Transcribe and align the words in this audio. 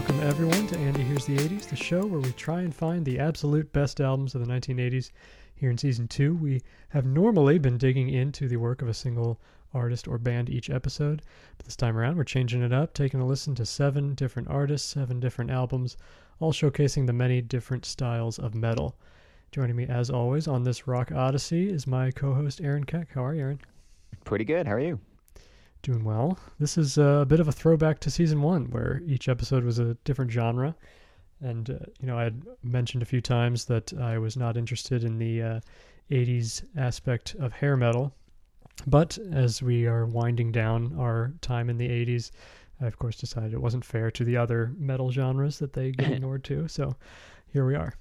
Welcome, 0.00 0.26
everyone, 0.26 0.66
to 0.68 0.78
Andy 0.78 1.02
Here's 1.02 1.26
the 1.26 1.36
80s, 1.36 1.68
the 1.68 1.76
show 1.76 2.06
where 2.06 2.20
we 2.20 2.32
try 2.32 2.62
and 2.62 2.74
find 2.74 3.04
the 3.04 3.18
absolute 3.18 3.70
best 3.70 4.00
albums 4.00 4.34
of 4.34 4.40
the 4.40 4.50
1980s. 4.50 5.10
Here 5.54 5.70
in 5.70 5.76
season 5.76 6.08
two, 6.08 6.34
we 6.36 6.62
have 6.88 7.04
normally 7.04 7.58
been 7.58 7.76
digging 7.76 8.08
into 8.08 8.48
the 8.48 8.56
work 8.56 8.80
of 8.80 8.88
a 8.88 8.94
single 8.94 9.38
artist 9.74 10.08
or 10.08 10.16
band 10.16 10.48
each 10.48 10.70
episode, 10.70 11.20
but 11.58 11.66
this 11.66 11.76
time 11.76 11.98
around, 11.98 12.16
we're 12.16 12.24
changing 12.24 12.62
it 12.62 12.72
up, 12.72 12.94
taking 12.94 13.20
a 13.20 13.26
listen 13.26 13.54
to 13.56 13.66
seven 13.66 14.14
different 14.14 14.48
artists, 14.48 14.88
seven 14.88 15.20
different 15.20 15.50
albums, 15.50 15.98
all 16.38 16.50
showcasing 16.50 17.06
the 17.06 17.12
many 17.12 17.42
different 17.42 17.84
styles 17.84 18.38
of 18.38 18.54
metal. 18.54 18.96
Joining 19.52 19.76
me, 19.76 19.84
as 19.84 20.08
always, 20.08 20.48
on 20.48 20.64
this 20.64 20.88
rock 20.88 21.12
odyssey 21.12 21.68
is 21.68 21.86
my 21.86 22.10
co 22.10 22.32
host, 22.32 22.62
Aaron 22.62 22.84
Keck. 22.84 23.12
How 23.12 23.26
are 23.26 23.34
you, 23.34 23.42
Aaron? 23.42 23.60
Pretty 24.24 24.46
good. 24.46 24.66
How 24.66 24.72
are 24.72 24.80
you? 24.80 24.98
Doing 25.82 26.04
well. 26.04 26.38
This 26.58 26.76
is 26.76 26.98
a 26.98 27.24
bit 27.26 27.40
of 27.40 27.48
a 27.48 27.52
throwback 27.52 28.00
to 28.00 28.10
season 28.10 28.42
one, 28.42 28.70
where 28.70 29.00
each 29.06 29.28
episode 29.28 29.64
was 29.64 29.78
a 29.78 29.94
different 30.04 30.30
genre. 30.30 30.74
And, 31.40 31.70
uh, 31.70 31.86
you 32.00 32.06
know, 32.06 32.18
I 32.18 32.24
had 32.24 32.42
mentioned 32.62 33.02
a 33.02 33.06
few 33.06 33.22
times 33.22 33.64
that 33.64 33.94
I 33.94 34.18
was 34.18 34.36
not 34.36 34.58
interested 34.58 35.04
in 35.04 35.18
the 35.18 35.42
uh, 35.42 35.60
80s 36.10 36.64
aspect 36.76 37.34
of 37.38 37.52
hair 37.52 37.78
metal. 37.78 38.12
But 38.86 39.18
as 39.32 39.62
we 39.62 39.86
are 39.86 40.04
winding 40.04 40.52
down 40.52 40.94
our 40.98 41.32
time 41.40 41.70
in 41.70 41.78
the 41.78 41.88
80s, 41.88 42.30
I, 42.80 42.86
of 42.86 42.98
course, 42.98 43.16
decided 43.16 43.52
it 43.52 43.62
wasn't 43.62 43.84
fair 43.84 44.10
to 44.10 44.24
the 44.24 44.36
other 44.36 44.72
metal 44.78 45.10
genres 45.10 45.58
that 45.58 45.72
they 45.72 45.92
get 45.92 46.12
ignored 46.12 46.44
to. 46.44 46.68
So 46.68 46.94
here 47.52 47.66
we 47.66 47.74
are. 47.74 47.94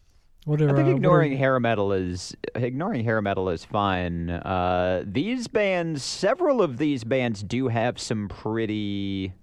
What 0.46 0.62
are, 0.62 0.70
I 0.70 0.74
think 0.74 0.88
uh, 0.88 0.92
ignoring 0.92 1.34
are... 1.34 1.38
hair 1.38 1.60
metal 1.60 1.92
is 1.92 2.36
ignoring 2.56 3.04
hair 3.04 3.22
metal 3.22 3.50
is 3.50 3.66
fine. 3.66 4.30
Uh, 4.30 5.04
these 5.06 5.48
bands, 5.48 6.04
several 6.04 6.62
of 6.62 6.78
these 6.78 7.04
bands, 7.04 7.44
do 7.44 7.68
have 7.68 8.00
some 8.00 8.30
pretty 8.30 9.34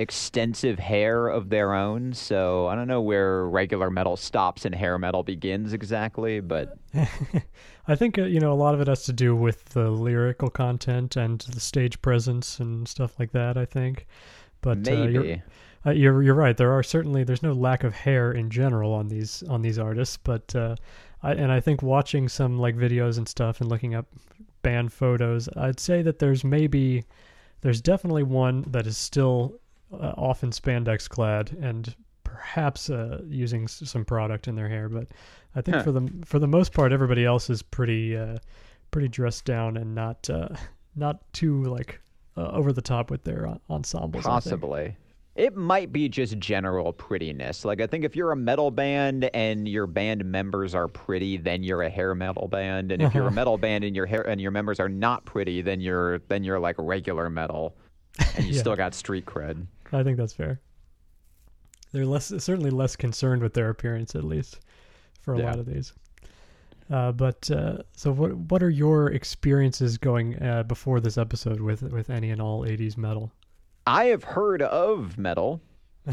extensive 0.00 0.78
hair 0.78 1.28
of 1.28 1.50
their 1.50 1.74
own. 1.74 2.12
So 2.14 2.68
I 2.68 2.74
don't 2.74 2.88
know 2.88 3.02
where 3.02 3.46
regular 3.46 3.90
metal 3.90 4.16
stops 4.16 4.64
and 4.64 4.74
hair 4.74 4.98
metal 4.98 5.22
begins 5.22 5.72
exactly, 5.72 6.40
but 6.40 6.78
I 7.86 7.94
think 7.96 8.18
uh, 8.18 8.22
you 8.22 8.40
know 8.40 8.52
a 8.52 8.54
lot 8.54 8.74
of 8.74 8.80
it 8.80 8.88
has 8.88 9.04
to 9.04 9.12
do 9.12 9.36
with 9.36 9.66
the 9.66 9.90
lyrical 9.90 10.48
content 10.48 11.16
and 11.16 11.40
the 11.40 11.60
stage 11.60 12.00
presence 12.00 12.58
and 12.58 12.88
stuff 12.88 13.18
like 13.18 13.32
that. 13.32 13.56
I 13.58 13.66
think, 13.66 14.06
but 14.62 14.78
maybe. 14.78 15.42
Uh, 15.84 15.90
uh, 15.90 15.92
you're 15.92 16.22
you're 16.22 16.34
right. 16.34 16.56
There 16.56 16.72
are 16.72 16.82
certainly 16.82 17.24
there's 17.24 17.42
no 17.42 17.52
lack 17.52 17.84
of 17.84 17.94
hair 17.94 18.32
in 18.32 18.50
general 18.50 18.92
on 18.92 19.08
these 19.08 19.42
on 19.48 19.62
these 19.62 19.78
artists, 19.78 20.16
but 20.16 20.54
uh, 20.54 20.76
I 21.22 21.32
and 21.32 21.50
I 21.50 21.60
think 21.60 21.82
watching 21.82 22.28
some 22.28 22.58
like 22.58 22.76
videos 22.76 23.18
and 23.18 23.28
stuff 23.28 23.60
and 23.60 23.70
looking 23.70 23.94
up 23.94 24.06
band 24.62 24.92
photos, 24.92 25.48
I'd 25.56 25.80
say 25.80 26.02
that 26.02 26.18
there's 26.18 26.44
maybe 26.44 27.04
there's 27.62 27.80
definitely 27.80 28.22
one 28.22 28.62
that 28.68 28.86
is 28.86 28.96
still 28.96 29.58
uh, 29.92 30.14
often 30.16 30.50
spandex 30.50 31.08
clad 31.08 31.56
and 31.60 31.94
perhaps 32.24 32.90
uh, 32.90 33.20
using 33.26 33.64
s- 33.64 33.82
some 33.84 34.04
product 34.04 34.48
in 34.48 34.54
their 34.54 34.68
hair, 34.68 34.88
but 34.88 35.08
I 35.54 35.60
think 35.62 35.78
huh. 35.78 35.82
for 35.82 35.92
the 35.92 36.12
for 36.24 36.38
the 36.38 36.46
most 36.46 36.72
part, 36.72 36.92
everybody 36.92 37.24
else 37.24 37.50
is 37.50 37.62
pretty 37.62 38.16
uh, 38.16 38.38
pretty 38.90 39.08
dressed 39.08 39.44
down 39.44 39.76
and 39.76 39.94
not 39.94 40.28
uh, 40.28 40.48
not 40.94 41.20
too 41.32 41.64
like 41.64 42.00
over 42.36 42.72
the 42.72 42.80
top 42.80 43.10
with 43.10 43.22
their 43.24 43.54
ensembles. 43.68 44.24
Possibly. 44.24 44.96
It 45.36 45.56
might 45.56 45.92
be 45.92 46.08
just 46.08 46.38
general 46.38 46.92
prettiness. 46.92 47.64
Like 47.64 47.80
I 47.80 47.86
think 47.86 48.04
if 48.04 48.16
you're 48.16 48.32
a 48.32 48.36
metal 48.36 48.70
band 48.70 49.30
and 49.32 49.68
your 49.68 49.86
band 49.86 50.24
members 50.24 50.74
are 50.74 50.88
pretty, 50.88 51.36
then 51.36 51.62
you're 51.62 51.82
a 51.82 51.88
hair 51.88 52.14
metal 52.14 52.48
band. 52.48 52.90
And 52.90 53.00
if 53.00 53.14
you're 53.14 53.28
a 53.28 53.32
metal 53.32 53.56
band 53.56 53.84
and 53.84 53.94
your 53.94 54.06
hair 54.06 54.22
and 54.28 54.40
your 54.40 54.50
members 54.50 54.80
are 54.80 54.88
not 54.88 55.24
pretty, 55.24 55.62
then 55.62 55.80
you're 55.80 56.18
then 56.28 56.42
you're 56.42 56.58
like 56.58 56.76
regular 56.78 57.30
metal, 57.30 57.76
and 58.36 58.46
you 58.46 58.54
yeah. 58.54 58.60
still 58.60 58.76
got 58.76 58.94
street 58.94 59.24
cred. 59.24 59.66
I 59.92 60.02
think 60.02 60.16
that's 60.18 60.32
fair. 60.32 60.60
They're 61.92 62.06
less 62.06 62.26
certainly 62.26 62.70
less 62.70 62.96
concerned 62.96 63.42
with 63.42 63.54
their 63.54 63.70
appearance, 63.70 64.14
at 64.14 64.24
least 64.24 64.60
for 65.22 65.34
a 65.34 65.38
yeah. 65.38 65.44
lot 65.44 65.58
of 65.58 65.66
these. 65.66 65.92
Uh, 66.90 67.12
but 67.12 67.48
uh, 67.52 67.78
so, 67.94 68.10
what 68.10 68.34
what 68.34 68.62
are 68.62 68.70
your 68.70 69.12
experiences 69.12 69.96
going 69.96 70.40
uh, 70.42 70.64
before 70.64 71.00
this 71.00 71.16
episode 71.16 71.60
with 71.60 71.82
with 71.82 72.10
any 72.10 72.30
and 72.30 72.42
all 72.42 72.64
'80s 72.64 72.96
metal? 72.96 73.30
I 73.90 74.04
have 74.04 74.22
heard 74.22 74.62
of 74.62 75.18
metal. 75.18 75.60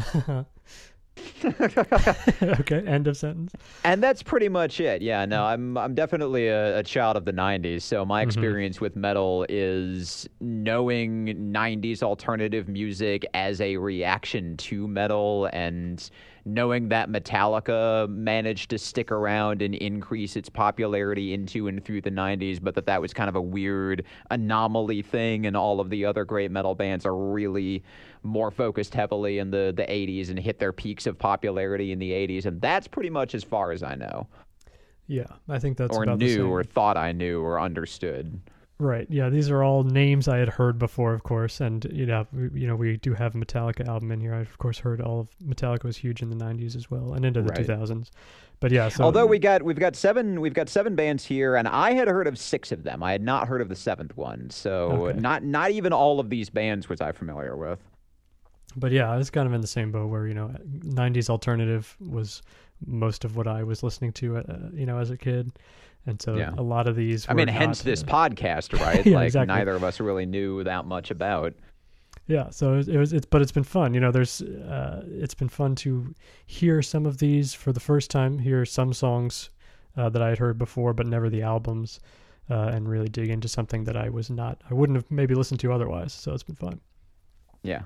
okay, 1.44 2.82
end 2.84 3.06
of 3.06 3.16
sentence. 3.16 3.52
And 3.84 4.02
that's 4.02 4.20
pretty 4.20 4.48
much 4.48 4.80
it. 4.80 5.00
Yeah, 5.00 5.24
no, 5.24 5.44
I'm 5.44 5.78
I'm 5.78 5.94
definitely 5.94 6.48
a, 6.48 6.78
a 6.78 6.82
child 6.82 7.16
of 7.16 7.24
the 7.24 7.32
'90s, 7.32 7.82
so 7.82 8.04
my 8.04 8.20
mm-hmm. 8.20 8.28
experience 8.28 8.76
mm-hmm. 8.76 8.84
with 8.86 8.96
metal 8.96 9.46
is 9.48 10.28
knowing 10.40 11.26
'90s 11.52 12.02
alternative 12.02 12.66
music 12.66 13.24
as 13.34 13.60
a 13.60 13.76
reaction 13.76 14.56
to 14.56 14.88
metal 14.88 15.48
and 15.52 16.10
knowing 16.48 16.88
that 16.88 17.10
Metallica 17.10 18.08
managed 18.08 18.70
to 18.70 18.78
stick 18.78 19.12
around 19.12 19.62
and 19.62 19.74
increase 19.74 20.36
its 20.36 20.48
popularity 20.48 21.34
into 21.34 21.68
and 21.68 21.84
through 21.84 22.00
the 22.00 22.10
90s, 22.10 22.58
but 22.60 22.74
that 22.74 22.86
that 22.86 23.00
was 23.00 23.12
kind 23.12 23.28
of 23.28 23.36
a 23.36 23.40
weird 23.40 24.04
anomaly 24.30 25.02
thing, 25.02 25.46
and 25.46 25.56
all 25.56 25.80
of 25.80 25.90
the 25.90 26.04
other 26.04 26.24
great 26.24 26.50
metal 26.50 26.74
bands 26.74 27.04
are 27.04 27.16
really 27.16 27.84
more 28.22 28.50
focused 28.50 28.94
heavily 28.94 29.38
in 29.38 29.50
the, 29.50 29.72
the 29.76 29.84
80s 29.84 30.30
and 30.30 30.38
hit 30.38 30.58
their 30.58 30.72
peaks 30.72 31.06
of 31.06 31.18
popularity 31.18 31.92
in 31.92 31.98
the 31.98 32.10
80s, 32.10 32.46
and 32.46 32.60
that's 32.60 32.88
pretty 32.88 33.10
much 33.10 33.34
as 33.34 33.44
far 33.44 33.70
as 33.70 33.82
I 33.82 33.94
know. 33.94 34.26
Yeah, 35.06 35.26
I 35.48 35.58
think 35.58 35.76
that's 35.76 35.96
or 35.96 36.04
knew 36.04 36.48
or 36.48 36.62
thought 36.62 36.96
I 36.96 37.12
knew 37.12 37.40
or 37.40 37.60
understood. 37.60 38.40
Right. 38.80 39.08
Yeah. 39.10 39.28
These 39.28 39.50
are 39.50 39.64
all 39.64 39.82
names 39.82 40.28
I 40.28 40.38
had 40.38 40.48
heard 40.48 40.78
before, 40.78 41.12
of 41.12 41.24
course, 41.24 41.60
and 41.60 41.84
you 41.92 42.06
know, 42.06 42.26
we, 42.32 42.60
you 42.60 42.66
know, 42.68 42.76
we 42.76 42.96
do 42.98 43.12
have 43.12 43.34
a 43.34 43.38
Metallica 43.38 43.88
album 43.88 44.12
in 44.12 44.20
here. 44.20 44.32
I 44.32 44.40
of 44.40 44.56
course 44.58 44.78
heard 44.78 45.00
all 45.00 45.20
of 45.20 45.28
Metallica 45.44 45.84
was 45.84 45.96
huge 45.96 46.22
in 46.22 46.30
the 46.30 46.36
'90s 46.36 46.76
as 46.76 46.88
well, 46.88 47.14
and 47.14 47.24
into 47.24 47.42
the 47.42 47.48
right. 47.48 47.66
2000s. 47.66 48.10
But 48.60 48.70
yeah. 48.70 48.88
So, 48.88 49.02
Although 49.02 49.26
we 49.26 49.40
got 49.40 49.62
we've 49.62 49.78
got 49.78 49.96
seven 49.96 50.40
we've 50.40 50.54
got 50.54 50.68
seven 50.68 50.94
bands 50.94 51.24
here, 51.24 51.56
and 51.56 51.66
I 51.66 51.92
had 51.92 52.06
heard 52.06 52.28
of 52.28 52.38
six 52.38 52.70
of 52.70 52.84
them. 52.84 53.02
I 53.02 53.10
had 53.10 53.22
not 53.22 53.48
heard 53.48 53.60
of 53.60 53.68
the 53.68 53.76
seventh 53.76 54.16
one. 54.16 54.48
So 54.50 55.08
okay. 55.08 55.18
not 55.18 55.42
not 55.42 55.72
even 55.72 55.92
all 55.92 56.20
of 56.20 56.30
these 56.30 56.48
bands 56.48 56.88
was 56.88 57.00
I 57.00 57.10
familiar 57.10 57.56
with. 57.56 57.80
But 58.76 58.92
yeah, 58.92 59.10
I 59.10 59.16
was 59.16 59.28
kind 59.28 59.48
of 59.48 59.54
in 59.54 59.60
the 59.60 59.66
same 59.66 59.90
boat 59.90 60.08
where 60.08 60.28
you 60.28 60.34
know, 60.34 60.54
'90s 60.84 61.28
alternative 61.28 61.96
was 61.98 62.42
most 62.86 63.24
of 63.24 63.36
what 63.36 63.48
I 63.48 63.64
was 63.64 63.82
listening 63.82 64.12
to, 64.12 64.36
uh, 64.36 64.42
you 64.72 64.86
know, 64.86 64.98
as 64.98 65.10
a 65.10 65.16
kid 65.16 65.50
and 66.06 66.20
so 66.20 66.36
yeah. 66.36 66.52
a 66.56 66.62
lot 66.62 66.86
of 66.86 66.96
these. 66.96 67.26
I 67.28 67.34
mean, 67.34 67.48
hence 67.48 67.82
this 67.82 68.02
podcast, 68.02 68.78
right? 68.80 69.04
yeah, 69.04 69.16
like 69.16 69.26
exactly. 69.26 69.54
neither 69.54 69.74
of 69.74 69.84
us 69.84 70.00
really 70.00 70.26
knew 70.26 70.64
that 70.64 70.86
much 70.86 71.10
about. 71.10 71.54
Yeah, 72.26 72.50
so 72.50 72.74
it 72.74 72.96
was, 72.96 73.12
it's, 73.14 73.24
but 73.24 73.40
it's 73.40 73.52
been 73.52 73.64
fun. 73.64 73.94
You 73.94 74.00
know, 74.00 74.10
there's, 74.10 74.42
uh, 74.42 75.02
it's 75.06 75.34
been 75.34 75.48
fun 75.48 75.74
to 75.76 76.14
hear 76.46 76.82
some 76.82 77.06
of 77.06 77.18
these 77.18 77.54
for 77.54 77.72
the 77.72 77.80
first 77.80 78.10
time. 78.10 78.38
Hear 78.38 78.66
some 78.66 78.92
songs 78.92 79.48
uh, 79.96 80.10
that 80.10 80.20
I 80.20 80.28
had 80.28 80.38
heard 80.38 80.58
before, 80.58 80.92
but 80.92 81.06
never 81.06 81.30
the 81.30 81.42
albums, 81.42 82.00
uh, 82.50 82.70
and 82.72 82.88
really 82.88 83.08
dig 83.08 83.30
into 83.30 83.48
something 83.48 83.84
that 83.84 83.96
I 83.96 84.10
was 84.10 84.28
not, 84.28 84.60
I 84.70 84.74
wouldn't 84.74 84.96
have 84.96 85.10
maybe 85.10 85.34
listened 85.34 85.60
to 85.60 85.72
otherwise. 85.72 86.12
So 86.12 86.32
it's 86.34 86.42
been 86.42 86.54
fun. 86.54 86.80
Yeah. 87.62 87.82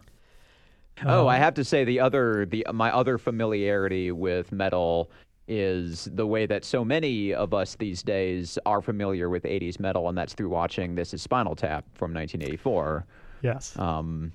Oh, 1.06 1.26
I 1.26 1.36
um, 1.36 1.42
have 1.42 1.54
to 1.54 1.64
say 1.64 1.84
the 1.84 2.00
other, 2.00 2.44
the 2.44 2.66
my 2.72 2.92
other 2.92 3.18
familiarity 3.18 4.12
with 4.12 4.52
metal 4.52 5.10
is 5.48 6.08
the 6.12 6.26
way 6.26 6.46
that 6.46 6.64
so 6.64 6.84
many 6.84 7.34
of 7.34 7.52
us 7.52 7.76
these 7.76 8.02
days 8.02 8.58
are 8.64 8.80
familiar 8.80 9.28
with 9.28 9.42
80s 9.42 9.80
metal, 9.80 10.08
and 10.08 10.16
that's 10.16 10.34
through 10.34 10.48
watching 10.48 10.94
This 10.94 11.12
is 11.12 11.22
Spinal 11.22 11.56
Tap 11.56 11.84
from 11.94 12.14
1984. 12.14 13.06
Yes. 13.42 13.76
Um, 13.78 14.32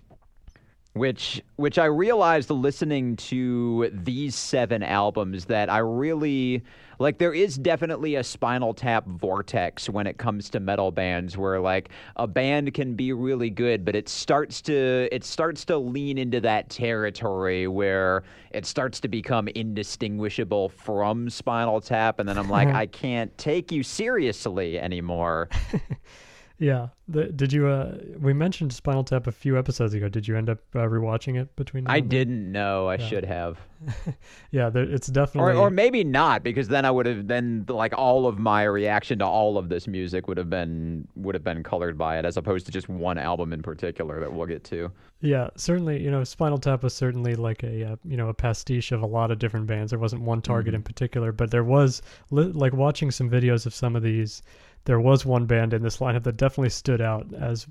which 0.97 1.41
which 1.55 1.77
I 1.77 1.85
realized 1.85 2.49
listening 2.49 3.15
to 3.17 3.89
these 3.91 4.35
seven 4.35 4.83
albums 4.83 5.45
that 5.45 5.69
I 5.69 5.79
really 5.79 6.63
like 6.99 7.17
there 7.17 7.33
is 7.33 7.57
definitely 7.57 8.15
a 8.15 8.23
spinal 8.23 8.73
tap 8.73 9.05
vortex 9.05 9.89
when 9.89 10.07
it 10.07 10.17
comes 10.17 10.49
to 10.51 10.59
metal 10.59 10.91
bands 10.91 11.37
where 11.37 11.59
like 11.59 11.89
a 12.15 12.27
band 12.27 12.73
can 12.73 12.95
be 12.95 13.13
really 13.13 13.49
good 13.49 13.85
but 13.85 13.95
it 13.95 14.09
starts 14.09 14.61
to 14.63 15.07
it 15.11 15.23
starts 15.23 15.65
to 15.65 15.77
lean 15.77 16.17
into 16.17 16.41
that 16.41 16.69
territory 16.69 17.67
where 17.67 18.23
it 18.51 18.65
starts 18.65 18.99
to 18.99 19.07
become 19.07 19.47
indistinguishable 19.49 20.69
from 20.69 21.29
spinal 21.29 21.81
tap 21.81 22.19
and 22.19 22.27
then 22.27 22.37
I'm 22.37 22.49
like 22.49 22.69
uh-huh. 22.69 22.77
I 22.77 22.85
can't 22.87 23.35
take 23.37 23.71
you 23.71 23.83
seriously 23.83 24.79
anymore. 24.79 25.49
Yeah. 26.59 26.87
The, 27.07 27.25
did 27.25 27.53
you? 27.53 27.67
Uh, 27.67 27.97
we 28.19 28.33
mentioned 28.33 28.73
Spinal 28.73 29.03
Tap 29.03 29.27
a 29.27 29.31
few 29.31 29.57
episodes 29.57 29.93
ago. 29.93 30.09
Did 30.09 30.27
you 30.27 30.35
end 30.35 30.49
up 30.49 30.59
uh, 30.75 30.79
rewatching 30.79 31.39
it 31.39 31.55
between? 31.55 31.87
I 31.87 31.99
didn't 31.99 32.51
know. 32.51 32.87
I 32.87 32.95
yeah. 32.95 33.07
should 33.07 33.25
have. 33.25 33.59
yeah, 34.51 34.69
there, 34.69 34.83
it's 34.83 35.07
definitely. 35.07 35.53
Or, 35.53 35.55
or 35.55 35.69
maybe 35.69 36.03
not, 36.03 36.43
because 36.43 36.67
then 36.67 36.83
I 36.83 36.91
would 36.91 37.05
have 37.05 37.27
then 37.27 37.65
like 37.69 37.93
all 37.95 38.27
of 38.27 38.39
my 38.39 38.63
reaction 38.63 39.19
to 39.19 39.25
all 39.25 39.57
of 39.57 39.69
this 39.69 39.87
music 39.87 40.27
would 40.27 40.37
have 40.37 40.49
been 40.49 41.07
would 41.15 41.35
have 41.35 41.43
been 41.43 41.63
colored 41.63 41.97
by 41.97 42.17
it, 42.17 42.25
as 42.25 42.35
opposed 42.35 42.65
to 42.65 42.71
just 42.71 42.89
one 42.89 43.17
album 43.17 43.53
in 43.53 43.61
particular 43.61 44.19
that 44.19 44.33
we'll 44.33 44.47
get 44.47 44.63
to. 44.65 44.91
Yeah, 45.21 45.49
certainly. 45.55 46.03
You 46.03 46.11
know, 46.11 46.23
Spinal 46.23 46.57
Tap 46.57 46.83
was 46.83 46.93
certainly 46.93 47.35
like 47.35 47.63
a 47.63 47.91
uh, 47.91 47.95
you 48.03 48.17
know 48.17 48.29
a 48.29 48.33
pastiche 48.33 48.91
of 48.91 49.01
a 49.01 49.07
lot 49.07 49.31
of 49.31 49.39
different 49.39 49.67
bands. 49.67 49.91
There 49.91 49.99
wasn't 49.99 50.23
one 50.23 50.41
target 50.41 50.71
mm-hmm. 50.71 50.77
in 50.77 50.83
particular, 50.83 51.31
but 51.31 51.51
there 51.51 51.63
was 51.63 52.01
like 52.31 52.73
watching 52.73 53.11
some 53.11 53.29
videos 53.29 53.65
of 53.65 53.73
some 53.73 53.95
of 53.95 54.03
these 54.03 54.41
there 54.87 55.01
was 55.01 55.25
one 55.25 55.45
band 55.45 55.73
in 55.73 55.83
this 55.83 55.97
lineup 55.97 56.23
that 56.23 56.37
definitely 56.37 56.69
stood 56.69 57.01
out 57.01 57.27
as 57.37 57.67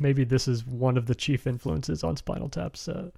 maybe 0.00 0.24
this 0.24 0.48
is 0.48 0.64
one 0.66 0.96
of 0.96 1.04
the 1.04 1.14
chief 1.14 1.46
influences 1.46 2.02
on 2.02 2.16
Spinal 2.16 2.48
Tap's 2.48 2.88
uh, 2.88 3.10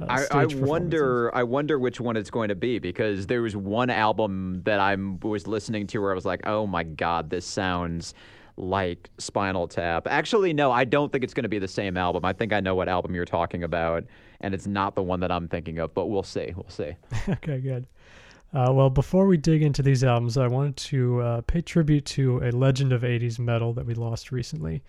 Uh, 0.00 0.06
I, 0.08 0.42
I 0.42 0.46
wonder. 0.46 1.34
I 1.34 1.42
wonder 1.44 1.78
which 1.78 2.00
one 2.00 2.16
it's 2.16 2.30
going 2.30 2.48
to 2.48 2.54
be 2.54 2.78
because 2.78 3.26
there 3.26 3.42
was 3.42 3.54
one 3.54 3.90
album 3.90 4.62
that 4.64 4.80
I 4.80 4.96
was 5.22 5.46
listening 5.46 5.86
to 5.88 5.98
where 5.98 6.10
I 6.10 6.14
was 6.14 6.24
like, 6.24 6.46
"Oh 6.46 6.66
my 6.66 6.82
god, 6.82 7.30
this 7.30 7.46
sounds 7.46 8.14
like 8.56 9.08
Spinal 9.18 9.68
Tap." 9.68 10.08
Actually, 10.08 10.52
no, 10.52 10.72
I 10.72 10.84
don't 10.84 11.12
think 11.12 11.22
it's 11.22 11.34
going 11.34 11.44
to 11.44 11.48
be 11.48 11.60
the 11.60 11.68
same 11.68 11.96
album. 11.96 12.24
I 12.24 12.32
think 12.32 12.52
I 12.52 12.58
know 12.58 12.74
what 12.74 12.88
album 12.88 13.14
you're 13.14 13.24
talking 13.24 13.62
about, 13.62 14.04
and 14.40 14.52
it's 14.52 14.66
not 14.66 14.96
the 14.96 15.02
one 15.02 15.20
that 15.20 15.30
I'm 15.30 15.46
thinking 15.46 15.78
of. 15.78 15.94
But 15.94 16.06
we'll 16.06 16.24
see. 16.24 16.52
We'll 16.56 16.68
see. 16.70 16.96
okay, 17.28 17.60
good. 17.60 17.86
Uh, 18.54 18.72
well, 18.72 18.88
before 18.88 19.26
we 19.26 19.36
dig 19.36 19.62
into 19.62 19.82
these 19.82 20.04
albums, 20.04 20.38
I 20.38 20.46
wanted 20.46 20.76
to 20.76 21.20
uh, 21.20 21.40
pay 21.40 21.60
tribute 21.60 22.04
to 22.06 22.38
a 22.38 22.52
legend 22.52 22.92
of 22.92 23.02
80s 23.02 23.40
metal 23.40 23.72
that 23.72 23.84
we 23.84 23.94
lost 23.94 24.30
recently. 24.30 24.84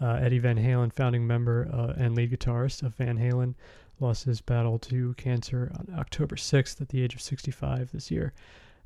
Uh, 0.00 0.20
Eddie 0.22 0.38
Van 0.38 0.56
Halen, 0.56 0.92
founding 0.92 1.26
member 1.26 1.68
uh, 1.72 2.00
and 2.00 2.14
lead 2.14 2.30
guitarist 2.30 2.84
of 2.84 2.94
Van 2.94 3.18
Halen, 3.18 3.54
lost 3.98 4.22
his 4.22 4.40
battle 4.40 4.78
to 4.78 5.14
cancer 5.14 5.72
on 5.76 5.98
October 5.98 6.36
6th 6.36 6.80
at 6.80 6.90
the 6.90 7.02
age 7.02 7.14
of 7.16 7.20
65 7.20 7.90
this 7.90 8.08
year. 8.08 8.32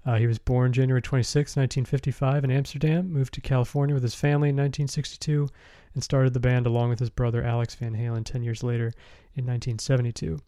Uh, 0.06 0.17
he 0.17 0.26
was 0.26 0.38
born 0.38 0.73
January 0.73 1.02
26, 1.02 1.55
1955, 1.55 2.44
in 2.44 2.50
Amsterdam, 2.50 3.12
moved 3.12 3.35
to 3.35 3.43
California 3.43 3.94
with 3.94 4.02
his 4.02 4.14
family 4.14 4.49
in 4.49 4.56
1962, 4.56 5.46
and 5.93 6.02
started 6.02 6.32
the 6.32 6.40
band 6.40 6.67
along 6.67 6.88
with 6.88 6.99
his 6.99 7.11
brother 7.11 7.44
Alex 7.44 7.75
Van 7.75 7.94
Halen 7.94 8.25
10 8.25 8.43
years 8.43 8.62
later 8.62 8.94
in 9.35 9.44
1972. 9.44 10.38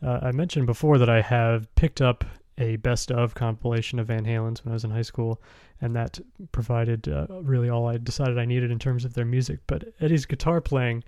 Uh, 0.00 0.20
I 0.22 0.30
mentioned 0.30 0.66
before 0.66 0.98
that 0.98 1.10
I 1.10 1.20
have 1.20 1.74
picked 1.74 2.00
up 2.00 2.24
a 2.58 2.76
best 2.76 3.10
of 3.10 3.34
compilation 3.34 3.98
of 3.98 4.08
Van 4.08 4.24
Halen's 4.24 4.64
when 4.64 4.72
I 4.72 4.74
was 4.74 4.84
in 4.84 4.90
high 4.90 5.02
school, 5.02 5.40
and 5.80 5.94
that 5.96 6.18
provided 6.52 7.08
uh, 7.08 7.26
really 7.42 7.68
all 7.68 7.86
I 7.86 7.96
decided 7.98 8.38
I 8.38 8.44
needed 8.44 8.70
in 8.70 8.78
terms 8.78 9.04
of 9.04 9.14
their 9.14 9.24
music. 9.24 9.60
But 9.66 9.84
Eddie's 10.00 10.26
guitar 10.26 10.60
playing 10.60 11.04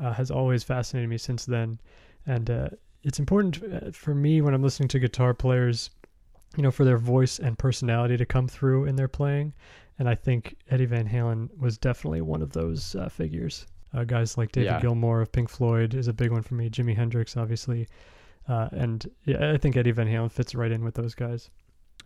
uh, 0.00 0.12
has 0.12 0.30
always 0.30 0.64
fascinated 0.64 1.10
me 1.10 1.18
since 1.18 1.44
then, 1.44 1.78
and 2.26 2.50
uh, 2.50 2.68
it's 3.02 3.18
important 3.18 3.62
uh, 3.62 3.90
for 3.92 4.14
me 4.14 4.40
when 4.40 4.54
I'm 4.54 4.62
listening 4.62 4.88
to 4.88 4.98
guitar 4.98 5.34
players, 5.34 5.90
you 6.56 6.62
know, 6.62 6.70
for 6.70 6.84
their 6.84 6.98
voice 6.98 7.38
and 7.38 7.58
personality 7.58 8.16
to 8.16 8.26
come 8.26 8.48
through 8.48 8.86
in 8.86 8.96
their 8.96 9.08
playing. 9.08 9.52
And 9.98 10.08
I 10.08 10.14
think 10.14 10.56
Eddie 10.70 10.86
Van 10.86 11.08
Halen 11.08 11.56
was 11.58 11.78
definitely 11.78 12.22
one 12.22 12.42
of 12.42 12.52
those 12.52 12.96
uh, 12.96 13.08
figures. 13.08 13.66
Uh, 13.92 14.02
guys 14.02 14.36
like 14.36 14.50
David 14.50 14.66
yeah. 14.66 14.80
Gilmour 14.80 15.20
of 15.20 15.30
Pink 15.30 15.48
Floyd 15.48 15.94
is 15.94 16.08
a 16.08 16.12
big 16.12 16.32
one 16.32 16.42
for 16.42 16.54
me. 16.54 16.68
Jimi 16.68 16.96
Hendrix, 16.96 17.36
obviously. 17.36 17.86
Uh, 18.48 18.68
and 18.72 19.10
yeah, 19.24 19.52
I 19.52 19.56
think 19.56 19.76
Eddie 19.76 19.92
Van 19.92 20.06
Halen 20.06 20.30
fits 20.30 20.54
right 20.54 20.70
in 20.70 20.84
with 20.84 20.94
those 20.94 21.14
guys. 21.14 21.50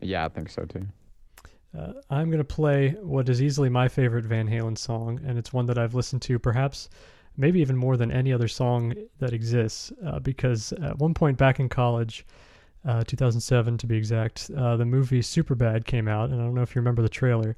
Yeah, 0.01 0.25
I 0.25 0.29
think 0.29 0.51
so 0.51 0.65
too. 0.65 0.87
Uh, 1.77 1.93
I'm 2.11 2.31
going 2.31 2.39
to 2.39 2.45
play 2.45 2.91
what 3.03 3.29
is 3.29 3.43
easily 3.43 3.69
my 3.69 3.89
favorite 3.89 4.25
Van 4.25 4.49
Halen 4.49 4.79
song, 4.79 5.21
and 5.27 5.39
it's 5.39 5.53
one 5.53 5.67
that 5.67 5.79
I've 5.79 5.95
listened 5.95 6.23
to 6.23 6.39
perhaps 6.39 6.89
maybe 7.37 7.61
even 7.61 7.77
more 7.77 7.97
than 7.97 8.11
any 8.11 8.33
other 8.33 8.49
song 8.49 8.95
that 9.19 9.33
exists, 9.33 9.93
uh, 10.05 10.19
because 10.19 10.73
at 10.83 10.99
one 10.99 11.15
point 11.15 11.37
back 11.37 11.61
in 11.61 11.69
college, 11.69 12.27
uh, 12.87 13.05
2007 13.05 13.79
to 13.79 13.87
be 13.87 13.97
exact, 13.97 14.51
uh, 14.57 14.77
the 14.77 14.85
movie 14.85 15.21
Superbad 15.21 15.85
came 15.85 16.09
out, 16.09 16.31
and 16.31 16.41
I 16.41 16.45
don't 16.45 16.55
know 16.55 16.63
if 16.63 16.75
you 16.75 16.81
remember 16.81 17.03
the 17.03 17.09
trailer, 17.09 17.55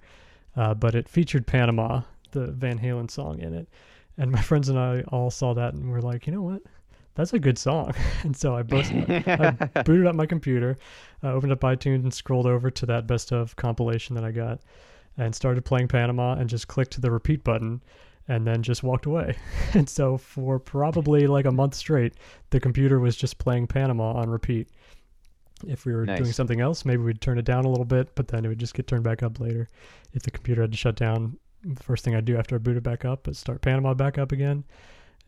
uh, 0.56 0.74
but 0.74 0.94
it 0.94 1.08
featured 1.08 1.46
Panama, 1.46 2.02
the 2.32 2.48
Van 2.48 2.78
Halen 2.78 3.10
song 3.10 3.38
in 3.40 3.54
it. 3.54 3.68
And 4.18 4.30
my 4.30 4.42
friends 4.42 4.68
and 4.68 4.78
I 4.78 5.02
all 5.08 5.30
saw 5.30 5.54
that 5.54 5.74
and 5.74 5.90
we're 5.90 6.00
like, 6.00 6.26
you 6.26 6.32
know 6.32 6.42
what? 6.42 6.62
That's 7.14 7.32
a 7.32 7.38
good 7.38 7.58
song. 7.58 7.92
and 8.22 8.36
so 8.36 8.56
I, 8.56 8.60
I 8.60 9.82
booted 9.84 10.06
up 10.06 10.14
my 10.14 10.26
computer, 10.26 10.78
uh, 11.22 11.32
opened 11.32 11.52
up 11.52 11.60
iTunes, 11.60 12.02
and 12.02 12.12
scrolled 12.12 12.46
over 12.46 12.70
to 12.70 12.86
that 12.86 13.06
best 13.06 13.32
of 13.32 13.56
compilation 13.56 14.14
that 14.16 14.24
I 14.24 14.30
got, 14.30 14.60
and 15.16 15.34
started 15.34 15.64
playing 15.64 15.88
Panama, 15.88 16.34
and 16.34 16.48
just 16.48 16.68
clicked 16.68 17.00
the 17.00 17.10
repeat 17.10 17.44
button, 17.44 17.82
and 18.28 18.46
then 18.46 18.62
just 18.62 18.82
walked 18.82 19.06
away. 19.06 19.36
and 19.74 19.88
so 19.88 20.16
for 20.16 20.58
probably 20.58 21.26
like 21.26 21.46
a 21.46 21.52
month 21.52 21.74
straight, 21.74 22.14
the 22.50 22.60
computer 22.60 23.00
was 23.00 23.16
just 23.16 23.38
playing 23.38 23.66
Panama 23.66 24.12
on 24.12 24.30
repeat. 24.30 24.68
If 25.66 25.84
we 25.84 25.92
were 25.92 26.06
nice. 26.06 26.18
doing 26.18 26.32
something 26.32 26.60
else, 26.60 26.86
maybe 26.86 27.02
we'd 27.02 27.20
turn 27.20 27.38
it 27.38 27.44
down 27.44 27.66
a 27.66 27.68
little 27.68 27.84
bit, 27.84 28.14
but 28.14 28.28
then 28.28 28.46
it 28.46 28.48
would 28.48 28.58
just 28.58 28.72
get 28.72 28.86
turned 28.86 29.04
back 29.04 29.22
up 29.22 29.40
later. 29.40 29.68
If 30.14 30.22
the 30.22 30.30
computer 30.30 30.62
had 30.62 30.70
to 30.70 30.76
shut 30.76 30.96
down, 30.96 31.36
the 31.62 31.82
first 31.82 32.02
thing 32.02 32.14
I'd 32.14 32.24
do 32.24 32.38
after 32.38 32.54
I 32.54 32.58
boot 32.58 32.78
it 32.78 32.82
back 32.82 33.04
up 33.04 33.28
is 33.28 33.38
start 33.38 33.60
Panama 33.60 33.92
back 33.92 34.16
up 34.16 34.32
again 34.32 34.64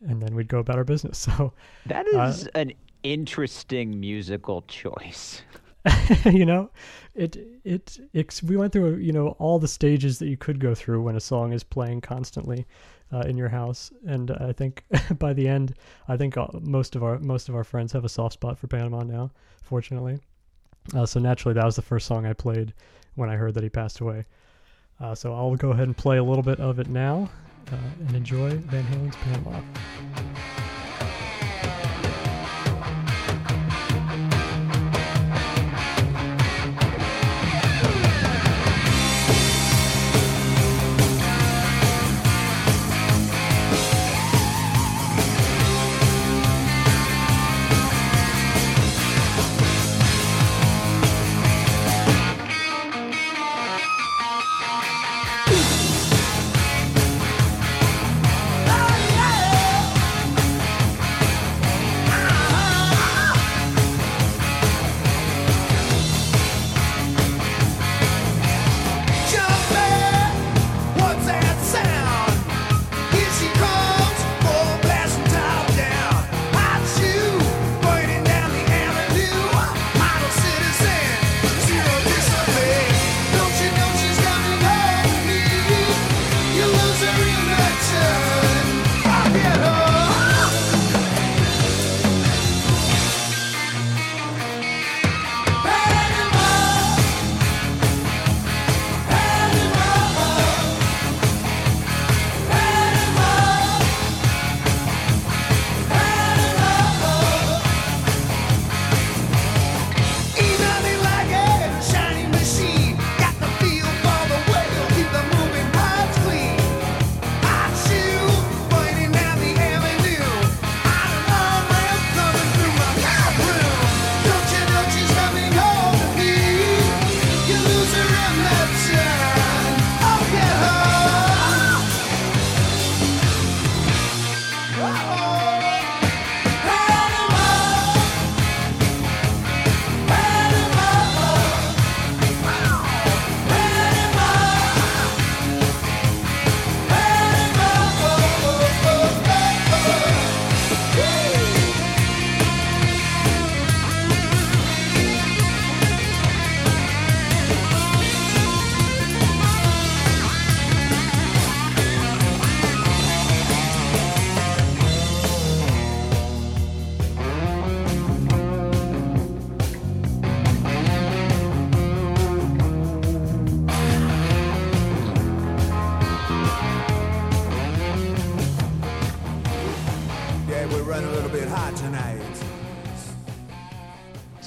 and 0.07 0.21
then 0.21 0.35
we'd 0.35 0.47
go 0.47 0.59
about 0.59 0.77
our 0.77 0.83
business. 0.83 1.27
So 1.37 1.53
that 1.85 2.07
is 2.07 2.47
uh, 2.47 2.49
an 2.55 2.73
interesting 3.03 3.99
musical 3.99 4.63
choice. 4.63 5.41
you 6.25 6.45
know, 6.45 6.69
it, 7.13 7.35
it 7.63 7.99
it 8.13 8.41
we 8.43 8.55
went 8.55 8.71
through 8.71 8.97
you 8.97 9.11
know 9.11 9.29
all 9.39 9.59
the 9.59 9.67
stages 9.67 10.19
that 10.19 10.27
you 10.27 10.37
could 10.37 10.59
go 10.59 10.73
through 10.73 11.01
when 11.01 11.15
a 11.15 11.19
song 11.19 11.51
is 11.51 11.63
playing 11.63 12.01
constantly 12.01 12.65
uh, 13.11 13.19
in 13.21 13.37
your 13.37 13.49
house, 13.49 13.91
and 14.05 14.31
I 14.31 14.53
think 14.53 14.85
by 15.19 15.33
the 15.33 15.47
end, 15.47 15.75
I 16.07 16.17
think 16.17 16.37
uh, 16.37 16.47
most 16.61 16.95
of 16.95 17.03
our 17.03 17.19
most 17.19 17.49
of 17.49 17.55
our 17.55 17.63
friends 17.63 17.91
have 17.91 18.05
a 18.05 18.09
soft 18.09 18.33
spot 18.33 18.57
for 18.57 18.67
Panama 18.67 19.03
now. 19.03 19.31
Fortunately, 19.61 20.19
uh, 20.95 21.05
so 21.05 21.19
naturally 21.19 21.53
that 21.53 21.65
was 21.65 21.75
the 21.75 21.81
first 21.81 22.07
song 22.07 22.25
I 22.25 22.33
played 22.33 22.73
when 23.15 23.29
I 23.29 23.35
heard 23.35 23.53
that 23.55 23.63
he 23.63 23.69
passed 23.69 23.99
away. 23.99 24.25
Uh, 24.99 25.15
so 25.15 25.33
I'll 25.33 25.55
go 25.55 25.71
ahead 25.71 25.87
and 25.87 25.97
play 25.97 26.17
a 26.17 26.23
little 26.23 26.43
bit 26.43 26.59
of 26.59 26.79
it 26.79 26.87
now 26.87 27.29
uh, 27.71 27.75
and 28.07 28.15
enjoy 28.15 28.49
Van 28.51 28.83
Halen's 28.83 29.15
Panama. 29.17 29.61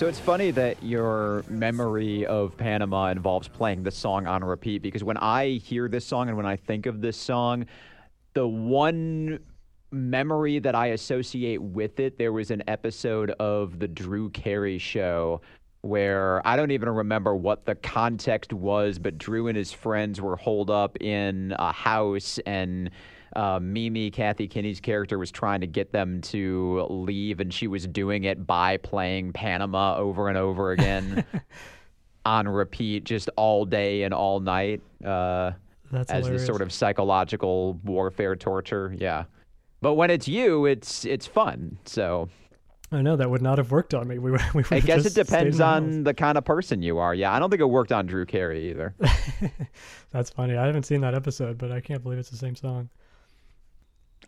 So 0.06 0.10
it's 0.10 0.20
funny 0.20 0.52
that 0.52 0.80
your 0.84 1.44
memory 1.48 2.26
of 2.26 2.56
Panama 2.56 3.08
involves 3.08 3.48
playing 3.48 3.82
this 3.82 3.96
song 3.96 4.28
on 4.28 4.44
repeat 4.44 4.80
because 4.80 5.02
when 5.02 5.16
I 5.16 5.54
hear 5.54 5.88
this 5.88 6.06
song 6.06 6.28
and 6.28 6.36
when 6.36 6.46
I 6.46 6.54
think 6.54 6.86
of 6.86 7.00
this 7.00 7.16
song, 7.16 7.66
the 8.32 8.46
one 8.46 9.40
memory 9.90 10.60
that 10.60 10.76
I 10.76 10.90
associate 10.90 11.60
with 11.60 11.98
it, 11.98 12.18
there 12.18 12.32
was 12.32 12.52
an 12.52 12.62
episode 12.68 13.32
of 13.40 13.80
the 13.80 13.88
Drew 13.88 14.30
Carey 14.30 14.78
show 14.78 15.40
where 15.80 16.40
I 16.46 16.54
don't 16.54 16.70
even 16.70 16.88
remember 16.88 17.34
what 17.34 17.66
the 17.66 17.74
context 17.74 18.52
was, 18.52 19.00
but 19.00 19.18
Drew 19.18 19.48
and 19.48 19.58
his 19.58 19.72
friends 19.72 20.20
were 20.20 20.36
holed 20.36 20.70
up 20.70 21.02
in 21.02 21.52
a 21.58 21.72
house 21.72 22.38
and 22.46 22.90
uh, 23.36 23.60
Mimi, 23.60 24.10
Kathy 24.10 24.48
Kinney's 24.48 24.80
character, 24.80 25.18
was 25.18 25.30
trying 25.30 25.60
to 25.60 25.66
get 25.66 25.92
them 25.92 26.20
to 26.22 26.86
leave, 26.88 27.38
and 27.38 27.52
she 27.52 27.68
was 27.68 27.86
doing 27.86 28.24
it 28.24 28.46
by 28.46 28.78
playing 28.78 29.32
Panama 29.34 29.96
over 29.96 30.28
and 30.28 30.38
over 30.38 30.72
again 30.72 31.24
on 32.24 32.48
repeat, 32.48 33.04
just 33.04 33.28
all 33.36 33.64
day 33.64 34.02
and 34.04 34.14
all 34.14 34.40
night. 34.40 34.80
Uh, 35.04 35.52
That's 35.92 36.10
as 36.10 36.24
hilarious. 36.24 36.42
this 36.42 36.46
sort 36.46 36.62
of 36.62 36.72
psychological 36.72 37.74
warfare 37.84 38.36
torture. 38.36 38.94
Yeah. 38.98 39.24
But 39.82 39.94
when 39.94 40.10
it's 40.10 40.26
you, 40.26 40.64
it's 40.64 41.04
it's 41.04 41.26
fun. 41.26 41.78
So 41.84 42.30
I 42.90 43.02
know 43.02 43.16
that 43.16 43.28
would 43.28 43.42
not 43.42 43.58
have 43.58 43.70
worked 43.70 43.92
on 43.92 44.08
me. 44.08 44.18
We, 44.18 44.30
we 44.30 44.38
would 44.54 44.72
I 44.72 44.80
guess 44.80 45.04
it 45.04 45.14
just 45.14 45.14
stayed 45.14 45.20
in 45.20 45.26
depends 45.26 45.58
the 45.58 45.64
on 45.64 46.04
the 46.04 46.14
kind 46.14 46.38
of 46.38 46.44
person 46.44 46.80
you 46.80 46.98
are. 46.98 47.14
Yeah, 47.14 47.34
I 47.34 47.38
don't 47.38 47.50
think 47.50 47.60
it 47.60 47.66
worked 47.66 47.92
on 47.92 48.06
Drew 48.06 48.24
Carey 48.24 48.70
either. 48.70 48.94
That's 50.10 50.30
funny. 50.30 50.56
I 50.56 50.64
haven't 50.66 50.84
seen 50.84 51.02
that 51.02 51.14
episode, 51.14 51.58
but 51.58 51.70
I 51.70 51.80
can't 51.80 52.02
believe 52.02 52.18
it's 52.18 52.30
the 52.30 52.36
same 52.38 52.56
song. 52.56 52.88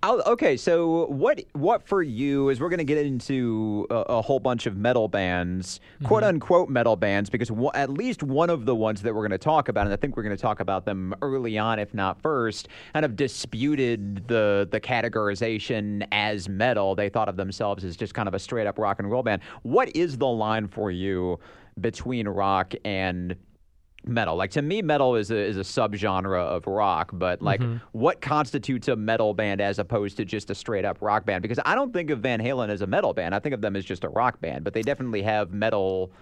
I'll, 0.00 0.22
okay, 0.22 0.56
so 0.56 1.06
what 1.06 1.42
what 1.54 1.86
for 1.86 2.02
you 2.02 2.50
is 2.50 2.60
we're 2.60 2.68
going 2.68 2.78
to 2.78 2.84
get 2.84 2.98
into 2.98 3.84
a, 3.90 3.94
a 3.94 4.22
whole 4.22 4.38
bunch 4.38 4.66
of 4.66 4.76
metal 4.76 5.08
bands, 5.08 5.80
mm-hmm. 5.96 6.06
quote 6.06 6.22
unquote 6.22 6.68
metal 6.68 6.94
bands, 6.94 7.28
because 7.28 7.48
w- 7.48 7.70
at 7.74 7.90
least 7.90 8.22
one 8.22 8.48
of 8.48 8.64
the 8.64 8.76
ones 8.76 9.02
that 9.02 9.12
we're 9.12 9.22
going 9.22 9.32
to 9.32 9.38
talk 9.38 9.68
about, 9.68 9.86
and 9.86 9.92
I 9.92 9.96
think 9.96 10.16
we're 10.16 10.22
going 10.22 10.36
to 10.36 10.40
talk 10.40 10.60
about 10.60 10.84
them 10.84 11.14
early 11.20 11.58
on, 11.58 11.80
if 11.80 11.94
not 11.94 12.22
first, 12.22 12.68
kind 12.92 13.04
of 13.04 13.16
disputed 13.16 14.28
the 14.28 14.68
the 14.70 14.80
categorization 14.80 16.06
as 16.12 16.48
metal. 16.48 16.94
They 16.94 17.08
thought 17.08 17.28
of 17.28 17.36
themselves 17.36 17.82
as 17.82 17.96
just 17.96 18.14
kind 18.14 18.28
of 18.28 18.34
a 18.34 18.38
straight 18.38 18.68
up 18.68 18.78
rock 18.78 19.00
and 19.00 19.10
roll 19.10 19.24
band. 19.24 19.42
What 19.62 19.94
is 19.96 20.16
the 20.16 20.28
line 20.28 20.68
for 20.68 20.92
you 20.92 21.40
between 21.80 22.28
rock 22.28 22.74
and 22.84 23.36
metal. 24.04 24.36
Like 24.36 24.50
to 24.52 24.62
me, 24.62 24.82
metal 24.82 25.16
is 25.16 25.30
a 25.30 25.36
is 25.36 25.56
a 25.56 25.60
subgenre 25.60 26.38
of 26.38 26.66
rock, 26.66 27.10
but 27.12 27.42
like 27.42 27.60
mm-hmm. 27.60 27.76
what 27.92 28.20
constitutes 28.20 28.88
a 28.88 28.96
metal 28.96 29.34
band 29.34 29.60
as 29.60 29.78
opposed 29.78 30.16
to 30.18 30.24
just 30.24 30.50
a 30.50 30.54
straight 30.54 30.84
up 30.84 30.98
rock 31.00 31.24
band? 31.26 31.42
Because 31.42 31.58
I 31.64 31.74
don't 31.74 31.92
think 31.92 32.10
of 32.10 32.20
Van 32.20 32.40
Halen 32.40 32.68
as 32.68 32.80
a 32.80 32.86
metal 32.86 33.12
band. 33.12 33.34
I 33.34 33.38
think 33.38 33.54
of 33.54 33.60
them 33.60 33.76
as 33.76 33.84
just 33.84 34.04
a 34.04 34.08
rock 34.08 34.40
band, 34.40 34.64
but 34.64 34.72
they 34.74 34.82
definitely 34.82 35.22
have 35.22 35.52
metal 35.52 36.12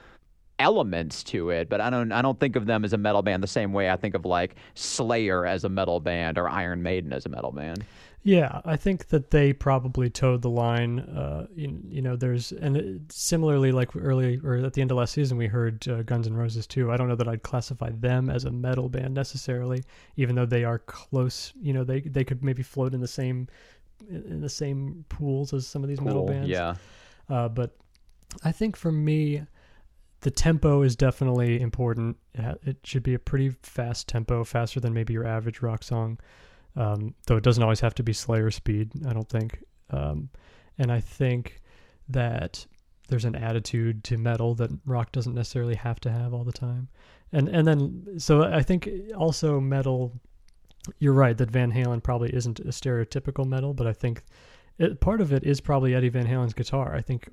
elements 0.58 1.22
to 1.24 1.50
it. 1.50 1.68
But 1.68 1.80
I 1.80 1.90
don't 1.90 2.12
I 2.12 2.22
don't 2.22 2.38
think 2.40 2.56
of 2.56 2.66
them 2.66 2.84
as 2.84 2.92
a 2.92 2.98
metal 2.98 3.22
band 3.22 3.42
the 3.42 3.48
same 3.48 3.72
way 3.72 3.90
I 3.90 3.96
think 3.96 4.14
of 4.14 4.24
like 4.24 4.56
Slayer 4.74 5.46
as 5.46 5.64
a 5.64 5.68
metal 5.68 6.00
band 6.00 6.38
or 6.38 6.48
Iron 6.48 6.82
Maiden 6.82 7.12
as 7.12 7.26
a 7.26 7.28
metal 7.28 7.52
band. 7.52 7.84
Yeah, 8.26 8.60
I 8.64 8.74
think 8.74 9.06
that 9.10 9.30
they 9.30 9.52
probably 9.52 10.10
towed 10.10 10.42
the 10.42 10.50
line. 10.50 10.98
Uh, 10.98 11.46
you, 11.54 11.80
you 11.88 12.02
know, 12.02 12.16
there's 12.16 12.50
and 12.50 13.06
similarly, 13.08 13.70
like 13.70 13.94
early 13.94 14.40
or 14.42 14.56
at 14.56 14.72
the 14.72 14.80
end 14.80 14.90
of 14.90 14.96
last 14.96 15.12
season, 15.12 15.38
we 15.38 15.46
heard 15.46 15.86
uh, 15.86 16.02
Guns 16.02 16.26
N' 16.26 16.34
Roses 16.34 16.66
too. 16.66 16.90
I 16.90 16.96
don't 16.96 17.06
know 17.06 17.14
that 17.14 17.28
I'd 17.28 17.44
classify 17.44 17.90
them 17.90 18.28
as 18.28 18.44
a 18.44 18.50
metal 18.50 18.88
band 18.88 19.14
necessarily, 19.14 19.84
even 20.16 20.34
though 20.34 20.44
they 20.44 20.64
are 20.64 20.80
close. 20.80 21.52
You 21.62 21.72
know, 21.72 21.84
they 21.84 22.00
they 22.00 22.24
could 22.24 22.42
maybe 22.42 22.64
float 22.64 22.94
in 22.94 23.00
the 23.00 23.06
same 23.06 23.46
in 24.10 24.40
the 24.40 24.48
same 24.48 25.04
pools 25.08 25.52
as 25.52 25.64
some 25.64 25.84
of 25.84 25.88
these 25.88 26.00
metal 26.00 26.26
bands. 26.26 26.48
Yeah. 26.48 26.74
Uh, 27.30 27.48
but 27.48 27.76
I 28.42 28.50
think 28.50 28.74
for 28.74 28.90
me, 28.90 29.44
the 30.22 30.32
tempo 30.32 30.82
is 30.82 30.96
definitely 30.96 31.60
important. 31.60 32.16
It, 32.34 32.60
it 32.64 32.76
should 32.82 33.04
be 33.04 33.14
a 33.14 33.20
pretty 33.20 33.50
fast 33.62 34.08
tempo, 34.08 34.42
faster 34.42 34.80
than 34.80 34.92
maybe 34.92 35.12
your 35.12 35.24
average 35.28 35.62
rock 35.62 35.84
song. 35.84 36.18
Um, 36.76 37.14
though 37.26 37.36
it 37.36 37.42
doesn't 37.44 37.62
always 37.62 37.80
have 37.80 37.94
to 37.94 38.02
be 38.02 38.12
Slayer 38.12 38.50
speed, 38.50 38.90
I 39.08 39.12
don't 39.12 39.28
think. 39.28 39.62
Um, 39.90 40.28
and 40.78 40.92
I 40.92 41.00
think 41.00 41.62
that 42.08 42.66
there's 43.08 43.24
an 43.24 43.34
attitude 43.36 44.04
to 44.04 44.18
metal 44.18 44.54
that 44.56 44.70
rock 44.84 45.12
doesn't 45.12 45.34
necessarily 45.34 45.74
have 45.76 46.00
to 46.00 46.10
have 46.10 46.34
all 46.34 46.44
the 46.44 46.52
time. 46.52 46.88
And 47.32 47.48
and 47.48 47.66
then 47.66 48.18
so 48.18 48.42
I 48.42 48.62
think 48.62 48.88
also 49.16 49.60
metal. 49.60 50.12
You're 51.00 51.14
right 51.14 51.36
that 51.38 51.50
Van 51.50 51.72
Halen 51.72 52.00
probably 52.02 52.32
isn't 52.32 52.60
a 52.60 52.64
stereotypical 52.68 53.44
metal, 53.44 53.74
but 53.74 53.88
I 53.88 53.92
think 53.92 54.22
it, 54.78 55.00
part 55.00 55.20
of 55.20 55.32
it 55.32 55.42
is 55.42 55.60
probably 55.60 55.94
Eddie 55.96 56.10
Van 56.10 56.26
Halen's 56.26 56.54
guitar. 56.54 56.94
I 56.94 57.00
think 57.00 57.28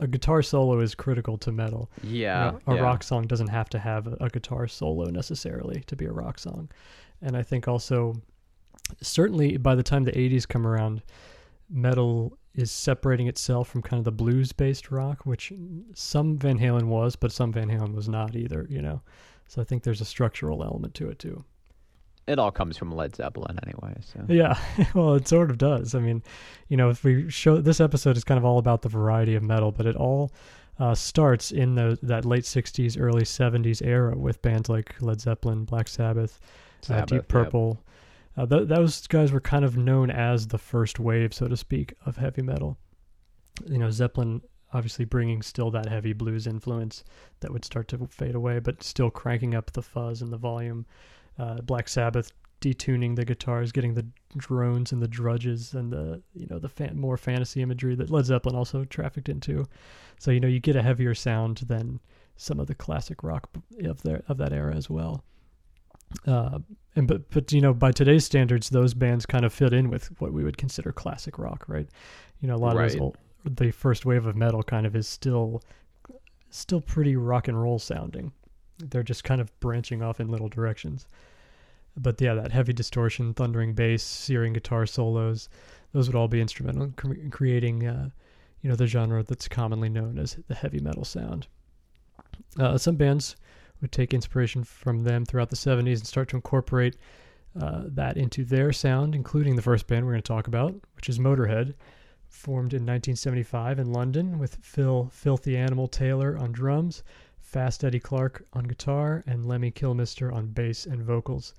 a 0.00 0.06
guitar 0.06 0.40
solo 0.42 0.80
is 0.80 0.94
critical 0.94 1.36
to 1.38 1.52
metal. 1.52 1.90
You 2.02 2.22
Yeah. 2.22 2.52
know, 2.66 2.72
a 2.72 2.76
yeah. 2.76 2.80
rock 2.80 3.02
song 3.02 3.26
doesn't 3.26 3.48
have 3.48 3.68
to 3.70 3.78
have 3.78 4.06
a, 4.06 4.16
a 4.20 4.28
guitar 4.30 4.66
solo 4.66 5.10
necessarily 5.10 5.82
to 5.88 5.94
be 5.96 6.06
a 6.06 6.12
rock 6.12 6.38
song. 6.38 6.70
And 7.20 7.36
I 7.36 7.42
think 7.42 7.68
also, 7.68 8.14
certainly 9.00 9.56
by 9.56 9.74
the 9.74 9.82
time 9.82 10.04
the 10.04 10.12
80s 10.12 10.46
come 10.46 10.66
around, 10.66 11.02
metal 11.68 12.36
is 12.54 12.70
separating 12.70 13.28
itself 13.28 13.68
from 13.68 13.82
kind 13.82 13.98
of 13.98 14.04
the 14.04 14.12
blues 14.12 14.52
based 14.52 14.90
rock, 14.90 15.24
which 15.24 15.52
some 15.94 16.38
Van 16.38 16.58
Halen 16.58 16.84
was, 16.84 17.16
but 17.16 17.32
some 17.32 17.52
Van 17.52 17.68
Halen 17.68 17.94
was 17.94 18.08
not 18.08 18.34
either, 18.34 18.66
you 18.68 18.82
know. 18.82 19.02
So 19.46 19.60
I 19.60 19.64
think 19.64 19.82
there's 19.82 20.00
a 20.00 20.04
structural 20.04 20.62
element 20.62 20.94
to 20.94 21.08
it 21.08 21.18
too. 21.18 21.44
It 22.26 22.38
all 22.38 22.52
comes 22.52 22.76
from 22.76 22.92
Led 22.92 23.16
Zeppelin 23.16 23.58
anyway. 23.64 23.96
So 24.00 24.24
Yeah, 24.28 24.58
well, 24.94 25.14
it 25.14 25.26
sort 25.26 25.50
of 25.50 25.58
does. 25.58 25.94
I 25.94 26.00
mean, 26.00 26.22
you 26.68 26.76
know, 26.76 26.90
if 26.90 27.02
we 27.02 27.30
show 27.30 27.60
this 27.60 27.80
episode 27.80 28.16
is 28.16 28.24
kind 28.24 28.38
of 28.38 28.44
all 28.44 28.58
about 28.58 28.82
the 28.82 28.88
variety 28.88 29.34
of 29.34 29.42
metal, 29.42 29.72
but 29.72 29.86
it 29.86 29.96
all 29.96 30.30
uh, 30.78 30.94
starts 30.94 31.50
in 31.50 31.74
the 31.74 31.98
that 32.02 32.24
late 32.24 32.44
'60s, 32.44 33.00
early 33.00 33.22
'70s 33.22 33.84
era 33.84 34.16
with 34.16 34.40
bands 34.42 34.68
like 34.68 34.94
Led 35.00 35.20
Zeppelin, 35.20 35.64
Black 35.64 35.88
Sabbath, 35.88 36.40
uh, 36.42 36.86
Sabbath, 36.86 37.08
Deep 37.08 37.16
yep. 37.16 37.28
Purple. 37.28 37.82
Uh, 38.40 38.46
th- 38.46 38.68
those 38.68 39.06
guys 39.06 39.32
were 39.32 39.40
kind 39.40 39.66
of 39.66 39.76
known 39.76 40.10
as 40.10 40.48
the 40.48 40.56
first 40.56 40.98
wave, 40.98 41.34
so 41.34 41.46
to 41.46 41.56
speak, 41.58 41.92
of 42.06 42.16
heavy 42.16 42.40
metal. 42.40 42.78
You 43.66 43.76
know, 43.76 43.90
Zeppelin 43.90 44.40
obviously 44.72 45.04
bringing 45.04 45.42
still 45.42 45.70
that 45.72 45.86
heavy 45.86 46.14
blues 46.14 46.46
influence 46.46 47.04
that 47.40 47.52
would 47.52 47.66
start 47.66 47.86
to 47.88 48.06
fade 48.06 48.34
away, 48.34 48.58
but 48.58 48.82
still 48.82 49.10
cranking 49.10 49.54
up 49.54 49.70
the 49.72 49.82
fuzz 49.82 50.22
and 50.22 50.32
the 50.32 50.38
volume. 50.38 50.86
Uh, 51.38 51.60
Black 51.60 51.86
Sabbath 51.86 52.32
detuning 52.62 53.14
the 53.14 53.26
guitars, 53.26 53.72
getting 53.72 53.92
the 53.92 54.06
drones 54.38 54.92
and 54.92 55.02
the 55.02 55.08
drudges 55.08 55.74
and 55.74 55.92
the 55.92 56.22
you 56.34 56.46
know 56.46 56.58
the 56.58 56.68
fan- 56.68 56.98
more 56.98 57.18
fantasy 57.18 57.60
imagery 57.60 57.94
that 57.94 58.10
Led 58.10 58.24
Zeppelin 58.24 58.56
also 58.56 58.84
trafficked 58.84 59.28
into. 59.28 59.66
So 60.18 60.30
you 60.30 60.40
know 60.40 60.48
you 60.48 60.60
get 60.60 60.76
a 60.76 60.82
heavier 60.82 61.14
sound 61.14 61.58
than 61.58 62.00
some 62.36 62.58
of 62.58 62.68
the 62.68 62.74
classic 62.74 63.22
rock 63.22 63.50
of 63.84 64.00
their 64.00 64.22
of 64.28 64.38
that 64.38 64.54
era 64.54 64.74
as 64.74 64.88
well. 64.88 65.24
Uh, 66.26 66.58
and 66.96 67.06
but 67.06 67.30
but 67.30 67.52
you 67.52 67.60
know 67.60 67.72
by 67.72 67.92
today's 67.92 68.24
standards, 68.24 68.70
those 68.70 68.94
bands 68.94 69.26
kind 69.26 69.44
of 69.44 69.52
fit 69.52 69.72
in 69.72 69.90
with 69.90 70.08
what 70.20 70.32
we 70.32 70.42
would 70.44 70.58
consider 70.58 70.92
classic 70.92 71.38
rock, 71.38 71.64
right? 71.68 71.88
You 72.40 72.48
know 72.48 72.56
a 72.56 72.58
lot 72.58 72.72
of 72.72 72.78
Right. 72.78 72.92
those 72.92 73.00
old, 73.00 73.18
the 73.44 73.70
first 73.70 74.04
wave 74.04 74.26
of 74.26 74.36
metal 74.36 74.62
kind 74.62 74.86
of 74.86 74.96
is 74.96 75.06
still 75.08 75.62
still 76.50 76.80
pretty 76.80 77.14
rock 77.16 77.46
and 77.48 77.60
roll 77.60 77.78
sounding. 77.78 78.32
They're 78.78 79.02
just 79.04 79.24
kind 79.24 79.40
of 79.40 79.58
branching 79.60 80.02
off 80.02 80.20
in 80.20 80.28
little 80.28 80.48
directions. 80.48 81.06
But 81.96 82.20
yeah, 82.20 82.34
that 82.34 82.50
heavy 82.52 82.72
distortion, 82.72 83.34
thundering 83.34 83.74
bass, 83.74 84.02
searing 84.02 84.52
guitar 84.52 84.86
solos, 84.86 85.48
those 85.92 86.08
would 86.08 86.16
all 86.16 86.28
be 86.28 86.40
instrumental 86.40 86.84
in 86.84 86.92
cre- 86.92 87.28
creating, 87.30 87.86
uh, 87.86 88.10
you 88.62 88.70
know, 88.70 88.76
the 88.76 88.86
genre 88.86 89.22
that's 89.22 89.48
commonly 89.48 89.88
known 89.88 90.18
as 90.18 90.38
the 90.48 90.54
heavy 90.54 90.80
metal 90.80 91.04
sound. 91.04 91.46
Uh, 92.58 92.78
some 92.78 92.96
bands 92.96 93.36
would 93.80 93.92
take 93.92 94.14
inspiration 94.14 94.64
from 94.64 95.04
them 95.04 95.24
throughout 95.24 95.50
the 95.50 95.56
70s 95.56 95.98
and 95.98 96.06
start 96.06 96.28
to 96.28 96.36
incorporate 96.36 96.96
uh, 97.60 97.82
that 97.86 98.16
into 98.16 98.44
their 98.44 98.72
sound, 98.72 99.14
including 99.14 99.56
the 99.56 99.62
first 99.62 99.86
band 99.86 100.04
we're 100.04 100.12
going 100.12 100.22
to 100.22 100.28
talk 100.28 100.46
about, 100.46 100.74
which 100.94 101.08
is 101.08 101.18
Motorhead, 101.18 101.74
formed 102.28 102.72
in 102.72 102.86
1975 102.86 103.78
in 103.78 103.92
London 103.92 104.38
with 104.38 104.56
Phil 104.62 105.08
Filthy 105.12 105.56
Animal 105.56 105.88
Taylor 105.88 106.38
on 106.38 106.52
drums, 106.52 107.02
Fast 107.40 107.82
Eddie 107.82 107.98
Clark 107.98 108.46
on 108.52 108.64
guitar, 108.64 109.24
and 109.26 109.46
Lemmy 109.46 109.72
Kilmister 109.72 110.32
on 110.32 110.46
bass 110.46 110.86
and 110.86 111.02
vocals. 111.02 111.54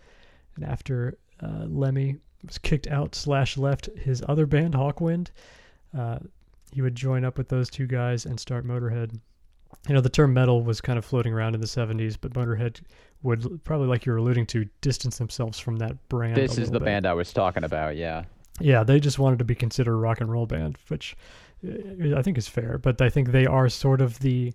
And 0.55 0.63
after 0.63 1.17
uh, 1.41 1.65
Lemmy 1.67 2.17
was 2.45 2.57
kicked 2.57 2.87
out 2.87 3.13
slash 3.13 3.57
left 3.57 3.87
his 3.97 4.23
other 4.29 4.45
band, 4.45 4.73
Hawkwind, 4.73 5.31
uh, 5.97 6.19
he 6.71 6.81
would 6.81 6.95
join 6.95 7.25
up 7.25 7.37
with 7.37 7.49
those 7.49 7.69
two 7.69 7.87
guys 7.87 8.25
and 8.25 8.39
start 8.39 8.65
Motorhead. 8.65 9.19
You 9.87 9.95
know, 9.95 10.01
the 10.01 10.09
term 10.09 10.33
metal 10.33 10.63
was 10.63 10.81
kind 10.81 10.99
of 10.99 11.05
floating 11.05 11.33
around 11.33 11.55
in 11.55 11.61
the 11.61 11.67
70s, 11.67 12.17
but 12.19 12.33
Motorhead 12.33 12.81
would 13.23 13.63
probably, 13.63 13.87
like 13.87 14.05
you 14.05 14.11
were 14.11 14.19
alluding 14.19 14.45
to, 14.47 14.65
distance 14.81 15.17
themselves 15.17 15.59
from 15.59 15.77
that 15.77 16.07
brand. 16.09 16.35
this 16.35 16.57
is 16.57 16.69
the 16.69 16.79
bit. 16.79 16.85
band 16.85 17.05
I 17.05 17.13
was 17.13 17.33
talking 17.33 17.63
about. 17.63 17.95
Yeah. 17.95 18.25
Yeah, 18.59 18.83
they 18.83 18.99
just 18.99 19.17
wanted 19.17 19.39
to 19.39 19.45
be 19.45 19.55
considered 19.55 19.93
a 19.93 19.97
rock 19.97 20.21
and 20.21 20.31
roll 20.31 20.45
band, 20.45 20.77
which 20.87 21.15
uh, 21.67 22.15
I 22.15 22.21
think 22.21 22.37
is 22.37 22.47
fair. 22.47 22.77
But 22.77 23.01
I 23.01 23.09
think 23.09 23.31
they 23.31 23.45
are 23.45 23.69
sort 23.69 24.01
of 24.01 24.19
the 24.19 24.53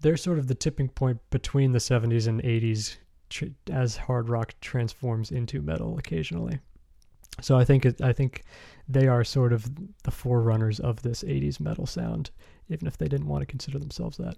they're 0.00 0.16
sort 0.16 0.38
of 0.38 0.48
the 0.48 0.54
tipping 0.54 0.88
point 0.88 1.20
between 1.30 1.72
the 1.72 1.78
70s 1.78 2.26
and 2.26 2.42
80s 2.42 2.96
tr- 3.30 3.44
as 3.70 3.96
hard 3.96 4.28
rock 4.28 4.54
transforms 4.60 5.30
into 5.30 5.62
metal 5.62 5.96
occasionally. 5.98 6.58
So 7.40 7.56
I 7.56 7.64
think 7.64 7.84
it, 7.84 8.00
I 8.00 8.12
think 8.12 8.42
they 8.88 9.08
are 9.08 9.24
sort 9.24 9.52
of 9.52 9.68
the 10.04 10.10
forerunners 10.10 10.80
of 10.80 11.02
this 11.02 11.22
80s 11.22 11.60
metal 11.60 11.86
sound, 11.86 12.30
even 12.68 12.86
if 12.86 12.98
they 12.98 13.08
didn't 13.08 13.26
want 13.26 13.42
to 13.42 13.46
consider 13.46 13.78
themselves 13.78 14.16
that. 14.18 14.36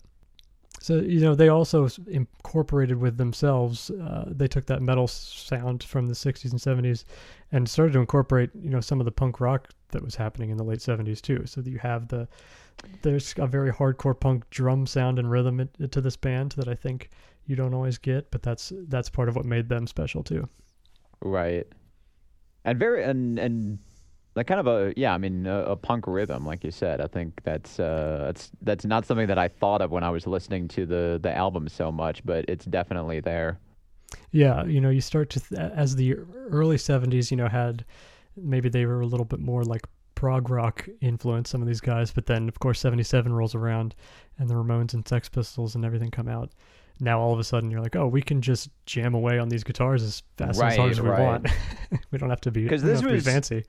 So 0.81 0.97
you 0.97 1.21
know 1.21 1.35
they 1.35 1.49
also 1.49 1.89
incorporated 2.07 2.99
with 2.99 3.17
themselves. 3.17 3.91
Uh, 3.91 4.27
they 4.29 4.47
took 4.47 4.67
that 4.67 4.81
metal 4.81 5.09
sound 5.09 5.83
from 5.83 6.07
the 6.07 6.15
'60s 6.15 6.53
and 6.53 6.61
'70s, 6.61 7.05
and 7.51 7.69
started 7.69 7.95
to 7.95 7.99
incorporate 7.99 8.51
you 8.55 8.71
know 8.71 8.81
some 8.81 9.01
of 9.01 9.05
the 9.05 9.13
punk 9.13 9.41
rock 9.41 9.71
that 9.91 10.03
was 10.03 10.15
happening 10.15 10.51
in 10.51 10.57
the 10.57 10.65
late 10.65 10.79
'70s 10.79 11.21
too. 11.21 11.45
So 11.47 11.61
that 11.61 11.71
you 11.71 11.79
have 11.79 12.09
the 12.09 12.29
there's 13.03 13.35
a 13.39 13.47
very 13.47 13.73
hardcore 13.73 14.19
punk 14.19 14.49
drum 14.51 14.87
sound 14.87 15.19
and 15.19 15.31
rhythm 15.31 15.69
to 15.91 16.01
this 16.01 16.17
band 16.17 16.53
that 16.53 16.69
I 16.69 16.75
think 16.75 17.11
you 17.47 17.57
don't 17.57 17.75
always 17.75 17.99
get, 17.99 18.31
but 18.31 18.43
that's 18.43 18.73
that's 18.87 19.09
part 19.09 19.29
of 19.29 19.37
what 19.37 19.45
made 19.45 19.69
them 19.69 19.87
special 19.87 20.23
too. 20.23 20.49
Right, 21.21 21.67
and 22.65 22.79
very 22.79 23.03
and 23.03 23.39
and 23.39 23.79
like 24.39 24.47
kind 24.47 24.61
of 24.61 24.67
a 24.67 24.93
yeah 24.97 25.13
i 25.13 25.19
mean 25.19 25.47
a, 25.47 25.59
a, 25.65 25.77
punk 25.77 26.07
rhythm 26.07 26.47
like 26.47 26.65
you 26.65 26.71
said 26.71 27.01
i 27.01 27.07
think 27.07 27.41
that's 27.45 27.79
uh 27.79 28.23
that's 28.27 28.51
that's 28.63 28.85
not 28.85 29.05
something 29.05 29.27
that 29.27 29.39
i 29.39 29.49
thought 29.49 29.83
of 29.83 29.91
when 29.91 30.03
i 30.03 30.11
was 30.11 30.27
listening 30.27 30.69
to 30.69 30.87
the 30.87 31.19
the 31.23 31.35
album 31.37 31.69
so 31.69 31.93
much 31.93 32.25
but 32.25 32.45
it's 32.49 32.65
definitely 32.65 33.21
there 33.21 33.59
yeah 34.31 34.65
you 34.65 34.81
know 34.81 34.91
you 34.91 35.01
start 35.01 35.29
to 35.31 35.41
th- 35.41 35.61
as 35.61 35.97
the 35.97 36.15
early 36.51 36.77
70s 36.77 37.31
you 37.31 37.37
know 37.37 37.49
had 37.49 37.85
maybe 38.37 38.69
they 38.69 38.87
were 38.87 39.01
a 39.01 39.07
little 39.07 39.27
bit 39.27 39.41
more 39.41 39.65
like 39.65 39.83
prog 40.15 40.51
rock 40.51 40.89
influence 41.01 41.51
some 41.51 41.63
of 41.63 41.69
these 41.69 41.81
guys 41.81 42.11
but 42.11 42.27
then 42.27 42.49
of 42.49 42.59
course 42.59 42.81
77 42.81 43.33
rolls 43.33 43.55
around 43.55 43.95
and 44.39 44.49
the 44.49 44.55
ramones 44.55 44.95
and 44.95 45.07
sex 45.07 45.29
pistols 45.29 45.75
and 45.75 45.85
everything 45.85 46.11
come 46.11 46.29
out 46.29 46.51
now 47.01 47.21
all 47.21 47.33
of 47.33 47.39
a 47.39 47.45
sudden 47.45 47.71
you're 47.71 47.81
like, 47.81 47.97
oh, 47.97 48.07
we 48.07 48.23
can 48.23 48.41
just 48.41 48.71
jam 48.87 49.15
away 49.15 49.39
on 49.39 49.49
these 49.49 49.65
guitars 49.65 50.03
as 50.03 50.23
fast 50.37 50.61
right, 50.61 50.73
as 50.73 50.77
hard 50.77 50.91
as 50.91 51.01
we 51.01 51.09
right. 51.09 51.21
want. 51.21 51.49
we 52.11 52.19
don't 52.19 52.31
have 52.31 52.41
to 52.43 52.51
be 52.51 52.63
because 52.63 52.83
this 52.83 53.03
was 53.03 53.25
fancy. 53.25 53.65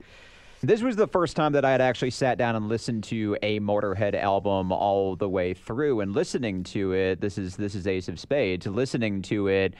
This 0.62 0.82
was 0.82 0.96
the 0.96 1.06
first 1.06 1.36
time 1.36 1.52
that 1.52 1.64
I 1.64 1.72
had 1.72 1.80
actually 1.80 2.10
sat 2.10 2.36
down 2.36 2.54
and 2.54 2.68
listened 2.68 3.04
to 3.04 3.36
a 3.42 3.60
Motorhead 3.60 4.14
album 4.14 4.72
all 4.72 5.16
the 5.16 5.28
way 5.28 5.54
through. 5.54 6.00
And 6.00 6.12
listening 6.14 6.64
to 6.64 6.92
it, 6.92 7.20
this 7.20 7.38
is 7.38 7.56
this 7.56 7.74
is 7.74 7.86
Ace 7.86 8.08
of 8.08 8.20
Spades. 8.20 8.66
Listening 8.66 9.22
to 9.22 9.48
it, 9.48 9.74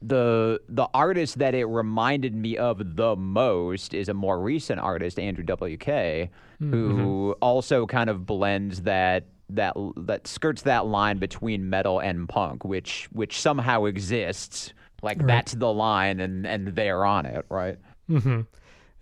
the 0.00 0.60
the 0.68 0.88
artist 0.94 1.38
that 1.38 1.54
it 1.54 1.66
reminded 1.66 2.34
me 2.34 2.56
of 2.56 2.96
the 2.96 3.16
most 3.16 3.92
is 3.92 4.08
a 4.08 4.14
more 4.14 4.40
recent 4.40 4.80
artist, 4.80 5.18
Andrew 5.18 5.44
WK, 5.44 5.86
mm-hmm. 5.86 6.70
who 6.70 7.36
also 7.42 7.86
kind 7.86 8.08
of 8.08 8.24
blends 8.24 8.82
that 8.82 9.26
that 9.50 9.76
that 9.96 10.26
skirts 10.26 10.62
that 10.62 10.86
line 10.86 11.18
between 11.18 11.68
metal 11.68 11.98
and 12.00 12.28
punk, 12.28 12.64
which 12.64 13.08
which 13.12 13.38
somehow 13.38 13.84
exists. 13.84 14.72
Like 15.02 15.18
right. 15.18 15.26
that's 15.26 15.52
the 15.52 15.70
line, 15.70 16.20
and 16.20 16.46
and 16.46 16.68
they're 16.68 17.04
on 17.04 17.26
it, 17.26 17.44
right? 17.50 17.76
Mm-hmm. 18.08 18.42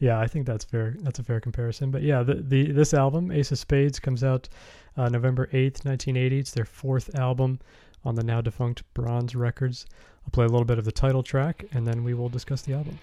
Yeah, 0.02 0.18
I 0.18 0.26
think 0.26 0.46
that's 0.46 0.64
fair. 0.64 0.96
That's 0.98 1.20
a 1.20 1.22
fair 1.22 1.38
comparison. 1.38 1.92
But 1.92 2.02
yeah, 2.02 2.24
the, 2.24 2.34
the 2.34 2.72
this 2.72 2.92
album, 2.92 3.30
Ace 3.30 3.52
of 3.52 3.58
Spades, 3.60 4.00
comes 4.00 4.24
out 4.24 4.48
uh, 4.96 5.08
November 5.08 5.48
eighth, 5.52 5.84
nineteen 5.84 6.16
eighty. 6.16 6.40
It's 6.40 6.50
their 6.50 6.64
fourth 6.64 7.14
album 7.14 7.60
on 8.04 8.16
the 8.16 8.24
now 8.24 8.40
defunct 8.40 8.82
Bronze 8.94 9.36
Records. 9.36 9.86
I'll 10.24 10.32
play 10.32 10.44
a 10.44 10.48
little 10.48 10.64
bit 10.64 10.78
of 10.78 10.84
the 10.84 10.90
title 10.90 11.22
track, 11.22 11.66
and 11.72 11.86
then 11.86 12.02
we 12.02 12.14
will 12.14 12.28
discuss 12.28 12.62
the 12.62 12.72
album. 12.72 12.98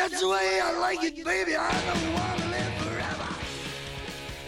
That's 0.00 0.22
the 0.22 0.28
way 0.30 0.60
I 0.62 0.78
like 0.78 1.04
it, 1.04 1.22
baby. 1.26 1.54
I 1.56 1.70
don't 1.70 2.14
want 2.14 2.40
to 2.40 2.48
live 2.48 2.74
forever. 2.76 3.34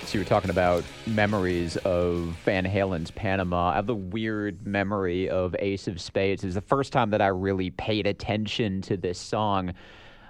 So 0.06 0.14
you 0.14 0.20
were 0.20 0.28
talking 0.28 0.48
about 0.48 0.82
memories 1.06 1.76
of 1.76 2.34
Van 2.46 2.64
Halen's 2.64 3.10
Panama. 3.10 3.68
I 3.68 3.74
have 3.74 3.86
the 3.86 3.94
weird 3.94 4.66
memory 4.66 5.28
of 5.28 5.54
Ace 5.58 5.88
of 5.88 6.00
Spades. 6.00 6.42
It 6.42 6.46
was 6.46 6.54
the 6.54 6.62
first 6.62 6.90
time 6.90 7.10
that 7.10 7.20
I 7.20 7.26
really 7.26 7.68
paid 7.68 8.06
attention 8.06 8.80
to 8.80 8.96
this 8.96 9.18
song. 9.18 9.74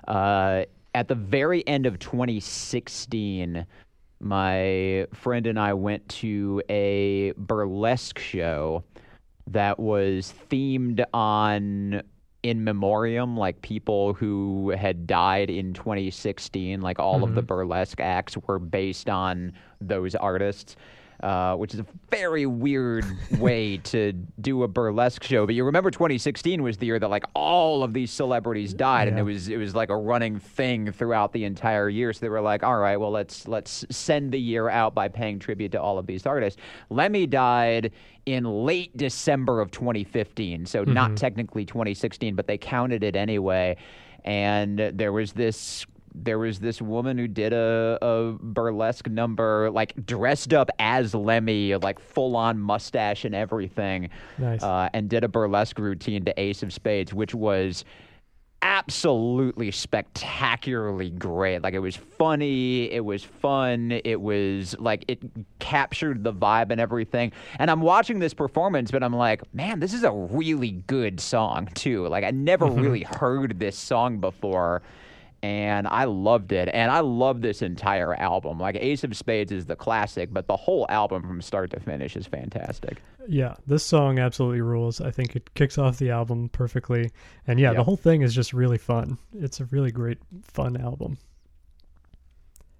Uh, 0.08 0.64
at 0.92 1.06
the 1.06 1.14
very 1.14 1.64
end 1.68 1.86
of 1.86 2.00
2016, 2.00 3.64
my 4.18 5.06
friend 5.14 5.46
and 5.46 5.56
I 5.56 5.72
went 5.74 6.08
to 6.08 6.60
a 6.68 7.32
burlesque 7.36 8.18
show 8.18 8.82
that 9.46 9.78
was 9.78 10.34
themed 10.50 11.04
on 11.14 12.02
in 12.42 12.64
memoriam, 12.64 13.36
like 13.36 13.62
people 13.62 14.14
who 14.14 14.70
had 14.70 15.06
died 15.06 15.48
in 15.50 15.72
2016, 15.74 16.80
like 16.80 16.98
all 16.98 17.16
mm-hmm. 17.16 17.24
of 17.24 17.34
the 17.34 17.40
mm-hmm. 17.40 17.46
burlesque 17.46 18.00
acts 18.00 18.36
were 18.48 18.58
based 18.58 19.08
on 19.08 19.52
those 19.80 20.14
artists. 20.14 20.76
Uh, 21.22 21.54
which 21.54 21.72
is 21.72 21.78
a 21.78 21.86
very 22.10 22.46
weird 22.46 23.04
way 23.38 23.76
to 23.84 24.12
do 24.40 24.64
a 24.64 24.68
burlesque 24.68 25.22
show. 25.22 25.46
But 25.46 25.54
you 25.54 25.62
remember 25.62 25.92
2016 25.92 26.60
was 26.64 26.78
the 26.78 26.86
year 26.86 26.98
that 26.98 27.10
like 27.10 27.22
all 27.32 27.84
of 27.84 27.92
these 27.92 28.10
celebrities 28.10 28.74
died, 28.74 29.04
yeah. 29.04 29.10
and 29.10 29.18
it 29.20 29.22
was 29.22 29.48
it 29.48 29.56
was 29.56 29.72
like 29.72 29.90
a 29.90 29.96
running 29.96 30.40
thing 30.40 30.90
throughout 30.90 31.32
the 31.32 31.44
entire 31.44 31.88
year. 31.88 32.12
So 32.12 32.18
they 32.22 32.28
were 32.28 32.40
like, 32.40 32.64
all 32.64 32.76
right, 32.76 32.96
well 32.96 33.12
let's 33.12 33.46
let's 33.46 33.84
send 33.88 34.32
the 34.32 34.40
year 34.40 34.68
out 34.68 34.96
by 34.96 35.06
paying 35.06 35.38
tribute 35.38 35.70
to 35.72 35.80
all 35.80 35.96
of 35.96 36.06
these 36.08 36.26
artists. 36.26 36.60
Lemmy 36.90 37.28
died 37.28 37.92
in 38.26 38.44
late 38.44 38.96
December 38.96 39.60
of 39.60 39.70
2015, 39.70 40.66
so 40.66 40.82
mm-hmm. 40.82 40.92
not 40.92 41.16
technically 41.16 41.64
2016, 41.64 42.34
but 42.34 42.48
they 42.48 42.58
counted 42.58 43.04
it 43.04 43.14
anyway. 43.14 43.76
And 44.24 44.78
there 44.78 45.12
was 45.12 45.32
this 45.32 45.86
there 46.14 46.38
was 46.38 46.58
this 46.58 46.82
woman 46.82 47.18
who 47.18 47.28
did 47.28 47.52
a, 47.52 47.98
a 48.02 48.32
burlesque 48.40 49.08
number, 49.08 49.70
like 49.70 49.94
dressed 50.06 50.52
up 50.52 50.70
as 50.78 51.14
Lemmy, 51.14 51.74
like 51.76 51.98
full 51.98 52.36
on 52.36 52.58
mustache 52.58 53.24
and 53.24 53.34
everything, 53.34 54.10
nice. 54.38 54.62
uh, 54.62 54.88
and 54.92 55.08
did 55.08 55.24
a 55.24 55.28
burlesque 55.28 55.78
routine 55.78 56.24
to 56.24 56.40
Ace 56.40 56.62
of 56.62 56.72
Spades, 56.72 57.14
which 57.14 57.34
was 57.34 57.84
absolutely 58.62 59.72
spectacularly 59.72 61.10
great. 61.10 61.62
Like 61.62 61.74
it 61.74 61.80
was 61.80 61.96
funny, 61.96 62.90
it 62.92 63.04
was 63.04 63.24
fun, 63.24 64.00
it 64.04 64.20
was 64.20 64.76
like 64.78 65.04
it 65.08 65.20
captured 65.58 66.22
the 66.22 66.32
vibe 66.32 66.70
and 66.70 66.80
everything. 66.80 67.32
And 67.58 67.70
I'm 67.70 67.80
watching 67.80 68.20
this 68.20 68.32
performance, 68.32 68.90
but 68.92 69.02
I'm 69.02 69.14
like, 69.14 69.42
man, 69.52 69.80
this 69.80 69.92
is 69.92 70.04
a 70.04 70.12
really 70.12 70.70
good 70.70 71.20
song 71.20 71.68
too. 71.74 72.06
Like 72.06 72.22
I 72.22 72.30
never 72.30 72.66
mm-hmm. 72.66 72.80
really 72.80 73.02
heard 73.02 73.58
this 73.58 73.76
song 73.76 74.18
before 74.18 74.82
and 75.42 75.88
I 75.88 76.04
loved 76.04 76.52
it. 76.52 76.68
And 76.72 76.90
I 76.90 77.00
love 77.00 77.40
this 77.40 77.62
entire 77.62 78.14
album. 78.14 78.58
Like 78.58 78.76
Ace 78.76 79.02
of 79.02 79.16
Spades 79.16 79.50
is 79.50 79.66
the 79.66 79.74
classic, 79.74 80.32
but 80.32 80.46
the 80.46 80.56
whole 80.56 80.86
album 80.88 81.22
from 81.22 81.42
start 81.42 81.70
to 81.72 81.80
finish 81.80 82.16
is 82.16 82.26
fantastic. 82.26 83.02
Yeah, 83.28 83.54
this 83.66 83.84
song 83.84 84.18
absolutely 84.18 84.60
rules. 84.60 85.00
I 85.00 85.10
think 85.10 85.34
it 85.34 85.52
kicks 85.54 85.78
off 85.78 85.98
the 85.98 86.10
album 86.10 86.48
perfectly. 86.48 87.10
And 87.46 87.58
yeah, 87.58 87.68
yep. 87.68 87.76
the 87.76 87.84
whole 87.84 87.96
thing 87.96 88.22
is 88.22 88.34
just 88.34 88.52
really 88.52 88.78
fun. 88.78 89.18
It's 89.34 89.60
a 89.60 89.64
really 89.66 89.90
great, 89.90 90.18
fun 90.44 90.76
album. 90.76 91.18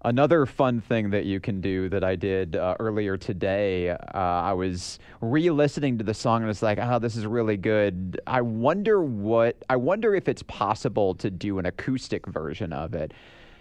Another 0.05 0.47
fun 0.47 0.81
thing 0.81 1.11
that 1.11 1.27
you 1.27 1.39
can 1.39 1.61
do 1.61 1.89
that 1.89 2.03
I 2.03 2.17
did 2.17 2.57
uh, 2.57 2.75
earlier 2.81 3.17
today, 3.17 3.91
uh, 3.91 3.97
I 4.13 4.53
was 4.53 4.99
re-listening 5.21 5.99
to 5.99 6.05
the 6.05 6.15
song 6.15 6.43
and 6.43 6.51
it's 6.51 6.61
like, 6.61 6.79
oh, 6.81 6.99
this 6.99 7.15
is 7.15 7.25
really 7.25 7.57
good. 7.57 8.21
I 8.27 8.41
wonder 8.41 9.01
what, 9.01 9.63
I 9.71 9.77
wonder 9.77 10.13
if 10.17 10.29
it's 10.29 10.43
possible 10.43 11.15
to 11.17 11.31
do 11.31 11.61
an 11.61 11.67
acoustic 11.67 12.27
version 12.27 12.73
of 12.73 12.95
it. 12.95 13.13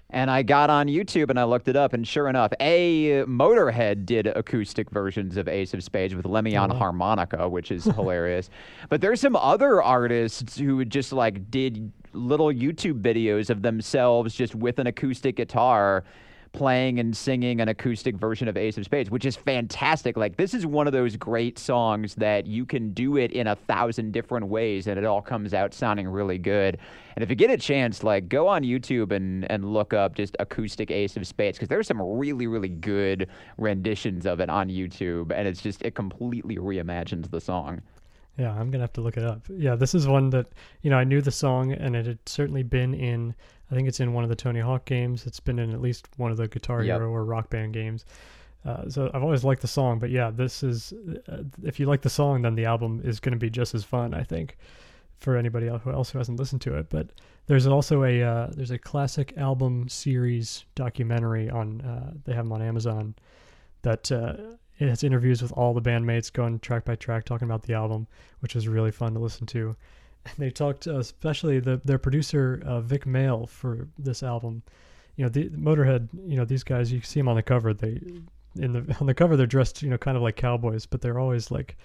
And 0.10 0.32
I 0.32 0.42
got 0.42 0.72
on 0.72 0.88
YouTube 0.88 1.30
and 1.30 1.40
I 1.40 1.44
looked 1.46 1.68
it 1.70 1.78
up, 1.78 1.94
and 1.94 2.06
sure 2.06 2.28
enough, 2.28 2.52
a 2.60 3.24
Motorhead 3.26 4.06
did 4.06 4.28
acoustic 4.28 4.90
versions 4.90 5.38
of 5.38 5.48
Ace 5.48 5.74
of 5.74 5.84
Spades 5.84 6.16
with 6.16 6.26
Lemmy 6.26 6.58
on 6.58 6.72
Oh, 6.72 6.76
harmonica, 6.76 7.48
which 7.48 7.72
is 7.72 7.86
hilarious. 7.96 8.50
But 8.90 9.00
there's 9.00 9.22
some 9.22 9.38
other 9.38 9.82
artists 9.82 10.58
who 10.58 10.84
just 10.86 11.14
like 11.14 11.50
did 11.50 11.94
little 12.14 12.48
YouTube 12.48 13.02
videos 13.02 13.50
of 13.50 13.62
themselves 13.62 14.36
just 14.36 14.54
with 14.54 14.80
an 14.80 14.88
acoustic 14.88 15.38
guitar 15.38 16.04
playing 16.54 17.00
and 17.00 17.16
singing 17.16 17.62
an 17.62 17.70
acoustic 17.70 18.16
version 18.16 18.48
of 18.48 18.58
Ace 18.58 18.78
of 18.78 18.86
Spades, 18.86 19.10
which 19.10 19.26
is 19.26 19.36
fantastic. 19.36 20.18
Like 20.18 20.38
this 20.38 20.54
is 20.54 20.66
one 20.66 20.88
of 20.88 20.94
those 20.94 21.16
great 21.16 21.58
songs 21.58 22.16
that 22.16 22.46
you 22.46 22.66
can 22.66 22.94
do 22.94 23.18
it 23.18 23.32
in 23.32 23.48
a 23.48 23.56
thousand 23.56 24.12
different 24.12 24.48
ways 24.48 24.88
and 24.88 24.98
it 24.98 25.06
all 25.06 25.22
comes 25.22 25.54
out 25.54 25.74
sounding 25.74 26.08
really 26.08 26.38
good. 26.38 26.78
And 27.16 27.24
if 27.24 27.30
you 27.30 27.36
get 27.36 27.50
a 27.50 27.58
chance, 27.58 28.04
like 28.04 28.30
go 28.30 28.48
on 28.48 28.64
YouTube 28.64 29.12
and 29.12 29.50
and 29.52 29.74
look 29.74 29.94
up 29.94 30.16
just 30.16 30.36
acoustic 30.40 30.92
Ace 30.92 31.16
of 31.18 31.26
Spades 31.26 31.58
because 31.58 31.70
there's 31.70 31.88
some 31.88 32.02
really 32.02 32.48
really 32.48 32.70
good 32.70 33.28
renditions 33.58 34.26
of 34.26 34.40
it 34.40 34.50
on 34.50 34.70
YouTube 34.70 35.32
and 35.32 35.48
it's 35.48 35.62
just 35.62 35.82
it 35.84 35.96
completely 35.96 36.58
reimagines 36.58 37.30
the 37.32 37.42
song. 37.42 37.82
Yeah, 38.38 38.54
I'm 38.54 38.72
gonna 38.72 38.84
have 38.84 38.94
to 38.94 39.02
look 39.02 39.18
it 39.18 39.24
up. 39.24 39.42
Yeah, 39.50 39.76
this 39.76 39.94
is 39.94 40.08
one 40.08 40.30
that 40.32 40.48
you 40.82 40.90
know 40.90 40.98
I 40.98 41.04
knew 41.04 41.22
the 41.22 41.32
song, 41.32 41.74
and 41.74 41.96
it 41.96 42.06
had 42.06 42.20
certainly 42.26 42.64
been 42.64 42.94
in. 42.94 43.36
I 43.72 43.76
think 43.76 43.88
it's 43.88 44.00
in 44.00 44.14
one 44.14 44.24
of 44.24 44.30
the 44.30 44.36
Tony 44.36 44.60
Hawk 44.60 44.86
games. 44.86 45.26
It's 45.26 45.40
been 45.40 45.58
in 45.58 45.72
at 45.72 45.82
least 45.82 46.08
one 46.18 46.30
of 46.30 46.38
the 46.38 46.48
Guitar 46.48 46.84
Yep. 46.84 47.00
Hero 47.00 47.10
or 47.10 47.24
Rock 47.24 47.50
Band 47.50 47.74
games. 47.74 48.06
Uh, 48.66 48.90
so 48.90 49.10
I've 49.14 49.24
always 49.24 49.44
liked 49.44 49.62
the 49.62 49.68
song, 49.68 49.98
but 49.98 50.12
yeah, 50.12 50.30
this 50.30 50.62
is. 50.62 50.94
Uh, 51.28 51.44
if 51.64 51.80
you 51.80 51.88
like 51.88 52.02
the 52.02 52.10
song, 52.10 52.42
then 52.44 52.56
the 52.56 52.66
album 52.66 53.02
is 53.04 53.20
going 53.20 53.34
to 53.34 53.40
be 53.40 53.50
just 53.50 53.74
as 53.74 53.84
fun. 53.84 54.14
I 54.14 54.24
think 54.24 54.58
for 55.22 55.38
anybody 55.38 55.68
else 55.68 55.82
who 55.84 55.92
else 55.92 56.10
who 56.10 56.18
hasn't 56.18 56.40
listened 56.40 56.62
to 56.62 56.76
it. 56.76 56.90
But 56.90 57.08
there's 57.48 57.66
also 57.66 58.04
a 58.04 58.22
uh, 58.22 58.48
there's 58.52 58.72
a 58.72 58.78
classic 58.78 59.34
album 59.38 59.88
series 59.88 60.66
documentary 60.76 61.50
on. 61.50 61.82
Uh, 61.82 62.12
they 62.26 62.34
have 62.34 62.46
them 62.46 62.54
on 62.54 62.62
Amazon. 62.62 63.16
That 63.84 64.12
uh, 64.12 64.34
it 64.80 64.90
has 64.90 65.04
interviews 65.04 65.42
with 65.42 65.52
all 65.54 65.74
the 65.74 65.82
bandmates 65.82 66.32
going 66.32 66.60
track 66.60 66.86
by 66.86 66.96
track 66.96 67.24
talking 67.24 67.48
about 67.48 67.64
the 67.64 67.74
album, 67.74 68.08
which 68.42 68.56
is 68.56 68.68
really 68.68 68.92
fun 68.92 69.14
to 69.14 69.20
listen 69.20 69.48
to. 69.48 69.76
And 70.26 70.36
they 70.38 70.50
talked, 70.50 70.88
uh, 70.88 71.00
especially 71.00 71.60
the 71.60 71.82
their 71.84 72.00
producer 72.00 72.62
uh, 72.66 72.82
Vic 72.82 73.06
Mail 73.06 73.48
for 73.48 73.88
this 73.98 74.24
album. 74.24 74.64
You 75.16 75.26
know, 75.26 75.30
the 75.30 75.50
Motorhead. 75.50 76.10
You 76.26 76.38
know, 76.38 76.46
these 76.46 76.64
guys. 76.64 76.92
You 76.92 77.02
see 77.02 77.20
them 77.20 77.28
on 77.28 77.36
the 77.36 77.44
cover. 77.44 77.74
They 77.74 78.00
in 78.60 78.74
the 78.74 78.98
on 79.00 79.08
the 79.08 79.14
cover 79.14 79.38
they're 79.38 79.48
dressed, 79.48 79.82
you 79.82 79.90
know, 79.90 79.98
kind 79.98 80.18
of 80.18 80.24
like 80.24 80.36
cowboys, 80.36 80.86
but 80.86 81.02
they're 81.02 81.20
always 81.20 81.52
like 81.52 81.78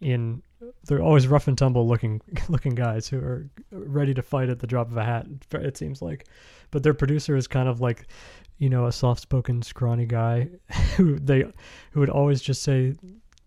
in. 0.00 0.42
They're 0.86 1.02
always 1.02 1.28
rough 1.28 1.46
and 1.46 1.58
tumble 1.58 1.86
looking 1.86 2.20
looking 2.48 2.74
guys 2.74 3.08
who 3.08 3.18
are 3.18 3.48
ready 3.70 4.14
to 4.14 4.22
fight 4.22 4.48
at 4.48 4.58
the 4.58 4.66
drop 4.66 4.90
of 4.90 4.96
a 4.96 5.04
hat. 5.04 5.26
It 5.52 5.76
seems 5.76 6.00
like, 6.00 6.26
but 6.70 6.82
their 6.82 6.94
producer 6.94 7.36
is 7.36 7.46
kind 7.46 7.68
of 7.68 7.80
like, 7.80 8.06
you 8.58 8.70
know, 8.70 8.86
a 8.86 8.92
soft-spoken, 8.92 9.62
scrawny 9.62 10.06
guy 10.06 10.48
who 10.96 11.18
they 11.18 11.44
who 11.90 12.00
would 12.00 12.10
always 12.10 12.40
just 12.40 12.62
say, 12.62 12.94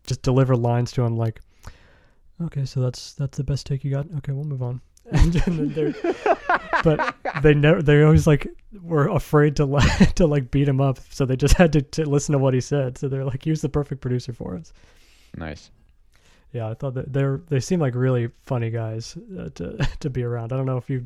just 0.06 0.22
deliver 0.22 0.56
lines 0.56 0.92
to 0.94 1.04
him 1.04 1.18
like, 1.18 1.42
"Okay, 2.42 2.66
so 2.66 2.80
that's 2.80 3.14
that's 3.14 3.38
the 3.38 3.44
best 3.44 3.66
take 3.66 3.84
you 3.84 3.92
got. 3.92 4.08
Okay, 4.18 4.32
we'll 4.32 4.46
move 4.46 4.64
on." 4.64 4.82
But 6.84 7.16
they 7.42 7.54
never 7.54 7.82
they 7.82 8.04
always 8.04 8.28
like 8.28 8.48
were 8.82 9.08
afraid 9.08 9.56
to 9.58 9.66
like 9.66 10.14
to 10.16 10.28
like 10.28 10.52
beat 10.52 10.68
him 10.68 10.80
up, 10.80 11.00
so 11.10 11.26
they 11.26 11.36
just 11.36 11.56
had 11.56 11.74
to, 11.74 11.82
to 11.82 12.06
listen 12.06 12.34
to 12.34 12.40
what 12.40 12.54
he 12.54 12.62
said. 12.62 12.98
So 12.98 13.08
they're 13.08 13.26
like, 13.26 13.44
"He 13.44 13.50
was 13.50 13.62
the 13.62 13.70
perfect 13.70 14.02
producer 14.02 14.34
for 14.34 14.56
us." 14.56 14.74
Nice. 15.36 15.72
Yeah, 16.54 16.70
I 16.70 16.74
thought 16.76 16.94
that 16.94 17.12
they're 17.12 17.42
they 17.50 17.60
seem 17.60 17.80
like 17.80 17.96
really 17.96 18.30
funny 18.44 18.70
guys 18.70 19.18
uh, 19.38 19.50
to 19.56 19.88
to 20.00 20.10
be 20.10 20.24
around. 20.24 20.54
I 20.54 20.58
don't 20.58 20.66
know 20.66 20.78
if 20.78 20.90
you 20.90 21.06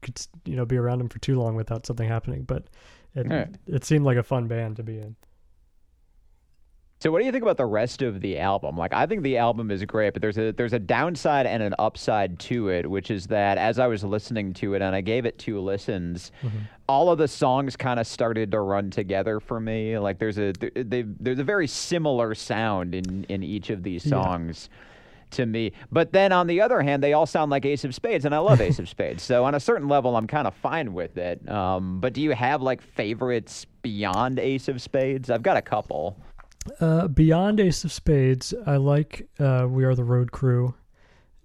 could 0.00 0.20
you 0.44 0.56
know 0.56 0.64
be 0.64 0.76
around 0.76 0.98
them 0.98 1.08
for 1.08 1.18
too 1.18 1.38
long 1.38 1.54
without 1.54 1.86
something 1.86 2.08
happening, 2.08 2.42
but 2.42 2.64
it 3.14 3.28
right. 3.28 3.48
it 3.66 3.84
seemed 3.84 4.04
like 4.04 4.16
a 4.16 4.22
fun 4.22 4.48
band 4.48 4.76
to 4.76 4.82
be 4.82 4.98
in. 4.98 5.14
So 7.02 7.10
what 7.10 7.18
do 7.18 7.24
you 7.24 7.32
think 7.32 7.42
about 7.42 7.56
the 7.56 7.66
rest 7.66 8.00
of 8.02 8.20
the 8.20 8.38
album? 8.38 8.76
Like 8.76 8.92
I 8.92 9.06
think 9.06 9.22
the 9.24 9.36
album 9.36 9.72
is 9.72 9.84
great, 9.84 10.12
but 10.12 10.22
there's 10.22 10.38
a 10.38 10.52
there's 10.52 10.72
a 10.72 10.78
downside 10.78 11.46
and 11.46 11.60
an 11.60 11.74
upside 11.80 12.38
to 12.40 12.68
it, 12.68 12.88
which 12.88 13.10
is 13.10 13.26
that 13.26 13.58
as 13.58 13.80
I 13.80 13.88
was 13.88 14.04
listening 14.04 14.54
to 14.54 14.74
it 14.74 14.82
and 14.82 14.94
I 14.94 15.00
gave 15.00 15.26
it 15.26 15.36
two 15.36 15.60
listens, 15.60 16.30
Mm-hmm. 16.44 16.58
all 16.88 17.10
of 17.10 17.18
the 17.18 17.26
songs 17.26 17.74
kind 17.74 17.98
of 17.98 18.06
started 18.06 18.52
to 18.52 18.60
run 18.60 18.90
together 18.90 19.40
for 19.40 19.58
me. 19.58 19.98
Like 19.98 20.20
there's 20.20 20.38
a 20.38 20.52
they, 20.52 21.02
there's 21.02 21.40
a 21.40 21.44
very 21.44 21.66
similar 21.66 22.36
sound 22.36 22.94
in 22.94 23.24
in 23.24 23.42
each 23.42 23.70
of 23.70 23.82
these 23.82 24.06
Yeah. 24.06 24.10
songs. 24.22 24.70
To 25.36 25.46
me, 25.46 25.72
but 25.90 26.12
then 26.12 26.30
on 26.30 26.46
the 26.46 26.60
other 26.60 26.82
hand, 26.82 27.02
they 27.02 27.14
all 27.14 27.24
sound 27.24 27.50
like 27.50 27.64
Ace 27.64 27.84
of 27.84 27.94
Spades, 27.94 28.26
and 28.26 28.34
I 28.34 28.38
love 28.38 28.60
Ace 28.60 28.78
of 28.78 28.86
Spades. 28.96 29.22
So 29.22 29.46
on 29.46 29.54
a 29.54 29.60
certain 29.60 29.88
level, 29.88 30.14
I'm 30.14 30.26
kind 30.26 30.46
of 30.46 30.54
fine 30.54 30.92
with 30.92 31.16
it. 31.16 31.48
Um, 31.48 32.00
but 32.00 32.12
do 32.12 32.20
you 32.20 32.32
have 32.32 32.60
like 32.60 32.82
favorites 32.82 33.64
beyond 33.80 34.38
Ace 34.38 34.68
of 34.68 34.82
Spades? 34.82 35.30
I've 35.30 35.42
got 35.42 35.56
a 35.56 35.62
couple. 35.62 36.18
Uh, 36.80 37.08
beyond 37.08 37.58
Ace 37.60 37.84
of 37.84 37.92
Spades, 37.92 38.54
I 38.66 38.76
like 38.76 39.28
uh, 39.40 39.66
"We 39.68 39.84
Are 39.84 39.94
the 39.94 40.04
Road 40.04 40.30
Crew." 40.32 40.74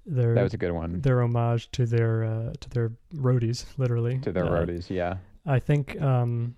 Their 0.06 0.36
That 0.36 0.44
was 0.44 0.54
a 0.54 0.58
good 0.58 0.72
one. 0.72 1.02
their 1.02 1.22
homage 1.22 1.70
to 1.72 1.86
their 1.86 2.24
uh, 2.24 2.54
to 2.60 2.70
their 2.70 2.92
roadies, 3.16 3.66
literally. 3.78 4.20
To 4.20 4.32
their 4.32 4.46
Uh, 4.46 4.50
roadies, 4.66 4.90
yeah. 4.90 5.18
I 5.46 5.60
think 5.60 6.00
um, 6.02 6.56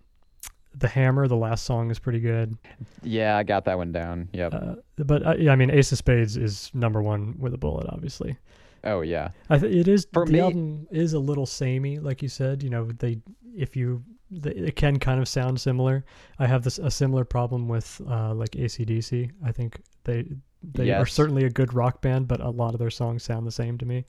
the 0.75 0.87
Hammer, 0.87 1.27
the 1.27 1.35
last 1.37 1.63
song, 1.65 1.89
is 1.89 1.97
pretty 1.99 2.19
good. 2.19 2.57
Yeah, 3.01 3.37
I 3.37 3.43
got 3.43 3.65
that 3.65 3.77
one 3.77 3.91
down. 3.91 4.29
Yep. 4.33 4.53
Uh, 4.53 4.75
but 4.97 5.25
uh, 5.25 5.35
yeah, 5.39 5.51
I 5.51 5.55
mean, 5.55 5.71
Ace 5.71 5.91
of 5.91 5.97
Spades 5.97 6.37
is 6.37 6.69
number 6.73 7.01
one 7.01 7.35
with 7.39 7.53
a 7.53 7.57
bullet, 7.57 7.87
obviously. 7.89 8.37
oh 8.83 9.01
yeah. 9.01 9.29
I 9.49 9.57
th- 9.57 9.73
it 9.73 9.87
is 9.87 10.05
For 10.13 10.25
the 10.25 10.33
me- 10.33 10.39
album 10.41 10.87
is 10.91 11.13
a 11.13 11.19
little 11.19 11.45
samey, 11.47 11.97
like 11.99 12.21
you 12.21 12.29
said. 12.29 12.61
You 12.61 12.69
know, 12.69 12.85
they 12.91 13.19
if 13.55 13.75
you 13.75 14.03
it 14.31 14.75
can 14.75 14.99
kind 14.99 15.19
of 15.19 15.27
sound 15.27 15.59
similar. 15.59 16.05
I 16.37 16.47
have 16.47 16.63
this 16.63 16.77
a 16.77 16.91
similar 16.91 17.25
problem 17.25 17.67
with 17.67 17.99
uh, 18.07 18.33
like 18.33 18.51
ACDC. 18.51 19.31
I 19.45 19.51
think 19.51 19.81
they 20.03 20.25
they 20.63 20.87
are 20.91 21.05
certainly 21.05 21.45
a 21.45 21.49
good 21.49 21.73
rock 21.73 22.01
band, 22.01 22.27
but 22.27 22.39
a 22.41 22.49
lot 22.49 22.73
of 22.73 22.79
their 22.79 22.89
songs 22.89 23.23
sound 23.23 23.47
the 23.47 23.51
same 23.51 23.77
to 23.77 23.85
me. 23.85 24.05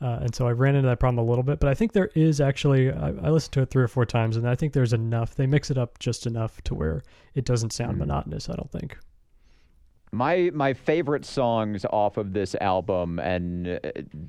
Uh, 0.00 0.18
and 0.22 0.34
so 0.34 0.48
I 0.48 0.52
ran 0.52 0.74
into 0.74 0.88
that 0.88 0.98
problem 0.98 1.24
a 1.24 1.28
little 1.28 1.44
bit, 1.44 1.60
but 1.60 1.68
I 1.68 1.74
think 1.74 1.92
there 1.92 2.10
is 2.16 2.40
actually 2.40 2.90
I, 2.90 3.08
I 3.08 3.30
listened 3.30 3.52
to 3.52 3.62
it 3.62 3.70
three 3.70 3.84
or 3.84 3.88
four 3.88 4.04
times, 4.06 4.36
and 4.36 4.48
I 4.48 4.54
think 4.56 4.72
there's 4.72 4.92
enough. 4.92 5.34
They 5.36 5.46
mix 5.46 5.70
it 5.70 5.78
up 5.78 5.98
just 6.00 6.26
enough 6.26 6.60
to 6.64 6.74
where 6.74 7.02
it 7.34 7.44
doesn't 7.44 7.72
sound 7.72 7.96
Mhm. 7.96 7.98
monotonous. 8.00 8.48
I 8.48 8.54
don't 8.54 8.70
think. 8.72 8.96
My 10.14 10.50
my 10.52 10.74
favorite 10.74 11.24
songs 11.24 11.86
off 11.86 12.18
of 12.18 12.34
this 12.34 12.54
album, 12.60 13.18
and 13.18 13.66
uh, 13.66 13.78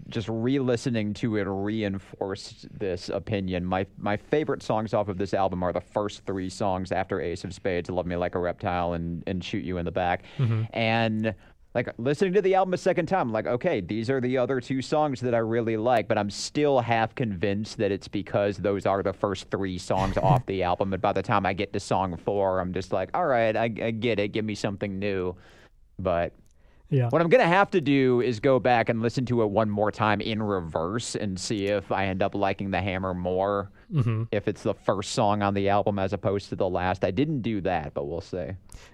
just 0.08 0.30
re-listening 0.30 1.14
to 1.16 1.36
it 1.36 1.44
reinforced 1.46 2.68
this 2.80 3.10
opinion. 3.10 3.66
My 3.66 3.86
my 3.98 4.16
favorite 4.16 4.64
songs 4.64 4.94
off 4.94 5.10
of 5.10 5.18
this 5.18 5.34
album 5.34 5.62
are 5.62 5.74
the 5.74 5.82
first 5.82 6.26
three 6.26 6.50
songs 6.50 6.94
after 6.94 7.20
Ace 7.20 7.44
of 7.44 7.54
Spades, 7.54 7.90
"Love 7.90 8.06
Me 8.06 8.16
Like 8.16 8.36
a 8.36 8.40
Reptile" 8.40 8.94
and 8.94 9.24
and 9.28 9.44
"Shoot 9.44 9.66
You 9.66 9.78
in 9.78 9.84
the 9.84 9.92
Back," 9.92 10.24
Mhm. 10.40 10.68
and. 10.72 11.36
Like 11.76 11.90
listening 11.98 12.34
to 12.34 12.42
the 12.44 12.54
album 12.54 12.76
a 12.76 12.78
second 12.78 13.08
time, 13.08 13.30
I'm 13.30 13.34
like, 13.34 13.48
okay, 13.48 13.82
these 13.82 14.08
are 14.12 14.22
the 14.22 14.38
other 14.38 14.60
two 14.62 14.80
songs 14.80 15.20
that 15.22 15.34
I 15.34 15.40
really 15.40 15.76
like, 15.76 16.08
but 16.08 16.20
I'm 16.20 16.30
still 16.30 16.80
half 16.82 17.16
convinced 17.16 17.80
that 17.80 17.92
it's 17.92 18.08
because 18.08 18.58
those 18.58 18.86
are 18.86 19.02
the 19.02 19.12
first 19.12 19.50
three 19.50 19.80
songs 19.80 20.16
off 20.22 20.46
the 20.46 20.62
album. 20.62 20.94
And 20.94 21.02
by 21.02 21.14
the 21.14 21.24
time 21.24 21.48
I 21.48 21.54
get 21.54 21.74
to 21.74 21.80
song 21.80 22.16
four, 22.16 22.60
I'm 22.60 22.74
just 22.74 22.94
like, 22.94 23.10
all 23.16 23.26
right, 23.26 23.58
I, 23.58 23.64
I 23.64 23.90
get 23.90 24.20
it. 24.20 24.34
Give 24.34 24.46
me 24.46 24.54
something 24.54 25.00
new. 25.00 25.36
But 26.00 26.34
Yeah. 26.90 27.10
what 27.10 27.22
I'm 27.22 27.30
gonna 27.30 27.46
have 27.48 27.72
to 27.72 27.82
do 27.82 28.22
is 28.22 28.40
go 28.40 28.60
back 28.60 28.90
and 28.90 29.02
listen 29.02 29.26
to 29.28 29.42
it 29.42 29.50
one 29.50 29.70
more 29.70 29.92
time 29.92 30.22
in 30.22 30.42
reverse 30.44 31.16
and 31.16 31.40
see 31.40 31.66
if 31.68 31.92
I 31.92 32.06
end 32.06 32.22
up 32.22 32.36
liking 32.36 32.72
the 32.72 32.82
Hammer 32.82 33.14
more. 33.14 33.72
hmm 33.92 34.24
If 34.32 34.48
it's 34.48 34.64
the 34.64 34.74
first 34.74 35.12
song 35.14 35.42
on 35.42 35.54
the 35.54 35.70
album 35.70 35.98
as 36.00 36.14
opposed 36.14 36.50
to 36.50 36.56
the 36.56 36.70
last, 36.70 37.04
I 37.04 37.12
didn't 37.12 37.42
do 37.42 37.62
that, 37.62 37.94
but 37.94 38.06
we'll 38.08 38.22
see. 38.22 38.50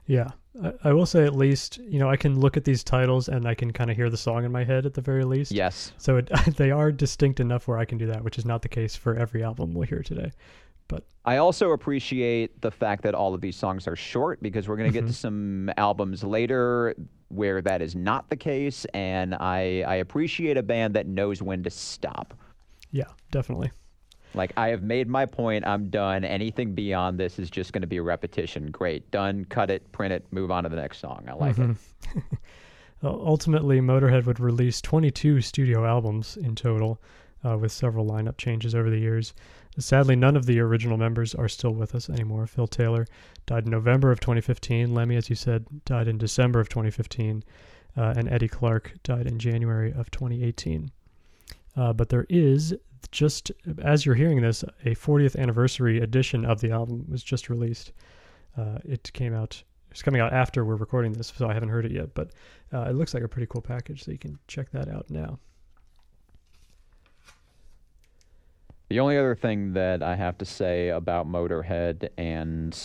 Yeah, 0.08 0.30
I, 0.64 0.74
I 0.86 0.94
will 0.94 1.06
say 1.06 1.26
at 1.26 1.36
least 1.36 1.78
you 1.80 2.00
know 2.00 2.10
I 2.10 2.16
can 2.18 2.40
look 2.40 2.56
at 2.58 2.64
these 2.66 2.84
titles 2.84 3.28
and 3.30 3.46
I 3.48 3.54
can 3.54 3.72
kind 3.74 3.90
of 3.92 3.96
hear 3.98 4.10
the 4.10 4.18
song 4.18 4.46
in 4.46 4.52
my 4.52 4.64
head 4.64 4.86
at 4.86 4.94
the 4.94 5.02
very 5.02 5.24
least. 5.26 5.52
Yes, 5.52 5.92
So 5.98 6.18
it, 6.18 6.30
they 6.58 6.72
are 6.72 6.92
distinct 6.92 7.40
enough 7.40 7.68
where 7.68 7.78
I 7.78 7.86
can 7.86 7.98
do 7.98 8.08
that, 8.08 8.24
which 8.24 8.38
is 8.38 8.46
not 8.46 8.62
the 8.62 8.70
case 8.70 8.96
for 8.96 9.16
every 9.16 9.44
album 9.44 9.74
we'll 9.74 9.88
hear 9.88 10.04
today. 10.04 10.32
But 10.90 11.06
I 11.24 11.38
also 11.38 11.72
appreciate 11.72 12.60
the 12.62 12.72
fact 12.72 13.04
that 13.04 13.16
all 13.16 13.34
of 13.34 13.40
these 13.40 13.56
songs 13.56 13.88
are 13.88 13.96
short 13.96 14.42
because 14.44 14.68
we're 14.68 14.76
gonna 14.76 14.92
get 14.92 15.08
to 15.08 15.14
some 15.14 15.72
albums 15.78 16.24
later 16.24 16.96
where 17.30 17.62
that 17.62 17.82
is 17.82 17.96
not 17.96 18.30
the 18.30 18.36
case, 18.36 18.84
and 18.94 19.34
I 19.36 19.84
I 19.88 19.96
appreciate 19.96 20.58
a 20.58 20.64
band 20.64 20.96
that 20.96 21.08
knows 21.08 21.42
when 21.42 21.64
to 21.64 21.70
stop. 21.70 22.34
yeah, 22.92 23.06
definitely. 23.32 23.72
Like 24.36 24.52
I 24.58 24.68
have 24.70 24.84
made 24.84 25.08
my 25.08 25.26
point. 25.26 25.66
I'm 25.66 25.90
done. 25.90 26.24
Anything 26.24 26.76
beyond 26.76 27.20
this 27.20 27.40
is 27.40 27.50
just 27.50 27.74
going 27.74 27.82
to 27.82 27.88
be 27.88 27.98
a 27.98 28.04
repetition. 28.04 28.70
Great, 28.70 29.10
done. 29.10 29.46
Cut 29.46 29.72
it, 29.72 29.92
print 29.92 30.14
it, 30.14 30.24
move 30.32 30.52
on 30.52 30.64
to 30.64 30.70
the 30.70 30.76
next 30.76 31.00
song. 31.00 31.26
I 31.28 31.34
like 31.34 31.58
it. 31.58 31.78
Uh, 33.02 33.12
Ultimately, 33.12 33.80
Motorhead 33.80 34.26
would 34.26 34.42
release 34.42 34.82
22 34.82 35.40
studio 35.40 35.86
albums 35.86 36.36
in 36.36 36.54
total, 36.54 37.00
uh, 37.46 37.58
with 37.58 37.72
several 37.72 38.06
lineup 38.06 38.36
changes 38.38 38.76
over 38.76 38.90
the 38.90 38.98
years. 39.00 39.34
Sadly, 39.78 40.16
none 40.16 40.36
of 40.36 40.46
the 40.46 40.60
original 40.60 40.98
members 40.98 41.36
are 41.36 41.48
still 41.48 41.72
with 41.72 41.96
us 41.96 42.10
anymore. 42.10 42.48
Phil 42.48 42.68
Taylor 42.68 43.08
died 43.46 43.66
in 43.66 43.72
November 43.72 44.12
of 44.12 44.20
2015. 44.20 44.94
Lemmy, 44.94 45.16
as 45.16 45.30
you 45.30 45.36
said, 45.36 45.66
died 45.86 46.08
in 46.08 46.18
December 46.18 46.60
of 46.60 46.70
2015. 46.70 47.44
Uh, 47.98 48.14
and 48.16 48.30
Eddie 48.30 48.48
Clark 48.48 48.94
died 49.04 49.28
in 49.28 49.40
January 49.40 49.92
of 49.92 50.12
2018. 50.12 50.92
Uh, 51.76 51.94
but 51.94 52.10
there 52.10 52.26
is 52.30 52.74
just 53.12 53.52
as 53.82 54.06
you're 54.06 54.16
hearing 54.16 54.42
this, 54.42 54.64
a 54.86 54.96
40th 54.96 55.38
anniversary 55.38 56.00
edition 56.00 56.46
of 56.46 56.62
the 56.62 56.72
album 56.72 57.06
was 57.10 57.24
just 57.24 57.50
released. 57.50 57.94
Uh, 58.58 58.80
it 58.84 59.12
came 59.14 59.34
out. 59.34 59.62
It's 59.92 60.04
coming 60.04 60.22
out 60.22 60.34
after 60.34 60.66
we're 60.66 60.76
recording 60.76 61.14
this, 61.14 61.34
so 61.36 61.50
I 61.50 61.54
haven't 61.54 61.70
heard 61.70 61.86
it 61.86 61.92
yet. 61.92 62.14
But 62.14 62.32
uh, 62.74 62.82
it 62.82 62.96
looks 62.96 63.14
like 63.14 63.24
a 63.24 63.28
pretty 63.28 63.48
cool 63.48 63.62
package, 63.62 64.04
so 64.04 64.12
you 64.12 64.18
can 64.18 64.38
check 64.48 64.70
that 64.72 64.88
out 64.88 65.10
now. 65.10 65.40
The 68.90 69.00
only 69.00 69.18
other 69.18 69.36
thing 69.36 69.74
that 69.74 70.02
I 70.02 70.16
have 70.16 70.40
to 70.40 70.46
say 70.46 70.90
about 70.90 71.28
Motorhead, 71.28 72.10
and 72.18 72.76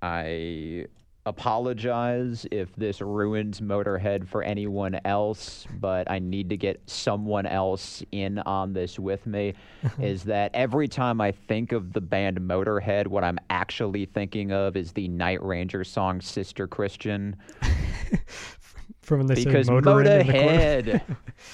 I 0.00 0.86
apologize 1.26 2.46
if 2.50 2.74
this 2.76 3.02
ruins 3.02 3.60
Motorhead 3.60 4.26
for 4.26 4.42
anyone 4.42 4.98
else, 5.04 5.66
but 5.78 6.10
I 6.10 6.18
need 6.18 6.48
to 6.48 6.56
get 6.56 6.80
someone 6.86 7.44
else 7.44 8.02
in 8.10 8.38
on 8.38 8.72
this 8.72 8.98
with 8.98 9.26
me. 9.26 9.52
is 10.00 10.24
that 10.24 10.50
every 10.54 10.88
time 10.88 11.20
I 11.20 11.32
think 11.32 11.72
of 11.72 11.92
the 11.92 12.00
band 12.00 12.38
Motorhead, 12.38 13.06
what 13.06 13.22
I'm 13.22 13.38
actually 13.50 14.06
thinking 14.06 14.50
of 14.50 14.78
is 14.78 14.92
the 14.92 15.08
Night 15.08 15.42
Ranger 15.44 15.84
song 15.84 16.22
Sister 16.22 16.66
Christian. 16.66 17.36
From 19.02 19.18
when 19.18 19.26
they 19.26 19.34
because 19.34 19.66
say 19.66 19.72
motor 19.74 19.90
Motorhead, 19.90 21.02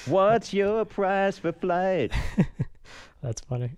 what's 0.07 0.55
your 0.55 0.85
price 0.85 1.39
for 1.39 1.53
flight? 1.53 2.13
That's 3.25 3.41
funny. 3.41 3.71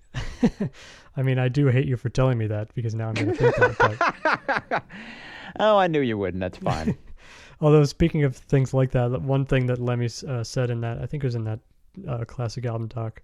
I 1.17 1.23
mean, 1.23 1.39
I 1.39 1.47
do 1.47 1.69
hate 1.69 1.87
you 1.87 1.97
for 1.97 2.09
telling 2.09 2.37
me 2.37 2.49
that 2.49 2.75
because 2.75 2.97
now 2.97 3.09
I'm 3.09 3.15
going 3.15 3.29
to 3.29 3.35
think 3.37 3.55
that. 3.55 4.65
But... 4.69 4.83
oh, 5.61 5.79
I 5.79 5.87
knew 5.87 6.01
you 6.01 6.19
wouldn't. 6.19 6.41
That's 6.41 6.59
fine. 6.59 6.99
Although 7.61 7.85
speaking 7.85 8.25
of 8.25 8.37
things 8.37 8.75
like 8.75 8.91
that, 8.91 9.23
one 9.23 9.47
thing 9.47 9.67
that 9.67 9.81
Lemmy 9.81 10.09
uh, 10.27 10.43
said 10.43 10.69
in 10.69 10.81
that, 10.81 10.99
I 11.01 11.07
think 11.07 11.23
it 11.23 11.29
was 11.29 11.37
in 11.37 11.45
that 11.45 11.61
uh, 12.09 12.25
classic 12.25 12.67
album 12.67 12.89
talk, 12.89 13.23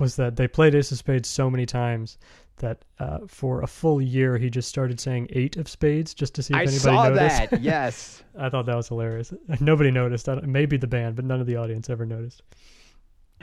was 0.00 0.16
that 0.16 0.36
they 0.36 0.48
played 0.48 0.74
Ace 0.74 0.90
of 0.90 0.96
Spades 0.96 1.28
so 1.28 1.50
many 1.50 1.66
times 1.66 2.16
that 2.56 2.82
uh, 2.98 3.18
for 3.28 3.60
a 3.60 3.66
full 3.66 4.00
year 4.00 4.38
he 4.38 4.48
just 4.48 4.70
started 4.70 4.98
saying 4.98 5.26
eight 5.32 5.58
of 5.58 5.68
spades 5.68 6.14
just 6.14 6.34
to 6.36 6.42
see 6.42 6.54
if 6.54 6.58
I 6.58 6.62
anybody 6.62 6.78
saw 6.78 7.08
noticed. 7.08 7.50
that. 7.50 7.60
Yes. 7.60 8.22
I 8.38 8.48
thought 8.48 8.64
that 8.66 8.76
was 8.76 8.88
hilarious. 8.88 9.34
Nobody 9.60 9.90
noticed. 9.90 10.28
maybe 10.44 10.78
the 10.78 10.86
band, 10.86 11.16
but 11.16 11.26
none 11.26 11.42
of 11.42 11.46
the 11.46 11.56
audience 11.56 11.90
ever 11.90 12.06
noticed. 12.06 12.42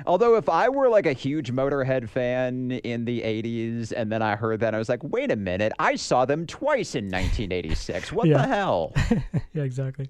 Although, 0.05 0.35
if 0.35 0.49
I 0.49 0.69
were 0.69 0.89
like 0.89 1.05
a 1.05 1.13
huge 1.13 1.51
Motorhead 1.51 2.09
fan 2.09 2.71
in 2.71 3.05
the 3.05 3.21
80s 3.21 3.91
and 3.95 4.11
then 4.11 4.21
I 4.21 4.35
heard 4.35 4.59
that, 4.61 4.73
I 4.75 4.77
was 4.77 4.89
like, 4.89 5.03
wait 5.03 5.31
a 5.31 5.35
minute, 5.35 5.73
I 5.79 5.95
saw 5.95 6.25
them 6.25 6.45
twice 6.47 6.95
in 6.95 7.05
1986. 7.05 8.11
What 8.11 8.27
Yeah. 8.27 8.37
the 8.37 8.47
hell? 8.47 8.93
yeah, 9.53 9.63
exactly. 9.63 10.09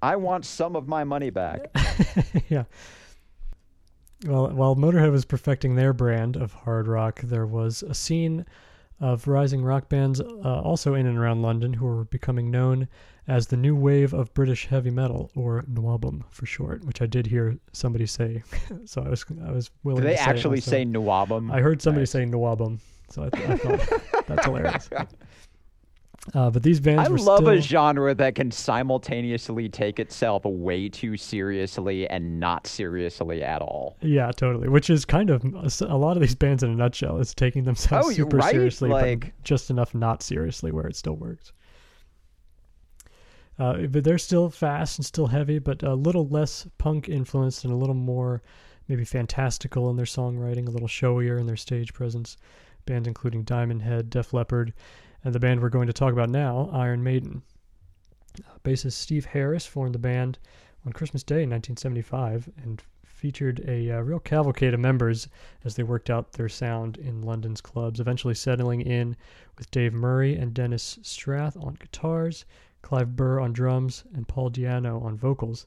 I 0.00 0.16
want 0.16 0.44
some 0.44 0.76
of 0.76 0.86
my 0.88 1.04
money 1.04 1.30
back. 1.30 1.70
yeah. 2.48 2.64
Well, 4.26 4.48
while 4.50 4.74
Motorhead 4.76 5.12
was 5.12 5.24
perfecting 5.24 5.76
their 5.76 5.92
brand 5.92 6.36
of 6.36 6.52
hard 6.52 6.88
rock, 6.88 7.20
there 7.22 7.46
was 7.46 7.82
a 7.82 7.94
scene 7.94 8.44
of 9.00 9.28
rising 9.28 9.62
rock 9.62 9.88
bands 9.88 10.20
uh, 10.20 10.24
also 10.60 10.94
in 10.94 11.06
and 11.06 11.16
around 11.16 11.40
London 11.42 11.72
who 11.74 11.86
were 11.86 12.04
becoming 12.04 12.50
known 12.50 12.88
as 13.28 13.46
the 13.48 13.56
new 13.56 13.76
wave 13.76 14.12
of 14.14 14.32
British 14.34 14.66
heavy 14.66 14.90
metal, 14.90 15.30
or 15.36 15.62
Nwabum 15.70 16.24
for 16.30 16.46
short, 16.46 16.84
which 16.84 17.00
I 17.02 17.06
did 17.06 17.26
hear 17.26 17.56
somebody 17.72 18.06
say. 18.06 18.42
so 18.86 19.02
I 19.02 19.08
was 19.10 19.24
I 19.46 19.52
was 19.52 19.70
willing. 19.84 20.02
Do 20.02 20.08
they 20.08 20.16
to 20.16 20.18
say 20.18 20.24
actually 20.24 20.60
say 20.60 20.84
Nwabum? 20.84 21.52
I 21.52 21.60
heard 21.60 21.80
somebody 21.82 22.02
Nice. 22.02 22.10
say 22.10 22.24
Nwabum, 22.24 22.78
so 23.10 23.24
I, 23.24 23.28
th- 23.30 23.48
I 23.48 23.56
thought 23.56 24.26
that's 24.26 24.44
hilarious. 24.46 24.88
Uh, 26.34 26.50
but 26.50 26.62
these 26.62 26.78
bands 26.80 27.08
I 27.08 27.12
love 27.12 27.38
still, 27.38 27.48
a 27.48 27.60
genre 27.60 28.14
that 28.14 28.34
can 28.34 28.50
simultaneously 28.50 29.68
take 29.68 29.98
itself 29.98 30.44
way 30.44 30.88
too 30.88 31.16
seriously 31.16 32.06
and 32.10 32.38
not 32.38 32.66
seriously 32.66 33.42
at 33.42 33.62
all. 33.62 33.96
Yeah, 34.02 34.30
totally. 34.32 34.68
Which 34.68 34.90
is 34.90 35.04
kind 35.06 35.30
of 35.30 35.42
a 35.44 35.96
lot 35.96 36.16
of 36.16 36.20
these 36.20 36.34
bands 36.34 36.62
in 36.62 36.70
a 36.70 36.74
nutshell 36.74 37.18
is 37.18 37.34
taking 37.34 37.64
themselves 37.64 38.08
Oh, 38.08 38.12
super 38.12 38.38
right, 38.38 38.50
seriously, 38.50 38.90
like- 38.90 39.20
but 39.20 39.44
just 39.44 39.70
enough 39.70 39.94
not 39.94 40.22
seriously 40.22 40.70
where 40.72 40.86
it 40.86 40.96
still 40.96 41.16
works. 41.16 41.52
Uh, 43.58 43.86
but 43.88 44.04
they're 44.04 44.18
still 44.18 44.50
fast 44.50 44.98
and 44.98 45.06
still 45.06 45.26
heavy, 45.26 45.58
but 45.58 45.82
a 45.82 45.94
little 45.94 46.28
less 46.28 46.66
punk 46.78 47.08
influenced 47.08 47.64
and 47.64 47.72
a 47.72 47.76
little 47.76 47.94
more 47.94 48.42
maybe 48.86 49.04
fantastical 49.04 49.90
in 49.90 49.96
their 49.96 50.06
songwriting, 50.06 50.68
a 50.68 50.70
little 50.70 50.88
showier 50.88 51.38
in 51.38 51.46
their 51.46 51.56
stage 51.56 51.92
presence. 51.92 52.36
Bands 52.86 53.08
including 53.08 53.42
Diamond 53.42 53.82
Head, 53.82 54.08
Def 54.08 54.32
Leppard, 54.32 54.72
and 55.24 55.34
the 55.34 55.40
band 55.40 55.60
we're 55.60 55.68
going 55.68 55.88
to 55.88 55.92
talk 55.92 56.12
about 56.12 56.30
now, 56.30 56.70
Iron 56.72 57.02
Maiden. 57.02 57.42
Uh, 58.38 58.58
bassist 58.64 58.92
Steve 58.92 59.26
Harris 59.26 59.66
formed 59.66 59.94
the 59.94 59.98
band 59.98 60.38
on 60.86 60.92
Christmas 60.92 61.22
Day 61.22 61.42
in 61.42 61.50
1975 61.50 62.48
and 62.62 62.82
featured 63.04 63.60
a 63.66 63.90
uh, 63.90 64.00
real 64.00 64.20
cavalcade 64.20 64.72
of 64.72 64.80
members 64.80 65.28
as 65.64 65.74
they 65.74 65.82
worked 65.82 66.08
out 66.08 66.32
their 66.32 66.48
sound 66.48 66.96
in 66.98 67.20
London's 67.20 67.60
clubs, 67.60 67.98
eventually 67.98 68.34
settling 68.34 68.80
in 68.80 69.16
with 69.58 69.70
Dave 69.72 69.92
Murray 69.92 70.36
and 70.36 70.54
Dennis 70.54 71.00
Strath 71.02 71.56
on 71.56 71.74
guitars, 71.74 72.44
Clive 72.88 73.14
Burr 73.16 73.38
on 73.38 73.52
drums, 73.52 74.04
and 74.14 74.26
Paul 74.26 74.50
Diano 74.50 75.04
on 75.04 75.14
vocals. 75.14 75.66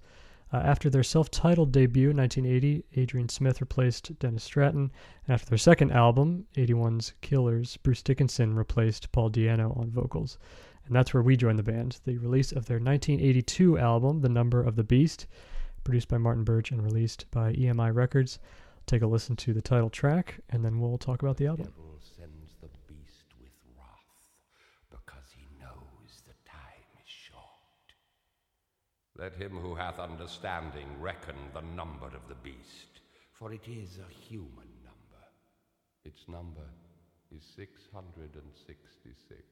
Uh, 0.51 0.57
after 0.57 0.89
their 0.89 1.03
self 1.03 1.29
titled 1.29 1.71
debut 1.71 2.09
in 2.09 2.17
1980, 2.17 2.83
Adrian 2.95 3.29
Smith 3.29 3.61
replaced 3.61 4.17
Dennis 4.17 4.43
Stratton, 4.43 4.91
and 5.27 5.33
after 5.35 5.47
their 5.47 5.57
second 5.59 5.91
album, 5.91 6.47
81's 6.55 7.13
Killers, 7.21 7.77
Bruce 7.77 8.01
Dickinson 8.01 8.55
replaced 8.55 9.11
Paul 9.11 9.29
Diano 9.29 9.77
on 9.77 9.91
vocals. 9.91 10.39
And 10.87 10.95
that's 10.95 11.13
where 11.13 11.21
we 11.21 11.37
joined 11.37 11.59
the 11.59 11.63
band. 11.63 11.99
The 12.05 12.17
release 12.17 12.51
of 12.51 12.65
their 12.65 12.79
1982 12.79 13.77
album, 13.77 14.21
The 14.21 14.29
Number 14.29 14.63
of 14.63 14.75
the 14.75 14.83
Beast, 14.83 15.27
produced 15.83 16.07
by 16.07 16.17
Martin 16.17 16.43
Birch 16.43 16.71
and 16.71 16.83
released 16.83 17.29
by 17.29 17.53
EMI 17.53 17.93
Records. 17.93 18.39
Take 18.87 19.03
a 19.03 19.07
listen 19.07 19.35
to 19.37 19.53
the 19.53 19.61
title 19.61 19.91
track, 19.91 20.39
and 20.49 20.65
then 20.65 20.79
we'll 20.79 20.97
talk 20.97 21.21
about 21.21 21.37
the 21.37 21.45
album. 21.45 21.67
devil 21.67 21.99
sends 22.17 22.55
the 22.61 22.69
beast 22.87 23.27
with 23.39 23.53
wrath 23.77 23.85
because 24.89 25.31
he 25.35 25.45
knows 25.59 26.23
the 26.25 26.33
time 26.49 26.83
is 26.97 27.07
short. 27.09 27.37
Let 29.21 29.35
him 29.35 29.51
who 29.51 29.75
hath 29.75 29.99
understanding 29.99 30.87
reckon 30.99 31.35
the 31.53 31.61
number 31.61 32.07
of 32.07 32.27
the 32.27 32.33
beast, 32.33 33.01
for 33.33 33.53
it 33.53 33.67
is 33.67 33.99
a 33.99 34.07
human 34.11 34.71
number. 34.83 35.23
Its 36.03 36.27
number 36.27 36.65
is 37.29 37.43
666. 37.55 39.43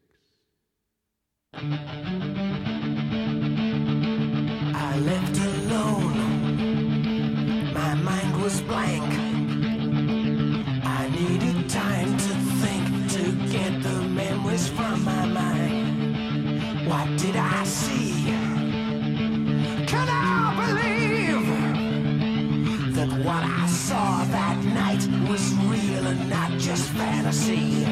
I 4.73 4.99
left 5.05 5.37
alone. 5.37 6.17
My 7.71 7.93
mind 7.93 8.41
was 8.41 8.61
blank. 8.61 9.18
Fantasy? 27.21 27.83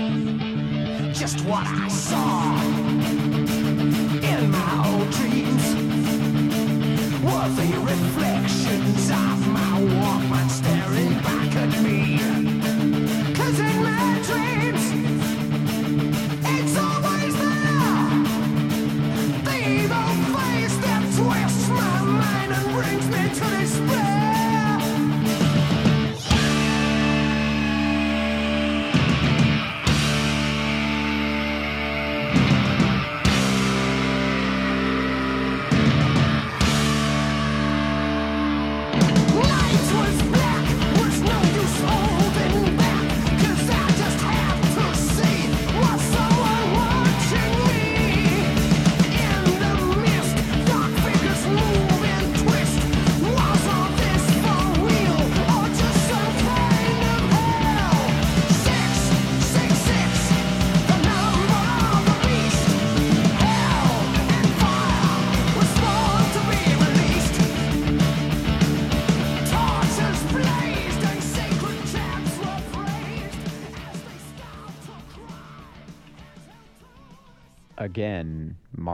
Just 1.13 1.41
what 1.41 1.65
I 1.67 1.87
saw 1.89 2.53
in 4.31 4.51
my 4.51 4.87
old 4.87 5.09
dreams 5.11 5.65
were 7.23 7.49
the 7.59 7.79
reflections 7.79 9.09
of 9.09 9.47
my 9.47 9.81
Walkman 9.99 10.49
staring 10.49 11.13
back 11.21 11.55
at 11.55 11.83
me. 11.83 12.46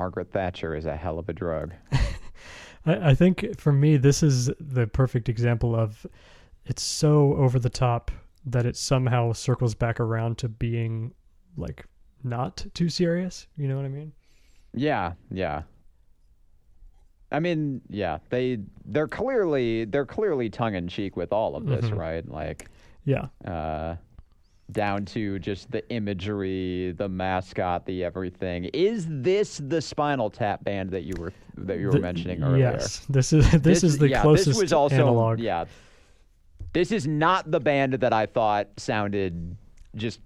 Margaret 0.04 0.34
Thatcher 0.34 0.76
is 0.76 0.86
a 0.86 0.98
hell 0.98 1.18
of 1.18 1.30
a 1.30 1.34
drug. 1.34 1.72
I, 2.86 3.12
I 3.12 3.14
think 3.16 3.58
for 3.58 3.72
me, 3.72 3.96
this 3.96 4.22
is 4.22 4.52
the 4.60 4.86
perfect 4.86 5.30
example 5.30 5.74
of 5.78 6.06
it's 6.66 6.82
so 6.84 7.36
over 7.36 7.58
the 7.58 7.70
top 7.70 8.12
that 8.46 8.66
it 8.66 8.76
somehow 8.76 9.32
circles 9.32 9.74
back 9.76 10.02
around 10.02 10.38
to 10.40 10.50
being 10.50 11.14
like 11.56 11.86
not 12.22 12.66
too 12.74 12.90
serious. 12.90 13.48
You 13.56 13.70
know 13.70 13.78
what 13.78 13.86
I 13.86 13.88
mean? 13.88 14.12
Yeah, 14.74 15.14
yeah. 15.32 15.62
I 17.32 17.40
mean, 17.40 17.80
yeah, 17.90 18.18
they 18.30 18.60
they're 18.84 19.08
clearly 19.08 19.86
they're 19.86 20.06
clearly 20.06 20.50
tongue 20.50 20.76
in 20.76 20.90
cheek 20.90 21.16
with 21.16 21.32
all 21.32 21.56
of 21.56 21.66
this, 21.66 21.86
Mhm. 21.86 21.98
right? 21.98 22.28
Like 22.30 22.70
Yeah. 23.06 23.28
uh 23.46 23.96
down 24.72 25.06
to 25.06 25.40
just 25.40 25.72
the 25.72 25.88
imagery, 25.92 26.94
the 26.98 27.10
mascot, 27.10 27.86
the 27.86 28.04
everything. 28.04 28.66
Is 28.66 29.06
this 29.10 29.62
the 29.64 29.82
Spinal 29.82 30.30
Tap 30.30 30.64
band 30.64 30.92
that 30.92 31.04
you 31.04 31.14
were 31.18 31.34
that 31.58 31.80
you 31.80 31.88
were 31.88 31.94
The- 31.94 32.00
mentioning 32.00 32.44
earlier? 32.44 32.72
Yes. 32.72 33.06
This 33.10 33.34
is 33.34 33.50
this, 33.62 33.84
is 33.84 33.98
the 33.98 34.10
yeah, 34.10 34.22
closest 34.22 34.48
this 34.48 34.62
was 34.62 34.74
also, 34.74 34.96
analog. 34.96 35.40
Yeah. 35.40 35.66
This 36.74 36.92
is 36.92 37.06
not 37.06 37.52
the 37.52 37.60
band 37.60 37.94
that 37.94 38.14
I 38.14 38.26
thought 38.26 38.68
sounded 38.78 39.56
just 39.96 40.20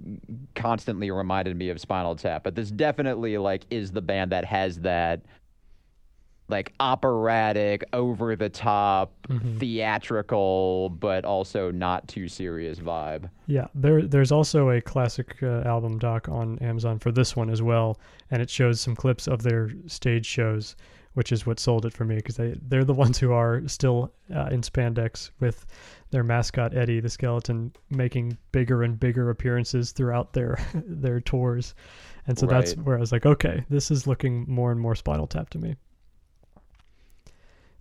constantly 0.55 1.11
reminded 1.11 1.57
me 1.57 1.69
of 1.69 1.81
Spinal 1.81 2.15
Tap, 2.15 2.43
but 2.43 2.55
this 2.55 2.71
definitely 2.71 3.37
like 3.37 3.65
is 3.69 3.91
the 3.91 4.01
band 4.01 4.31
that 4.31 4.45
has 4.45 4.79
that 4.79 5.21
like 6.49 6.73
operatic, 6.79 7.83
over 7.93 8.35
the 8.35 8.49
top, 8.49 9.13
Mm-hmm. 9.27 9.57
theatrical, 9.57 10.89
but 10.89 11.25
also 11.25 11.69
not 11.69 12.07
too 12.07 12.29
serious 12.29 12.79
vibe. 12.79 13.29
Yeah, 13.47 13.67
there 13.75 14.03
there's 14.03 14.31
also 14.31 14.69
a 14.69 14.79
classic 14.81 15.43
uh, 15.43 15.63
album 15.65 15.99
doc 15.99 16.29
on 16.29 16.57
Amazon 16.59 16.97
for 16.99 17.11
this 17.11 17.35
one 17.35 17.49
as 17.49 17.61
well, 17.61 17.99
and 18.31 18.41
it 18.41 18.49
shows 18.49 18.79
some 18.79 18.95
clips 18.95 19.27
of 19.27 19.43
their 19.43 19.71
stage 19.87 20.25
shows, 20.25 20.77
which 21.13 21.33
is 21.33 21.45
what 21.45 21.59
sold 21.59 21.85
it 21.85 21.91
for 21.93 22.05
me 22.05 22.15
because 22.15 22.37
they 22.37 22.55
they're 22.61 22.85
the 22.85 22.93
ones 23.05 23.17
who 23.17 23.33
are 23.33 23.67
still 23.67 24.13
uh, 24.33 24.45
in 24.47 24.61
spandex 24.61 25.31
with 25.41 25.65
their 26.11 26.23
mascot 26.23 26.73
Eddie 26.73 27.01
the 27.01 27.09
skeleton 27.09 27.73
making 27.89 28.37
bigger 28.53 28.83
and 28.83 28.97
bigger 28.97 29.29
appearances 29.29 29.91
throughout 29.91 30.31
their 30.31 30.57
their 30.73 31.19
tours, 31.19 31.75
and 32.27 32.39
so 32.39 32.45
that's 32.45 32.75
where 32.77 32.95
I 32.95 32.99
was 33.01 33.11
like, 33.11 33.25
okay, 33.25 33.65
this 33.69 33.91
is 33.91 34.07
looking 34.07 34.45
more 34.47 34.71
and 34.71 34.79
more 34.79 34.95
Spinal 34.95 35.27
Tap 35.27 35.49
to 35.49 35.57
me. 35.59 35.75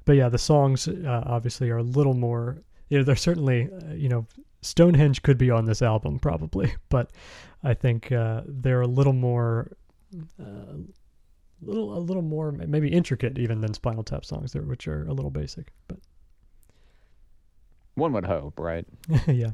But 0.07 0.17
yeah, 0.17 0.31
the 0.31 0.39
songs 0.39 0.89
uh, 0.89 1.23
obviously 1.27 1.69
are 1.69 1.79
a 1.79 1.83
little 1.83 2.15
more. 2.15 2.63
You 2.89 2.99
know, 2.99 3.05
they're 3.05 3.17
certainly 3.17 3.69
uh, 3.71 3.93
you 3.93 4.09
know 4.09 4.27
Stonehenge 4.63 5.23
could 5.23 5.37
be 5.37 5.51
on 5.51 5.67
this 5.67 5.83
album 5.83 6.19
probably, 6.19 6.75
but 6.89 7.11
I 7.63 7.75
think 7.75 8.11
uh, 8.13 8.43
they're 8.47 8.81
a 8.81 8.87
little 8.87 9.13
more, 9.13 9.73
uh, 10.41 10.77
little 11.61 11.99
a 11.99 12.01
little 12.01 12.23
more 12.23 12.53
maybe 12.53 12.89
intricate 12.89 13.39
even 13.39 13.61
than 13.61 13.75
Spinal 13.75 14.05
Tap 14.05 14.25
songs, 14.25 14.53
there, 14.53 14.63
which 14.63 14.89
are 14.89 15.05
a 15.07 15.13
little 15.13 15.31
basic. 15.31 15.73
But 15.89 15.99
One 17.97 18.13
would 18.13 18.27
hope, 18.27 18.61
right? 18.61 18.87
yeah, 19.27 19.53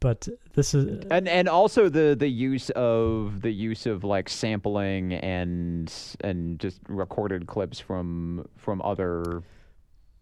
but 0.00 0.28
this 0.54 0.74
is 0.74 1.04
and 1.10 1.26
and 1.28 1.48
also 1.48 1.88
the 1.88 2.14
the 2.14 2.28
use 2.28 2.68
of 2.70 3.40
the 3.40 3.52
use 3.52 3.86
of 3.86 4.04
like 4.04 4.28
sampling 4.28 5.14
and 5.14 5.90
and 6.20 6.58
just 6.58 6.80
recorded 6.88 7.46
clips 7.46 7.80
from 7.80 8.46
from 8.58 8.82
other 8.82 9.42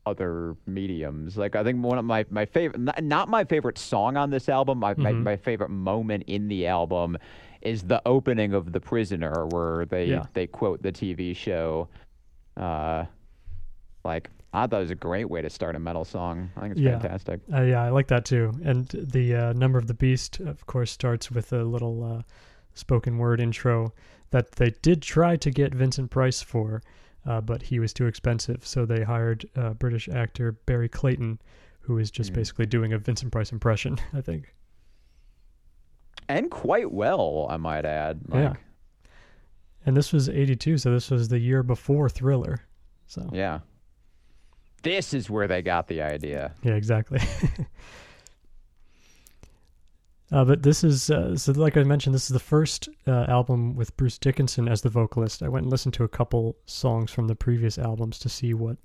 other 0.07 0.57
mediums 0.67 1.37
like 1.37 1.55
i 1.55 1.63
think 1.63 1.83
one 1.85 1.99
of 1.99 2.05
my 2.05 2.25
my 2.31 2.47
favorite 2.47 2.81
not, 2.81 3.03
not 3.05 3.29
my 3.29 3.45
favorite 3.45 3.77
song 3.79 4.17
on 4.17 4.31
this 4.31 4.49
album 4.49 4.79
my, 4.79 4.95
my 4.95 5.13
Mhm. 5.13 5.23
my 5.23 5.37
favorite 5.37 5.69
moment 5.71 6.25
in 6.27 6.49
the 6.49 6.67
album 6.67 7.19
is 7.61 7.83
the 7.83 8.01
opening 8.07 8.55
of 8.55 8.73
the 8.73 8.81
prisoner 8.81 9.47
where 9.49 9.85
they 9.85 10.07
Yeah. 10.07 10.25
they 10.33 10.47
quote 10.47 10.83
the 10.83 10.91
tv 10.91 11.37
show 11.37 11.89
uh 12.57 13.05
like 14.05 14.31
i 14.55 14.67
thought 14.67 14.79
it 14.79 14.81
was 14.81 14.91
a 14.91 14.95
great 14.95 15.29
way 15.29 15.43
to 15.43 15.51
start 15.51 15.77
a 15.77 15.79
metal 15.79 16.05
song 16.05 16.51
i 16.57 16.61
think 16.61 16.73
it's 16.73 16.81
Yeah. 16.81 16.99
fantastic 16.99 17.41
Uh, 17.53 17.63
yeah, 17.63 17.83
I 17.85 17.91
like 17.91 18.09
that 18.09 18.25
too. 18.25 18.53
And 18.65 18.89
the 18.89 19.35
uh, 19.35 19.53
Number 19.53 19.79
of 19.79 19.87
the 19.87 19.95
Beast, 19.95 20.41
of 20.41 20.67
course, 20.67 20.91
starts 20.91 21.31
with 21.31 21.53
a 21.53 21.63
little 21.65 22.03
uh, 22.05 22.23
spoken 22.75 23.19
word 23.19 23.41
intro 23.41 23.93
that 24.31 24.53
they 24.53 24.71
did 24.83 25.03
try 25.03 25.37
to 25.37 25.51
get 25.51 25.75
Vincent 25.75 26.11
Price 26.11 26.41
for, 26.43 26.83
uh, 27.27 27.41
but 27.41 27.63
he 27.63 27.79
was 27.79 27.93
too 27.93 28.07
expensive. 28.07 28.67
So 28.67 28.85
they 28.87 29.03
hired 29.05 29.45
uh, 29.57 29.71
British 29.75 30.09
actor 30.09 30.53
Barry 30.53 30.89
Clayton, 30.89 31.39
who 31.81 31.99
is 31.99 32.11
just 32.11 32.33
Mm. 32.33 32.37
basically 32.37 32.67
doing 32.67 32.93
a 32.93 32.99
Vincent 32.99 33.33
Price 33.33 33.53
impression, 33.53 33.99
I 34.15 34.21
think. 34.21 34.55
and 36.29 36.51
quite 36.51 36.93
well 36.93 37.47
i 37.51 37.57
might 37.57 37.85
add 37.85 38.21
like, 38.29 38.43
Yeah. 38.43 38.55
And 39.87 39.97
this 39.97 40.13
was 40.13 40.29
82, 40.29 40.77
so 40.77 40.93
this 40.93 41.11
was 41.11 41.29
the 41.29 41.39
year 41.39 41.63
before 41.63 42.11
Thriller. 42.11 42.61
So, 43.07 43.31
yeah, 43.33 43.39
Yeah. 43.39 43.59
This 44.83 45.15
is 45.15 45.29
where 45.31 45.47
they 45.49 45.63
got 45.63 45.89
the 45.89 46.03
idea. 46.03 46.55
Yeah, 46.63 46.75
exactly. 46.75 47.19
Uh, 50.33 50.45
but 50.45 50.63
this 50.63 50.85
is 50.85 51.11
uh, 51.11 51.37
so, 51.37 51.53
like 51.53 51.77
I 51.77 51.83
mentioned, 51.83 52.15
this 52.15 52.25
is 52.31 52.35
the 52.35 52.39
first 52.39 52.89
uh, 53.07 53.25
album 53.29 53.75
with 53.75 53.97
Bruce 53.97 54.17
Dickinson 54.19 54.69
as 54.69 54.81
the 54.83 54.89
vocalist. 54.89 55.43
I 55.43 55.49
went 55.49 55.65
and 55.65 55.73
listened 55.73 55.95
to 55.95 56.05
a 56.05 56.09
couple 56.09 56.57
songs 56.67 57.11
from 57.11 57.27
the 57.27 57.35
previous 57.35 57.79
albums 57.79 58.19
to 58.21 58.29
see 58.29 58.55
what 58.55 58.77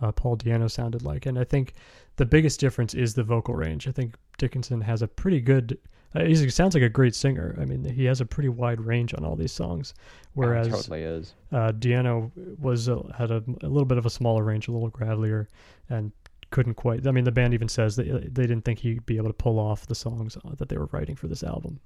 uh, 0.00 0.12
Paul 0.12 0.36
Di'Anno 0.36 0.70
sounded 0.70 1.02
like, 1.02 1.26
and 1.26 1.38
I 1.38 1.44
think 1.44 1.74
the 2.16 2.26
biggest 2.26 2.60
difference 2.60 2.94
is 2.94 3.14
the 3.14 3.24
vocal 3.24 3.54
range. 3.56 3.88
I 3.88 3.92
think 3.92 4.14
Dickinson 4.38 4.80
has 4.82 5.02
a 5.02 5.08
pretty 5.08 5.40
good. 5.40 5.78
Uh, 6.14 6.20
he's- 6.26 6.38
he 6.38 6.48
sounds 6.48 6.74
like 6.74 6.82
a 6.84 6.88
great 6.88 7.14
singer. 7.16 7.56
I 7.60 7.64
mean, 7.64 7.84
he 7.84 8.04
has 8.04 8.20
a 8.20 8.24
pretty 8.26 8.48
wide 8.48 8.80
range 8.80 9.14
on 9.14 9.24
all 9.24 9.34
these 9.34 9.50
songs, 9.50 9.94
whereas 10.34 10.68
it 10.68 10.70
totally 10.70 11.02
is. 11.02 11.34
uh, 11.50 11.72
Di'Anno 11.72 12.30
was 12.60 12.88
uh, 12.88 13.02
had 13.18 13.32
a, 13.32 13.42
a 13.62 13.68
little 13.68 13.84
bit 13.84 13.98
of 13.98 14.06
a 14.06 14.10
smaller 14.10 14.44
range, 14.44 14.68
a 14.68 14.70
little 14.72 14.90
gravelier, 14.92 15.48
and 15.90 16.12
couldn't 16.54 16.74
quite. 16.74 17.06
I 17.06 17.10
mean, 17.10 17.24
the 17.24 17.32
band 17.32 17.52
even 17.52 17.68
says 17.68 17.96
that 17.96 18.08
uh, 18.08 18.18
they 18.22 18.46
didn't 18.46 18.64
think 18.64 18.78
he'd 18.78 19.04
be 19.04 19.16
able 19.16 19.28
to 19.28 19.34
pull 19.34 19.58
off 19.58 19.86
the 19.86 19.94
songs 19.94 20.36
uh, 20.36 20.54
that 20.58 20.68
they 20.68 20.78
were 20.78 20.88
writing 20.92 21.16
for 21.16 21.26
this 21.26 21.42
album. 21.42 21.80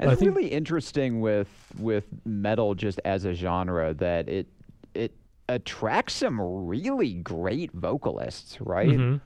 It's 0.00 0.20
think- 0.20 0.36
really 0.36 0.48
interesting 0.50 1.20
with 1.20 1.48
with 1.78 2.04
metal 2.24 2.74
just 2.74 3.00
as 3.04 3.24
a 3.24 3.34
genre 3.34 3.94
that 3.94 4.28
it 4.28 4.46
it 4.94 5.12
attracts 5.48 6.14
some 6.14 6.40
really 6.40 7.14
great 7.14 7.72
vocalists, 7.72 8.60
right? 8.60 8.88
Mhm. 8.88 9.20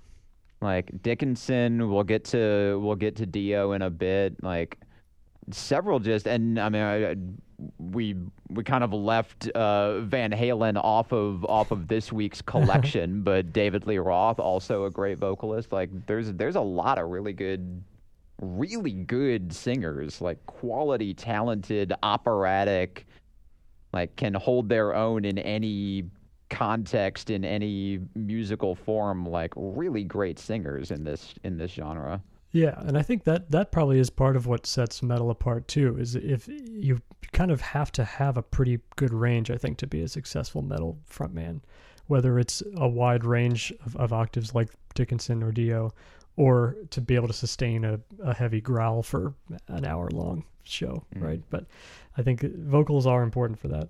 Like 0.60 1.02
Dickinson, 1.02 1.90
we'll 1.90 2.04
get 2.04 2.24
to 2.26 2.80
we'll 2.82 2.96
get 2.96 3.16
to 3.16 3.26
Dio 3.26 3.72
in 3.72 3.82
a 3.82 3.90
bit. 3.90 4.42
Like 4.42 4.78
several 5.50 5.98
just 5.98 6.26
and 6.26 6.58
I 6.58 6.68
mean 6.68 6.82
I, 6.82 7.16
we 7.78 8.16
we 8.48 8.64
kind 8.64 8.84
of 8.84 8.92
left 8.92 9.48
uh, 9.50 10.00
Van 10.00 10.30
Halen 10.30 10.82
off 10.82 11.12
of 11.12 11.44
off 11.44 11.70
of 11.70 11.88
this 11.88 12.12
week's 12.12 12.42
collection, 12.52 13.22
but 13.22 13.52
David 13.52 13.86
Lee 13.86 13.98
Roth 13.98 14.38
also 14.38 14.84
a 14.84 14.90
great 14.90 15.18
vocalist. 15.18 15.72
Like 15.72 15.90
there's 16.06 16.32
there's 16.32 16.56
a 16.56 16.60
lot 16.60 16.98
of 16.98 17.08
really 17.08 17.32
good 17.32 17.82
really 18.40 18.92
good 18.92 19.52
singers, 19.52 20.20
like 20.20 20.44
quality 20.46 21.14
talented 21.14 21.92
operatic 22.02 23.06
like 23.92 24.16
can 24.16 24.34
hold 24.34 24.68
their 24.68 24.94
own 24.94 25.24
in 25.24 25.38
any 25.38 26.04
context 26.50 27.30
in 27.30 27.44
any 27.44 27.98
musical 28.14 28.74
form 28.74 29.24
like 29.24 29.52
really 29.56 30.04
great 30.04 30.38
singers 30.38 30.90
in 30.90 31.04
this 31.04 31.34
in 31.44 31.56
this 31.56 31.70
genre. 31.70 32.22
Yeah, 32.52 32.74
and 32.80 32.98
I 32.98 33.02
think 33.02 33.24
that 33.24 33.50
that 33.50 33.72
probably 33.72 33.98
is 33.98 34.10
part 34.10 34.36
of 34.36 34.46
what 34.46 34.66
sets 34.66 35.02
metal 35.02 35.30
apart 35.30 35.66
too. 35.68 35.96
Is 35.98 36.14
if 36.14 36.46
you 36.48 37.00
kind 37.32 37.50
of 37.50 37.60
have 37.62 37.90
to 37.92 38.04
have 38.04 38.36
a 38.36 38.42
pretty 38.42 38.78
good 38.96 39.12
range, 39.12 39.50
I 39.50 39.56
think, 39.56 39.78
to 39.78 39.86
be 39.86 40.02
a 40.02 40.08
successful 40.08 40.60
metal 40.62 40.98
frontman. 41.10 41.60
Whether 42.08 42.38
it's 42.38 42.62
a 42.76 42.86
wide 42.88 43.24
range 43.24 43.72
of, 43.86 43.96
of 43.96 44.12
octaves 44.12 44.54
like 44.54 44.68
Dickinson 44.94 45.42
or 45.42 45.50
Dio, 45.50 45.92
or 46.36 46.76
to 46.90 47.00
be 47.00 47.14
able 47.14 47.28
to 47.28 47.32
sustain 47.34 47.84
a, 47.84 47.98
a 48.22 48.34
heavy 48.34 48.60
growl 48.60 49.02
for 49.02 49.34
an 49.68 49.86
hour 49.86 50.08
long 50.10 50.44
show, 50.62 51.04
Mhm. 51.14 51.22
right? 51.22 51.42
But 51.48 51.66
I 52.18 52.22
think 52.22 52.42
vocals 52.42 53.06
are 53.06 53.22
important 53.22 53.58
for 53.58 53.68
that. 53.68 53.88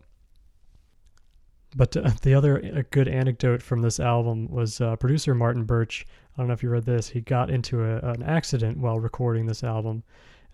But 1.74 1.96
uh, 1.96 2.10
the 2.22 2.34
other 2.34 2.58
a 2.58 2.82
good 2.84 3.08
anecdote 3.08 3.62
from 3.62 3.80
this 3.82 3.98
album 3.98 4.46
was 4.50 4.80
uh, 4.80 4.94
producer 4.96 5.34
Martin 5.34 5.64
Birch. 5.64 6.04
I 6.36 6.40
don't 6.40 6.48
know 6.48 6.54
if 6.54 6.62
you 6.62 6.70
read 6.70 6.84
this. 6.84 7.08
He 7.08 7.20
got 7.20 7.50
into 7.50 7.84
a, 7.84 7.98
an 7.98 8.22
accident 8.22 8.78
while 8.78 8.98
recording 8.98 9.46
this 9.46 9.62
album. 9.62 10.02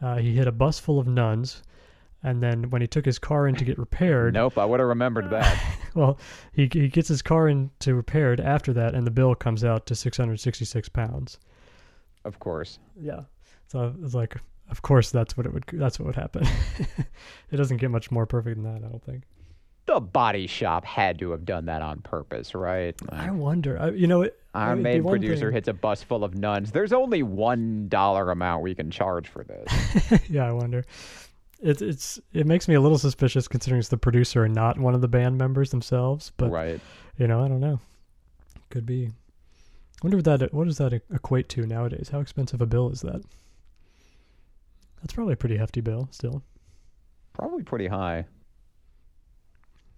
Uh, 0.03 0.16
he 0.16 0.35
hit 0.35 0.49
a 0.49 0.53
bus 0.53 0.79
full 0.79 0.99
of 0.99 1.07
nuns, 1.07 1.62
and 2.22 2.43
then 2.43 2.70
when 2.70 2.81
he 2.83 2.89
took 2.89 3.05
his 3.05 3.18
car 3.18 3.47
in 3.47 3.55
to 3.57 3.64
get 3.64 3.79
repaired, 3.79 4.35
Nope, 4.35 4.59
I 4.59 4.64
would 4.64 4.81
have 4.81 4.89
remembered 4.89 5.31
that. 5.31 5.61
well, 5.95 6.18
he 6.53 6.68
he 6.72 6.89
gets 6.89 7.09
his 7.09 7.22
car 7.22 7.49
in 7.49 7.70
to 7.81 7.95
repaired 7.95 8.41
after 8.41 8.72
that, 8.74 8.95
and 8.95 9.07
the 9.07 9.11
bill 9.11 9.35
comes 9.35 9.64
out 9.64 9.87
to 9.87 9.95
six 9.95 10.16
hundred 10.16 10.41
sixty 10.41 10.64
six 10.64 10.89
pounds. 10.89 11.39
of 12.24 12.39
course. 12.39 12.79
Yeah, 13.01 13.22
so 13.68 13.95
it's 14.03 14.14
like, 14.14 14.37
of 14.70 14.83
course, 14.83 15.11
that's 15.11 15.37
what 15.37 15.47
it 15.47 15.53
would 15.53 15.64
that's 15.72 15.99
what 15.99 16.07
would 16.07 16.16
happen. 16.16 16.47
it 17.51 17.57
doesn't 17.57 17.76
get 17.76 17.91
much 17.91 18.11
more 18.11 18.26
perfect 18.26 18.57
than 18.61 18.64
that, 18.72 18.85
I 18.85 18.91
don't 18.91 19.03
think. 19.05 19.22
The 19.89 20.01
body 20.01 20.47
shop 20.47 20.84
had 20.84 21.18
to 21.20 21.30
have 21.30 21.47
done 21.47 21.64
that 21.64 21.80
on 21.80 22.03
purpose, 22.03 22.55
right? 22.55 22.95
I 23.09 23.30
wonder. 23.30 23.80
I, 23.80 23.89
you 23.93 24.07
know, 24.07 24.20
it, 24.20 24.39
I 24.53 24.74
mean, 24.74 25.03
the 25.03 25.09
producer 25.09 25.47
thing- 25.47 25.55
hits 25.55 25.68
a 25.68 25.72
bus 25.72 26.03
full 26.03 26.24
of 26.24 26.34
nuns. 26.34 26.72
There's 26.72 26.93
only 26.93 27.22
one 27.22 27.89
dollar 27.89 28.30
amount 28.30 28.62
we 28.62 28.74
can 28.74 28.91
charge 28.91 29.28
for 29.28 29.45
this. 29.45 30.12
yeah, 30.28 30.47
I 30.47 30.53
wonder. 30.53 30.84
It's 31.62 31.80
it's 31.80 32.20
it 32.34 32.47
makes 32.47 32.68
me 32.68 32.74
a 32.74 32.82
little 32.82 32.99
suspicious 32.99 33.49
considering 33.49 33.78
it's 33.78 33.89
the 33.89 33.97
producer 33.97 34.45
and 34.45 34.55
not 34.55 34.78
one 34.78 34.95
of 34.95 35.01
the 35.01 35.09
band 35.09 35.39
members 35.39 35.70
themselves. 35.70 36.32
But 36.36 36.51
right. 36.51 36.80
you 37.16 37.26
know, 37.26 37.43
I 37.43 37.49
don't 37.49 37.61
know. 37.61 37.80
Could 38.68 38.84
be. 38.84 39.11
wonder 40.03 40.18
what 40.18 40.26
that 40.26 40.53
what 40.53 40.66
does 40.66 40.76
that 40.76 40.93
equate 40.93 41.49
to 41.49 41.64
nowadays? 41.64 42.11
How 42.12 42.20
expensive 42.20 42.61
a 42.61 42.66
bill 42.66 42.91
is 42.91 43.01
that? 43.01 43.22
That's 45.01 45.14
probably 45.14 45.32
a 45.32 45.39
pretty 45.39 45.57
hefty 45.57 45.80
bill 45.80 46.09
still. 46.11 46.43
Probably 47.32 47.62
pretty 47.62 47.86
high. 47.86 48.26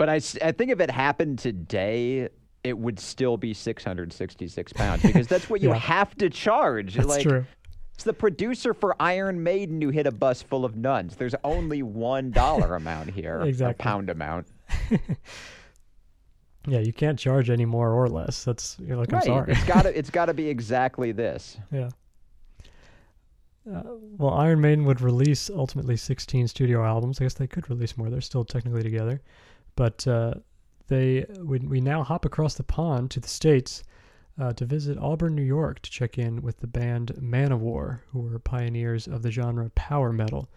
But 0.01 0.09
I, 0.09 0.14
I 0.42 0.53
think 0.53 0.70
if 0.70 0.80
it 0.80 0.90
happened 0.90 1.38
today, 1.40 2.30
it 2.64 2.78
would 2.78 2.98
still 2.98 3.36
be 3.36 3.53
666 3.53 4.72
pounds 4.72 5.03
because 5.03 5.26
that's 5.26 5.51
what 5.51 5.61
you 5.62 5.68
Yeah. 5.68 5.74
have 5.74 6.14
to 6.16 6.30
charge. 6.30 6.94
That's 6.94 7.07
like, 7.07 7.22
true. 7.22 7.44
It's 7.92 8.05
the 8.05 8.14
producer 8.14 8.72
for 8.72 8.96
Iron 8.98 9.42
Maiden 9.42 9.82
who 9.82 9.90
hit 9.90 10.07
a 10.07 10.11
bus 10.11 10.40
full 10.40 10.64
of 10.64 10.74
nuns. 10.74 11.16
There's 11.16 11.34
only 11.44 11.82
one 11.82 12.30
dollar 12.30 12.76
amount 12.76 13.11
here, 13.11 13.42
Exactly. 13.42 13.72
a 13.78 13.84
pound 13.84 14.09
amount. 14.09 14.46
Yeah, 16.66 16.80
you 16.80 16.92
can't 16.92 17.18
charge 17.18 17.48
any 17.48 17.64
more 17.64 17.90
or 17.90 18.09
less. 18.09 18.44
That's 18.44 18.76
you're 18.80 18.96
like, 18.96 19.12
I'm 19.12 19.22
sorry. 19.22 19.53
It's 19.53 19.64
got 19.64 19.82
to 19.82 19.98
it's 19.98 20.11
got 20.11 20.26
to 20.26 20.34
be 20.34 20.48
exactly 20.57 21.12
this. 21.12 21.57
Yeah. 21.72 21.88
Uh, 23.70 23.82
well, 24.18 24.34
Iron 24.34 24.61
Maiden 24.61 24.84
would 24.84 25.01
release 25.01 25.48
ultimately 25.51 25.96
16 25.96 26.48
studio 26.48 26.84
albums. 26.84 27.20
I 27.20 27.24
guess 27.24 27.34
they 27.34 27.46
could 27.46 27.68
release 27.70 27.96
more. 27.96 28.11
They're 28.11 28.20
still 28.20 28.44
technically 28.44 28.82
together, 28.82 29.20
but 29.77 30.07
uh, 30.07 30.35
they 30.89 31.25
we, 31.43 31.59
we 31.61 31.81
now 31.81 32.03
hop 32.03 32.25
across 32.25 32.55
the 32.55 32.62
pond 32.62 33.11
to 33.12 33.21
the 33.21 33.29
states 33.29 33.83
uh, 34.41 34.53
to 34.55 34.64
visit 34.64 34.99
Auburn, 34.99 35.35
New 35.35 35.43
York, 35.43 35.81
to 35.81 35.91
check 35.91 36.18
in 36.18 36.43
with 36.43 36.59
the 36.61 36.66
band 36.66 37.12
Manowar, 37.21 38.01
who 38.12 38.21
were 38.21 38.39
pioneers 38.39 39.07
of 39.07 39.23
the 39.23 39.31
genre 39.31 39.71
power 39.71 40.12
metal. 40.12 40.49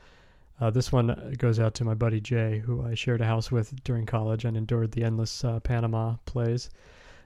Uh, 0.62 0.70
this 0.70 0.92
one 0.92 1.36
goes 1.38 1.60
out 1.60 1.74
to 1.76 1.84
my 1.84 1.94
buddy 1.94 2.22
Jay, 2.22 2.60
who 2.60 2.86
I 2.86 2.94
shared 2.94 3.22
a 3.22 3.26
house 3.26 3.52
with 3.52 3.84
during 3.84 4.06
college 4.06 4.46
and 4.46 4.56
endured 4.56 4.92
the 4.92 5.04
endless 5.04 5.44
uh, 5.44 5.60
Panama 5.60 6.16
plays. 6.26 6.70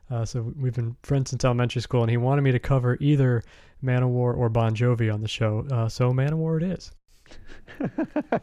Uh, 0.10 0.24
so 0.26 0.54
we've 0.58 0.74
been 0.74 0.96
friends 1.04 1.30
since 1.30 1.44
elementary 1.44 1.82
school, 1.82 2.02
and 2.02 2.10
he 2.10 2.18
wanted 2.18 2.42
me 2.42 2.52
to 2.52 2.60
cover 2.60 2.98
either 3.00 3.44
Manowar 3.84 4.36
or 4.36 4.50
Bon 4.50 4.74
Jovi 4.74 5.14
on 5.14 5.22
the 5.22 5.28
show. 5.28 5.68
Uh, 5.70 5.90
so 5.90 6.12
Manowar 6.14 6.62
it 6.62 6.64
is. 6.64 6.92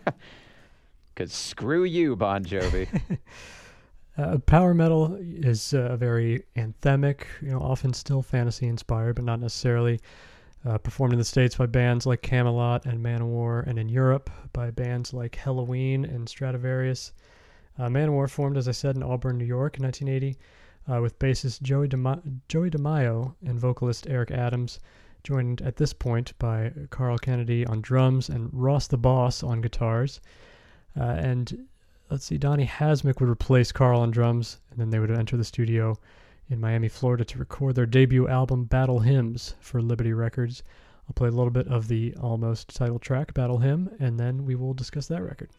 Cause 1.17 1.33
screw 1.33 1.85
you, 1.85 2.17
Bon 2.17 2.45
Jovi. 2.45 2.89
Uh, 4.17 4.39
power 4.39 4.73
metal 4.75 5.19
is 5.21 5.75
uh, 5.75 5.97
very 5.97 6.45
anthemic, 6.55 7.23
you 7.43 7.49
know, 7.49 7.59
often 7.59 7.93
still 7.93 8.23
fantasy 8.23 8.69
inspired, 8.69 9.17
but 9.17 9.25
not 9.25 9.41
necessarily. 9.41 9.99
Uh, 10.67 10.79
performed 10.79 11.13
in 11.13 11.19
the 11.19 11.25
States 11.25 11.57
by 11.57 11.67
bands 11.67 12.07
like 12.07 12.23
Kamelot 12.23 12.87
and 12.87 13.05
Manowar, 13.05 13.67
and 13.67 13.79
in 13.79 13.89
Europe 13.89 14.31
by 14.55 14.71
bands 14.71 15.13
like 15.13 15.37
Helloween 15.37 16.05
and 16.05 16.27
Stratovarius. 16.27 17.13
Uh, 17.79 17.89
Manowar 17.89 18.31
formed, 18.31 18.57
as 18.57 18.67
I 18.67 18.73
said, 18.73 18.97
in 18.97 19.03
Auburn, 19.03 19.37
New 19.37 19.45
York 19.45 19.77
in 19.77 19.83
1980, 19.83 20.39
uh, 20.89 21.03
with 21.03 21.19
bassist 21.19 21.61
Joey, 21.61 21.89
DeMa- 21.89 22.41
Joey 22.49 22.71
DeMaio 22.71 23.35
and 23.45 23.61
vocalist 23.61 24.07
Eric 24.09 24.31
Adams, 24.31 24.81
joined 25.23 25.61
at 25.61 25.77
this 25.77 25.93
point 25.93 26.33
by 26.39 26.73
Carl 26.89 27.19
Canedy 27.19 27.69
on 27.69 27.83
drums 27.83 28.31
and 28.31 28.49
Ross 28.53 28.87
the 28.87 28.97
Boss 28.97 29.43
on 29.43 29.61
guitars. 29.61 30.21
Uh, 30.99 31.05
and 31.05 31.67
let's 32.11 32.25
see, 32.25 32.39
Donnie 32.39 32.67
Hamzik 32.67 33.21
would 33.21 33.29
replace 33.29 33.73
Carl 33.73 34.01
on 34.01 34.11
drums, 34.11 34.59
and 34.71 34.79
then 34.79 34.91
they 34.91 34.99
would 34.99 35.11
enter 35.11 35.37
the 35.37 35.45
studio 35.45 35.97
in 36.49 36.61
Miami, 36.61 36.89
Florida 36.89 37.25
to 37.25 37.39
record 37.39 37.75
their 37.75 37.87
debut 37.87 38.29
album, 38.29 38.65
Battle 38.65 39.01
Hymns, 39.01 39.55
for 39.61 39.81
Liberty 39.81 40.13
Records. 40.13 40.63
I'll 41.09 41.15
play 41.15 41.29
a 41.29 41.33
little 41.33 41.51
bit 41.51 41.69
of 41.69 41.89
the 41.89 42.15
almost 42.21 42.75
title 42.75 42.99
track, 42.99 43.35
Battle 43.35 43.59
Hymn, 43.59 43.91
and 43.99 44.19
then 44.19 44.45
we 44.45 44.55
will 44.55 44.75
discuss 44.75 45.07
that 45.09 45.23
record. 45.23 45.51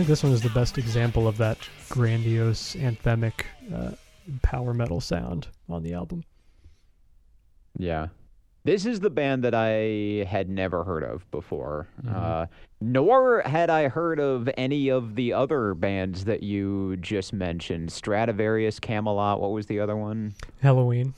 Think 0.00 0.08
this 0.08 0.22
one 0.22 0.32
is 0.32 0.40
the 0.40 0.48
best 0.48 0.78
example 0.78 1.28
of 1.28 1.36
that 1.36 1.58
grandiose, 1.90 2.74
anthemic 2.76 3.42
uh, 3.70 3.90
power 4.40 4.72
metal 4.72 4.98
sound 4.98 5.48
on 5.68 5.82
the 5.82 5.92
album. 5.92 6.24
Yeah. 7.76 8.06
This 8.64 8.86
is 8.86 9.00
the 9.00 9.10
band 9.10 9.44
that 9.44 9.54
I 9.54 10.24
had 10.26 10.48
never 10.48 10.84
heard 10.84 11.04
of 11.04 11.30
before. 11.30 11.86
Uh, 12.08 12.46
nor 12.80 13.42
had 13.42 13.68
I 13.68 13.88
heard 13.88 14.18
of 14.18 14.48
any 14.56 14.88
of 14.88 15.16
the 15.16 15.34
other 15.34 15.74
bands 15.74 16.24
that 16.24 16.42
you 16.42 16.96
just 16.96 17.34
mentioned 17.34 17.90
Stratovarius, 17.90 18.80
Kamelot. 18.80 19.38
What 19.38 19.50
was 19.50 19.66
the 19.66 19.80
other 19.80 19.98
one? 19.98 20.32
Helloween. 20.64 21.12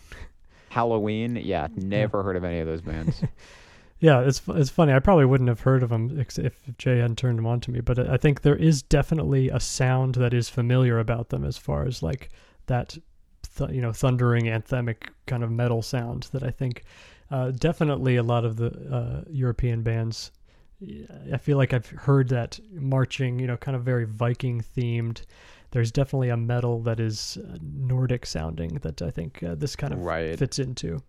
Helloween. 0.72 1.40
Yeah, 1.40 1.68
never 1.76 2.24
heard 2.24 2.34
of 2.34 2.42
any 2.42 2.58
of 2.58 2.66
those 2.66 2.80
bands. 2.80 3.22
Yeah, 4.02 4.20
it's 4.22 4.42
it's 4.48 4.68
funny. 4.68 4.92
I 4.92 4.98
probably 4.98 5.24
wouldn't 5.26 5.48
have 5.48 5.60
heard 5.60 5.84
of 5.84 5.90
them 5.90 6.18
ex- 6.18 6.36
if 6.36 6.60
Jay 6.76 6.98
hadn't 6.98 7.18
turned 7.18 7.38
them 7.38 7.46
on 7.46 7.60
to 7.60 7.70
me. 7.70 7.80
But 7.80 8.00
I 8.00 8.16
think 8.16 8.42
there 8.42 8.56
is 8.56 8.82
definitely 8.82 9.48
a 9.48 9.60
sound 9.60 10.16
that 10.16 10.34
is 10.34 10.48
familiar 10.48 10.98
about 10.98 11.28
them 11.28 11.44
as 11.44 11.56
far 11.56 11.86
as 11.86 12.02
like 12.02 12.28
that 12.66 12.98
th- 13.56 13.70
you 13.70 13.80
know 13.80 13.92
thundering 13.92 14.46
anthemic 14.46 15.10
kind 15.26 15.44
of 15.44 15.52
metal 15.52 15.82
sound 15.82 16.24
that 16.32 16.42
I 16.42 16.50
think 16.50 16.82
uh, 17.30 17.52
definitely 17.52 18.16
a 18.16 18.24
lot 18.24 18.44
of 18.44 18.56
the 18.56 18.70
uh, 18.92 19.22
European 19.30 19.82
bands. 19.82 20.32
I 21.32 21.36
feel 21.36 21.56
like 21.56 21.72
I've 21.72 21.86
heard 21.86 22.28
that 22.30 22.58
marching, 22.72 23.38
you 23.38 23.46
know, 23.46 23.56
kind 23.56 23.76
of 23.76 23.84
very 23.84 24.04
Viking 24.04 24.64
themed. 24.76 25.22
There's 25.70 25.92
definitely 25.92 26.30
a 26.30 26.36
metal 26.36 26.80
that 26.82 26.98
is 26.98 27.38
uh, 27.38 27.56
Nordic 27.62 28.26
sounding 28.26 28.74
that 28.82 29.00
I 29.00 29.12
think 29.12 29.44
uh, 29.44 29.54
this 29.54 29.76
kind 29.76 29.92
of 29.94 30.00
Right. 30.00 30.36
fits 30.36 30.58
into. 30.58 31.00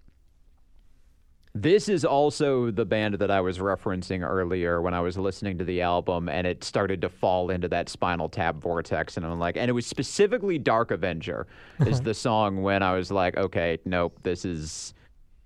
This 1.55 1.87
is 1.87 2.03
also 2.03 2.71
the 2.71 2.85
band 2.85 3.15
that 3.15 3.29
I 3.29 3.39
was 3.39 3.59
referencing 3.59 4.27
earlier 4.27 4.81
when 4.81 4.95
I 4.95 5.01
was 5.01 5.19
listening 5.19 5.59
to 5.59 5.63
the 5.63 5.83
album, 5.83 6.27
and 6.27 6.47
it 6.47 6.63
started 6.63 6.99
to 7.01 7.09
fall 7.09 7.51
into 7.51 7.67
that 7.67 7.89
Spinal 7.89 8.27
Tap 8.27 8.55
vortex. 8.55 9.17
And 9.17 9.25
I'm 9.25 9.37
like, 9.37 9.55
and 9.55 9.69
it 9.69 9.73
was 9.73 9.85
specifically 9.85 10.57
Dark 10.57 10.89
Avenger 10.89 11.45
is 11.85 12.01
the 12.01 12.15
song 12.15 12.63
when 12.63 12.81
I 12.81 12.93
was 12.93 13.11
like, 13.11 13.37
okay, 13.37 13.77
nope, 13.85 14.17
this 14.23 14.45
is 14.45 14.95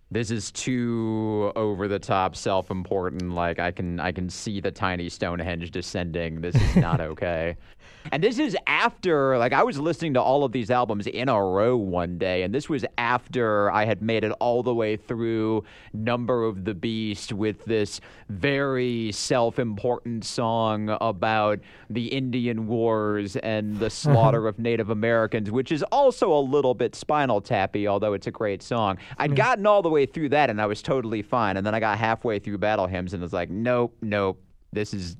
this 0.09 0.31
is 0.31 0.51
too 0.51 1.51
over 1.57 1.89
the 1.89 1.99
top, 1.99 2.37
self 2.37 2.71
important. 2.71 3.33
Like 3.33 3.59
I 3.59 3.71
can 3.71 3.99
I 3.99 4.13
can 4.13 4.29
see 4.29 4.61
the 4.61 4.71
tiny 4.71 5.09
Stonehenge 5.09 5.71
descending. 5.71 6.39
This 6.39 6.55
is 6.55 6.75
not 6.77 7.01
okay. 7.01 7.57
And 8.11 8.23
this 8.23 8.39
is 8.39 8.55
after, 8.67 9.37
like, 9.37 9.53
I 9.53 9.63
was 9.63 9.79
listening 9.79 10.13
to 10.15 10.21
all 10.21 10.43
of 10.43 10.51
these 10.51 10.71
albums 10.71 11.07
in 11.07 11.29
a 11.29 11.43
row 11.43 11.75
one 11.75 12.17
day, 12.17 12.43
and 12.43 12.53
this 12.53 12.69
was 12.69 12.85
after 12.97 13.71
I 13.71 13.85
had 13.85 14.01
made 14.01 14.23
it 14.23 14.31
all 14.39 14.63
the 14.63 14.73
way 14.73 14.97
through 14.97 15.63
Number 15.93 16.43
of 16.43 16.65
the 16.65 16.73
Beast 16.73 17.33
with 17.33 17.65
this 17.65 17.99
very 18.29 19.11
self 19.11 19.59
important 19.59 20.25
song 20.25 20.95
about 21.01 21.59
the 21.89 22.07
Indian 22.07 22.67
Wars 22.67 23.35
and 23.37 23.77
the 23.77 23.85
uh-huh. 23.87 23.89
slaughter 23.89 24.47
of 24.47 24.59
Native 24.59 24.89
Americans, 24.89 25.51
which 25.51 25.71
is 25.71 25.83
also 25.83 26.31
a 26.31 26.39
little 26.39 26.73
bit 26.73 26.95
spinal 26.95 27.41
tappy, 27.41 27.87
although 27.87 28.13
it's 28.13 28.27
a 28.27 28.31
great 28.31 28.61
song. 28.61 28.97
I'd 29.17 29.35
gotten 29.35 29.65
all 29.65 29.81
the 29.81 29.89
way 29.89 30.05
through 30.05 30.29
that, 30.29 30.49
and 30.49 30.61
I 30.61 30.65
was 30.65 30.81
totally 30.81 31.21
fine. 31.21 31.57
And 31.57 31.65
then 31.65 31.75
I 31.75 31.79
got 31.79 31.97
halfway 31.97 32.39
through 32.39 32.57
Battle 32.59 32.87
Hymns, 32.87 33.13
and 33.13 33.21
was 33.21 33.33
like, 33.33 33.49
nope, 33.49 33.95
nope, 34.01 34.41
this 34.71 34.93
is 34.93 35.17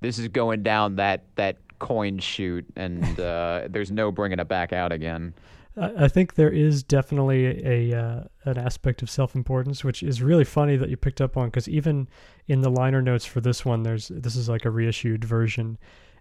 this 0.00 0.18
is 0.18 0.28
going 0.28 0.62
down 0.62 0.96
that 0.96 1.24
that 1.36 1.56
coin 1.80 2.18
shoot, 2.18 2.64
and 2.76 3.18
uh, 3.20 3.66
there's 3.68 3.90
no 3.90 4.12
bringing 4.12 4.38
it 4.38 4.46
back 4.46 4.72
out 4.72 4.92
again. 4.92 5.34
I 5.76 6.04
I 6.04 6.08
think 6.08 6.34
there 6.34 6.50
is 6.50 6.84
definitely 6.84 7.66
a 7.66 7.98
uh, 7.98 8.24
an 8.44 8.58
aspect 8.58 9.02
of 9.02 9.10
self 9.10 9.34
importance, 9.34 9.82
which 9.82 10.02
is 10.02 10.22
really 10.22 10.44
funny 10.44 10.76
that 10.76 10.88
you 10.88 10.96
picked 10.96 11.20
up 11.20 11.36
on 11.36 11.46
because 11.46 11.68
even 11.68 12.08
in 12.46 12.60
the 12.60 12.70
liner 12.70 13.02
notes 13.02 13.24
for 13.24 13.40
this 13.40 13.64
one, 13.64 13.82
there's 13.82 14.08
this 14.08 14.36
is 14.36 14.48
like 14.48 14.64
a 14.64 14.70
reissued 14.70 15.24
version, 15.24 15.78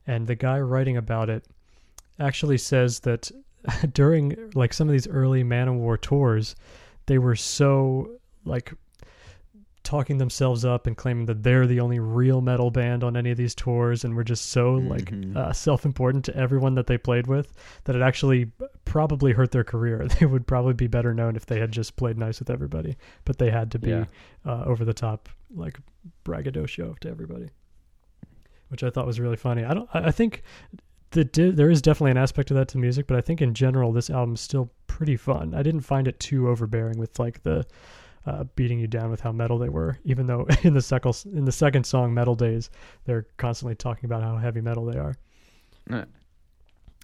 and 0.08 0.26
the 0.26 0.36
guy 0.36 0.60
writing 0.60 0.98
about 0.98 1.30
it 1.30 1.46
actually 2.20 2.58
says 2.58 3.02
that 3.02 3.32
during 3.94 4.52
like 4.56 4.74
some 4.74 4.88
of 4.88 4.94
these 4.94 5.08
early 5.08 5.44
Manowar 5.44 6.00
tours, 6.02 6.56
they 7.06 7.18
were 7.18 7.36
so 7.36 8.10
like 8.46 8.74
talking 9.84 10.18
themselves 10.18 10.66
up 10.66 10.86
and 10.88 10.98
claiming 10.98 11.26
that 11.26 11.42
they're 11.42 11.66
the 11.66 11.80
only 11.80 12.00
real 12.00 12.42
metal 12.42 12.70
band 12.70 13.04
on 13.04 13.16
any 13.18 13.32
of 13.32 13.38
these 13.38 13.56
tours 13.56 14.04
and 14.04 14.14
were 14.16 14.24
just 14.24 14.48
so 14.52 14.74
like 14.74 15.12
uh, 15.36 15.52
self-important 15.54 16.24
to 16.26 16.36
everyone 16.36 16.76
that 16.76 16.86
they 16.86 16.98
played 16.98 17.26
with 17.28 17.54
that 17.86 17.96
it 17.96 18.02
actually 18.02 18.52
probably 18.86 19.32
hurt 19.32 19.52
their 19.52 19.64
career. 19.64 20.06
They 20.20 20.26
would 20.26 20.46
probably 20.46 20.74
be 20.74 20.88
better 20.88 21.14
known 21.14 21.36
if 21.36 21.46
they 21.46 21.60
had 21.60 21.72
just 21.72 21.96
played 21.96 22.18
nice 22.18 22.40
with 22.40 22.50
everybody 22.50 22.98
but 23.26 23.38
they 23.40 23.50
had 23.50 23.72
to 23.72 23.80
be 23.80 23.90
Yeah. 23.92 24.06
uh, 24.46 24.64
over 24.66 24.84
the 24.86 24.94
top 24.94 25.30
like 25.56 25.80
braggadocio 26.24 26.96
to 27.02 27.10
everybody 27.10 27.50
which 28.68 28.84
i 28.84 28.90
thought 28.90 29.08
was 29.08 29.20
really 29.20 29.38
funny. 29.38 29.64
I 29.64 29.74
don't 29.74 29.90
i 29.94 30.12
think 30.12 30.44
that 31.12 31.34
di- 31.34 31.50
there 31.52 31.72
is 31.72 31.82
definitely 31.82 32.12
an 32.12 32.18
aspect 32.18 32.52
of 32.52 32.58
that 32.58 32.68
to 32.70 32.78
music 32.78 33.08
but 33.08 33.18
i 33.18 33.22
think 33.22 33.42
in 33.42 33.54
general 33.56 33.92
this 33.92 34.10
album's 34.12 34.42
still 34.42 34.70
pretty 34.88 35.16
fun. 35.16 35.54
I 35.56 35.64
didn't 35.64 35.82
find 35.82 36.08
it 36.08 36.20
too 36.20 36.50
overbearing 36.50 37.00
with 37.00 37.18
like 37.18 37.42
the 37.44 37.66
uh, 38.26 38.44
beating 38.56 38.80
you 38.80 38.88
down 38.88 39.10
with 39.12 39.22
how 39.22 39.32
metal 39.32 39.58
they 39.58 39.70
were. 39.70 39.98
Even 40.04 40.28
though 40.28 40.46
in 40.64 40.74
the 40.74 40.82
second 40.82 41.24
in 41.34 41.46
the 41.46 41.52
second 41.52 41.86
song, 41.86 42.14
"Metal 42.14 42.36
Days," 42.36 42.70
they're 43.06 43.28
constantly 43.38 43.76
talking 43.76 44.06
about 44.06 44.22
how 44.24 44.38
heavy 44.38 44.62
metal 44.62 44.86
they 44.86 44.98
are. 44.98 45.16
Eh. 45.92 46.04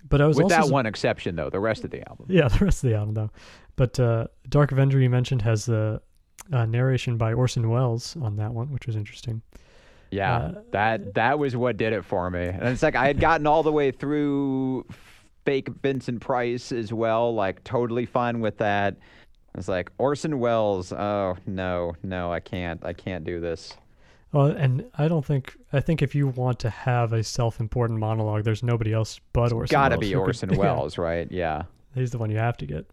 But 0.07 0.21
I 0.21 0.27
was 0.27 0.37
With 0.37 0.49
that 0.49 0.65
su- 0.65 0.71
one 0.71 0.85
exception, 0.85 1.35
though, 1.35 1.49
the 1.49 1.59
rest 1.59 1.83
of 1.83 1.89
the 1.89 2.07
album. 2.07 2.27
yeah, 2.29 2.47
the 2.59 2.63
rest 2.65 2.83
of 2.83 2.89
the 2.91 2.95
album 2.95 3.13
though. 3.15 3.31
But 3.75 3.99
uh, 3.99 4.27
Dark 4.49 4.71
Avenger 4.71 4.99
you 4.99 5.09
mentioned 5.09 5.41
has 5.41 5.65
the 5.65 6.01
uh, 6.53 6.65
narration 6.65 7.17
by 7.17 7.33
Orson 7.33 7.69
Welles 7.69 8.15
on 8.21 8.35
that 8.37 8.53
one, 8.53 8.71
which 8.71 8.85
was 8.87 8.95
interesting. 8.95 9.41
Yeah, 10.11 10.35
Uh, 10.37 10.61
that 10.71 11.15
that 11.15 11.39
was 11.39 11.55
what 11.57 11.77
did 11.77 11.91
it 11.91 12.05
for 12.05 12.29
me. 12.29 12.43
And 12.45 12.63
it's 12.67 12.83
like 12.83 12.95
I 12.95 13.07
had 13.07 13.19
gotten 13.19 13.47
all 13.47 13.63
the 13.63 13.71
way 13.71 13.89
through 13.91 14.85
fake 15.43 15.67
Vincent 15.81 16.21
Price 16.21 16.71
as 16.71 16.93
well, 16.93 17.33
like 17.33 17.63
totally 17.63 18.05
fine 18.05 18.39
with 18.39 18.57
that. 18.59 18.97
It's 19.57 19.67
like 19.67 19.91
Orson 19.97 20.39
Welles. 20.39 20.91
Oh 20.91 21.37
no, 21.45 21.95
no, 22.03 22.31
I 22.31 22.39
can't. 22.39 22.83
I 22.85 22.93
can't 22.93 23.23
do 23.23 23.39
this. 23.39 23.73
Well, 24.31 24.47
and 24.47 24.83
I 24.97 25.07
don't 25.07 25.25
think 25.25 25.55
I 25.71 25.79
think 25.79 26.01
if 26.01 26.13
you 26.13 26.27
want 26.27 26.59
to 26.59 26.69
have 26.69 27.13
a 27.13 27.23
self-important 27.23 27.99
monologue, 27.99 28.43
there's 28.43 28.63
nobody 28.63 28.91
else 28.93 29.19
but 29.33 29.53
Orson. 29.53 29.73
Got 29.73 29.89
to 29.89 29.95
Welles 29.95 29.99
be 30.01 30.11
who 30.11 30.19
could- 30.19 30.27
Orson 30.27 30.49
yeah, 30.53 30.57
Welles, 30.57 30.97
right? 30.97 31.31
Yeah. 31.31 31.63
he's 31.93 32.11
the 32.11 32.17
one 32.17 32.29
you 32.29 32.37
have 32.37 32.57
to 32.57 32.65
get. 32.65 32.85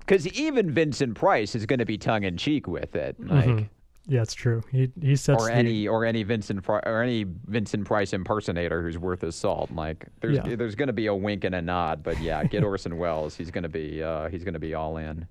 Because 0.00 0.26
even 0.28 0.70
Vincent 0.70 1.14
Price 1.16 1.54
is 1.54 1.66
going 1.66 1.78
to 1.80 1.84
be 1.86 1.96
tongue 1.98 2.22
in 2.24 2.36
cheek 2.36 2.68
with 2.68 2.94
it, 2.94 3.16
like, 3.18 3.46
Mhm. 3.46 3.68
Yeah, 4.08 4.22
it's 4.22 4.34
true. 4.34 4.62
He 4.70 4.92
he 5.02 5.16
sets 5.16 5.42
or 5.42 5.48
the, 5.48 5.54
any 5.54 5.88
or 5.88 6.04
any 6.04 6.22
Vincent 6.22 6.62
Pri- 6.62 6.82
or 6.86 7.02
any 7.02 7.24
Vincent 7.46 7.86
Price 7.86 8.12
impersonator 8.12 8.80
who's 8.80 8.96
worth 8.98 9.22
his 9.22 9.34
salt. 9.34 9.72
Like, 9.72 10.06
there's 10.20 10.36
Yeah. 10.36 10.54
there's 10.54 10.76
going 10.76 10.86
to 10.86 10.92
be 10.92 11.06
a 11.06 11.14
wink 11.14 11.42
and 11.42 11.56
a 11.56 11.60
nod, 11.62 12.04
but 12.04 12.20
yeah, 12.20 12.44
get 12.44 12.62
Orson 12.62 12.98
Welles. 12.98 13.34
He's 13.34 13.50
going 13.50 13.64
to 13.64 13.68
be 13.68 14.00
uh, 14.04 14.28
he's 14.28 14.44
going 14.44 14.52
to 14.54 14.60
be 14.60 14.74
all 14.74 14.96
in. 14.98 15.26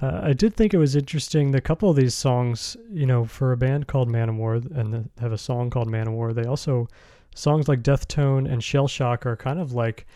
Uh, 0.00 0.20
I 0.22 0.32
did 0.34 0.54
think 0.54 0.74
it 0.74 0.78
was 0.78 0.94
interesting. 0.94 1.52
The 1.52 1.60
couple 1.60 1.88
of 1.88 1.96
these 1.96 2.14
songs, 2.14 2.76
you 2.90 3.06
know, 3.06 3.24
for 3.24 3.52
a 3.52 3.56
band 3.56 3.86
called 3.86 4.08
Manowar 4.08 4.70
and 4.76 4.92
the, 4.92 5.08
have 5.20 5.32
a 5.32 5.38
song 5.38 5.70
called 5.70 5.88
Manowar, 5.88 6.34
they 6.34 6.44
also 6.44 6.88
songs 7.34 7.68
like 7.68 7.82
Death 7.82 8.06
Tone 8.06 8.46
and 8.46 8.62
Shell 8.62 8.88
Shock 8.88 9.24
are 9.24 9.36
kind 9.36 9.58
of 9.58 9.72
like 9.72 10.06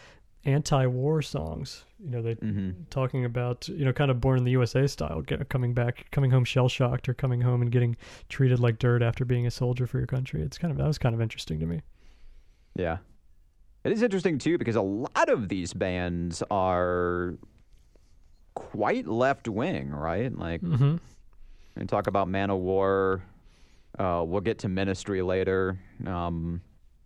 anti-war 0.45 1.22
songs. 1.22 1.85
You 1.99 2.11
know, 2.11 2.22
they 2.22 2.35
hmm 2.35 2.70
talking 2.91 3.24
about 3.24 3.68
you 3.68 3.85
know 3.85 3.93
kind 3.93 4.11
of 4.11 4.20
born 4.20 4.39
in 4.39 4.45
the 4.45 4.51
USA 4.53 4.87
style, 4.87 5.22
get, 5.22 5.49
coming 5.49 5.72
back, 5.74 6.11
coming 6.11 6.31
home 6.31 6.45
shell 6.45 6.68
shocked, 6.68 7.09
or 7.09 7.14
coming 7.14 7.41
home 7.41 7.62
and 7.62 7.70
getting 7.70 7.97
treated 8.28 8.59
like 8.61 8.78
dirt 8.78 9.03
after 9.03 9.24
being 9.24 9.47
a 9.47 9.51
soldier 9.51 9.87
for 9.87 9.99
your 9.99 10.07
country. 10.07 10.43
It's 10.43 10.59
kind 10.59 10.72
of 10.72 10.78
that 10.78 10.87
was 10.87 10.99
kind 10.99 11.14
of 11.14 11.20
interesting 11.20 11.59
to 11.61 11.66
me. 11.66 11.81
Yeah. 12.74 12.99
It 13.83 13.93
is 13.93 14.03
interesting 14.03 14.39
too 14.39 14.59
because 14.59 14.76
a 14.76 14.83
lot 14.83 15.28
of 15.28 15.49
these 15.49 15.72
bands 15.72 16.43
are 16.51 17.35
quite 18.72 19.06
left 19.06 19.48
wing, 19.48 19.90
right? 19.90 20.36
Like 20.36 20.61
Mm-hmm. 20.62 20.96
we 21.76 21.86
talk 21.86 22.06
about 22.06 22.28
Manowar. 22.28 23.22
Uh, 23.98 24.22
we'll 24.26 24.40
get 24.40 24.58
to 24.61 24.68
Ministry 24.68 25.22
later. 25.22 25.78
Um, 26.06 26.61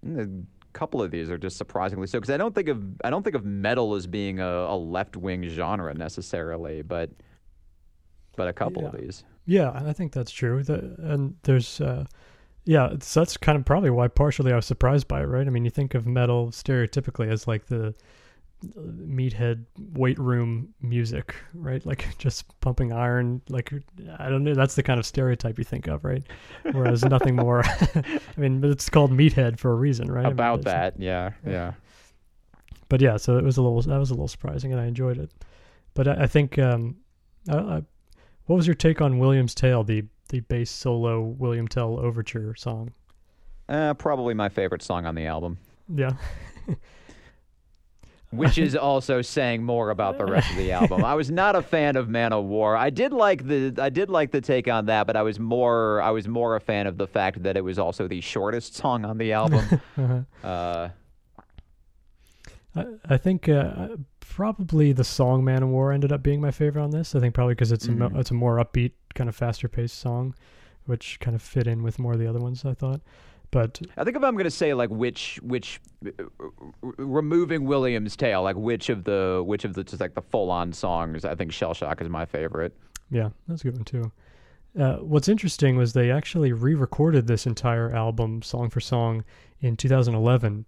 a 0.07 0.26
couple 0.72 1.02
of 1.02 1.11
these 1.11 1.30
are 1.30 1.38
just 1.38 1.57
surprisingly 1.57 2.07
so 2.07 2.18
because 2.20 2.32
I 2.34 2.36
don't 2.36 2.55
think 2.55 2.68
of 2.68 2.82
I 3.05 3.11
don't 3.11 3.22
think 3.22 3.36
of 3.36 3.44
metal 3.44 3.94
as 3.94 4.07
being 4.07 4.40
a, 4.40 4.46
a 4.46 4.76
left 4.76 5.16
wing 5.16 5.48
genre 5.48 5.94
necessarily, 5.94 6.82
but 6.82 7.11
but 8.36 8.48
a 8.48 8.52
couple 8.52 8.86
of 8.86 8.92
these. 9.00 9.24
Yeah, 9.46 9.70
I 9.74 9.92
think 9.92 10.12
that's 10.12 10.32
true. 10.32 10.62
The, 10.62 10.96
and 10.98 11.36
there's, 11.42 11.80
uh, 11.80 12.07
yeah, 12.64 12.88
it's, 12.92 13.12
that's 13.12 13.36
kind 13.36 13.57
of 13.59 13.64
probably 13.64 13.90
why 13.90 14.09
partially 14.09 14.52
I 14.52 14.57
was 14.57 14.64
surprised 14.66 15.07
by 15.07 15.20
it, 15.20 15.26
right? 15.26 15.46
I 15.46 15.50
mean, 15.50 15.64
you 15.64 15.70
think 15.70 15.94
of 15.94 16.07
metal 16.07 16.48
stereotypically 16.48 17.28
as 17.30 17.46
like 17.46 17.66
the 17.66 17.94
meathead 18.64 19.64
weight 19.94 20.18
room 20.18 20.74
music, 20.80 21.34
right? 21.54 21.84
Like 21.84 22.06
just 22.18 22.58
pumping 22.60 22.92
iron. 22.92 23.42
Like 23.48 23.72
I 24.18 24.28
don't 24.28 24.44
know, 24.44 24.54
that's 24.54 24.74
the 24.74 24.82
kind 24.82 24.98
of 24.98 25.06
stereotype 25.06 25.58
you 25.58 25.64
think 25.64 25.86
of, 25.86 26.04
right? 26.04 26.22
Whereas 26.72 27.04
nothing 27.04 27.36
more. 27.36 27.62
I 27.94 28.20
mean, 28.36 28.64
it's 28.64 28.88
called 28.88 29.10
meathead 29.10 29.58
for 29.58 29.72
a 29.72 29.74
reason, 29.76 30.10
right? 30.10 30.24
I 30.24 30.28
mean, 30.28 30.32
About 30.32 30.62
that, 30.62 30.98
yeah, 30.98 31.30
yeah. 31.46 31.72
but 32.88 33.00
yeah, 33.00 33.16
so 33.16 33.36
it 33.38 33.44
was 33.44 33.56
a 33.56 33.62
little 33.62 33.80
that 33.82 33.98
was 33.98 34.10
a 34.10 34.14
little 34.14 34.28
surprising, 34.28 34.72
and 34.72 34.80
I 34.80 34.86
enjoyed 34.86 35.18
it. 35.18 35.30
But 35.94 36.08
I, 36.08 36.24
I 36.24 36.26
think, 36.26 36.58
um, 36.58 36.96
I, 37.48 37.56
I, 37.56 37.82
what 38.46 38.56
was 38.56 38.66
your 38.66 38.74
take 38.74 39.00
on 39.00 39.18
William's 39.18 39.54
Tale, 39.54 39.84
the 39.84 40.04
the 40.30 40.40
bass 40.40 40.70
solo 40.70 41.20
William 41.20 41.68
Tell 41.68 41.98
overture 41.98 42.54
song? 42.56 42.92
Uh, 43.68 43.94
probably 43.94 44.34
my 44.34 44.48
favorite 44.48 44.82
song 44.82 45.06
on 45.06 45.14
the 45.14 45.26
album. 45.26 45.58
Yeah, 45.94 46.12
which 48.37 48.59
is 48.59 48.74
also 48.76 49.22
saying 49.22 49.62
more 49.62 49.91
about 49.91 50.18
the 50.18 50.24
rest 50.24 50.51
of 50.51 50.57
the 50.57 50.72
album. 50.72 51.05
I 51.05 51.14
was 51.14 51.30
not 51.30 51.57
a 51.57 51.62
fan 51.62 51.97
of 51.97 52.09
Manowar. 52.09 52.76
I 52.76 52.91
did 52.91 53.12
like 53.12 53.47
the 53.47 53.74
I 53.78 53.89
did 53.91 54.11
like 54.11 54.30
the 54.30 54.41
take 54.41 54.68
on 54.68 54.87
that, 54.87 55.07
but 55.07 55.16
I 55.16 55.22
was 55.22 55.39
more 55.39 56.01
I 56.03 56.11
was 56.11 56.26
more 56.28 56.57
a 56.57 56.61
fan 56.61 56.87
of 56.87 56.99
the 56.99 57.07
fact 57.07 57.43
that 57.43 57.57
it 57.57 57.62
was 57.64 57.78
also 57.78 58.07
the 58.09 58.20
shortest 58.20 58.74
song 58.74 59.05
on 59.05 59.18
the 59.18 59.32
album. 59.32 59.80
uh-huh. 59.97 60.47
uh, 60.47 60.89
I, 62.76 62.85
I 63.09 63.16
think 63.16 63.49
uh, 63.49 63.89
probably 64.20 64.93
the 64.93 65.05
song 65.05 65.43
"Manowar" 65.45 65.95
ended 65.95 66.11
up 66.12 66.22
being 66.22 66.41
my 66.41 66.51
favorite 66.51 66.82
on 66.82 66.91
this. 66.91 67.14
I 67.14 67.20
think 67.20 67.35
probably 67.35 67.55
because 67.55 67.72
it's 67.72 67.87
a 67.87 67.93
mo- 67.93 68.09
Mhm. 68.09 68.18
it's 68.18 68.30
a 68.30 68.35
more 68.35 68.57
upbeat, 68.57 68.93
kind 69.14 69.28
of 69.28 69.37
faster 69.37 69.68
paced 69.68 69.97
song, 69.99 70.35
which 70.87 71.20
kind 71.20 71.35
of 71.35 71.43
fit 71.43 71.66
in 71.66 71.82
with 71.82 71.99
more 71.99 72.14
of 72.14 72.18
the 72.18 72.26
other 72.26 72.41
ones. 72.41 72.64
I 72.64 72.74
thought. 72.74 73.01
But 73.55 73.80
I 73.96 74.02
think 74.02 74.16
if 74.16 74.24
I'm 74.24 74.34
going 74.34 74.44
to 74.46 74.50
say 74.50 74.74
like 74.74 74.90
which 74.90 75.38
which 75.40 75.80
uh, 76.05 76.11
removing 76.80 77.66
William's 77.66 78.16
Tale, 78.16 78.42
like 78.42 78.57
which 78.57 78.88
of 78.88 79.05
the 79.05 79.44
which 79.46 79.64
of 79.64 79.74
the 79.74 79.84
just 79.84 80.00
like 80.00 80.14
the 80.14 80.22
full 80.22 80.50
on 80.50 80.72
songs, 80.72 81.24
I 81.24 81.36
think 81.36 81.52
Shell 81.52 81.74
Shock 81.74 82.02
is 82.02 82.09
my 82.09 82.26
favorite. 82.26 82.76
Yeah, 83.12 83.28
that's 83.46 83.61
a 83.61 83.64
good 83.70 83.76
one 83.76 83.84
too. 83.84 84.12
Uh, 84.76 84.96
what's 84.96 85.28
interesting 85.28 85.76
was 85.76 85.92
they 85.92 86.11
actually 86.11 86.52
re-recorded 86.52 87.28
this 87.28 87.46
entire 87.46 87.94
album, 87.94 88.42
song 88.42 88.70
for 88.70 88.80
song, 88.80 89.22
in 89.61 89.76
2011, 89.76 90.66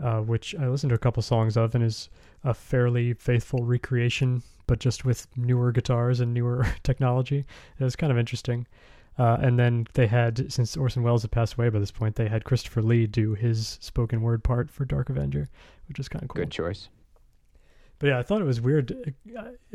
uh, 0.00 0.20
which 0.20 0.54
I 0.54 0.68
listened 0.68 0.90
to 0.90 0.94
a 0.94 0.98
couple 0.98 1.24
songs 1.24 1.56
of, 1.56 1.74
and 1.74 1.82
is 1.82 2.08
a 2.44 2.54
fairly 2.54 3.14
faithful 3.14 3.64
recreation, 3.64 4.44
but 4.68 4.78
just 4.78 5.04
with 5.04 5.26
newer 5.36 5.72
guitars 5.72 6.20
and 6.20 6.32
newer 6.32 6.68
technology. 6.84 7.44
It 7.80 7.82
was 7.82 7.96
kind 7.96 8.12
of 8.12 8.18
interesting. 8.18 8.68
Uh, 9.18 9.36
and 9.40 9.58
then 9.58 9.86
they 9.94 10.06
had, 10.06 10.52
since 10.52 10.76
Orson 10.76 11.02
Welles 11.02 11.22
had 11.22 11.32
passed 11.32 11.54
away 11.54 11.68
by 11.70 11.80
this 11.80 11.90
point, 11.90 12.14
they 12.14 12.28
had 12.28 12.44
Christopher 12.44 12.82
Lee 12.82 13.06
do 13.06 13.34
his 13.34 13.78
spoken 13.80 14.22
word 14.22 14.44
part 14.44 14.70
for 14.70 14.84
Dark 14.84 15.10
Avenger, 15.10 15.48
which 15.88 15.98
is 15.98 16.08
kind 16.08 16.22
of 16.22 16.28
cool. 16.28 16.44
Good 16.44 16.52
choice. 16.52 16.88
But 17.98 18.08
yeah, 18.08 18.18
I 18.18 18.22
thought 18.22 18.40
it 18.40 18.44
was 18.44 18.60
weird. 18.60 19.16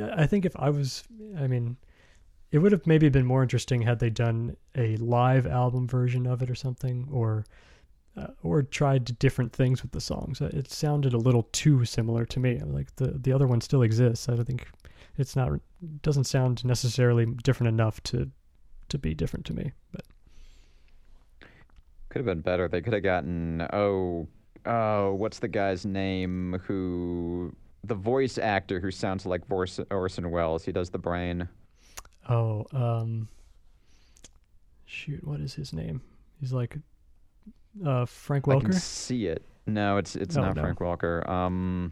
I 0.02 0.26
think 0.28 0.46
if 0.46 0.56
I 0.56 0.70
was, 0.70 1.04
I 1.38 1.48
mean, 1.48 1.76
it 2.52 2.60
would 2.60 2.72
have 2.72 2.88
maybe 2.88 3.10
been 3.10 3.26
more 3.26 3.42
interesting 3.42 3.82
had 3.82 4.00
they 4.00 4.10
done 4.10 4.56
a 4.78 4.96
live 4.98 5.46
album 5.46 5.88
version 5.88 6.26
of 6.26 6.42
it 6.42 6.50
or 6.50 6.56
something, 6.56 7.10
or 7.12 7.44
uh, 8.16 8.28
or 8.44 8.62
tried 8.62 9.20
different 9.20 9.52
things 9.52 9.82
with 9.82 9.92
the 9.92 10.00
songs. 10.00 10.40
Uh, 10.40 10.52
It 10.54 10.72
sounded 10.72 11.14
a 11.14 11.18
little 11.18 11.50
too 11.52 11.84
similar 11.84 12.26
to 12.28 12.40
me. 12.40 12.60
Like 12.60 12.96
the 12.96 13.08
the 13.08 13.34
other 13.34 13.48
one 13.48 13.60
still 13.60 13.82
exists. 13.82 14.30
I 14.30 14.36
don't 14.36 14.46
think 14.46 14.68
it's 15.18 15.36
not 15.36 15.52
doesn't 16.02 16.26
sound 16.26 16.64
necessarily 16.64 17.26
different 17.26 17.70
enough 17.70 18.02
to 18.04 18.30
to 18.94 18.98
be 19.00 19.14
different 19.14 19.46
to 19.48 19.54
me. 19.54 19.72
But 19.92 20.06
Could 22.10 22.20
have 22.20 22.26
been 22.26 22.42
better. 22.42 22.68
They 22.68 22.82
could 22.82 22.94
have 22.94 23.04
gotten 23.04 23.68
oh 23.74 24.28
oh 24.66 25.14
what's 25.16 25.40
the 25.40 25.48
guy's 25.48 25.86
name 25.86 26.62
who 26.66 27.54
the 27.84 27.96
voice 27.96 28.38
actor 28.38 28.80
who 28.80 28.92
sounds 28.92 29.26
like 29.26 29.42
Orson, 29.50 30.32
Welles. 30.32 30.64
He 30.64 30.72
does 30.72 30.90
the 30.90 30.98
brain. 31.00 31.50
oh, 32.30 32.66
um, 32.72 33.28
shoot, 34.86 35.26
what 35.28 35.40
is 35.42 35.54
his 35.54 35.74
name? 35.74 36.02
He's 36.40 36.54
like 36.54 36.78
uh 37.86 38.06
Frank 38.06 38.48
I 38.48 38.60
can 38.60 38.70
Welker. 38.70 38.74
see 38.76 39.26
it. 39.28 39.44
No, 39.66 39.98
it's 39.98 40.16
it's 40.16 40.38
Oh, 40.38 40.42
not 40.42 40.56
no. 40.56 40.62
Frank 40.62 40.80
Welker. 40.80 41.28
Um, 41.28 41.92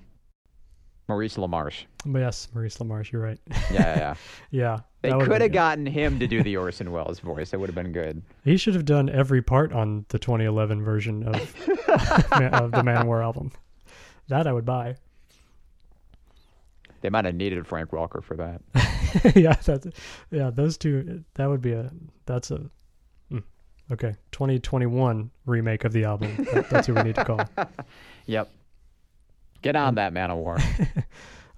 Maurice 1.11 1.35
LaMarche. 1.35 1.83
But 2.05 2.19
yes, 2.19 2.47
Maurice 2.53 2.77
LaMarche. 2.77 3.11
You're 3.11 3.21
right. 3.21 3.37
Yeah, 3.69 3.97
yeah. 3.97 4.15
yeah. 4.49 4.79
They 5.01 5.09
could 5.11 5.41
have 5.41 5.51
gotten 5.51 5.85
him 5.85 6.19
to 6.19 6.27
do 6.27 6.41
the 6.43 6.55
Orson 6.57 6.91
Welles 6.91 7.19
voice. 7.19 7.49
That 7.49 7.59
would 7.59 7.67
have 7.67 7.75
been 7.75 7.91
good. 7.91 8.21
He 8.45 8.55
should 8.55 8.75
have 8.75 8.85
done 8.85 9.09
every 9.09 9.41
part 9.41 9.73
on 9.73 10.05
the 10.09 10.19
2011 10.19 10.81
version 10.83 11.27
of, 11.27 11.35
of 11.67 12.71
the 12.71 12.83
Manowar 12.83 13.21
album. 13.23 13.51
That 14.29 14.45
I 14.47 14.53
would 14.53 14.63
buy. 14.63 14.95
They 17.01 17.09
might 17.09 17.25
have 17.25 17.35
needed 17.35 17.65
Frank 17.67 17.89
Welker 17.89 18.23
for 18.23 18.37
that. 18.37 18.61
yeah, 19.35 19.55
that's 19.55 19.87
yeah. 20.29 20.49
Those 20.51 20.77
two. 20.77 21.25
That 21.33 21.49
would 21.49 21.61
be 21.61 21.73
a. 21.73 21.91
That's 22.27 22.51
a. 22.51 22.69
mm, 23.31 23.43
Okay, 23.91 24.15
2021 24.31 25.31
remake 25.47 25.83
of 25.83 25.91
the 25.93 26.03
album. 26.05 26.47
That, 26.53 26.69
that's 26.69 26.87
who 26.87 26.93
we 26.93 27.01
need 27.03 27.15
to 27.15 27.25
call. 27.25 27.41
Yep. 28.27 28.49
Get 29.61 29.75
on 29.75 29.95
that, 29.95 30.13
Manowar. 30.13 30.61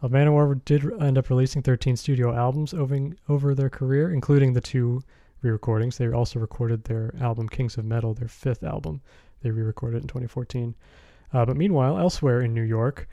Uh, 0.03 0.09
Manowar 0.09 0.59
did 0.65 0.83
end 1.01 1.17
up 1.17 1.29
releasing 1.29 1.61
13 1.61 1.95
studio 1.95 2.35
albums 2.35 2.73
over, 2.73 3.11
over 3.29 3.55
their 3.55 3.69
career, 3.69 4.11
including 4.11 4.51
the 4.51 4.59
two 4.59 5.01
re-recordings. 5.41 5.97
They 5.97 6.09
also 6.11 6.39
recorded 6.39 6.83
their 6.83 7.13
album 7.21 7.47
Kings 7.47 7.77
of 7.77 7.85
Metal, 7.85 8.13
their 8.13 8.27
fifth 8.27 8.65
album. 8.65 8.99
They 9.41 9.51
re-recorded 9.51 9.99
it 9.99 10.01
in 10.01 10.07
2014. 10.09 10.75
Uh, 11.31 11.45
but 11.45 11.55
meanwhile, 11.55 11.97
elsewhere 11.97 12.41
in 12.41 12.53
New 12.53 12.63
York, 12.63 13.07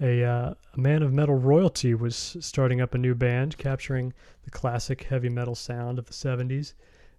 a, 0.00 0.24
uh, 0.24 0.54
a 0.74 0.80
man 0.80 1.04
of 1.04 1.12
metal 1.12 1.36
royalty 1.36 1.94
was 1.94 2.36
starting 2.40 2.80
up 2.80 2.94
a 2.94 2.98
new 2.98 3.14
band, 3.14 3.56
capturing 3.56 4.12
the 4.42 4.50
classic 4.50 5.04
heavy 5.04 5.28
metal 5.28 5.54
sound 5.54 5.96
of 5.96 6.06
the 6.06 6.12
70s. 6.12 6.74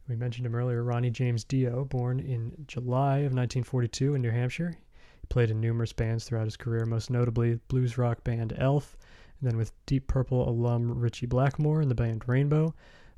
We 0.09 0.17
mentioned 0.17 0.45
him 0.45 0.55
earlier, 0.55 0.84
Ronnie 0.84 1.11
James 1.11 1.45
Dio, 1.45 1.86
born 1.86 2.19
in 2.19 2.65
July 2.67 3.19
of 3.19 3.32
1942 3.32 4.15
in 4.15 4.21
New 4.21 4.32
Hampshire. 4.32 4.78
Played 5.30 5.49
in 5.49 5.59
numerous 5.59 5.93
bands 5.93 6.26
throughout 6.26 6.45
his 6.45 6.57
career, 6.57 6.86
most 6.86 7.09
notably 7.09 7.59
blues 7.67 7.97
rock 7.97 8.24
band 8.24 8.53
Elf, 8.57 8.95
and 9.39 9.49
then 9.49 9.57
with 9.57 9.71
Deep 9.86 10.07
Purple 10.07 10.47
alum 10.47 10.99
Ritchie 10.99 11.26
Blackmore 11.26 11.82
in 11.82 11.89
the 11.89 11.95
band 11.95 12.28
Rainbow, 12.28 12.74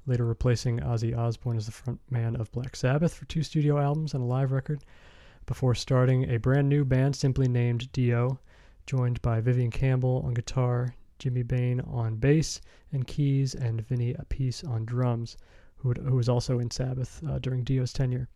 later 0.05 0.25
replacing 0.25 0.79
Ozzy 0.79 1.17
Osbourne 1.17 1.57
as 1.57 1.65
the 1.65 1.71
frontman 1.71 2.39
of 2.39 2.51
Black 2.51 2.75
Sabbath 2.75 3.13
for 3.13 3.25
two 3.25 3.43
studio 3.43 3.79
albums 3.79 4.13
and 4.13 4.23
a 4.23 4.25
live 4.25 4.51
record, 4.51 4.83
before 5.45 5.75
starting 5.75 6.29
a 6.29 6.37
brand 6.37 6.69
new 6.69 6.85
band 6.85 7.15
simply 7.15 7.47
named 7.47 7.91
Dio, 7.91 8.39
joined 8.85 9.21
by 9.21 9.41
Vivian 9.41 9.71
Campbell 9.71 10.21
on 10.25 10.33
guitar, 10.33 10.95
Jimmy 11.19 11.43
Bain 11.43 11.79
on 11.81 12.17
bass 12.17 12.61
and 12.91 13.07
keys, 13.07 13.55
and 13.55 13.85
Vinny 13.87 14.13
Appice 14.13 14.67
on 14.67 14.85
drums, 14.85 15.37
who, 15.77 15.89
would, 15.89 15.97
who 15.97 16.15
was 16.15 16.29
also 16.29 16.59
in 16.59 16.69
Sabbath 16.71 17.21
uh, 17.27 17.39
during 17.39 17.63
Dio's 17.63 17.93
tenure. 17.93 18.27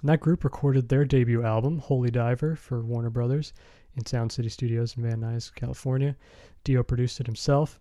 And 0.00 0.08
that 0.08 0.20
group 0.20 0.44
recorded 0.44 0.88
their 0.88 1.04
debut 1.04 1.44
album, 1.44 1.78
Holy 1.78 2.10
Diver, 2.10 2.54
for 2.54 2.82
Warner 2.82 3.10
Brothers 3.10 3.52
in 3.96 4.06
Sound 4.06 4.30
City 4.30 4.48
Studios 4.48 4.96
in 4.96 5.02
Van 5.02 5.20
Nuys, 5.20 5.52
California. 5.54 6.16
Dio 6.62 6.82
produced 6.82 7.20
it 7.20 7.26
himself, 7.26 7.80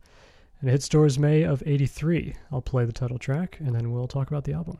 and 0.59 0.69
it 0.69 0.71
hit 0.71 0.83
stores 0.83 1.19
May 1.19 1.43
of 1.43 1.61
83. 1.65 2.35
I'll 2.51 2.61
play 2.61 2.85
the 2.85 2.91
title 2.91 3.19
track, 3.19 3.57
and 3.59 3.75
then 3.75 3.91
we'll 3.91 4.07
talk 4.07 4.29
about 4.29 4.45
the 4.45 4.53
album. 4.53 4.79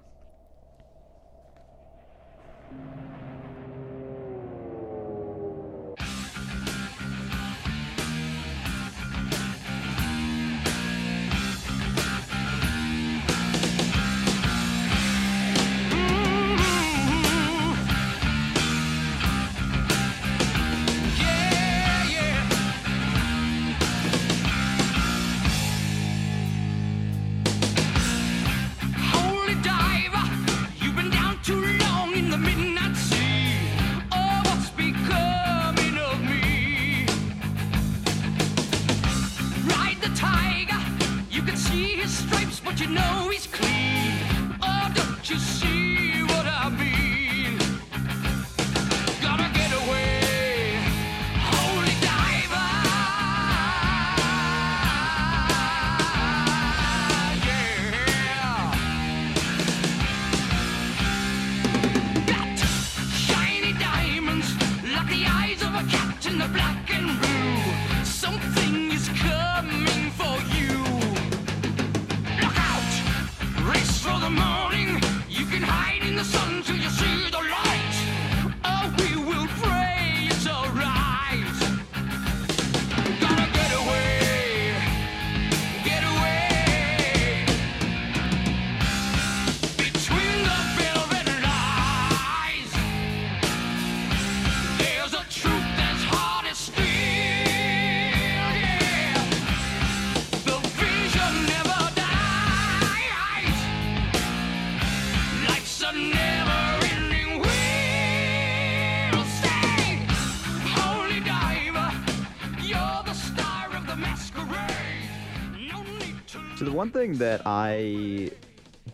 One 116.87 116.93
thing 116.93 117.17
that 117.17 117.41
I 117.45 118.31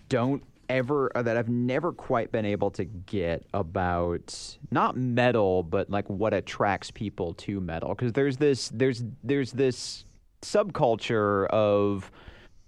don't 0.10 0.44
ever 0.70 1.12
or 1.16 1.22
that 1.22 1.38
I've 1.38 1.50
never 1.50 1.92
quite 1.92 2.32
been 2.32 2.46
able 2.46 2.72
to 2.72 2.86
get 2.86 3.46
about 3.54 4.58
not 4.72 4.98
metal, 4.98 5.62
but 5.62 5.90
like 5.92 6.10
what 6.10 6.34
attracts 6.34 6.90
people 6.90 7.36
to 7.36 7.62
metal. 7.62 7.90
Because 7.90 8.14
there's 8.14 8.38
this 8.38 8.70
there's 8.70 9.04
there's 9.24 9.52
this 9.52 10.06
subculture 10.42 11.46
of 11.48 12.12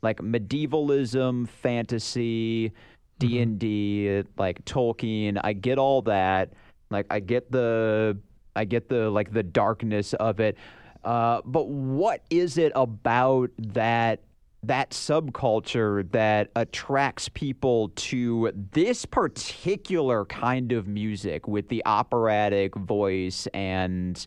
like 0.03 0.21
medievalism, 0.21 1.47
fantasy, 1.47 2.71
D 3.17 3.41
and 3.41 3.57
D, 3.57 4.23
like 4.37 4.63
Tolkien. 4.65 5.41
I 5.43 5.53
get 5.53 5.79
all 5.79 6.03
that. 6.03 6.53
Like 6.91 7.07
I 7.09 7.19
get 7.19 7.51
the 7.51 8.15
I 8.55 8.65
get 8.65 8.89
the 8.89 9.09
like 9.09 9.33
the 9.33 9.43
darkness 9.43 10.13
of 10.13 10.39
it. 10.39 10.55
Uh, 11.03 11.41
but 11.45 11.67
what 11.67 12.21
is 12.29 12.57
it 12.57 12.71
about 12.75 13.49
that 13.57 14.19
that 14.67 14.91
subculture 14.91 16.09
that 16.11 16.49
attracts 16.55 17.29
people 17.29 17.89
to 17.95 18.51
this 18.71 19.05
particular 19.05 20.25
kind 20.25 20.71
of 20.71 20.87
music 20.87 21.47
with 21.47 21.67
the 21.69 21.83
operatic 21.85 22.75
voice 22.75 23.47
and 23.53 24.25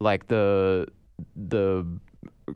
like 0.00 0.26
the 0.28 0.86
the 1.36 1.86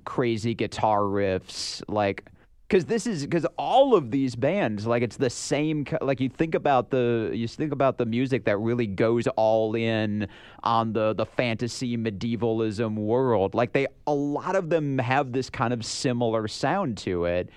crazy 0.04 0.54
guitar 0.54 1.00
riffs 1.02 1.82
like 1.88 2.30
because 2.74 2.86
this 2.86 3.06
is 3.06 3.22
because 3.22 3.46
all 3.56 3.94
of 3.94 4.10
these 4.10 4.34
bands 4.34 4.84
like 4.84 5.00
it's 5.00 5.16
the 5.16 5.30
same 5.30 5.86
like 6.00 6.18
you 6.18 6.28
think 6.28 6.56
about 6.56 6.90
the 6.90 7.30
you 7.32 7.46
think 7.46 7.72
about 7.72 7.98
the 7.98 8.04
music 8.04 8.44
that 8.46 8.56
really 8.56 8.88
goes 8.88 9.28
all 9.36 9.76
in 9.76 10.26
on 10.64 10.92
the 10.92 11.14
the 11.14 11.24
fantasy 11.24 11.96
medievalism 11.96 12.96
world. 12.96 13.54
Like 13.54 13.72
they 13.72 13.86
a 14.08 14.12
lot 14.12 14.56
of 14.56 14.70
them 14.70 14.98
have 14.98 15.30
this 15.30 15.48
kind 15.50 15.72
of 15.72 15.84
similar 15.84 16.48
sound 16.48 16.98
to 16.98 17.26
it. 17.26 17.48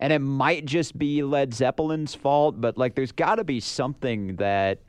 And 0.00 0.12
it 0.12 0.18
might 0.18 0.64
just 0.64 0.98
be 0.98 1.22
led 1.22 1.54
zeppelin's 1.54 2.16
fault 2.16 2.60
but 2.60 2.76
like 2.76 2.96
there's 2.96 3.12
got 3.12 3.36
to 3.36 3.44
be 3.44 3.60
something 3.60 4.34
that 4.34 4.80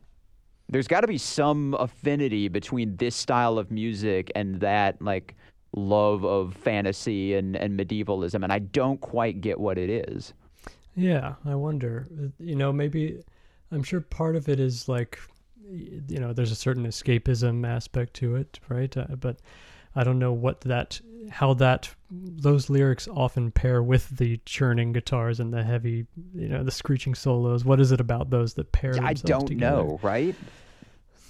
there's 0.70 0.88
got 0.88 1.02
to 1.02 1.08
be 1.08 1.20
some 1.20 1.76
affinity 1.76 2.48
between 2.48 2.98
this 2.98 3.16
style 3.16 3.60
of 3.60 3.70
music 3.70 4.32
and 4.34 4.60
that 4.62 5.00
like 5.04 5.36
love 5.74 6.24
of 6.24 6.54
fantasy 6.56 7.36
and, 7.36 7.56
and 7.56 7.78
medievalism, 7.78 8.44
and 8.44 8.52
I 8.52 8.60
don't 8.60 9.00
quite 9.02 9.42
get 9.42 9.60
what 9.60 9.78
it 9.78 9.90
is. 10.10 10.34
Yeah, 10.96 11.36
I 11.46 11.56
wonder. 11.56 12.08
You 12.40 12.56
know, 12.56 12.74
maybe 12.74 13.22
I'm 13.72 13.84
sure 13.84 14.02
part 14.02 14.36
of 14.36 14.50
it 14.50 14.60
is 14.60 14.90
like, 14.90 15.20
you 15.70 16.20
know, 16.20 16.34
there's 16.34 16.52
a 16.52 16.56
certain 16.56 16.86
escapism 16.86 17.68
aspect 17.68 18.14
to 18.16 18.36
it, 18.36 18.60
right? 18.70 18.96
Uh, 18.96 19.16
but 19.20 19.40
I 19.96 20.04
don't 20.04 20.20
know 20.20 20.34
what 20.34 20.62
that, 20.62 21.00
how 21.30 21.54
that, 21.56 21.94
those 22.10 22.70
lyrics 22.70 23.08
often 23.08 23.52
pair 23.52 23.84
with 23.84 24.10
the 24.18 24.40
churning 24.46 24.94
guitars 24.94 25.40
and 25.40 25.54
the 25.54 25.64
heavy, 25.64 26.08
you 26.34 26.48
know, 26.48 26.64
the 26.64 26.72
screeching 26.72 27.14
solos. 27.14 27.66
What 27.66 27.80
is 27.80 27.92
it 27.92 28.00
about 28.00 28.30
those 28.30 28.54
that 28.56 28.72
pair? 28.72 28.96
Yeah, 28.96 29.06
I 29.06 29.14
don't 29.14 29.46
together? 29.46 29.84
know, 29.84 30.00
right? 30.02 30.36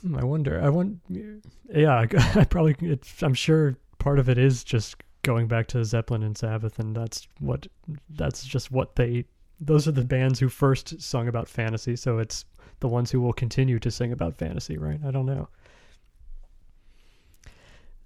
Hmm, 0.01 0.17
I 0.17 0.23
wonder. 0.23 0.61
I 0.61 0.69
want. 0.69 0.99
Yeah, 1.09 1.93
I, 1.95 2.07
I 2.39 2.45
probably. 2.45 2.75
It's, 2.81 3.23
I'm 3.23 3.33
sure 3.33 3.75
part 3.99 4.19
of 4.19 4.29
it 4.29 4.37
is 4.37 4.63
just 4.63 4.95
going 5.23 5.47
back 5.47 5.67
to 5.67 5.83
Zeppelin 5.83 6.23
and 6.23 6.37
Sabbath, 6.37 6.79
and 6.79 6.95
that's 6.95 7.27
what 7.39 7.67
that's 8.09 8.45
just 8.45 8.71
what 8.71 8.95
they. 8.95 9.25
Those 9.59 9.87
are 9.87 9.91
the 9.91 10.05
bands 10.05 10.39
who 10.39 10.49
first 10.49 11.01
sung 11.01 11.27
about 11.27 11.47
fantasy, 11.47 11.95
so 11.95 12.19
it's 12.19 12.45
the 12.79 12.87
ones 12.87 13.11
who 13.11 13.19
will 13.21 13.33
continue 13.33 13.79
to 13.79 13.89
sing 13.89 14.11
about 14.11 14.35
fantasy, 14.35 14.77
right? 14.77 14.99
I 15.05 15.11
don't 15.11 15.25
know. 15.25 15.49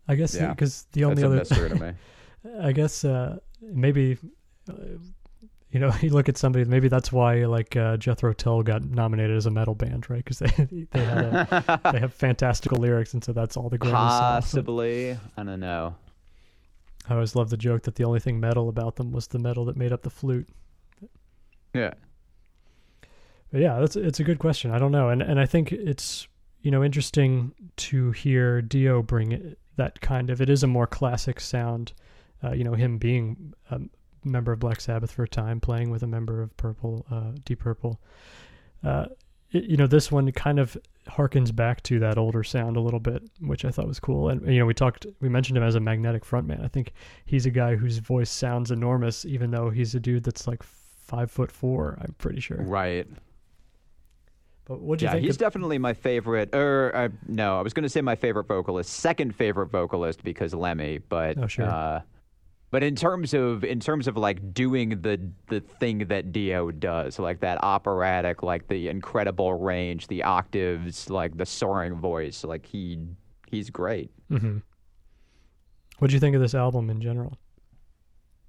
I 0.07 0.15
guess 0.15 0.33
Yeah, 0.35 0.49
because 0.49 0.87
the 0.93 1.05
only 1.05 1.23
other 1.23 1.35
mystery 1.35 1.69
to 1.69 1.75
me. 1.75 1.93
I 2.61 2.71
guess 2.71 3.05
uh, 3.05 3.37
maybe 3.61 4.17
uh, 4.69 4.73
you 5.71 5.79
know 5.79 5.91
you 6.01 6.09
look 6.09 6.29
at 6.29 6.37
somebody 6.37 6.65
maybe 6.65 6.87
that's 6.87 7.11
why 7.11 7.45
like 7.45 7.75
uh, 7.75 7.97
Jethro 7.97 8.33
Tull 8.33 8.63
got 8.63 8.83
nominated 8.83 9.35
as 9.35 9.45
a 9.45 9.51
metal 9.51 9.75
band 9.75 10.09
right 10.09 10.23
because 10.23 10.39
they 10.39 10.87
they 10.91 11.01
a, 11.01 11.79
they 11.91 11.99
have 11.99 12.13
fantastical 12.13 12.77
lyrics 12.77 13.13
and 13.13 13.23
so 13.23 13.33
that's 13.33 13.57
all 13.57 13.69
the 13.69 13.79
Grammys. 13.79 13.91
Possibly, 13.91 15.17
I 15.37 15.43
don't 15.43 15.59
know. 15.59 15.95
I 17.09 17.15
always 17.15 17.35
love 17.35 17.49
the 17.49 17.57
joke 17.57 17.83
that 17.83 17.95
the 17.95 18.03
only 18.03 18.19
thing 18.19 18.39
metal 18.39 18.69
about 18.69 18.95
them 18.95 19.11
was 19.11 19.27
the 19.27 19.39
metal 19.39 19.65
that 19.65 19.75
made 19.75 19.91
up 19.91 20.03
the 20.03 20.09
flute. 20.09 20.47
Yeah, 21.73 21.93
But 23.51 23.61
yeah, 23.61 23.79
that's 23.79 23.95
it's 23.95 24.19
a 24.19 24.23
good 24.23 24.39
question. 24.39 24.71
I 24.71 24.77
don't 24.77 24.91
know, 24.91 25.09
and 25.09 25.21
and 25.21 25.39
I 25.39 25.45
think 25.45 25.71
it's 25.71 26.27
you 26.61 26.69
know 26.69 26.83
interesting 26.83 27.53
to 27.77 28.11
hear 28.11 28.61
Dio 28.61 29.01
bring 29.01 29.31
it, 29.31 29.57
that 29.77 30.01
kind 30.01 30.29
of. 30.29 30.41
It 30.41 30.49
is 30.49 30.63
a 30.63 30.67
more 30.67 30.85
classic 30.85 31.39
sound. 31.39 31.93
Uh, 32.43 32.51
you 32.51 32.63
know, 32.63 32.73
him 32.73 32.97
being 32.97 33.53
a 33.69 33.79
member 34.23 34.51
of 34.51 34.59
Black 34.59 34.79
Sabbath 34.81 35.11
for 35.11 35.23
a 35.23 35.27
time, 35.27 35.59
playing 35.59 35.89
with 35.89 36.03
a 36.03 36.07
member 36.07 36.41
of 36.41 36.55
Purple, 36.57 37.05
uh, 37.11 37.31
Deep 37.45 37.59
Purple. 37.59 37.99
Uh, 38.83 39.05
it, 39.51 39.63
you 39.65 39.77
know, 39.77 39.87
this 39.87 40.11
one 40.11 40.31
kind 40.31 40.59
of 40.59 40.77
harkens 41.07 41.53
back 41.55 41.81
to 41.83 41.99
that 41.99 42.17
older 42.17 42.43
sound 42.43 42.77
a 42.77 42.79
little 42.79 42.99
bit, 42.99 43.23
which 43.41 43.65
I 43.65 43.69
thought 43.71 43.87
was 43.87 43.99
cool. 43.99 44.29
And 44.29 44.45
you 44.51 44.59
know, 44.59 44.65
we 44.65 44.73
talked, 44.73 45.05
we 45.19 45.29
mentioned 45.29 45.57
him 45.57 45.63
as 45.63 45.75
a 45.75 45.79
magnetic 45.79 46.23
frontman. 46.23 46.63
I 46.63 46.67
think 46.67 46.93
he's 47.25 47.45
a 47.45 47.51
guy 47.51 47.75
whose 47.75 47.97
voice 47.97 48.29
sounds 48.29 48.71
enormous, 48.71 49.25
even 49.25 49.51
though 49.51 49.69
he's 49.69 49.93
a 49.95 49.99
dude 49.99 50.23
that's 50.23 50.47
like 50.47 50.61
five 50.63 51.29
foot 51.31 51.51
four. 51.51 51.97
I'm 52.01 52.13
pretty 52.17 52.39
sure. 52.39 52.61
right. 52.61 53.07
But 54.65 54.79
what 54.79 54.99
do 54.99 55.03
you 55.05 55.07
Yeah, 55.09 55.13
think? 55.13 55.25
he's 55.25 55.35
of- 55.35 55.39
definitely 55.39 55.79
my 55.79 55.93
favorite. 55.93 56.53
Or 56.53 56.95
uh, 56.95 57.09
no, 57.27 57.57
I 57.57 57.61
was 57.61 57.73
going 57.73 57.83
to 57.83 57.89
say 57.89 58.01
my 58.01 58.15
favorite 58.15 58.47
vocalist, 58.47 58.91
second 58.91 59.35
favorite 59.35 59.67
vocalist 59.71 60.23
because 60.23 60.53
Lemmy. 60.53 60.99
But 60.99 61.37
Oh, 61.37 61.47
sure. 61.47 61.65
uh, 61.65 62.01
but 62.71 62.83
in 62.83 62.95
terms 62.95 63.33
of 63.33 63.63
in 63.63 63.79
terms 63.79 64.07
of 64.07 64.17
like 64.17 64.53
doing 64.53 65.01
the 65.01 65.19
the 65.47 65.59
thing 65.59 65.99
that 66.07 66.31
Dio 66.31 66.71
does, 66.71 67.19
like 67.19 67.41
that 67.41 67.61
operatic, 67.63 68.41
like 68.43 68.67
the 68.67 68.87
incredible 68.87 69.53
range, 69.53 70.07
the 70.07 70.23
octaves, 70.23 71.09
like 71.09 71.37
the 71.37 71.45
soaring 71.45 71.95
voice, 71.95 72.43
like 72.43 72.65
he 72.65 72.97
he's 73.47 73.69
great. 73.69 74.09
hmm 74.29 74.59
What 75.99 76.07
do 76.09 76.13
you 76.13 76.19
think 76.19 76.35
of 76.35 76.41
this 76.41 76.55
album 76.55 76.89
in 76.89 77.01
general? 77.01 77.37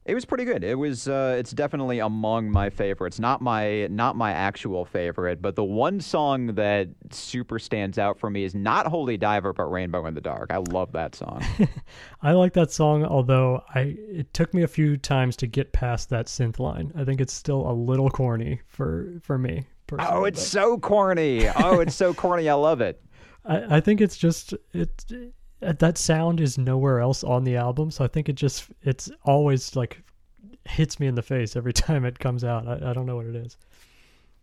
It 0.05 0.15
was 0.15 0.25
pretty 0.25 0.45
good. 0.45 0.65
It 0.65 0.75
was. 0.75 1.07
Uh, 1.07 1.37
it's 1.39 1.53
definitely 1.53 2.01
among 2.01 2.51
my 2.51 2.71
favorites. 2.71 3.21
Not 3.21 3.41
my 3.41 3.87
not 3.87 4.17
my 4.17 4.33
actual 4.33 4.85
favorite, 4.85 5.41
but 5.41 5.55
the 5.55 5.63
one 5.63 6.01
song 6.01 6.55
that 6.55 6.89
super 7.11 7.61
stands 7.61 7.99
out 7.99 8.19
for 8.19 8.29
me 8.29 8.43
is 8.43 8.53
not 8.53 8.87
Holy 8.87 9.17
Diver, 9.17 9.53
but 9.53 9.71
Rainbow 9.71 10.07
in 10.07 10.15
the 10.15 10.21
Dark. 10.21 10.51
I 10.53 10.57
love 10.57 10.91
that 10.93 11.15
song. 11.15 11.45
I 12.23 12.33
like 12.33 12.53
that 12.55 12.73
song, 12.73 13.05
although 13.05 13.63
I 13.75 13.97
it 13.99 14.35
took 14.35 14.53
me 14.53 14.63
a 14.63 14.69
few 14.69 14.97
times 14.97 15.37
to 15.37 15.47
get 15.47 15.73
past 15.73 16.11
that 16.11 16.27
synth 16.27 16.59
line. 16.59 16.93
I 16.97 17.05
think 17.05 17.21
it's 17.21 17.33
still 17.33 17.71
a 17.71 17.73
little 17.73 18.11
corny 18.11 18.61
for 18.67 19.13
for 19.23 19.39
me. 19.39 19.67
Personally, 19.87 20.21
oh, 20.21 20.25
it's 20.25 20.41
but 20.41 20.49
so 20.49 20.79
corny. 20.79 21.49
Oh, 21.49 21.79
it's 21.79 21.95
so 21.95 22.13
corny. 22.13 22.49
I 22.49 22.55
love 22.55 22.81
it. 22.81 23.01
I, 23.45 23.77
I 23.77 23.81
think 23.81 24.01
it's 24.01 24.17
just 24.17 24.53
it 24.73 25.13
that 25.63 25.99
sound 25.99 26.41
is 26.41 26.59
nowhere 26.59 27.01
else 27.01 27.23
on 27.25 27.45
the 27.45 27.57
album, 27.57 27.91
so 27.91 28.05
I 28.05 28.09
think 28.09 28.29
it 28.29 28.35
just 28.35 28.67
it's 28.83 29.11
always 29.25 29.77
like 29.77 30.03
hits 30.65 31.01
me 31.01 31.07
in 31.07 31.15
the 31.15 31.23
face 31.23 31.57
every 31.57 31.73
time 31.85 32.05
it 32.05 32.19
comes 32.19 32.45
out. 32.45 32.67
I, 32.67 32.91
I 32.91 32.93
don't 32.93 33.07
know 33.07 33.17
what 33.17 33.27
it 33.27 33.37
is. 33.37 33.57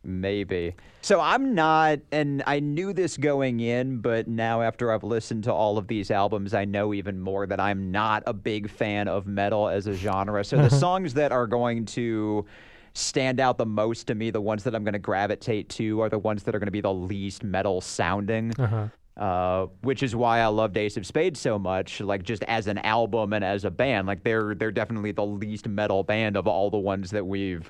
Maybe. 0.04 0.76
So 1.02 1.20
I'm 1.20 1.54
not, 1.54 2.00
and 2.12 2.42
I 2.48 2.62
knew 2.62 2.94
this 2.94 3.18
going 3.18 3.60
in, 3.60 4.00
but 4.00 4.30
now 4.30 4.62
after 4.62 4.94
I've 4.94 5.04
listened 5.04 5.44
to 5.46 5.54
all 5.54 5.78
of 5.78 5.88
these 5.88 6.10
albums, 6.10 6.54
I 6.54 6.64
know 6.64 6.94
even 6.94 7.20
more 7.20 7.46
that 7.46 7.60
I'm 7.60 7.92
not 7.92 8.24
a 8.26 8.34
big 8.34 8.70
fan 8.70 9.10
of 9.10 9.28
metal 9.28 9.68
as 9.68 9.88
a 9.88 9.94
genre. 9.94 10.44
So 10.46 10.58
the 10.58 10.70
songs 10.70 11.16
that 11.16 11.34
are 11.34 11.48
going 11.48 11.86
to 11.88 12.46
stand 12.94 13.42
out 13.42 13.58
the 13.58 13.66
most 13.66 14.08
to 14.08 14.16
me, 14.16 14.32
the 14.32 14.42
ones 14.42 14.64
that 14.64 14.74
I'm 14.74 14.86
going 14.86 14.94
to 14.94 15.00
gravitate 15.00 15.68
to, 15.70 16.02
are 16.02 16.10
the 16.10 16.20
ones 16.20 16.44
that 16.44 16.56
are 16.56 16.60
going 16.60 16.68
to 16.68 16.72
be 16.72 16.82
the 16.82 16.94
least 16.94 17.44
metal 17.44 17.82
sounding. 17.82 18.54
Uh-huh. 18.58 18.88
Uh, 19.18 19.68
which 19.82 20.02
is 20.02 20.16
why 20.16 20.40
I 20.40 20.48
loved 20.48 20.78
Ace 20.78 20.96
of 20.96 21.06
Spades 21.06 21.42
so 21.42 21.60
much. 21.60 22.00
Like 22.00 22.24
just 22.24 22.42
as 22.44 22.68
an 22.68 22.78
album 22.78 23.34
and 23.34 23.44
as 23.44 23.66
a 23.66 23.70
band, 23.72 24.08
like 24.08 24.24
they're 24.24 24.56
they're 24.56 24.72
definitely 24.72 25.12
the 25.12 25.26
least 25.26 25.68
metal 25.68 26.04
band 26.04 26.38
of 26.38 26.48
all 26.48 26.70
the 26.70 26.78
ones 26.78 27.12
that 27.12 27.28
we've 27.28 27.70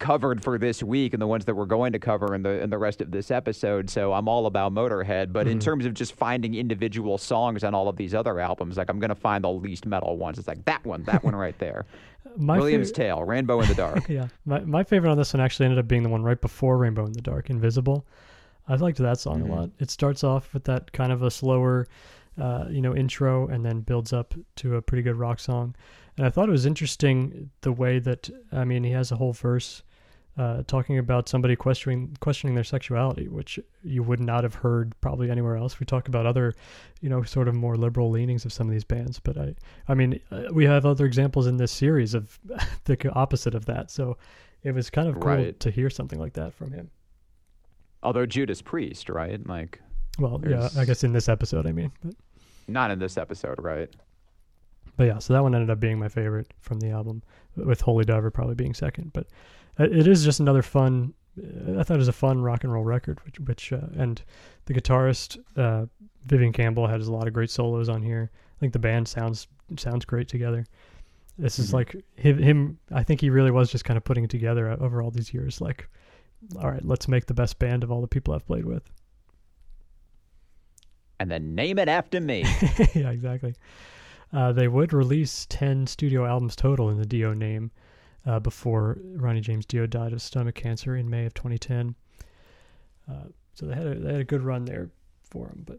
covered 0.00 0.42
for 0.42 0.58
this 0.58 0.82
week 0.82 1.14
and 1.14 1.22
the 1.22 1.26
ones 1.26 1.46
that 1.46 1.54
we're 1.54 1.64
going 1.64 1.92
to 1.92 1.98
cover 1.98 2.34
in 2.34 2.42
the 2.42 2.60
in 2.62 2.68
the 2.68 2.76
rest 2.76 3.00
of 3.00 3.10
this 3.12 3.30
episode. 3.30 3.88
So 3.88 4.12
I'm 4.12 4.28
all 4.28 4.44
about 4.44 4.74
Motorhead, 4.74 5.32
but 5.32 5.46
in 5.48 5.58
terms 5.58 5.86
of 5.86 5.94
just 5.94 6.12
finding 6.14 6.54
individual 6.54 7.16
songs 7.16 7.64
on 7.64 7.74
all 7.74 7.88
of 7.88 7.96
these 7.96 8.12
other 8.14 8.38
albums, 8.38 8.76
like 8.76 8.90
I'm 8.90 8.98
gonna 8.98 9.14
find 9.14 9.42
the 9.42 9.50
least 9.52 9.86
metal 9.86 10.18
ones. 10.18 10.38
It's 10.38 10.48
like 10.48 10.66
that 10.66 10.84
one, 10.84 11.04
that 11.04 11.24
one 11.24 11.34
right 11.34 11.58
there. 11.58 11.86
My 12.36 12.58
William's 12.58 12.90
fav- 12.90 12.96
Tale, 12.96 13.22
Rainbow 13.24 13.60
in 13.60 13.68
the 13.68 13.74
Dark. 13.86 14.06
yeah, 14.08 14.28
my 14.44 14.60
my 14.60 14.82
favorite 14.82 15.10
on 15.10 15.16
this 15.16 15.32
one 15.32 15.40
actually 15.40 15.64
ended 15.66 15.78
up 15.78 15.88
being 15.88 16.02
the 16.02 16.08
one 16.10 16.22
right 16.22 16.40
before 16.40 16.76
Rainbow 16.76 17.06
in 17.06 17.12
the 17.12 17.22
Dark, 17.22 17.48
Invisible. 17.48 18.04
I 18.68 18.76
liked 18.76 18.98
that 18.98 19.18
song 19.20 19.42
Mhm. 19.42 19.48
a 19.48 19.52
lot. 19.52 19.70
It 19.78 19.90
starts 19.90 20.24
off 20.24 20.52
with 20.54 20.64
that 20.64 20.92
kind 20.92 21.12
of 21.12 21.22
a 21.22 21.30
slower, 21.30 21.86
uh, 22.38 22.66
you 22.70 22.80
know, 22.80 22.94
intro, 22.96 23.46
and 23.48 23.64
then 23.64 23.80
builds 23.80 24.12
up 24.12 24.34
to 24.56 24.76
a 24.76 24.82
pretty 24.82 25.02
good 25.02 25.16
rock 25.16 25.38
song. 25.38 25.74
And 26.16 26.26
I 26.26 26.30
thought 26.30 26.48
it 26.48 26.52
was 26.52 26.64
interesting 26.66 27.50
the 27.62 27.72
way 27.72 27.98
that 27.98 28.30
I 28.52 28.64
mean 28.64 28.84
he 28.84 28.90
has 28.92 29.10
a 29.12 29.16
whole 29.16 29.32
verse 29.32 29.82
uh, 30.36 30.64
talking 30.66 30.98
about 30.98 31.28
somebody 31.28 31.54
questioning 31.54 32.16
questioning 32.18 32.54
their 32.56 32.64
sexuality, 32.64 33.28
which 33.28 33.60
you 33.84 34.02
would 34.02 34.18
not 34.18 34.42
have 34.42 34.54
heard 34.56 34.92
probably 35.00 35.30
anywhere 35.30 35.56
else. 35.56 35.78
We 35.78 35.86
talk 35.86 36.08
about 36.08 36.26
other, 36.26 36.54
you 37.00 37.08
know, 37.08 37.22
sort 37.22 37.46
of 37.46 37.54
more 37.54 37.76
liberal 37.76 38.10
leanings 38.10 38.44
of 38.44 38.52
some 38.52 38.66
of 38.66 38.72
these 38.72 38.82
bands, 38.82 39.20
but 39.20 39.36
I, 39.38 39.54
I 39.86 39.94
mean, 39.94 40.18
uh, 40.32 40.44
we 40.52 40.64
have 40.64 40.86
other 40.86 41.04
examples 41.06 41.46
in 41.46 41.56
this 41.58 41.70
series 41.70 42.14
of 42.14 42.40
the 42.84 43.12
opposite 43.12 43.54
of 43.54 43.66
that. 43.66 43.92
So 43.92 44.16
it 44.64 44.72
was 44.72 44.90
kind 44.90 45.06
of 45.08 45.14
cool 45.20 45.22
Right. 45.24 45.60
to 45.60 45.70
hear 45.70 45.88
something 45.88 46.18
like 46.18 46.32
that 46.32 46.52
from 46.54 46.72
him. 46.72 46.90
Although 48.04 48.26
Judas 48.26 48.60
Priest, 48.62 49.08
right? 49.08 49.44
Like, 49.46 49.80
Well, 50.18 50.40
yeah, 50.46 50.68
I 50.76 50.84
guess 50.84 51.02
in 51.04 51.12
this 51.12 51.28
episode, 51.28 51.66
I 51.66 51.72
mean, 51.72 51.90
but 52.04 52.14
not 52.68 52.90
in 52.90 52.98
this 52.98 53.16
episode, 53.16 53.56
right? 53.62 53.88
but 54.96 55.04
yeah, 55.04 55.18
so 55.18 55.32
that 55.32 55.42
one 55.42 55.54
ended 55.54 55.70
up 55.70 55.80
being 55.80 55.98
my 55.98 56.08
favorite 56.08 56.52
from 56.60 56.78
the 56.80 56.90
album, 56.90 57.22
with 57.56 57.80
Holy 57.80 58.04
Diver 58.04 58.30
probably 58.30 58.54
being 58.54 58.74
second. 58.74 59.12
But 59.12 59.26
uh, 59.80 59.84
it 59.84 60.06
is 60.06 60.24
just 60.24 60.38
another 60.40 60.62
fun. 60.62 61.14
uh, 61.38 61.80
I 61.80 61.82
thought 61.82 61.94
it 61.94 61.98
was 61.98 62.08
a 62.08 62.12
fun 62.12 62.40
rock 62.42 62.62
and 62.64 62.72
roll 62.72 62.84
record, 62.84 63.18
which 63.24 63.40
which 63.40 63.72
uh, 63.72 63.80
and 63.96 64.22
the 64.66 64.74
guitarist 64.74 65.38
uh, 65.56 65.86
Vivian 66.26 66.52
Campbell 66.52 66.86
has 66.86 67.08
a 67.08 67.12
lot 67.12 67.26
of 67.26 67.32
great 67.32 67.50
solos 67.50 67.88
on 67.88 68.02
here. 68.02 68.30
I 68.56 68.60
think 68.60 68.72
the 68.72 68.78
band 68.78 69.08
sounds 69.08 69.48
sounds 69.76 70.04
great 70.04 70.28
together. 70.28 70.64
This 71.38 71.58
is 71.58 71.70
Mhm. 71.70 71.74
like 71.74 71.96
him, 72.14 72.38
him. 72.38 72.78
I 72.92 73.02
think 73.02 73.20
he 73.20 73.30
really 73.30 73.50
was 73.50 73.72
just 73.72 73.84
kind 73.84 73.96
of 73.96 74.04
putting 74.04 74.22
it 74.24 74.30
together 74.30 74.70
uh, 74.70 74.76
over 74.76 75.02
all 75.02 75.10
these 75.10 75.34
years. 75.34 75.60
Like, 75.60 75.88
all 76.58 76.70
right, 76.70 76.84
let's 76.84 77.08
make 77.08 77.26
the 77.26 77.34
best 77.34 77.58
band 77.58 77.84
of 77.84 77.90
all 77.90 78.00
the 78.00 78.08
people 78.08 78.34
I've 78.34 78.46
played 78.46 78.64
with. 78.64 78.82
And 81.20 81.30
then 81.30 81.54
name 81.54 81.78
it 81.78 81.88
after 81.88 82.20
me. 82.20 82.44
yeah, 82.94 83.10
exactly. 83.10 83.54
Uh, 84.32 84.52
they 84.52 84.68
would 84.68 84.92
release 84.92 85.46
10 85.48 85.86
studio 85.86 86.26
albums 86.26 86.56
total 86.56 86.90
in 86.90 86.98
the 86.98 87.06
Dio 87.06 87.32
name 87.32 87.70
uh, 88.26 88.40
before 88.40 88.98
Ronnie 89.16 89.40
James 89.40 89.64
Dio 89.64 89.86
died 89.86 90.12
of 90.12 90.20
stomach 90.20 90.56
cancer 90.56 90.96
in 90.96 91.08
May 91.08 91.26
of 91.26 91.34
2010. 91.34 91.94
Uh, 93.08 93.14
so 93.54 93.66
they 93.66 93.74
had, 93.74 93.86
a, 93.86 93.94
they 93.94 94.12
had 94.12 94.20
a 94.20 94.24
good 94.24 94.42
run 94.42 94.64
there 94.64 94.90
for 95.22 95.46
him. 95.46 95.64
But 95.64 95.78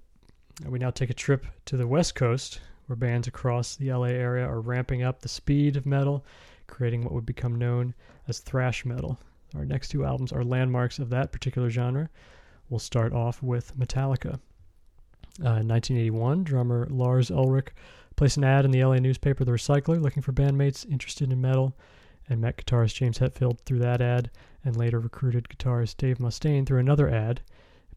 we 0.70 0.80
now 0.80 0.91
take 0.91 1.09
a 1.09 1.16
trip 1.16 1.45
to 1.66 1.76
the 1.76 1.88
West 1.88 2.16
Coast, 2.16 2.61
where 2.88 2.95
bands 2.95 3.28
across 3.28 3.76
the 3.76 3.91
LA 3.91 4.05
area 4.05 4.47
are 4.47 4.61
ramping 4.61 5.03
up 5.03 5.20
the 5.22 5.28
speed 5.28 5.76
of 5.76 5.86
metal, 5.86 6.24
creating 6.68 7.03
what 7.03 7.13
would 7.13 7.26
become 7.26 7.55
known 7.55 7.93
as 8.28 8.39
thrash 8.39 8.86
metal. 8.86 9.20
Our 9.56 9.66
next 9.66 9.89
two 9.89 10.06
albums 10.06 10.32
are 10.32 10.43
landmarks 10.43 11.00
of 11.00 11.10
that 11.12 11.32
particular 11.32 11.70
genre. 11.70 12.10
We'll 12.70 12.80
start 12.80 13.14
off 13.14 13.43
with 13.43 13.78
Metallica. 13.78 14.39
Uh, 15.43 15.60
in 15.60 15.68
1981, 15.68 16.43
drummer 16.43 16.88
Lars 16.89 17.30
Ulrich 17.30 17.68
placed 18.16 18.38
an 18.38 18.43
ad 18.43 18.66
in 18.66 18.72
the 18.72 18.84
LA 18.84 18.96
newspaper 18.96 19.43
The 19.43 19.52
Recycler 19.52 20.02
looking 20.02 20.24
for 20.24 20.32
bandmates 20.32 20.89
interested 20.89 21.32
in 21.32 21.41
metal 21.41 21.76
and 22.30 22.41
met 22.41 22.58
guitarist 22.58 22.96
James 22.96 23.20
Hetfield 23.20 23.60
through 23.62 23.80
that 23.80 24.02
ad 24.02 24.32
and 24.64 24.76
later 24.76 25.00
recruited 25.00 25.50
guitarist 25.50 25.98
Dave 25.98 26.18
Mustaine 26.18 26.66
through 26.66 26.80
another 26.80 27.10
ad. 27.10 27.41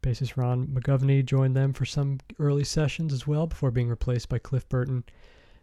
Bassist 0.03 0.37
Ron 0.37 0.67
McGovney 0.69 1.25
joined 1.25 1.57
them 1.57 1.73
for 1.73 1.85
some 1.85 2.19
early 2.39 2.65
sessions 2.65 3.13
as 3.13 3.27
well 3.27 3.47
before 3.47 3.71
being 3.71 3.89
replaced 3.89 4.29
by 4.29 4.39
Cliff 4.39 4.69
Burton. 4.69 5.05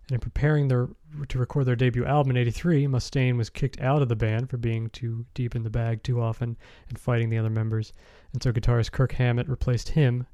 And 0.07 0.15
in 0.15 0.19
preparing 0.19 0.67
their, 0.67 0.87
to 1.29 1.39
record 1.39 1.65
their 1.65 1.75
debut 1.75 2.05
album 2.05 2.31
in 2.31 2.37
83, 2.37 2.85
Mustaine 2.87 3.37
was 3.37 3.49
kicked 3.49 3.81
out 3.81 4.01
of 4.03 4.09
the 4.09 4.15
band 4.15 4.49
for 4.49 4.57
being 4.57 4.89
too 4.91 5.25
deep 5.33 5.55
in 5.55 5.63
the 5.63 5.69
bag 5.69 6.03
too 6.03 6.21
often 6.21 6.57
and 6.89 6.99
fighting 6.99 7.29
the 7.29 7.37
other 7.39 7.49
members. 7.49 7.91
And 8.33 8.41
so 8.43 8.51
guitarist 8.51 8.91
Kirk 8.91 9.13
Hammett 9.13 9.47
replaced 9.49 9.89
him 9.89 10.27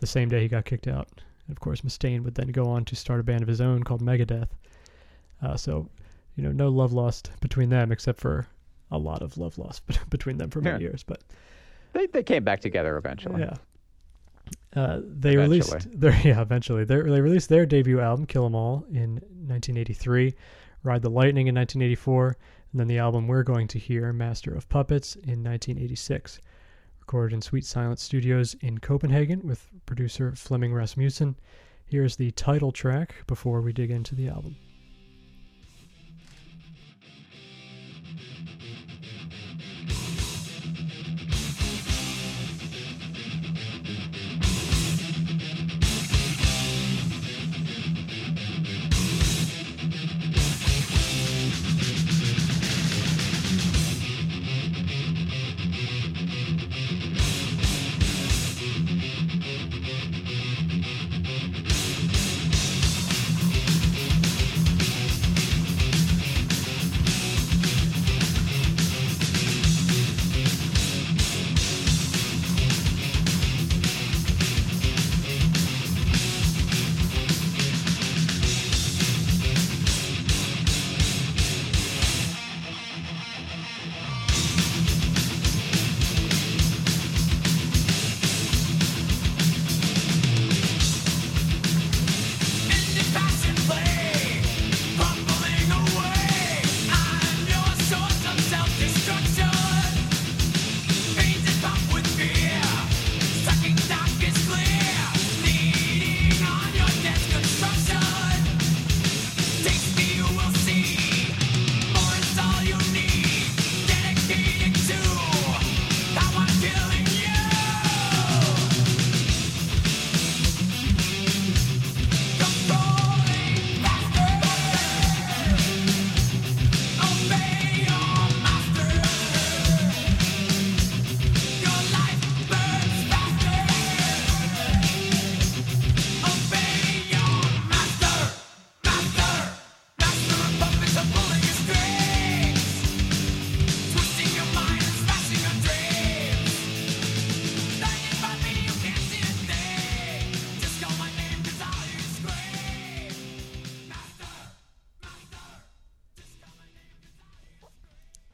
the 0.00 0.06
same 0.06 0.28
day 0.30 0.40
he 0.42 0.48
got 0.48 0.64
kicked 0.64 0.86
out. 0.88 1.08
And 1.46 1.54
of 1.56 1.60
course, 1.60 1.82
Mustaine 1.82 2.22
would 2.24 2.36
then 2.36 2.48
go 2.48 2.66
on 2.68 2.84
to 2.86 2.96
start 2.96 3.20
a 3.20 3.24
band 3.24 3.42
of 3.42 3.48
his 3.48 3.60
own 3.60 3.82
called 3.82 4.00
Megadeth. 4.02 4.48
Uh, 5.42 5.56
so, 5.56 5.88
you 6.36 6.42
know, 6.42 6.52
no 6.52 6.68
love 6.68 6.92
lost 6.92 7.30
between 7.40 7.68
them, 7.68 7.92
except 7.92 8.20
for 8.20 8.46
a 8.90 8.96
lot 8.98 9.20
of 9.22 9.36
love 9.36 9.58
lost 9.58 9.82
between 10.10 10.38
them 10.38 10.48
for 10.50 10.60
many 10.62 10.76
Yeah. 10.84 10.88
years. 10.90 11.02
But 11.02 11.22
They 11.92 12.06
they 12.06 12.22
came 12.22 12.44
back 12.44 12.60
together 12.60 12.96
eventually. 12.96 13.42
yeah, 13.42 13.56
uh, 14.76 15.00
they 15.02 15.36
released 15.36 15.88
their 15.98 16.14
yeah 16.24 16.40
eventually 16.40 16.84
they 16.84 17.00
they 17.00 17.20
released 17.20 17.48
their 17.48 17.66
debut 17.66 18.00
album 18.00 18.26
Kill 18.26 18.46
'Em 18.46 18.54
All 18.54 18.84
in 18.90 19.14
1983, 19.14 20.34
Ride 20.82 21.02
the 21.02 21.10
Lightning 21.10 21.46
in 21.46 21.54
1984, 21.54 22.36
and 22.72 22.80
then 22.80 22.86
the 22.86 22.98
album 22.98 23.26
we're 23.26 23.42
going 23.42 23.66
to 23.68 23.78
hear, 23.78 24.12
Master 24.12 24.54
of 24.54 24.68
Puppets, 24.68 25.14
in 25.16 25.42
1986 25.42 26.40
recorded 27.08 27.34
in 27.34 27.40
Sweet 27.40 27.64
Silence 27.64 28.02
Studios 28.02 28.54
in 28.60 28.76
Copenhagen 28.76 29.40
with 29.46 29.66
producer 29.86 30.34
Flemming 30.34 30.74
Rasmussen. 30.74 31.36
Here's 31.86 32.16
the 32.16 32.32
title 32.32 32.70
track 32.70 33.14
before 33.26 33.62
we 33.62 33.72
dig 33.72 33.90
into 33.90 34.14
the 34.14 34.28
album. 34.28 34.56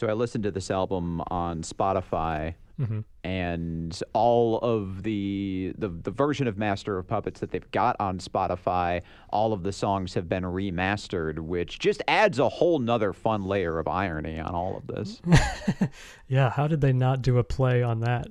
So 0.04 0.10
I 0.10 0.12
listened 0.12 0.44
to 0.44 0.50
this 0.50 0.70
album 0.70 1.22
on 1.28 1.62
Spotify, 1.62 2.54
hmm 2.76 3.00
and 3.22 3.98
all 4.12 4.58
of 4.58 5.02
the, 5.02 5.72
the 5.78 5.88
the 5.88 6.10
version 6.10 6.46
of 6.46 6.58
Master 6.58 6.98
of 6.98 7.08
Puppets 7.08 7.40
that 7.40 7.50
they've 7.52 7.70
got 7.70 7.96
on 7.98 8.18
Spotify, 8.18 9.00
all 9.30 9.54
of 9.54 9.62
the 9.62 9.72
songs 9.72 10.12
have 10.12 10.28
been 10.28 10.44
remastered, 10.44 11.38
which 11.38 11.78
just 11.78 12.02
adds 12.06 12.38
a 12.38 12.50
whole 12.50 12.78
nother 12.80 13.14
fun 13.14 13.44
layer 13.44 13.78
of 13.78 13.88
irony 13.88 14.38
on 14.38 14.54
all 14.54 14.76
of 14.76 14.86
this. 14.88 15.22
Yeah, 16.28 16.50
how 16.50 16.66
did 16.66 16.82
they 16.82 16.92
not 16.92 17.22
do 17.22 17.38
a 17.38 17.44
play 17.44 17.82
on 17.82 18.00
that? 18.00 18.26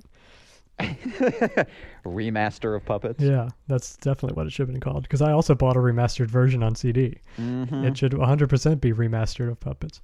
Remaster 2.04 2.76
of 2.76 2.84
Puppets. 2.84 3.20
Yeah, 3.20 3.48
that's 3.66 3.96
definitely 3.96 4.36
what 4.36 4.46
it 4.46 4.50
should 4.52 4.68
have 4.68 4.72
been 4.72 4.80
called. 4.80 5.02
Because 5.02 5.22
I 5.22 5.32
also 5.32 5.56
bought 5.56 5.76
a 5.76 5.80
remastered 5.80 6.26
version 6.28 6.62
on 6.62 6.76
CD. 6.76 7.18
Mhm. 7.36 7.84
It 7.84 7.96
should 7.96 8.12
100% 8.12 8.80
be 8.80 8.92
remastered 8.92 9.50
of 9.50 9.58
Puppets. 9.58 10.00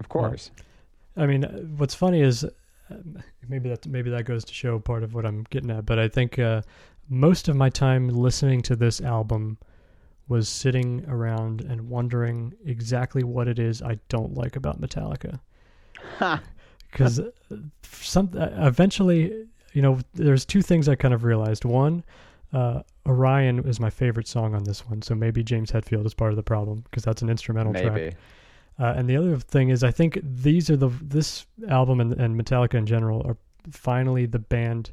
Of 0.00 0.08
course. 0.08 0.50
I 1.16 1.26
mean, 1.26 1.44
uh, 1.44 1.58
what's 1.76 1.94
funny 1.94 2.20
is 2.20 2.44
uh, 2.44 2.48
maybe 3.48 3.68
that 3.70 3.86
maybe 3.86 4.10
that 4.10 4.24
goes 4.24 4.44
to 4.44 4.54
show 4.54 4.78
part 4.78 5.02
of 5.02 5.14
what 5.14 5.24
I'm 5.24 5.44
getting 5.50 5.70
at. 5.70 5.86
But 5.86 5.98
I 5.98 6.08
think 6.08 6.38
uh, 6.38 6.62
most 7.08 7.48
of 7.48 7.56
my 7.56 7.70
time 7.70 8.08
listening 8.08 8.62
to 8.62 8.76
this 8.76 9.00
album 9.00 9.58
was 10.28 10.48
sitting 10.48 11.04
around 11.08 11.60
and 11.60 11.88
wondering 11.88 12.52
exactly 12.64 13.22
what 13.22 13.46
it 13.46 13.58
is 13.58 13.80
I 13.82 13.98
don't 14.08 14.34
like 14.34 14.56
about 14.56 14.80
Metallica. 14.80 15.40
Because 16.90 17.20
some 17.82 18.30
uh, 18.36 18.48
eventually, 18.66 19.46
you 19.72 19.82
know, 19.82 20.00
there's 20.14 20.44
two 20.44 20.62
things 20.62 20.88
I 20.88 20.96
kind 20.96 21.14
of 21.14 21.24
realized. 21.24 21.64
One, 21.64 22.04
uh, 22.52 22.82
Orion 23.06 23.66
is 23.66 23.78
my 23.78 23.90
favorite 23.90 24.26
song 24.26 24.54
on 24.54 24.64
this 24.64 24.86
one, 24.86 25.02
so 25.02 25.14
maybe 25.14 25.42
James 25.42 25.70
Hetfield 25.70 26.06
is 26.06 26.14
part 26.14 26.32
of 26.32 26.36
the 26.36 26.42
problem 26.42 26.82
because 26.84 27.04
that's 27.04 27.22
an 27.22 27.28
instrumental 27.28 27.72
Maybe. 27.72 27.88
track. 27.88 28.14
Uh, 28.78 28.94
and 28.96 29.08
the 29.08 29.16
other 29.16 29.36
thing 29.38 29.70
is, 29.70 29.82
I 29.82 29.90
think 29.90 30.18
these 30.22 30.68
are 30.68 30.76
the 30.76 30.90
this 31.00 31.46
album 31.68 32.00
and, 32.00 32.12
and 32.12 32.40
Metallica 32.40 32.74
in 32.74 32.86
general 32.86 33.22
are 33.26 33.36
finally 33.70 34.26
the 34.26 34.38
band 34.38 34.92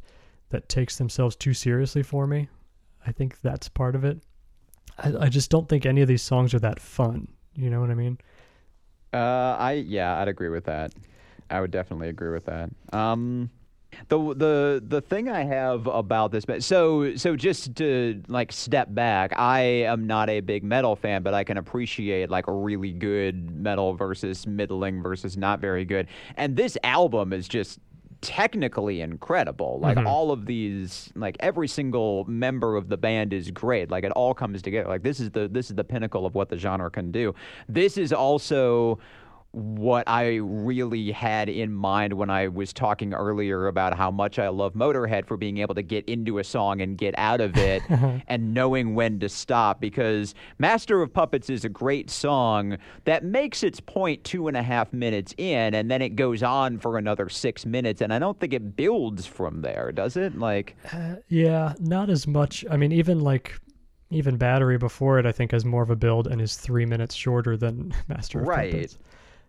that 0.50 0.70
takes 0.70 0.98
themselves 0.98 1.36
too 1.36 1.54
seriously 1.54 2.04
for 2.04 2.26
me. 2.26 2.48
I 3.06 3.12
think 3.12 3.42
that's 3.42 3.68
part 3.68 3.96
of 3.96 4.06
it. 4.06 4.20
I, 4.98 5.26
I 5.26 5.30
just 5.30 5.50
don't 5.50 5.68
think 5.68 5.86
any 5.86 6.02
of 6.02 6.08
these 6.08 6.22
songs 6.22 6.54
are 6.54 6.60
that 6.60 6.80
fun. 6.80 7.28
You 7.56 7.70
know 7.70 7.82
what 7.82 7.90
I 7.90 7.96
mean? 7.96 8.18
Uh, 9.14 9.58
I 9.60 9.74
yeah, 9.74 10.20
I'd 10.20 10.28
agree 10.28 10.50
with 10.50 10.66
that. 10.66 10.94
I 11.50 11.60
would 11.60 11.72
definitely 11.72 12.10
agree 12.10 12.32
with 12.32 12.46
that. 12.46 12.70
Um, 12.94 13.50
the 14.10 14.18
the 14.34 14.84
the 14.86 15.02
thing 15.02 15.30
I 15.30 15.44
have 15.44 15.88
about 15.88 16.32
this, 16.32 16.46
so 16.66 17.16
so 17.16 17.36
just 17.36 17.76
to 17.76 18.22
like 18.28 18.52
step 18.52 18.94
back, 18.94 19.34
I 19.38 19.62
am 19.62 20.08
not 20.08 20.30
a 20.30 20.39
big 20.41 20.64
metal 20.64 20.96
fan, 20.96 21.24
but 21.24 21.34
I 21.34 21.44
can 21.44 21.58
appreciate 21.58 22.30
like 22.30 22.48
a 22.48 22.54
really 22.54 22.91
good 22.91 23.52
metal 23.52 23.94
versus 23.94 24.46
middling 24.48 25.02
versus 25.02 25.38
not 25.38 25.60
very 25.60 25.86
good. 25.86 26.08
And 26.38 26.56
this 26.56 26.78
album 26.84 27.34
is 27.34 27.48
just 27.48 27.80
technically 28.22 29.02
incredible. 29.02 29.80
Like 29.82 29.98
Mhm. 29.98 30.08
all 30.08 30.32
of 30.32 30.46
these, 30.46 31.12
like 31.14 31.36
every 31.41 31.68
single 31.68 32.24
member 32.26 32.78
of 32.78 32.88
the 32.88 32.96
band 32.96 33.34
is 33.34 33.52
great. 33.52 33.91
Like 33.91 34.06
it 34.06 34.12
all 34.14 34.34
comes 34.34 34.62
together. 34.62 34.88
Like 34.88 35.04
this 35.04 35.20
is 35.20 35.32
the 35.32 35.50
this 35.50 35.70
is 35.70 35.76
the 35.76 35.84
pinnacle 35.84 36.26
of 36.26 36.34
what 36.34 36.48
the 36.50 36.58
genre 36.58 36.89
can 36.89 37.12
do. 37.12 37.36
This 37.68 37.98
is 37.98 38.14
also 38.14 38.98
what 39.54 40.04
I 40.08 40.38
really 40.38 41.12
had 41.12 41.47
in 41.47 41.72
mind 41.72 42.14
when 42.14 42.32
I 42.32 42.47
was 42.47 42.74
talking 42.74 43.14
earlier 43.14 43.68
about 43.68 43.95
how 43.95 44.10
much 44.10 44.39
I 44.39 44.47
love 44.47 44.74
Motorhead 44.74 45.28
for 45.28 45.38
being 45.38 45.60
able 45.60 45.76
to 45.76 45.84
get 45.84 46.10
into 46.10 46.39
a 46.39 46.43
song 46.43 46.82
and 46.82 46.97
get 46.97 47.14
out 47.20 47.39
of 47.39 47.56
it 47.56 47.84
uh-huh. 47.89 48.18
and 48.28 48.56
knowing 48.56 48.95
when 48.95 49.20
to 49.20 49.30
stop. 49.30 49.80
Because 49.80 50.34
Master 50.58 51.04
of 51.04 51.14
Puppets 51.14 51.51
is 51.51 51.64
a 51.64 51.70
great 51.70 52.10
song 52.10 52.78
that 53.06 53.24
makes 53.24 53.62
its 53.62 53.80
point 53.80 54.24
two 54.24 54.47
and 54.47 54.58
a 54.58 54.64
half 54.64 54.91
minutes 54.91 55.36
in, 55.38 55.76
and 55.76 55.89
then 55.89 56.01
it 56.01 56.16
goes 56.16 56.41
on 56.41 56.80
for 56.80 56.97
another 56.97 57.30
six 57.30 57.64
minutes. 57.64 58.01
And 58.01 58.12
I 58.12 58.18
don't 58.18 58.39
think 58.39 58.54
it 58.54 58.76
builds 58.76 59.28
from 59.28 59.62
there, 59.62 59.91
does 59.91 60.18
it? 60.18 60.36
Like, 60.36 60.76
uh, 60.91 61.18
Yeah, 61.28 61.76
not 61.80 62.10
as 62.10 62.26
much. 62.26 62.66
I 62.72 62.78
mean, 62.78 62.91
even 62.91 63.20
like 63.20 63.60
even 64.10 64.38
Battery 64.38 64.78
before 64.80 65.20
it, 65.20 65.28
I 65.28 65.32
think 65.32 65.51
has 65.51 65.64
more 65.64 65.84
of 65.84 65.89
a 65.89 65.95
build 65.95 66.28
and 66.28 66.41
is 66.41 66.56
three 66.56 66.86
minutes 66.86 67.14
shorter 67.14 67.56
than 67.56 67.93
Master 68.08 68.41
of 68.41 68.47
Right. 68.47 68.72
Puppets. 68.72 68.97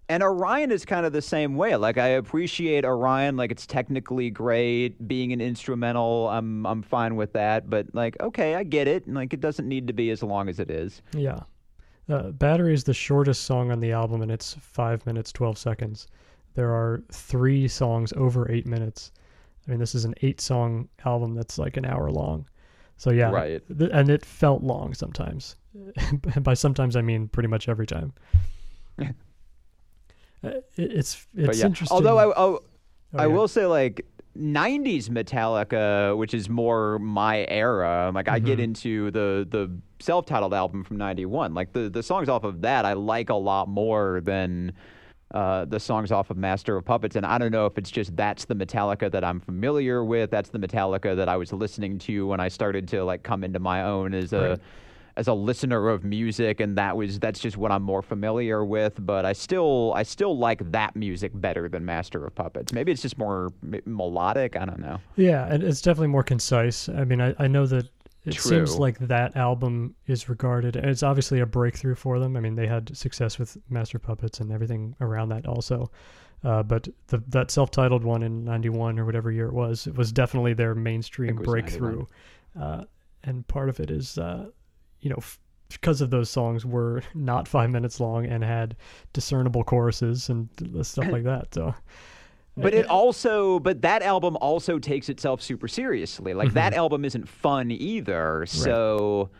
And 0.08 0.22
Orion 0.22 0.70
is 0.70 0.84
kind 0.84 1.06
of 1.06 1.12
the 1.14 1.22
same 1.22 1.56
way. 1.56 1.76
Like 1.76 1.96
I 1.96 2.08
appreciate 2.08 2.84
Orion, 2.84 3.36
like 3.36 3.50
it's 3.50 3.66
technically 3.66 4.28
great. 4.30 5.08
Being 5.08 5.32
an 5.32 5.40
instrumental, 5.40 6.28
I'm 6.28 6.66
I'm 6.66 6.82
fine 6.82 7.16
with 7.16 7.32
that. 7.32 7.70
But 7.70 7.86
like, 7.94 8.16
okay, 8.20 8.54
I 8.54 8.64
get 8.64 8.86
it. 8.86 9.08
Like 9.08 9.32
it 9.32 9.40
doesn't 9.40 9.66
need 9.66 9.86
to 9.86 9.92
be 9.94 10.10
as 10.10 10.22
long 10.22 10.48
as 10.48 10.60
it 10.60 10.70
is. 10.70 11.00
Yeah. 11.14 11.40
Uh, 12.06 12.32
Battery 12.32 12.74
is 12.74 12.84
the 12.84 12.92
shortest 12.92 13.44
song 13.44 13.70
on 13.70 13.80
the 13.80 13.92
album, 13.92 14.20
and 14.20 14.30
it's 14.30 14.52
five 14.60 15.04
minutes 15.06 15.32
twelve 15.32 15.56
seconds. 15.56 16.06
There 16.52 16.70
are 16.70 17.02
three 17.10 17.66
songs 17.66 18.12
over 18.12 18.50
eight 18.52 18.66
minutes. 18.66 19.10
I 19.66 19.70
mean, 19.70 19.80
this 19.80 19.94
is 19.94 20.04
an 20.04 20.14
eight-song 20.20 20.90
album 21.06 21.34
that's 21.34 21.58
like 21.58 21.78
an 21.78 21.86
hour 21.86 22.10
long. 22.10 22.46
So 22.98 23.10
yeah, 23.10 23.30
Right. 23.30 23.62
th- 23.78 23.90
and 23.94 24.10
it 24.10 24.22
felt 24.24 24.62
long 24.62 24.92
sometimes. 24.92 25.56
By 26.42 26.52
sometimes, 26.52 26.94
I 26.94 27.00
mean 27.00 27.28
pretty 27.28 27.48
much 27.48 27.68
every 27.70 27.86
time. 27.86 28.12
Uh, 30.46 30.50
it, 30.76 30.92
it's 30.92 31.26
it's 31.34 31.58
yeah. 31.58 31.66
interesting. 31.66 31.94
Although 31.94 32.18
I 32.18 32.24
oh, 32.36 32.60
Oh, 33.16 33.18
I 33.18 33.22
yeah. 33.22 33.26
will 33.26 33.46
say 33.48 33.66
like 33.66 34.04
90s 34.36 35.08
Metallica, 35.08 36.16
which 36.16 36.34
is 36.34 36.48
more 36.48 36.98
my 36.98 37.44
era. 37.48 38.10
Like 38.14 38.28
I 38.28 38.38
Mm-hmm. 38.38 38.46
get 38.46 38.60
into 38.60 39.10
the 39.12 39.46
the 39.48 39.70
self-titled 40.00 40.52
album 40.52 40.82
from 40.84 40.96
91. 40.96 41.54
Like 41.54 41.72
the 41.72 41.88
the 41.88 42.02
songs 42.02 42.28
off 42.28 42.44
of 42.44 42.60
that 42.62 42.84
I 42.84 42.94
like 42.94 43.30
a 43.30 43.34
lot 43.34 43.68
more 43.68 44.20
than 44.24 44.72
uh, 45.32 45.64
the 45.64 45.80
songs 45.80 46.12
off 46.12 46.30
of 46.30 46.36
Master 46.36 46.76
of 46.76 46.84
Puppets, 46.84 47.16
and 47.16 47.26
I 47.26 47.38
don't 47.38 47.50
know 47.50 47.66
if 47.66 47.76
it's 47.78 47.90
just 47.90 48.14
that's 48.16 48.44
the 48.44 48.54
Metallica 48.54 49.10
that 49.10 49.24
I'm 49.24 49.40
familiar 49.40 50.04
with. 50.04 50.30
That's 50.30 50.50
the 50.50 50.58
Metallica 50.60 51.16
that 51.16 51.28
I 51.28 51.36
was 51.36 51.52
listening 51.52 51.98
to 52.00 52.26
when 52.26 52.38
I 52.40 52.48
started 52.48 52.86
to 52.88 53.04
like 53.04 53.22
come 53.24 53.42
into 53.42 53.58
my 53.58 53.82
own 53.82 54.14
as 54.14 54.32
a 54.32 54.50
Right. 54.50 54.58
As 55.16 55.28
a 55.28 55.34
listener 55.34 55.88
of 55.88 56.04
music, 56.04 56.60
and 56.60 56.76
that 56.76 56.96
was 56.96 57.18
that's 57.18 57.38
just 57.38 57.56
what 57.56 57.70
I'm 57.70 57.82
more 57.82 58.02
familiar 58.02 58.64
with. 58.64 58.94
But 59.04 59.24
I 59.24 59.32
still 59.32 59.92
I 59.94 60.02
still 60.02 60.36
like 60.36 60.70
that 60.72 60.96
music 60.96 61.32
better 61.34 61.68
than 61.68 61.84
Master 61.84 62.24
of 62.26 62.34
Puppets. 62.34 62.72
Maybe 62.72 62.90
it's 62.92 63.02
just 63.02 63.18
more 63.18 63.52
m- 63.62 63.80
melodic. 63.86 64.56
I 64.56 64.64
don't 64.64 64.80
know. 64.80 64.98
Yeah, 65.16 65.46
and 65.46 65.62
it's 65.62 65.80
definitely 65.80 66.08
more 66.08 66.24
concise. 66.24 66.88
I 66.88 67.04
mean, 67.04 67.20
I, 67.20 67.34
I 67.38 67.46
know 67.46 67.66
that 67.66 67.88
it 68.24 68.40
seems 68.40 68.76
like 68.76 68.98
that 69.00 69.36
album 69.36 69.94
is 70.06 70.28
regarded. 70.28 70.76
It's 70.76 71.02
obviously 71.02 71.40
a 71.40 71.46
breakthrough 71.46 71.94
for 71.94 72.18
them. 72.18 72.36
I 72.36 72.40
mean, 72.40 72.54
they 72.54 72.66
had 72.66 72.96
success 72.96 73.38
with 73.38 73.56
Master 73.68 73.98
Puppets 73.98 74.40
and 74.40 74.50
everything 74.50 74.96
around 75.00 75.28
that 75.28 75.46
also. 75.46 75.90
Uh, 76.42 76.62
but 76.62 76.88
the, 77.06 77.22
that 77.28 77.50
self-titled 77.50 78.04
one 78.04 78.22
in 78.22 78.44
'91 78.44 78.98
or 78.98 79.04
whatever 79.04 79.30
year 79.30 79.46
it 79.46 79.54
was, 79.54 79.86
it 79.86 79.96
was 79.96 80.12
definitely 80.12 80.54
their 80.54 80.74
mainstream 80.74 81.36
breakthrough. 81.36 82.04
Uh, 82.58 82.84
and 83.22 83.46
part 83.46 83.68
of 83.68 83.80
it 83.80 83.90
is, 83.90 84.18
uh, 84.18 84.46
you 85.04 85.10
know, 85.10 85.16
f- 85.18 85.38
because 85.68 86.00
of 86.00 86.10
those 86.10 86.30
songs 86.30 86.64
were 86.64 87.02
not 87.14 87.46
five 87.46 87.70
minutes 87.70 88.00
long 88.00 88.26
and 88.26 88.42
had 88.42 88.74
discernible 89.12 89.62
choruses 89.62 90.28
and 90.30 90.48
stuff 90.82 91.06
like 91.08 91.24
that. 91.24 91.54
So, 91.54 91.74
But 92.56 92.72
it 92.72 92.86
also, 92.86 93.58
but 93.58 93.82
that 93.82 94.02
album 94.02 94.36
also 94.40 94.78
takes 94.78 95.08
itself 95.08 95.42
super 95.42 95.66
seriously. 95.66 96.34
Like 96.34 96.48
mm-hmm. 96.48 96.54
that 96.54 96.74
album 96.74 97.04
isn't 97.04 97.28
fun 97.28 97.72
either. 97.72 98.46
So, 98.46 99.30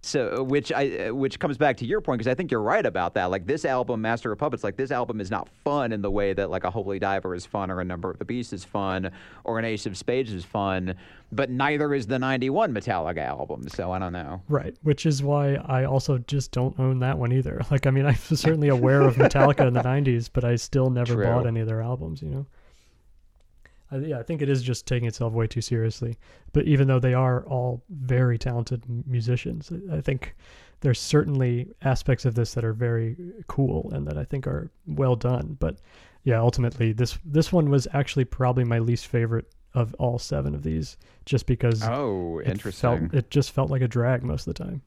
so 0.00 0.36
uh, 0.38 0.42
which 0.42 0.72
I 0.72 1.08
uh, 1.08 1.14
which 1.14 1.38
comes 1.38 1.58
back 1.58 1.76
to 1.78 1.86
your 1.86 2.00
point 2.00 2.18
because 2.18 2.30
I 2.30 2.34
think 2.34 2.50
you're 2.50 2.62
right 2.62 2.84
about 2.84 3.14
that. 3.14 3.26
Like 3.26 3.46
this 3.46 3.64
album, 3.64 4.00
Master 4.00 4.30
of 4.30 4.38
Puppets, 4.38 4.62
like 4.62 4.76
this 4.76 4.90
album 4.90 5.20
is 5.20 5.30
not 5.30 5.48
fun 5.64 5.92
in 5.92 6.02
the 6.02 6.10
way 6.10 6.32
that 6.32 6.50
like 6.50 6.64
a 6.64 6.70
Holy 6.70 6.98
Diver 6.98 7.34
is 7.34 7.44
fun 7.44 7.70
or 7.70 7.80
a 7.80 7.84
Number 7.84 8.10
of 8.10 8.18
the 8.18 8.24
Beast 8.24 8.52
is 8.52 8.64
fun 8.64 9.10
or 9.44 9.58
an 9.58 9.64
Ace 9.64 9.86
of 9.86 9.96
Spades 9.96 10.32
is 10.32 10.44
fun. 10.44 10.94
But 11.32 11.50
neither 11.50 11.92
is 11.94 12.06
the 12.06 12.18
'91 12.18 12.72
Metallica 12.72 13.26
album. 13.26 13.68
So 13.68 13.92
I 13.92 13.98
don't 13.98 14.12
know. 14.12 14.40
Right, 14.48 14.74
which 14.82 15.04
is 15.04 15.22
why 15.22 15.54
I 15.54 15.84
also 15.84 16.18
just 16.18 16.52
don't 16.52 16.78
own 16.78 17.00
that 17.00 17.18
one 17.18 17.32
either. 17.32 17.60
Like, 17.70 17.86
I 17.86 17.90
mean, 17.90 18.06
I'm 18.06 18.14
certainly 18.16 18.68
aware 18.68 19.02
of 19.02 19.16
Metallica 19.16 19.66
in 19.66 19.74
the 19.74 19.82
'90s, 19.82 20.30
but 20.32 20.42
I 20.42 20.56
still 20.56 20.88
never 20.88 21.14
True. 21.14 21.24
bought 21.26 21.46
any 21.46 21.60
of 21.60 21.66
their 21.66 21.82
albums. 21.82 22.22
You 22.22 22.30
know, 22.30 22.46
I, 23.90 23.96
yeah, 23.98 24.18
I 24.18 24.22
think 24.22 24.42
it 24.42 24.48
is 24.48 24.62
just 24.62 24.86
taking 24.86 25.08
itself 25.08 25.32
way 25.32 25.46
too 25.46 25.60
seriously. 25.60 26.16
But 26.52 26.66
even 26.66 26.88
though 26.88 26.98
they 27.00 27.14
are 27.14 27.44
all 27.46 27.82
very 27.90 28.38
talented 28.38 28.82
musicians, 29.06 29.70
I- 29.92 30.00
think 30.00 30.34
there's 30.80 31.00
certainly 31.00 31.68
aspects 31.82 32.24
of 32.24 32.34
this 32.34 32.54
that 32.54 32.64
are 32.64 32.72
very 32.72 33.16
cool 33.48 33.90
and 33.92 34.06
that 34.06 34.16
I 34.18 34.24
think 34.24 34.46
are 34.46 34.70
well 34.86 35.16
done. 35.16 35.56
But 35.58 35.78
yeah, 36.24 36.38
ultimately, 36.40 36.92
this 36.92 37.18
this 37.24 37.52
one 37.52 37.70
was 37.70 37.88
actually 37.92 38.24
probably 38.26 38.64
my 38.64 38.78
least 38.78 39.06
favorite 39.06 39.46
of 39.74 39.94
all 39.98 40.18
seven 40.18 40.54
of 40.54 40.62
these, 40.62 40.96
just 41.24 41.46
because 41.46 41.82
Oh, 41.82 42.38
it 42.38 42.48
interesting. 42.48 43.08
felt 43.08 43.14
it 43.14 43.30
just 43.30 43.50
felt 43.52 43.70
like 43.70 43.82
a 43.82 43.88
drag 43.88 44.22
most 44.22 44.46
of 44.46 44.54
the 44.54 44.64
time. 44.64 44.82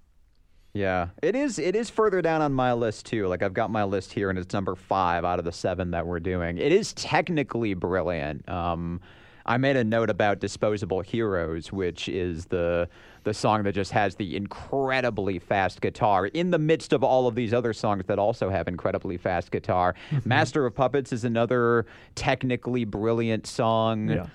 Yeah, 0.74 1.10
it 1.22 1.36
is. 1.36 1.60
It 1.60 1.76
is 1.76 1.90
further 1.90 2.22
down 2.22 2.42
on 2.42 2.54
my 2.54 2.74
list 2.74 3.06
too. 3.06 3.28
Like 3.28 3.44
I've 3.44 3.54
got 3.54 3.70
my 3.70 3.84
list 3.84 4.14
here, 4.14 4.30
and 4.30 4.40
it's 4.40 4.54
number 4.54 4.76
five 4.76 5.26
out 5.26 5.38
of 5.40 5.46
the 5.46 5.52
seven 5.52 5.92
that 5.92 6.08
we're 6.08 6.22
doing. 6.22 6.58
It 6.58 6.72
is 6.72 6.94
technically 6.94 7.74
brilliant. 7.74 8.48
Um, 8.48 9.02
I 9.46 9.58
made 9.58 9.76
a 9.76 9.84
note 9.84 10.10
about 10.10 10.40
"Disposable 10.40 11.02
Heroes," 11.02 11.74
which 11.74 12.08
is 12.08 12.46
the 12.46 12.88
the 13.24 13.34
song 13.34 13.64
that 13.64 13.74
just 13.74 13.92
has 13.92 14.16
the 14.16 14.36
incredibly 14.36 15.40
fast 15.40 15.82
guitar 15.82 16.28
in 16.28 16.52
the 16.52 16.58
midst 16.58 16.94
of 16.94 17.04
all 17.04 17.28
of 17.28 17.36
these 17.36 17.54
other 17.54 17.74
songs 17.74 18.06
that 18.08 18.18
also 18.18 18.50
have 18.50 18.68
incredibly 18.68 19.18
fast 19.18 19.52
guitar. 19.52 19.94
"Master 20.24 20.66
of 20.66 20.74
Puppets" 20.74 21.12
is 21.12 21.26
another 21.26 21.86
technically 22.16 22.86
brilliant 22.86 23.46
song 23.46 24.10
Yeah. 24.10 24.28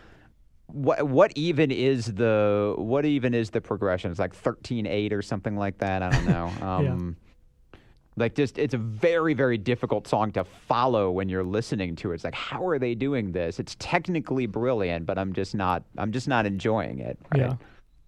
What 0.68 1.06
what 1.06 1.32
even 1.36 1.70
is 1.70 2.06
the 2.06 2.74
what 2.76 3.04
even 3.04 3.34
is 3.34 3.50
the 3.50 3.60
progression? 3.60 4.10
It's 4.10 4.20
like 4.20 4.34
thirteen 4.34 4.86
eight 4.86 5.12
or 5.12 5.22
something 5.22 5.56
like 5.56 5.78
that. 5.78 6.02
I 6.02 6.10
don't 6.10 6.26
know. 6.26 6.52
Um, 6.62 7.16
Like 8.18 8.34
just 8.34 8.56
it's 8.58 8.72
a 8.74 8.78
very 8.78 9.34
very 9.34 9.58
difficult 9.58 10.08
song 10.08 10.32
to 10.32 10.44
follow 10.44 11.10
when 11.10 11.28
you're 11.28 11.44
listening 11.44 11.94
to 11.96 12.12
it. 12.12 12.14
It's 12.14 12.24
like 12.24 12.34
how 12.34 12.66
are 12.66 12.78
they 12.78 12.94
doing 12.94 13.32
this? 13.32 13.60
It's 13.60 13.76
technically 13.78 14.46
brilliant, 14.46 15.04
but 15.06 15.18
I'm 15.18 15.32
just 15.34 15.54
not 15.54 15.82
I'm 15.98 16.12
just 16.12 16.26
not 16.26 16.46
enjoying 16.46 16.98
it. 17.00 17.18
right? 17.32 17.40
Yeah. 17.42 17.54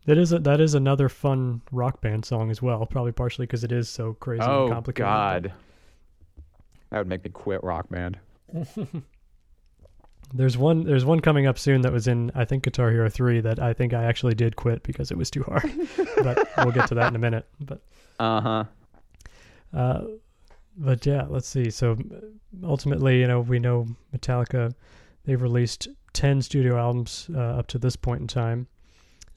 That 0.07 0.17
is 0.17 0.33
a, 0.33 0.39
that 0.39 0.61
is 0.63 0.75
another 0.75 1.11
fun 1.11 1.61
rock 1.71 2.01
band 2.01 2.25
song 2.25 2.51
as 2.51 2.63
well. 2.63 2.87
Probably 2.87 3.13
partially 3.13 3.45
because 3.45 3.63
it 3.65 3.73
is 3.73 3.91
so 3.91 4.15
crazy 4.15 4.41
and 4.43 4.51
Oh 4.51 4.69
complicated. 4.71 5.05
God. 5.07 5.53
That 6.91 6.99
would 6.99 7.07
make 7.09 7.23
me 7.23 7.29
quit 7.31 7.63
rock 7.63 7.91
band. 7.91 8.19
There's 10.35 10.59
one 10.59 10.85
there's 10.85 11.05
one 11.05 11.21
coming 11.21 11.47
up 11.47 11.59
soon 11.59 11.83
that 11.83 11.93
was 11.93 12.07
in 12.07 12.31
I 12.35 12.45
think 12.45 12.65
Guitar 12.65 12.91
Hero 12.91 13.09
3 13.09 13.41
that 13.41 13.59
I 13.59 13.73
think 13.73 13.95
I 13.95 14.05
actually 14.05 14.35
did 14.35 14.57
quit 14.57 14.83
because 14.83 15.11
it 15.11 15.17
was 15.17 15.31
too 15.31 15.43
hard. 15.43 15.71
but 16.23 16.49
we'll 16.59 16.73
get 16.73 16.89
to 16.89 16.95
that 16.97 17.09
in 17.09 17.17
a 17.17 17.19
minute. 17.19 17.47
But 17.61 17.81
Uh 18.19 18.41
huh. 18.41 18.65
uh 19.73 20.05
but 20.77 21.05
yeah, 21.07 21.27
let's 21.29 21.49
see. 21.49 21.71
So 21.71 21.97
ultimately, 22.63 23.21
you 23.21 23.27
know, 23.27 23.41
we 23.41 23.59
know 23.59 23.89
Metallica 24.15 24.73
They've 25.29 25.43
released 25.43 25.89
10 26.15 26.41
studio 26.41 26.79
albums 26.79 27.29
uh, 27.35 27.39
up 27.39 27.67
to 27.67 27.79
this 27.79 27.97
point 27.97 28.23
in 28.23 28.27
time. 28.27 28.67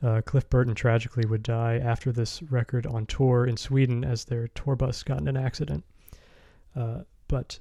Uh, 0.01 0.21
Cliff 0.25 0.49
Burton 0.49 0.73
tragically 0.73 1.25
would 1.25 1.43
die 1.43 1.79
after 1.83 2.13
this 2.13 2.41
record 2.43 2.87
on 2.87 3.05
tour 3.07 3.45
in 3.45 3.57
Sweden 3.57 4.05
as 4.05 4.23
their 4.23 4.47
tour 4.47 4.77
bus 4.77 5.03
got 5.03 5.19
in 5.19 5.27
an 5.27 5.35
accident. 5.35 5.83
Uh, 6.77 7.01
but 7.27 7.59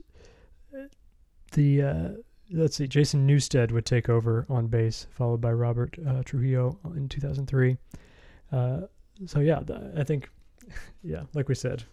the 1.55 1.83
uh, 1.83 2.09
let's 2.53 2.77
see, 2.77 2.87
Jason 2.87 3.27
Newsted 3.27 3.73
would 3.73 3.87
take 3.87 4.09
over 4.09 4.47
on 4.49 4.67
bass, 4.67 5.07
followed 5.11 5.41
by 5.41 5.53
Robert 5.53 5.97
uh, 6.07 6.23
Trujillo 6.25 6.79
in 6.97 7.09
2003. 7.09 7.77
Uh, 8.53 8.81
so 9.27 9.41
yeah, 9.41 9.61
I 9.97 10.05
think, 10.05 10.31
yeah, 11.03 11.23
like 11.35 11.49
we 11.49 11.55
said, 11.55 11.85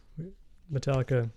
Metallica, 0.71 1.29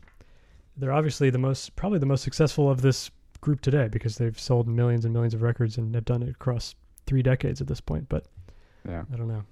they're 0.77 0.93
obviously 0.93 1.31
the 1.31 1.39
most, 1.39 1.77
probably 1.77 1.99
the 1.99 2.07
most 2.07 2.23
successful 2.23 2.71
of 2.71 2.83
this 2.83 3.11
group 3.41 3.61
today 3.61 3.89
because 3.89 4.17
they've 4.17 4.39
sold 4.39 4.69
millions 4.69 5.05
and 5.05 5.15
millions 5.15 5.35
of 5.35 5.43
records 5.43 5.79
and 5.79 5.95
have 5.95 6.05
done 6.05 6.23
it 6.23 6.29
across 6.29 6.75
three 7.07 7.23
decades 7.23 7.61
at 7.61 7.67
this 7.67 7.81
point. 7.81 8.09
But 8.09 8.27
yeah, 8.89 9.05
I 9.13 9.17
don't 9.17 9.29
know. 9.29 9.43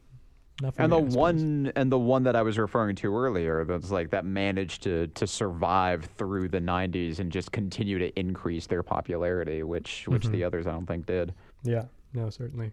And 0.78 0.92
the 0.92 0.98
one 0.98 1.72
and 1.76 1.90
the 1.90 1.98
one 1.98 2.24
that 2.24 2.34
I 2.34 2.42
was 2.42 2.58
referring 2.58 2.96
to 2.96 3.16
earlier 3.16 3.64
that's 3.64 3.90
like 3.90 4.10
that 4.10 4.24
managed 4.24 4.82
to 4.82 5.06
to 5.08 5.26
survive 5.26 6.08
through 6.16 6.48
the 6.48 6.60
90s 6.60 7.20
and 7.20 7.30
just 7.30 7.52
continue 7.52 7.98
to 7.98 8.18
increase 8.18 8.66
their 8.66 8.82
popularity 8.82 9.62
which 9.62 10.06
which 10.08 10.24
mm-hmm. 10.24 10.32
the 10.32 10.44
others 10.44 10.66
I 10.66 10.72
don't 10.72 10.86
think 10.86 11.06
did. 11.06 11.32
Yeah, 11.62 11.84
no, 12.12 12.28
certainly. 12.30 12.72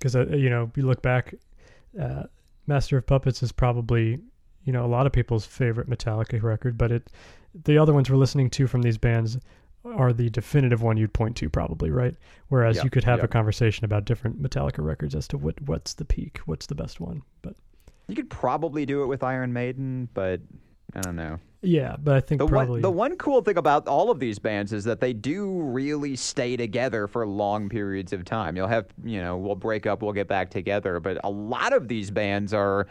Cuz 0.00 0.14
uh, 0.14 0.26
you 0.26 0.48
know, 0.50 0.70
you 0.76 0.84
look 0.84 1.02
back 1.02 1.34
uh, 2.00 2.24
Master 2.66 2.98
of 2.98 3.06
Puppets 3.06 3.42
is 3.42 3.50
probably, 3.50 4.20
you 4.64 4.72
know, 4.72 4.84
a 4.84 4.86
lot 4.86 5.06
of 5.06 5.12
people's 5.12 5.46
favorite 5.46 5.88
Metallica 5.88 6.40
record, 6.42 6.78
but 6.78 6.92
it 6.92 7.10
the 7.64 7.78
other 7.78 7.92
ones 7.92 8.10
we're 8.10 8.16
listening 8.16 8.50
to 8.50 8.66
from 8.66 8.82
these 8.82 8.98
bands 8.98 9.38
are 9.84 10.12
the 10.12 10.28
definitive 10.30 10.82
one 10.82 10.96
you'd 10.96 11.12
point 11.12 11.36
to 11.36 11.48
probably 11.48 11.90
right? 11.90 12.14
Whereas 12.48 12.82
you 12.82 12.90
could 12.90 13.04
have 13.04 13.22
a 13.22 13.28
conversation 13.28 13.84
about 13.84 14.04
different 14.04 14.42
metallica 14.42 14.84
records 14.84 15.14
as 15.14 15.28
to 15.28 15.38
what 15.38 15.60
what's 15.62 15.94
the 15.94 16.04
peak 16.04 16.40
what's 16.46 16.66
the 16.66 16.74
best 16.74 17.00
one 17.00 17.22
but 17.42 17.54
you 18.08 18.14
could 18.14 18.30
probably 18.30 18.86
do 18.86 19.02
it 19.02 19.06
with 19.06 19.22
iron 19.22 19.52
maiden 19.52 20.08
but 20.14 20.40
i 20.94 21.00
don't 21.00 21.16
know. 21.16 21.38
Yeah 21.60 21.96
but 22.02 22.14
i 22.16 22.20
think 22.20 22.40
the 22.40 22.46
probably 22.46 22.72
one, 22.74 22.82
the 22.82 22.90
one 22.90 23.16
cool 23.16 23.42
thing 23.42 23.56
about 23.58 23.86
all 23.88 24.10
of 24.10 24.20
these 24.20 24.38
bands 24.38 24.72
is 24.72 24.84
that 24.84 25.00
they 25.00 25.12
do 25.12 25.60
really 25.60 26.16
stay 26.16 26.56
together 26.56 27.06
for 27.06 27.26
long 27.26 27.68
periods 27.68 28.12
of 28.12 28.24
time. 28.24 28.56
You'll 28.56 28.68
have 28.68 28.86
you 29.04 29.20
know 29.20 29.36
we'll 29.36 29.56
break 29.56 29.86
up 29.86 30.02
we'll 30.02 30.12
get 30.12 30.28
back 30.28 30.50
together 30.50 31.00
but 31.00 31.18
a 31.24 31.30
lot 31.30 31.72
of 31.72 31.88
these 31.88 32.10
bands 32.10 32.54
are 32.54 32.86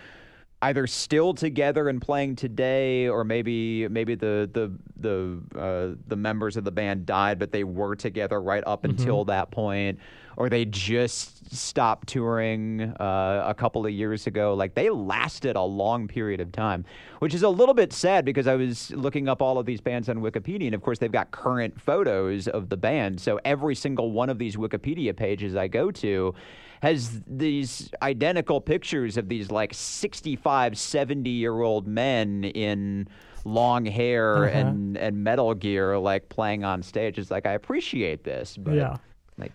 either 0.61 0.87
still 0.87 1.33
together 1.33 1.87
and 1.87 2.01
playing 2.01 2.35
today, 2.35 3.07
or 3.07 3.23
maybe 3.23 3.87
maybe 3.87 4.15
the 4.15 4.49
the 4.51 4.71
the 4.99 5.59
uh, 5.59 5.95
the 6.07 6.15
members 6.15 6.57
of 6.57 6.63
the 6.63 6.71
band 6.71 7.05
died, 7.05 7.39
but 7.39 7.51
they 7.51 7.63
were 7.63 7.95
together 7.95 8.41
right 8.41 8.63
up 8.65 8.83
mm-hmm. 8.83 8.97
until 8.97 9.25
that 9.25 9.51
point, 9.51 9.99
or 10.35 10.49
they 10.49 10.65
just 10.65 11.53
stopped 11.53 12.07
touring 12.07 12.81
uh, 12.99 13.43
a 13.47 13.53
couple 13.53 13.85
of 13.85 13.91
years 13.91 14.25
ago. 14.25 14.55
Like 14.55 14.73
they 14.73 14.89
lasted 14.89 15.55
a 15.55 15.61
long 15.61 16.07
period 16.07 16.41
of 16.41 16.51
time, 16.51 16.85
which 17.19 17.35
is 17.35 17.43
a 17.43 17.49
little 17.49 17.75
bit 17.75 17.93
sad 17.93 18.25
because 18.25 18.47
I 18.47 18.55
was 18.55 18.89
looking 18.91 19.29
up 19.29 19.41
all 19.41 19.59
of 19.59 19.65
these 19.65 19.81
bands 19.81 20.09
on 20.09 20.17
Wikipedia, 20.17 20.65
and 20.65 20.75
of 20.75 20.81
course 20.81 20.97
they've 20.97 21.11
got 21.11 21.29
current 21.29 21.79
photos 21.79 22.47
of 22.47 22.69
the 22.69 22.77
band. 22.77 23.21
So 23.21 23.39
every 23.45 23.75
single 23.75 24.11
one 24.11 24.29
of 24.29 24.39
these 24.39 24.55
Wikipedia 24.55 25.15
pages 25.15 25.55
I 25.55 25.67
go 25.67 25.91
to 25.91 26.33
has 26.81 27.21
these 27.27 27.89
identical 28.01 28.61
pictures 28.61 29.17
of 29.17 29.29
these 29.29 29.51
like 29.51 29.73
65, 29.73 30.77
70 30.77 31.29
year 31.29 31.61
old 31.61 31.87
men 31.87 32.43
in 32.43 33.07
long 33.45 33.85
hair 33.85 34.45
uh-huh. 34.45 34.57
and, 34.57 34.97
and 34.97 35.23
metal 35.23 35.53
gear, 35.53 35.97
like 35.97 36.29
playing 36.29 36.63
on 36.63 36.83
stage. 36.83 37.17
It's 37.17 37.31
like, 37.31 37.45
I 37.45 37.53
appreciate 37.53 38.23
this, 38.23 38.57
but. 38.57 38.75
Yeah. 38.75 38.97
Like, 39.37 39.51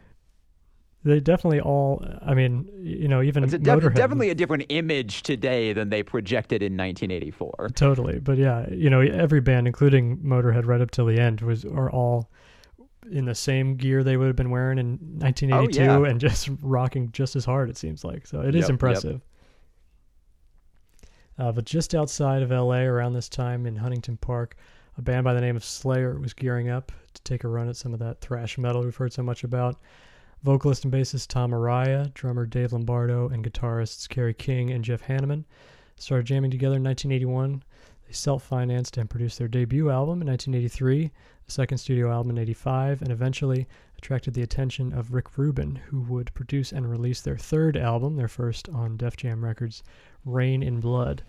they 1.05 1.21
definitely 1.21 1.61
all. 1.61 2.05
I 2.25 2.35
mean, 2.35 2.69
you 2.81 3.09
know, 3.09 3.23
even 3.23 3.43
it's 3.43 3.55
a 3.55 3.59
def- 3.59 3.95
definitely 3.95 4.31
a 4.31 4.37
different 4.37 4.67
image 4.69 5.23
today 5.23 5.73
than 5.73 5.89
they 5.91 6.05
projected 6.05 6.63
in 6.63 6.77
1984. 6.77 7.71
Totally, 7.75 8.21
but 8.21 8.39
yeah, 8.39 8.69
you 8.71 8.89
know, 8.89 9.01
every 9.01 9.41
band, 9.41 9.67
including 9.67 10.19
Motorhead, 10.19 10.65
right 10.65 10.81
up 10.81 10.93
till 10.93 11.07
the 11.07 11.19
end, 11.19 11.41
was 11.41 11.65
are 11.65 11.91
all 11.91 12.31
in 13.11 13.25
the 13.25 13.35
same 13.35 13.77
gear 13.77 14.05
they 14.05 14.17
would 14.17 14.27
have 14.27 14.37
been 14.37 14.51
wearing 14.51 14.79
in 14.79 14.99
1982 15.19 15.83
oh, 15.83 16.05
yeah. 16.05 16.11
and 16.11 16.21
just 16.21 16.49
rocking 16.63 17.11
just 17.13 17.35
as 17.37 17.45
hard 17.45 17.69
it 17.69 17.77
seems 17.77 18.05
like 18.05 18.27
so 18.27 18.41
it 18.41 18.55
is 18.55 18.63
yep, 18.63 18.71
impressive 18.71 19.21
yep. 21.03 21.11
uh, 21.39 21.53
but 21.53 21.65
just 21.65 21.95
outside 21.95 22.43
of 22.43 22.51
la 22.51 22.77
around 22.77 23.13
this 23.13 23.29
time 23.29 23.67
in 23.67 23.77
huntington 23.77 24.17
park 24.17 24.57
a 24.99 25.03
band 25.03 25.25
by 25.25 25.35
the 25.35 25.41
name 25.41 25.57
of 25.57 25.65
slayer 25.65 26.19
was 26.19 26.33
gearing 26.33 26.69
up 26.69 26.93
to 27.15 27.23
take 27.23 27.45
a 27.45 27.49
run 27.49 27.69
at 27.69 27.77
some 27.77 27.93
of 27.93 27.99
that 27.99 28.21
thrash 28.21 28.57
metal 28.57 28.83
we've 28.83 28.97
heard 28.97 29.13
so 29.13 29.23
much 29.23 29.43
about 29.43 29.81
vocalist 30.43 30.85
and 30.85 30.93
bassist 30.93 31.29
tom 31.29 31.51
araya 31.51 32.13
drummer 32.15 32.47
dave 32.47 32.73
lombardo 32.73 33.29
and 33.29 33.45
guitarists 33.45 34.09
kerry 34.09 34.35
king 34.35 34.71
and 34.71 34.85
jeff 34.85 35.03
hanneman 35.03 35.45
started 35.97 36.27
jamming 36.27 36.51
together 36.51 36.77
in 36.77 36.85
1981 36.85 37.63
they 38.07 38.13
self-financed 38.13 38.97
and 38.97 39.11
produced 39.11 39.39
their 39.39 39.49
debut 39.49 39.91
album 39.91 40.21
in 40.23 40.29
1983 40.29 41.11
second 41.47 41.79
studio 41.79 42.11
album 42.11 42.31
in 42.31 42.39
85, 42.39 43.03
and 43.03 43.11
eventually 43.11 43.67
attracted 43.99 44.35
the 44.35 44.43
attention 44.43 44.93
of 44.93 45.13
Rick 45.13 45.39
Rubin, 45.39 45.77
who 45.77 46.01
would 46.03 46.35
produce 46.35 46.73
and 46.73 46.91
release 46.91 47.21
their 47.21 47.37
third 47.37 47.77
album, 47.77 48.17
their 48.17 48.29
first 48.29 48.69
on 48.69 48.97
Def 48.97 49.17
Jam 49.17 49.45
Records, 49.45 49.83
Reign 50.25 50.63
in 50.63 50.81
Blood. 50.81 51.23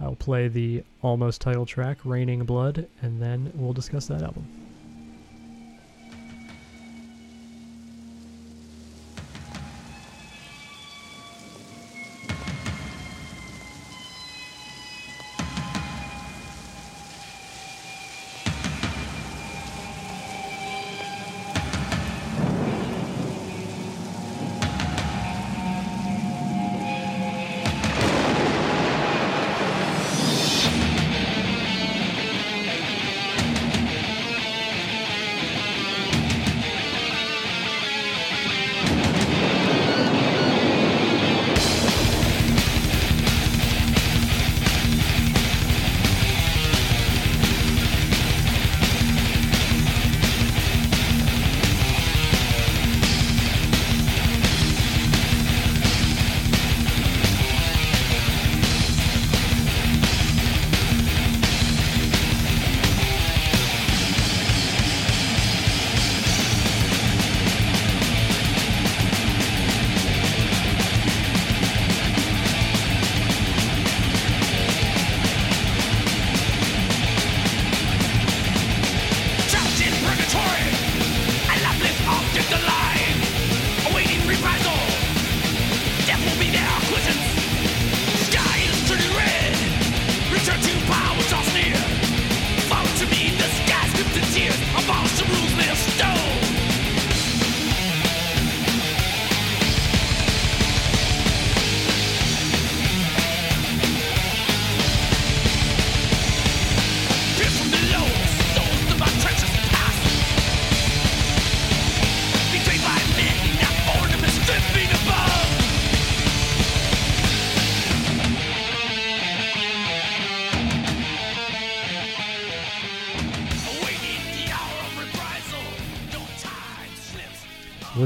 I'll 0.00 0.14
play 0.14 0.48
the 0.48 0.82
almost 1.02 1.40
title 1.40 1.66
track, 1.66 1.98
Raining 2.04 2.44
Blood, 2.44 2.88
and 3.02 3.20
then 3.20 3.52
we'll 3.54 3.72
discuss 3.72 4.06
that 4.06 4.22
album. 4.22 4.69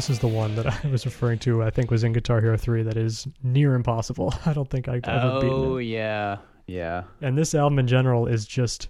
This 0.07 0.17
is 0.17 0.21
the 0.21 0.29
one 0.29 0.55
that 0.55 0.67
I 0.85 0.89
was 0.89 1.07
referring 1.07 1.39
to. 1.41 1.63
I 1.63 1.71
think 1.71 1.91
was 1.91 2.05
in 2.05 2.13
Guitar 2.13 2.39
Hero 2.39 2.59
3. 2.59 2.83
That 2.83 2.99
is 2.99 3.27
near 3.43 3.75
impossible. 3.75 4.35
I 4.47 4.53
don't 4.53 4.69
think 4.69 4.87
I've 4.87 5.03
ever 5.05 5.41
beaten 5.41 5.49
it. 5.49 5.67
Oh 5.67 5.79
yeah, 5.79 6.37
yeah. 6.67 7.05
And 7.23 7.39
this 7.39 7.55
album 7.55 7.79
in 7.79 7.87
general 7.87 8.27
is 8.27 8.45
just 8.47 8.89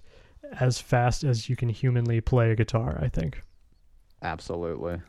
as 0.59 0.77
fast 0.77 1.23
as 1.23 1.47
you 1.47 1.55
can 1.55 1.69
humanly 1.69 2.19
play 2.19 2.51
a 2.51 2.55
guitar. 2.55 2.99
I 3.01 3.07
think. 3.07 3.41
Absolutely. 4.21 4.99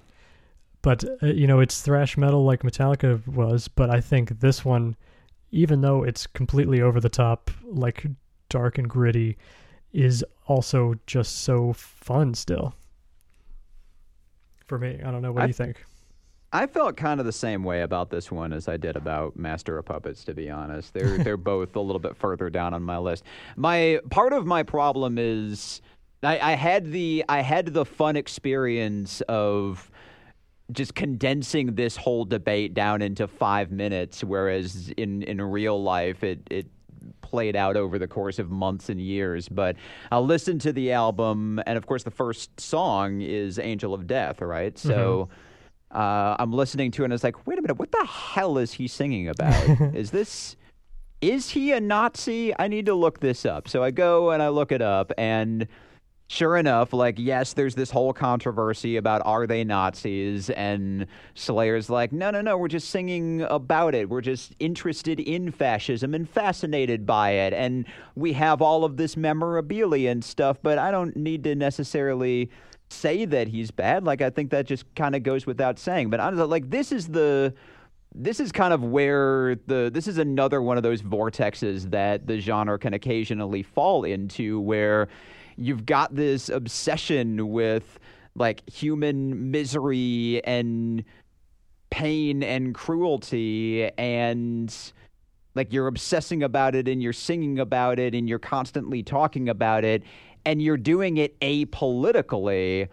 but 0.83 1.03
uh, 1.23 1.27
you 1.27 1.47
know 1.49 1.59
it's 1.59 1.81
thrash 1.81 2.17
metal 2.17 2.45
like 2.45 2.63
metallica 2.63 3.27
was 3.27 3.67
but 3.67 3.89
i 3.89 3.99
think 3.99 4.41
this 4.41 4.63
one 4.63 4.95
even 5.51 5.81
though 5.81 6.03
it's 6.03 6.27
completely 6.27 6.83
over 6.83 7.01
the 7.01 7.09
top 7.09 7.51
like 7.65 8.05
dark 8.51 8.77
and 8.77 8.91
gritty 8.91 9.39
is 9.93 10.23
also 10.49 10.95
just 11.07 11.43
so 11.45 11.73
fun 11.73 12.35
still 12.35 12.75
for 14.67 14.79
me 14.79 15.01
i 15.03 15.11
don't 15.11 15.23
know 15.23 15.33
what 15.33 15.45
I- 15.45 15.47
do 15.47 15.51
you 15.51 15.55
think 15.55 15.83
I 16.53 16.67
felt 16.67 16.97
kind 16.97 17.21
of 17.21 17.27
the 17.27 17.33
same 17.33 17.65
way 17.65 17.83
about 17.83 18.11
this 18.11 18.31
one 18.31 18.53
as 18.53 18.69
I 18.69 18.77
did 18.77 18.97
about 18.97 19.37
Master 19.37 19.79
of 19.79 19.85
Puppets. 19.85 20.25
To 20.25 20.35
be 20.35 20.51
honest, 20.51 20.95
they're 20.95 21.19
they're 21.25 21.37
both 21.37 21.77
a 21.77 21.81
little 21.81 22.01
bit 22.01 22.17
further 22.17 22.51
down 22.51 22.75
on 22.75 22.83
my 22.83 22.99
list. 22.99 23.25
My 23.57 24.01
part 24.11 24.33
of 24.33 24.47
my 24.47 24.63
problem 24.63 25.19
is 25.19 25.81
I, 26.23 26.39
I 26.39 26.53
had 26.53 26.93
the 26.93 27.25
I 27.29 27.41
had 27.41 27.67
the 27.67 27.85
fun 27.85 28.17
experience 28.17 29.21
of 29.23 29.91
just 30.73 30.95
condensing 30.95 31.75
this 31.75 31.97
whole 31.97 32.25
debate 32.25 32.75
down 32.75 33.03
into 33.03 33.29
five 33.29 33.71
minutes, 33.71 34.25
whereas 34.25 34.93
in 34.97 35.23
in 35.23 35.41
real 35.41 35.83
life 35.83 36.25
it 36.25 36.41
it 36.51 36.67
played 37.21 37.57
out 37.57 37.77
over 37.77 37.99
the 37.99 38.09
course 38.09 38.39
of 38.39 38.51
months 38.51 38.89
and 38.89 39.01
years. 39.01 39.49
But 39.49 39.77
I'll 40.11 40.25
listen 40.25 40.59
to 40.61 40.73
the 40.73 40.93
album, 40.93 41.61
and 41.67 41.77
of 41.77 41.87
course, 41.87 42.05
the 42.05 42.11
first 42.11 42.61
song 42.61 43.21
is 43.21 43.59
"Angel 43.59 43.93
of 43.95 44.07
Death," 44.07 44.41
right? 44.41 44.79
So. 44.79 45.29
Mm-hmm. 45.31 45.43
Uh, 45.91 46.37
I'm 46.39 46.53
listening 46.53 46.91
to 46.93 47.03
it 47.03 47.07
and 47.07 47.13
it's 47.13 47.25
like, 47.25 47.47
wait 47.47 47.59
a 47.59 47.63
minute, 47.63 47.79
what 47.79 47.93
the 47.93 48.05
hell 48.05 48.59
is 48.59 48.73
he 48.73 48.89
singing 48.89 49.29
about? 49.29 49.55
is 49.95 50.11
this 50.11 50.57
is 51.23 51.51
he 51.51 51.73
a 51.73 51.81
Nazi? 51.81 52.53
I 52.59 52.69
need 52.69 52.87
to 52.87 52.95
look 52.95 53.21
this 53.21 53.47
up. 53.47 53.69
So 53.69 53.83
I 53.83 53.91
go 53.91 54.31
and 54.31 54.43
I 54.43 54.49
look 54.49 54.71
it 54.71 54.83
up 54.83 55.13
and 55.17 55.67
sure 56.29 56.57
enough, 56.57 56.93
like 56.93 57.19
yes, 57.19 57.53
there's 57.53 57.75
this 57.75 57.91
whole 57.91 58.13
controversy 58.13 58.97
about 58.97 59.23
are 59.25 59.47
they 59.47 59.65
Nazis 59.65 60.51
and 60.51 61.07
Slayer's 61.35 61.89
like, 61.89 62.13
no, 62.13 62.31
no, 62.31 62.43
no, 62.43 62.59
we're 62.59 62.69
just 62.69 62.91
singing 62.91 63.43
about 63.43 63.95
it. 63.95 64.11
We're 64.11 64.21
just 64.21 64.55
interested 64.59 65.21
in 65.21 65.53
fascism 65.53 66.15
and 66.15 66.29
fascinated 66.29 67.07
by 67.07 67.31
it 67.31 67.53
and 67.53 67.87
we 68.17 68.33
have 68.35 68.61
all 68.61 68.85
of 68.85 68.97
this 68.97 69.17
memorabilia 69.17 70.11
and 70.11 70.25
stuff, 70.25 70.59
but 70.63 70.79
I 70.79 70.91
don't 70.91 71.17
need 71.17 71.45
to 71.45 71.55
necessarily 71.55 72.51
say 72.89 73.25
that 73.25 73.49
he's 73.49 73.71
bad. 73.71 74.05
Like 74.05 74.23
I 74.23 74.31
think 74.31 74.51
that 74.51 74.67
just 74.67 74.93
kind 74.95 75.15
of 75.15 75.23
goes 75.23 75.47
without 75.47 75.79
saying. 75.79 76.11
But 76.11 76.21
honestly, 76.21 76.47
like 76.47 76.71
this 76.71 76.93
is 76.93 77.09
the 77.09 77.55
this 78.15 78.41
is 78.41 78.51
kind 78.53 78.73
of 78.73 78.83
where 78.83 79.57
the 79.67 79.91
this 79.93 80.09
is 80.09 80.19
another 80.19 80.63
one 80.63 80.77
of 80.77 80.83
those 80.83 81.03
vortexes 81.03 81.91
that 81.91 82.27
the 82.27 82.41
genre 82.41 82.79
can 82.79 82.95
occasionally 82.95 83.63
fall 83.63 84.05
into 84.05 84.61
where 84.61 85.09
you've 85.57 85.85
got 85.87 86.15
this 86.15 86.49
obsession 86.49 87.51
with 87.51 87.99
like 88.35 88.69
human 88.69 89.51
misery 89.51 90.43
and 90.45 91.05
pain 91.91 92.43
and 92.43 92.75
cruelty 92.75 93.91
and 93.99 94.93
like 95.55 95.73
you're 95.73 95.87
obsessing 95.87 96.43
about 96.43 96.75
it 96.75 96.87
and 96.87 97.03
you're 97.03 97.13
singing 97.13 97.59
about 97.59 97.99
it 97.99 98.15
and 98.15 98.29
you're 98.29 98.39
constantly 98.39 99.03
talking 99.03 99.49
about 99.49 99.85
it 99.85 100.03
and 100.47 100.63
you're 100.63 100.79
doing 100.79 101.19
it 101.19 101.39
apolitically 101.41 102.89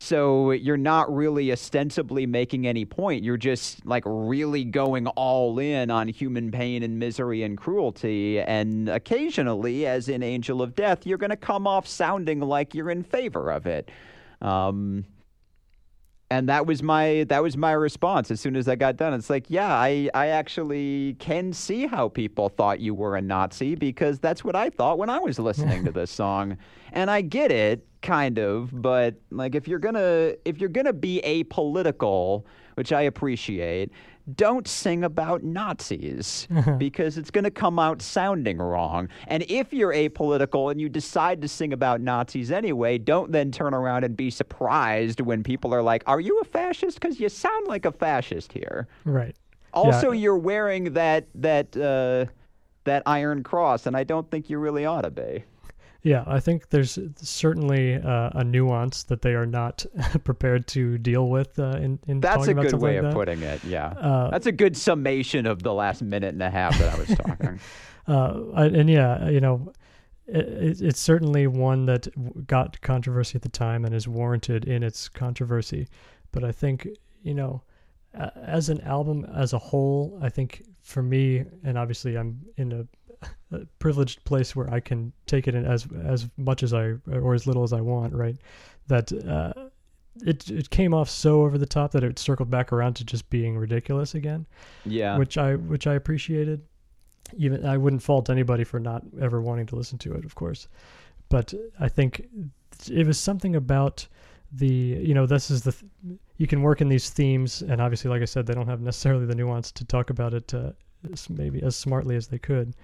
so 0.00 0.52
you're 0.52 0.76
not 0.76 1.12
really 1.12 1.50
ostensibly 1.50 2.24
making 2.24 2.66
any 2.66 2.84
point. 2.84 3.24
You're 3.24 3.36
just 3.36 3.84
like 3.84 4.04
really 4.06 4.64
going 4.64 5.08
all 5.08 5.58
in 5.58 5.90
on 5.90 6.06
human 6.06 6.52
pain 6.52 6.84
and 6.84 6.98
misery 6.98 7.42
and 7.42 7.58
cruelty. 7.58 8.40
And 8.40 8.88
occasionally, 8.88 9.86
as 9.86 10.08
in 10.08 10.22
Angel 10.22 10.62
of 10.62 10.76
Death, 10.76 11.04
you're 11.04 11.18
going 11.18 11.30
to 11.30 11.36
come 11.36 11.66
off 11.66 11.86
sounding 11.88 12.40
like 12.40 12.74
you're 12.74 12.90
in 12.90 13.02
favor 13.02 13.50
of 13.50 13.66
it. 13.66 13.90
Um, 14.40 15.04
and 16.30 16.48
that 16.48 16.66
was 16.66 16.82
my 16.82 17.24
that 17.28 17.42
was 17.42 17.56
my 17.56 17.72
response 17.72 18.30
as 18.30 18.40
soon 18.40 18.54
as 18.54 18.68
I 18.68 18.76
got 18.76 18.96
done. 18.96 19.14
It's 19.14 19.30
like, 19.30 19.46
yeah, 19.48 19.72
I 19.72 20.10
I 20.12 20.28
actually 20.28 21.16
can 21.18 21.52
see 21.52 21.86
how 21.86 22.08
people 22.08 22.50
thought 22.50 22.80
you 22.80 22.94
were 22.94 23.16
a 23.16 23.22
Nazi 23.22 23.74
because 23.74 24.18
that's 24.18 24.44
what 24.44 24.54
I 24.54 24.68
thought 24.70 24.98
when 24.98 25.08
I 25.08 25.18
was 25.18 25.38
listening 25.38 25.84
to 25.86 25.92
this 25.92 26.10
song. 26.10 26.58
And 26.92 27.10
I 27.10 27.22
get 27.22 27.50
it 27.50 27.86
kind 28.02 28.38
of, 28.38 28.70
but 28.72 29.14
like 29.30 29.54
if 29.54 29.66
you're 29.66 29.78
to 29.94 30.38
if 30.44 30.58
you're 30.58 30.68
going 30.68 30.86
to 30.86 30.92
be 30.92 31.22
apolitical, 31.24 32.44
which 32.78 32.92
I 32.92 33.02
appreciate, 33.02 33.90
don't 34.36 34.68
sing 34.68 35.02
about 35.02 35.42
Nazis 35.42 36.46
because 36.78 37.18
it's 37.18 37.32
going 37.32 37.42
to 37.42 37.50
come 37.50 37.80
out 37.80 38.00
sounding 38.00 38.58
wrong. 38.58 39.08
And 39.26 39.44
if 39.48 39.72
you're 39.72 39.92
apolitical 39.92 40.70
and 40.70 40.80
you 40.80 40.88
decide 40.88 41.42
to 41.42 41.48
sing 41.48 41.72
about 41.72 42.00
Nazis 42.00 42.52
anyway, 42.52 42.96
don't 42.98 43.32
then 43.32 43.50
turn 43.50 43.74
around 43.74 44.04
and 44.04 44.16
be 44.16 44.30
surprised 44.30 45.20
when 45.20 45.42
people 45.42 45.74
are 45.74 45.82
like, 45.82 46.04
"Are 46.06 46.20
you 46.20 46.38
a 46.38 46.44
fascist?" 46.44 47.00
Because 47.00 47.18
you 47.18 47.28
sound 47.28 47.66
like 47.66 47.84
a 47.84 47.90
fascist 47.90 48.52
here. 48.52 48.86
right 49.04 49.34
Also, 49.74 50.12
Yeah. 50.12 50.20
you're 50.20 50.38
wearing 50.38 50.92
that 50.92 51.26
that 51.34 51.76
uh, 51.76 52.30
that 52.84 53.02
Iron 53.06 53.42
Cross, 53.42 53.86
and 53.86 53.96
I 53.96 54.04
don't 54.04 54.30
think 54.30 54.48
you 54.48 54.58
really 54.58 54.86
ought 54.86 55.02
to 55.02 55.10
be. 55.10 55.42
Yeah, 56.08 56.24
I 56.26 56.40
think 56.40 56.70
there's 56.70 56.98
certainly 57.16 57.96
uh, 57.96 58.30
a 58.32 58.42
nuance 58.42 59.02
that 59.04 59.20
they 59.20 59.34
are 59.34 59.44
not 59.44 59.84
prepared 60.24 60.66
to 60.68 60.96
deal 60.96 61.28
with 61.28 61.58
uh, 61.58 61.76
in, 61.76 61.98
in 62.06 62.20
That's 62.20 62.48
a 62.48 62.54
good 62.54 62.72
way 62.72 62.98
like 62.98 63.08
of 63.08 63.12
putting 63.12 63.42
it. 63.42 63.62
Yeah, 63.62 63.88
Uh, 63.88 64.30
that's 64.30 64.46
a 64.46 64.52
good 64.52 64.74
summation 64.74 65.44
of 65.44 65.62
the 65.62 65.74
last 65.74 66.00
minute 66.00 66.32
and 66.32 66.42
a 66.42 66.48
half 66.48 66.78
that 66.78 66.94
I 66.94 66.98
was 66.98 67.08
talking. 67.08 67.60
Uh, 68.08 68.54
and 68.54 68.88
yeah, 68.88 69.28
you 69.28 69.38
know, 69.38 69.70
it, 70.26 70.80
it's 70.80 70.98
certainly 70.98 71.46
one 71.46 71.84
that 71.84 72.08
got 72.46 72.80
controversy 72.80 73.36
at 73.36 73.42
the 73.42 73.50
time 73.50 73.84
and 73.84 73.94
is 73.94 74.08
warranted 74.08 74.64
in 74.64 74.82
its 74.82 75.10
controversy. 75.10 75.86
But 76.32 76.42
I 76.42 76.50
think, 76.50 76.88
you 77.22 77.34
know, 77.34 77.60
as 78.14 78.70
an 78.70 78.80
album 78.80 79.26
as 79.36 79.52
a 79.52 79.58
whole, 79.58 80.18
I 80.22 80.30
think 80.30 80.62
for 80.80 81.02
me, 81.02 81.44
and 81.62 81.76
obviously 81.76 82.16
I'm 82.16 82.40
in 82.56 82.72
a, 82.72 82.86
a 83.52 83.60
privileged 83.78 84.24
place 84.24 84.54
where 84.54 84.72
I 84.72 84.80
can 84.80 85.12
take 85.26 85.48
it 85.48 85.54
in 85.54 85.64
as 85.64 85.86
as 86.04 86.28
much 86.36 86.62
as 86.62 86.72
I 86.74 86.94
or 87.10 87.34
as 87.34 87.46
little 87.46 87.62
as 87.62 87.72
I 87.72 87.80
want, 87.80 88.14
right? 88.14 88.36
That 88.88 89.12
uh, 89.12 89.68
it 90.24 90.50
it 90.50 90.70
came 90.70 90.94
off 90.94 91.08
so 91.08 91.42
over 91.42 91.58
the 91.58 91.66
top 91.66 91.92
that 91.92 92.04
it 92.04 92.18
circled 92.18 92.50
back 92.50 92.72
around 92.72 92.94
to 92.94 93.04
just 93.04 93.28
being 93.30 93.56
ridiculous 93.56 94.14
again 94.14 94.46
Yeah, 94.84 95.16
which 95.18 95.38
I 95.38 95.56
which 95.56 95.86
I 95.86 95.94
appreciated. 95.94 96.62
Even 97.36 97.66
I 97.66 97.76
wouldn't 97.76 98.02
fault 98.02 98.30
anybody 98.30 98.64
for 98.64 98.80
not 98.80 99.02
ever 99.20 99.40
wanting 99.40 99.66
to 99.66 99.76
listen 99.76 99.98
to 99.98 100.14
it, 100.14 100.24
of 100.24 100.34
course. 100.34 100.68
But 101.28 101.52
I 101.78 101.88
think 101.88 102.26
it 102.90 103.06
was 103.06 103.18
something 103.18 103.54
about 103.56 104.06
the 104.52 104.66
you 104.66 105.14
know 105.14 105.26
this 105.26 105.50
is 105.50 105.62
the 105.62 105.72
th- 105.72 105.84
you 106.38 106.46
can 106.46 106.62
work 106.62 106.80
in 106.80 106.88
these 106.88 107.10
themes, 107.10 107.62
and 107.62 107.80
obviously, 107.80 108.10
like 108.10 108.22
I 108.22 108.26
said, 108.26 108.46
they 108.46 108.54
don't 108.54 108.68
have 108.68 108.80
necessarily 108.80 109.26
the 109.26 109.34
nuance 109.34 109.72
to 109.72 109.84
talk 109.84 110.10
about 110.10 110.34
it 110.34 110.54
uh, 110.54 110.72
maybe 111.28 111.62
as 111.62 111.76
smartly 111.76 112.16
as 112.16 112.28
they 112.28 112.38
could. 112.38 112.74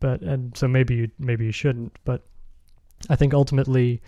But 0.00 0.20
and 0.22 0.56
so 0.56 0.68
maybe 0.68 0.94
you 0.94 1.10
maybe 1.18 1.44
you 1.46 1.52
shouldn't. 1.52 1.96
But 2.04 2.22
I 3.08 3.16
think 3.16 3.34
ultimately 3.34 4.00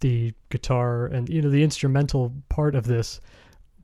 the 0.00 0.32
guitar 0.50 1.06
and 1.06 1.28
you 1.28 1.40
know 1.42 1.50
the 1.50 1.62
instrumental 1.62 2.32
part 2.48 2.74
of 2.74 2.84
this 2.86 3.20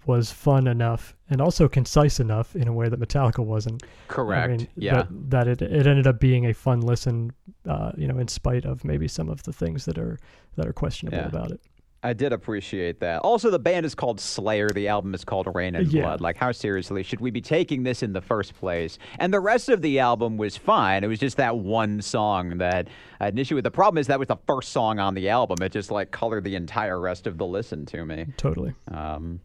was 0.06 0.32
fun 0.32 0.66
enough 0.66 1.14
and 1.28 1.40
also 1.42 1.68
concise 1.68 2.18
enough 2.20 2.56
in 2.56 2.66
a 2.66 2.72
way 2.72 2.88
that 2.88 2.98
Metallica 2.98 3.44
wasn't. 3.44 3.82
correct. 4.08 4.44
I 4.50 4.56
mean, 4.56 4.68
yeah, 4.74 5.02
That, 5.02 5.30
that 5.30 5.48
it 5.48 5.62
it 5.62 5.86
ended 5.86 6.06
up 6.06 6.18
being 6.18 6.46
a 6.46 6.54
fun 6.54 6.80
listen, 6.80 7.32
uh, 7.68 7.92
you 7.96 8.08
know, 8.08 8.18
in 8.18 8.26
spite 8.26 8.64
of 8.64 8.84
maybe 8.84 9.06
some 9.08 9.28
of 9.28 9.42
the 9.44 9.52
things 9.52 9.84
that 9.84 9.98
are 9.98 10.18
that 10.56 10.66
are 10.66 10.72
questionable 10.72 11.18
Yeah. 11.18 11.26
about 11.28 11.50
it. 11.52 11.60
I 12.02 12.14
did 12.14 12.32
appreciate 12.32 13.00
that. 13.00 13.20
Also, 13.20 13.50
the 13.50 13.58
band 13.58 13.84
is 13.84 13.94
called 13.94 14.20
Slayer. 14.20 14.68
The 14.70 14.88
album 14.88 15.14
is 15.14 15.22
called 15.24 15.46
Reign 15.54 15.74
and 15.74 15.92
Yeah. 15.92 16.02
Blood. 16.02 16.20
Like, 16.22 16.36
how 16.36 16.50
seriously 16.50 17.02
should 17.02 17.20
we 17.20 17.30
be 17.30 17.42
taking 17.42 17.82
this 17.82 18.02
in 18.02 18.14
the 18.14 18.22
first 18.22 18.54
place? 18.58 18.98
And 19.18 19.34
the 19.34 19.40
rest 19.40 19.68
of 19.68 19.82
the 19.82 19.98
album 19.98 20.38
was 20.38 20.56
fine. 20.56 21.04
It 21.04 21.08
was 21.08 21.18
just 21.18 21.36
that 21.36 21.58
one 21.58 22.00
song 22.00 22.56
that 22.58 22.88
I 23.20 23.24
had 23.26 23.34
an 23.34 23.38
issue 23.38 23.54
with. 23.54 23.64
The 23.64 23.70
problem 23.70 23.98
is 24.00 24.06
that 24.06 24.18
was 24.18 24.28
the 24.28 24.38
first 24.46 24.70
song 24.70 24.98
on 24.98 25.12
the 25.14 25.28
album. 25.28 25.58
It 25.62 25.72
just 25.72 25.90
like 25.90 26.10
colored 26.10 26.44
the 26.44 26.54
entire 26.54 26.98
rest 26.98 27.26
of 27.26 27.36
the 27.36 27.44
listen 27.46 27.84
to 27.86 28.06
me. 28.06 28.26
Totally. 28.38 28.74
Um, 28.90 29.40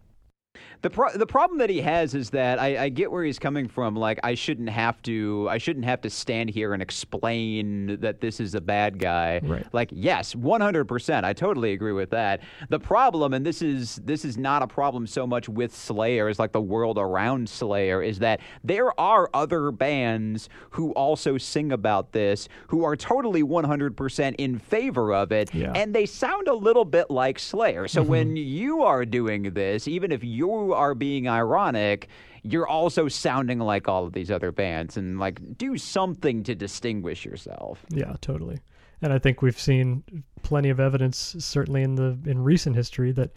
the 0.81 0.89
pro- 0.89 1.11
the 1.13 1.25
problem 1.25 1.59
that 1.59 1.69
he 1.69 1.81
has 1.81 2.15
is 2.15 2.29
that 2.31 2.59
I, 2.59 2.85
I 2.85 2.89
get 2.89 3.11
where 3.11 3.23
he's 3.23 3.39
coming 3.39 3.67
from. 3.67 3.95
Like 3.95 4.19
I 4.23 4.35
shouldn't 4.35 4.69
have 4.69 5.01
to 5.03 5.47
I 5.49 5.57
shouldn't 5.57 5.85
have 5.85 6.01
to 6.01 6.09
stand 6.09 6.49
here 6.49 6.73
and 6.73 6.81
explain 6.81 7.99
that 8.01 8.21
this 8.21 8.39
is 8.39 8.55
a 8.55 8.61
bad 8.61 8.99
guy. 8.99 9.39
Right. 9.43 9.65
Like 9.73 9.89
yes, 9.91 10.35
one 10.35 10.61
hundred 10.61 10.85
percent. 10.85 11.25
I 11.25 11.33
totally 11.33 11.73
agree 11.73 11.93
with 11.93 12.11
that. 12.11 12.41
The 12.69 12.79
problem, 12.79 13.33
and 13.33 13.45
this 13.45 13.61
is 13.61 13.95
this 14.03 14.25
is 14.25 14.37
not 14.37 14.61
a 14.61 14.67
problem 14.67 15.07
so 15.07 15.25
much 15.25 15.49
with 15.49 15.75
Slayer 15.75 16.27
as 16.27 16.39
like 16.39 16.51
the 16.51 16.61
world 16.61 16.97
around 16.97 17.49
Slayer, 17.49 18.01
is 18.01 18.19
that 18.19 18.39
there 18.63 18.97
are 18.99 19.29
other 19.33 19.71
bands 19.71 20.49
who 20.71 20.91
also 20.91 21.37
sing 21.37 21.71
about 21.71 22.11
this 22.11 22.47
who 22.67 22.83
are 22.83 22.95
totally 22.95 23.43
one 23.43 23.63
hundred 23.63 23.97
percent 23.97 24.35
in 24.37 24.59
favor 24.59 25.13
of 25.13 25.31
it, 25.31 25.53
Yeah. 25.53 25.71
and 25.75 25.93
they 25.93 26.05
sound 26.05 26.47
a 26.47 26.53
little 26.53 26.85
bit 26.85 27.09
like 27.09 27.39
Slayer. 27.39 27.87
So 27.87 28.01
mm-hmm. 28.01 28.11
when 28.11 28.35
you 28.35 28.83
are 28.83 29.05
doing 29.05 29.43
this, 29.53 29.87
even 29.87 30.11
if 30.11 30.23
you're 30.23 30.44
you 30.45 30.73
are 30.73 30.95
being 30.95 31.27
ironic, 31.27 32.07
you're 32.43 32.67
also 32.67 33.07
sounding 33.07 33.59
like 33.59 33.87
all 33.87 34.05
of 34.05 34.13
these 34.13 34.29
other 34.29 34.51
bands 34.51 34.97
and 34.97 35.19
like 35.19 35.57
do 35.57 35.77
something 35.77 36.43
to 36.43 36.55
distinguish 36.55 37.25
yourself. 37.25 37.85
Yeah, 37.89 38.15
totally. 38.21 38.59
And 39.01 39.11
I 39.11 39.19
think 39.19 39.41
we've 39.41 39.59
seen 39.59 40.03
plenty 40.43 40.69
of 40.69 40.79
evidence, 40.79 41.35
certainly 41.39 41.83
in 41.83 41.95
the 41.95 42.17
in 42.25 42.43
recent 42.43 42.75
history, 42.75 43.11
that 43.13 43.31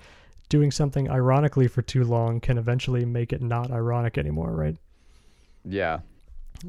doing 0.48 0.70
something 0.70 1.10
ironically 1.10 1.68
for 1.68 1.82
too 1.82 2.04
long 2.04 2.40
can 2.40 2.58
eventually 2.58 3.04
make 3.04 3.32
it 3.32 3.42
not 3.42 3.70
ironic 3.70 4.18
anymore, 4.18 4.54
right? 4.54 4.76
Yeah. 5.64 6.00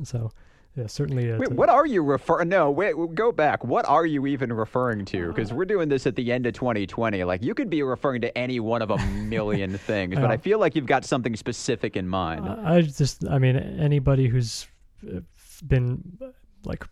So, 0.04 0.32
yeah, 0.76 0.88
certainly. 0.88 1.32
Uh, 1.32 1.38
wait, 1.38 1.52
what 1.52 1.70
are 1.70 1.86
you 1.86 2.04
referring? 2.04 2.50
No, 2.50 2.72
wait, 2.72 2.96
go 3.14 3.32
back. 3.32 3.64
What 3.64 3.88
are 3.88 4.06
you 4.06 4.28
even 4.28 4.54
referring 4.54 5.06
to? 5.06 5.20
Uh-huh. 5.20 5.28
Because 5.34 5.52
we're 5.52 5.66
doing 5.66 5.90
this 5.90 6.08
at 6.08 6.16
the 6.16 6.32
end 6.32 6.46
of 6.46 6.54
2020. 6.54 7.24
Like 7.24 7.44
you 7.44 7.54
could 7.54 7.70
be 7.70 7.84
referring 7.84 8.22
to 8.22 8.38
any 8.38 8.60
one 8.60 8.82
of 8.82 8.92
a 8.92 8.98
million 8.98 9.78
things, 9.78 10.16
but 10.16 10.32
I 10.32 10.38
feel 10.38 10.60
like 10.60 10.76
you've 10.76 10.86
got 10.86 11.06
something 11.06 11.36
specific 11.36 11.98
in 11.98 12.08
mind. 12.08 12.48
Uh, 12.48 12.58
I 12.64 12.82
just, 12.82 13.28
I 13.28 13.40
mean, 13.40 13.56
anybody 13.58 14.28
who's 14.28 14.68
uh, 15.06 15.20
been 15.68 16.18
like 16.64 16.86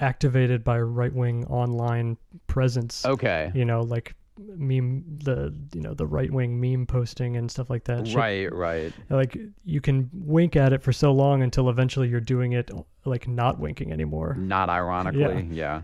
activated 0.00 0.64
by 0.64 0.80
right 0.80 1.12
wing 1.12 1.46
online 1.46 2.16
presence. 2.46 3.04
Okay. 3.04 3.50
You 3.54 3.64
know, 3.64 3.80
like 3.82 4.14
meme 4.56 5.04
the 5.24 5.54
you 5.74 5.80
know 5.80 5.94
the 5.94 6.06
right 6.06 6.30
wing 6.30 6.60
meme 6.60 6.86
posting 6.86 7.36
and 7.36 7.50
stuff 7.50 7.70
like 7.70 7.84
that. 7.84 8.12
Right, 8.14 8.52
right. 8.52 8.92
Like 9.10 9.36
you 9.64 9.80
can 9.80 10.10
wink 10.12 10.56
at 10.56 10.72
it 10.72 10.82
for 10.82 10.92
so 10.92 11.12
long 11.12 11.42
until 11.42 11.68
eventually 11.68 12.08
you're 12.08 12.20
doing 12.20 12.52
it 12.52 12.70
like 13.04 13.28
not 13.28 13.58
winking 13.58 13.92
anymore. 13.92 14.34
Not 14.38 14.68
ironically, 14.68 15.48
yeah. 15.50 15.82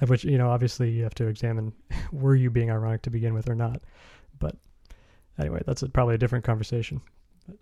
yeah. 0.00 0.06
Which 0.06 0.24
you 0.24 0.38
know, 0.38 0.50
obviously, 0.50 0.90
you 0.90 1.02
have 1.02 1.14
to 1.16 1.26
examine 1.26 1.72
were 2.12 2.34
you 2.34 2.50
being 2.50 2.70
ironic 2.70 3.02
to 3.02 3.10
begin 3.10 3.34
with 3.34 3.48
or 3.48 3.54
not. 3.54 3.82
But 4.38 4.56
anyway, 5.38 5.62
that's 5.66 5.82
a, 5.82 5.88
probably 5.88 6.14
a 6.14 6.18
different 6.18 6.44
conversation. 6.44 7.00
But, 7.46 7.56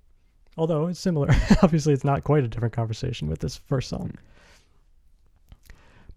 although 0.56 0.86
it's 0.86 1.00
similar, 1.00 1.28
obviously, 1.62 1.92
it's 1.92 2.04
not 2.04 2.24
quite 2.24 2.44
a 2.44 2.48
different 2.48 2.74
conversation 2.74 3.28
with 3.28 3.40
this 3.40 3.56
first 3.56 3.88
song. 3.88 4.10
Hmm. 4.10 4.24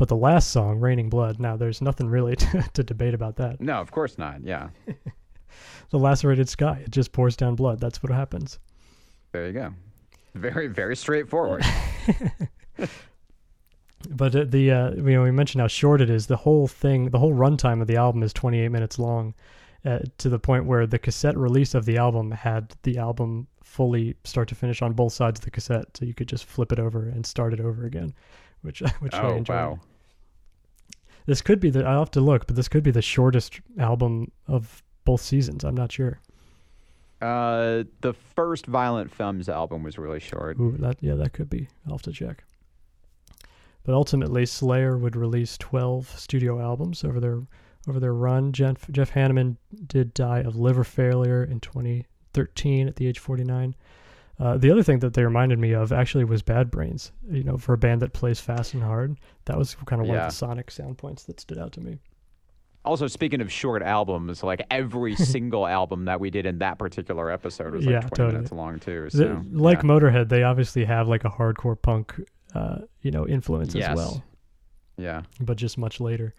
But 0.02 0.07
the 0.07 0.15
last 0.15 0.49
song, 0.49 0.80
Raining 0.80 1.11
Blood, 1.11 1.40
now 1.40 1.56
there's 1.56 1.80
nothing 1.80 2.07
really 2.07 2.36
to, 2.38 2.68
to 2.73 2.84
debate 2.84 3.14
about 3.14 3.36
that. 3.36 3.61
No, 3.61 3.73
of 3.73 3.91
course 3.91 4.18
not. 4.18 4.44
Yeah. 4.44 4.69
the 5.91 5.99
lacerated 5.99 6.49
sky, 6.49 6.82
it 6.84 6.90
just 6.90 7.11
pours 7.11 7.36
down 7.36 7.53
blood. 7.53 7.80
That's 7.80 8.02
what 8.02 8.11
happens. 8.11 8.57
There 9.32 9.45
you 9.45 9.53
go. 9.53 9.76
Very, 10.34 10.65
very 10.65 10.95
straightforward. 10.95 11.64
but 14.10 14.36
uh, 14.36 14.45
the 14.45 14.72
uh, 14.72 14.91
you 14.95 15.03
know 15.03 15.22
we 15.22 15.30
mentioned 15.30 15.61
how 15.61 15.68
short 15.68 16.02
it 16.02 16.10
is. 16.10 16.26
The 16.26 16.36
whole 16.36 16.68
thing, 16.68 17.11
the 17.11 17.19
whole 17.19 17.36
runtime 17.36 17.80
of 17.80 17.86
the 17.86 17.98
album 17.98 18.23
is 18.23 18.34
28 18.34 18.69
minutes 18.69 18.98
long, 18.98 19.36
uh, 19.86 19.99
to 20.18 20.30
the 20.30 20.40
point 20.40 20.65
where 20.65 20.88
the 20.88 20.98
cassette 20.98 21.38
release 21.38 21.76
of 21.76 21.86
the 21.86 21.98
album 21.98 22.32
had 22.32 22.73
the 22.82 22.98
album 22.98 23.45
fully 23.64 24.15
start 24.23 24.48
to 24.49 24.56
finish 24.56 24.82
on 24.82 24.94
both 24.94 25.14
sides 25.14 25.40
of 25.40 25.45
the 25.45 25.52
cassette, 25.52 25.95
so 25.95 26.06
you 26.06 26.15
could 26.15 26.28
just 26.28 26.45
flip 26.45 26.72
it 26.72 26.80
over 26.80 27.03
and 27.03 27.23
start 27.23 27.53
it 27.53 27.60
over 27.60 27.86
again, 27.86 28.15
which 28.64 28.82
which 28.98 29.14
oh, 29.14 29.28
I 29.28 29.36
enjoyed. 29.36 29.56
Wow. 29.56 29.80
This 31.26 31.41
could 31.41 31.60
be 31.60 31.69
the. 31.69 31.85
I'll 31.85 31.99
have 31.99 32.11
to 32.11 32.22
look, 32.22 32.48
but 32.48 32.56
this 32.56 32.68
could 32.68 32.84
be 32.84 32.91
the 32.91 33.02
shortest 33.02 33.61
album 33.77 34.31
of 34.48 34.84
both 35.06 35.22
seasons. 35.22 35.64
I'm 35.64 35.76
not 35.76 35.91
sure. 35.91 36.19
Uh, 37.22 37.84
the 38.02 38.14
first 38.14 38.65
Violent 38.65 39.11
Femmes 39.11 39.48
album 39.48 39.84
was 39.84 39.98
really 39.98 40.19
short. 40.19 40.60
Ooh, 40.60 40.76
that 40.80 40.98
yeah, 41.02 41.14
that 41.15 41.34
could 41.34 41.49
be. 41.49 41.68
I'll 41.85 41.93
have 41.93 42.02
to 42.03 42.11
check. 42.11 42.43
But 43.84 43.93
ultimately, 43.93 44.45
Slayer 44.45 44.98
would 44.98 45.15
release 45.15 45.57
12 45.57 46.19
studio 46.19 46.60
albums 46.60 47.03
over 47.03 47.19
their 47.19 47.41
over 47.88 47.99
their 47.99 48.14
run. 48.14 48.52
Jeff 48.52 48.89
Jeff 48.91 49.11
Hanneman 49.11 49.57
did 49.88 50.14
die 50.14 50.39
of 50.39 50.56
liver 50.56 50.84
failure 50.84 51.43
in 51.43 51.60
2013 51.60 52.88
at 52.88 52.95
the 52.95 53.07
age 53.07 53.19
49. 53.19 53.76
Uh, 54.41 54.57
the 54.57 54.72
other 54.72 54.81
thing 54.81 54.97
that 54.99 55.13
they 55.13 55.23
reminded 55.23 55.59
me 55.59 55.72
of 55.73 55.91
actually 55.93 56.23
was 56.23 56.41
Bad 56.41 56.72
Brains. 56.72 57.11
You 57.30 57.43
know, 57.43 57.57
for 57.57 57.73
a 57.73 57.77
band 57.77 58.01
that 58.01 58.11
plays 58.13 58.39
fast 58.39 58.73
and 58.73 58.81
hard, 58.81 59.18
that 59.45 59.55
was 59.57 59.76
kind 59.85 60.01
of 60.01 60.07
one 60.07 60.18
Yeah. 60.18 60.26
of 60.26 60.31
the 60.31 60.35
sonic 60.35 60.72
sound 60.72 60.97
points 60.97 61.23
that 61.26 61.39
stood 61.39 61.59
out 61.59 61.72
to 61.73 61.80
me. 61.81 61.99
Also, 62.84 63.05
speaking 63.05 63.39
of 63.41 63.51
short 63.51 63.84
albums, 63.84 64.41
like 64.43 64.65
every 64.72 65.15
single 65.35 65.68
album 65.68 66.05
that 66.05 66.19
we 66.19 66.31
did 66.31 66.47
in 66.47 66.57
that 66.57 66.80
particular 66.80 67.30
episode 67.30 67.73
was 67.76 67.85
like 67.85 67.93
Yeah, 67.93 67.99
20 67.99 68.09
totally. 68.15 68.34
minutes 68.34 68.51
long 68.51 68.80
too. 68.80 69.03
The- 69.11 69.18
So, 69.18 69.41
like 69.51 69.77
yeah. 69.77 69.84
Motorhead, 69.84 70.30
they 70.30 70.41
obviously 70.41 70.85
have 70.85 71.07
like 71.07 71.23
a 71.23 71.30
hardcore 71.30 71.80
punk, 71.80 72.19
uh, 72.55 72.80
you 73.03 73.11
know, 73.11 73.27
influence 73.27 73.76
Yes. 73.76 73.89
as 73.91 73.95
well, 73.97 74.23
yeah. 74.97 75.22
but 75.39 75.57
just 75.57 75.77
much 75.77 75.99
later. 75.99 76.34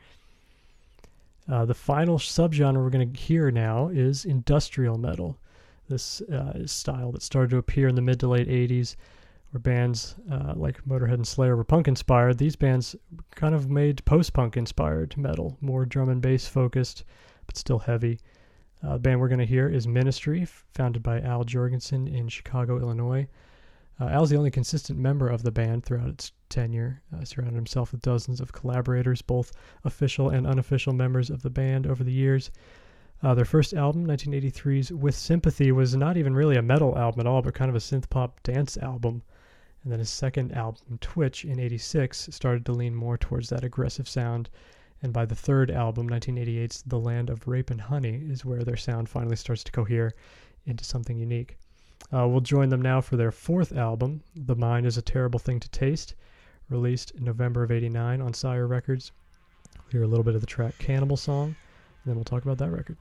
Uh, 1.48 1.64
the 1.64 1.74
final 1.74 2.18
subgenre 2.18 2.82
we're 2.82 2.90
going 2.90 3.12
to 3.12 3.20
hear 3.20 3.52
now 3.52 3.88
is 3.88 4.24
industrial 4.24 4.98
metal. 4.98 5.36
This 5.88 6.20
uh, 6.22 6.66
style 6.66 7.12
that 7.12 7.22
started 7.22 7.50
to 7.50 7.58
appear 7.58 7.88
in 7.88 7.94
the 7.94 8.02
mid 8.02 8.20
to 8.20 8.28
late 8.28 8.48
80s, 8.48 8.96
where 9.50 9.60
bands 9.60 10.16
uh, 10.30 10.54
like 10.56 10.84
Motorhead 10.84 11.14
and 11.14 11.26
Slayer 11.26 11.56
were 11.56 11.64
punk 11.64 11.88
inspired. 11.88 12.38
These 12.38 12.56
bands 12.56 12.96
kind 13.34 13.54
of 13.54 13.68
made 13.68 14.04
post 14.04 14.32
punk 14.32 14.56
inspired 14.56 15.16
metal, 15.16 15.58
more 15.60 15.84
drum 15.84 16.08
and 16.08 16.22
bass 16.22 16.46
focused, 16.46 17.04
but 17.46 17.56
still 17.56 17.80
heavy. 17.80 18.18
Uh, 18.82 18.94
the 18.94 18.98
band 18.98 19.20
we're 19.20 19.28
going 19.28 19.38
to 19.38 19.46
hear 19.46 19.68
is 19.68 19.86
Ministry, 19.86 20.46
founded 20.74 21.02
by 21.02 21.20
Al 21.20 21.44
Jourgensen 21.44 22.12
in 22.12 22.28
Chicago, 22.28 22.78
Illinois. 22.78 23.28
Uh, 24.00 24.08
Al's 24.08 24.30
the 24.30 24.36
only 24.36 24.50
consistent 24.50 24.98
member 24.98 25.28
of 25.28 25.42
the 25.42 25.52
band 25.52 25.84
throughout 25.84 26.08
its 26.08 26.32
tenure, 26.48 27.02
uh, 27.14 27.24
surrounded 27.24 27.54
himself 27.54 27.92
with 27.92 28.02
dozens 28.02 28.40
of 28.40 28.52
collaborators, 28.52 29.22
both 29.22 29.52
official 29.84 30.30
and 30.30 30.46
unofficial 30.46 30.92
members 30.92 31.30
of 31.30 31.42
the 31.42 31.50
band 31.50 31.86
over 31.86 32.02
the 32.02 32.12
years. 32.12 32.50
Uh, 33.22 33.34
their 33.34 33.44
first 33.44 33.72
album, 33.72 34.04
1983's 34.04 34.90
With 34.90 35.14
Sympathy, 35.14 35.70
was 35.70 35.94
not 35.94 36.16
even 36.16 36.34
really 36.34 36.56
a 36.56 36.62
metal 36.62 36.98
album 36.98 37.20
at 37.20 37.26
all, 37.28 37.40
but 37.40 37.54
kind 37.54 37.68
of 37.68 37.76
a 37.76 37.78
synth 37.78 38.10
pop 38.10 38.42
dance 38.42 38.76
album. 38.78 39.22
And 39.84 39.92
then 39.92 40.00
his 40.00 40.10
second 40.10 40.50
album, 40.52 40.98
Twitch, 41.00 41.44
in 41.44 41.60
86, 41.60 42.30
started 42.32 42.66
to 42.66 42.72
lean 42.72 42.96
more 42.96 43.16
towards 43.16 43.48
that 43.50 43.62
aggressive 43.62 44.08
sound. 44.08 44.50
And 45.02 45.12
by 45.12 45.24
the 45.24 45.36
third 45.36 45.70
album, 45.70 46.08
1988's 46.08 46.82
The 46.82 46.98
Land 46.98 47.30
of 47.30 47.46
Rape 47.46 47.70
and 47.70 47.80
Honey, 47.80 48.20
is 48.28 48.44
where 48.44 48.64
their 48.64 48.76
sound 48.76 49.08
finally 49.08 49.36
starts 49.36 49.62
to 49.64 49.72
cohere 49.72 50.14
into 50.66 50.84
something 50.84 51.16
unique. 51.16 51.58
Uh, 52.12 52.26
we'll 52.26 52.40
join 52.40 52.70
them 52.70 52.82
now 52.82 53.00
for 53.00 53.16
their 53.16 53.30
fourth 53.30 53.72
album, 53.72 54.24
The 54.34 54.56
Mind 54.56 54.84
is 54.84 54.98
a 54.98 55.02
Terrible 55.02 55.38
Thing 55.38 55.60
to 55.60 55.70
Taste, 55.70 56.16
released 56.68 57.12
in 57.12 57.22
November 57.22 57.62
of 57.62 57.70
89 57.70 58.20
on 58.20 58.34
Sire 58.34 58.66
Records. 58.66 59.12
We'll 59.76 59.92
hear 59.92 60.02
a 60.02 60.08
little 60.08 60.24
bit 60.24 60.34
of 60.34 60.40
the 60.40 60.46
track 60.48 60.76
Cannibal 60.78 61.16
Song, 61.16 61.46
and 61.50 61.56
then 62.04 62.16
we'll 62.16 62.24
talk 62.24 62.42
about 62.42 62.58
that 62.58 62.72
record. 62.72 62.96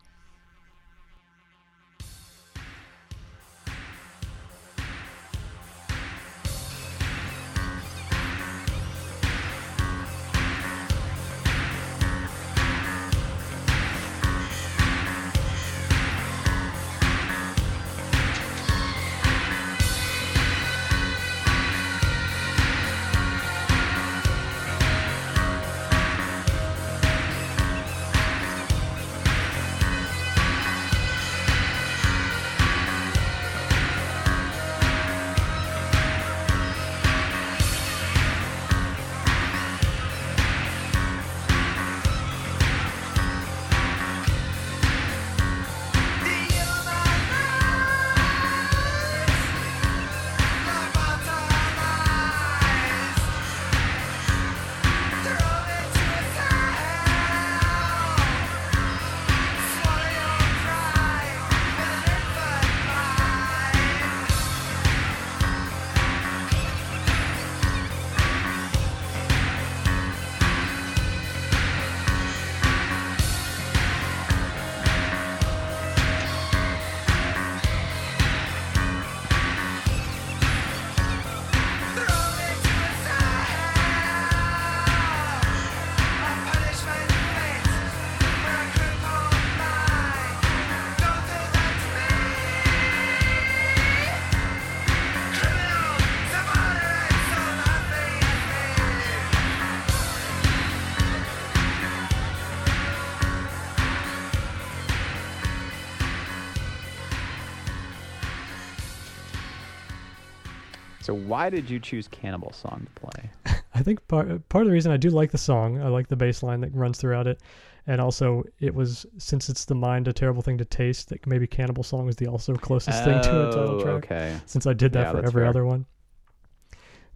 So 111.01 111.13
why 111.13 111.49
did 111.49 111.69
you 111.69 111.79
choose 111.79 112.07
Cannibal 112.07 112.53
Song 112.53 112.85
to 112.85 113.01
play? 113.01 113.29
I 113.75 113.81
think 113.83 114.07
part 114.07 114.47
part 114.49 114.61
of 114.63 114.67
the 114.67 114.73
reason 114.73 114.91
I 114.91 114.97
do 114.97 115.09
like 115.09 115.31
the 115.31 115.37
song, 115.37 115.81
I 115.81 115.87
like 115.87 116.07
the 116.07 116.15
bass 116.15 116.43
line 116.43 116.61
that 116.61 116.73
runs 116.75 116.99
throughout 116.99 117.25
it, 117.27 117.41
and 117.87 117.99
also 117.99 118.43
it 118.59 118.75
was 118.75 119.05
since 119.17 119.49
it's 119.49 119.65
the 119.65 119.75
mind 119.75 120.07
a 120.07 120.13
terrible 120.13 120.41
thing 120.41 120.57
to 120.59 120.65
taste 120.65 121.09
that 121.09 121.25
maybe 121.25 121.47
Cannibal 121.47 121.83
Song 121.83 122.07
is 122.07 122.15
the 122.17 122.27
also 122.27 122.53
closest 122.55 123.03
thing 123.03 123.19
to 123.21 123.47
a 123.47 123.51
title 123.51 123.79
Oh, 123.79 123.81
track. 123.83 123.95
Okay. 124.05 124.37
Since 124.45 124.67
I 124.67 124.73
did 124.73 124.93
that 124.93 125.07
Yeah, 125.07 125.11
for 125.11 125.25
every 125.25 125.41
fair. 125.41 125.49
other 125.49 125.65
one. 125.65 125.85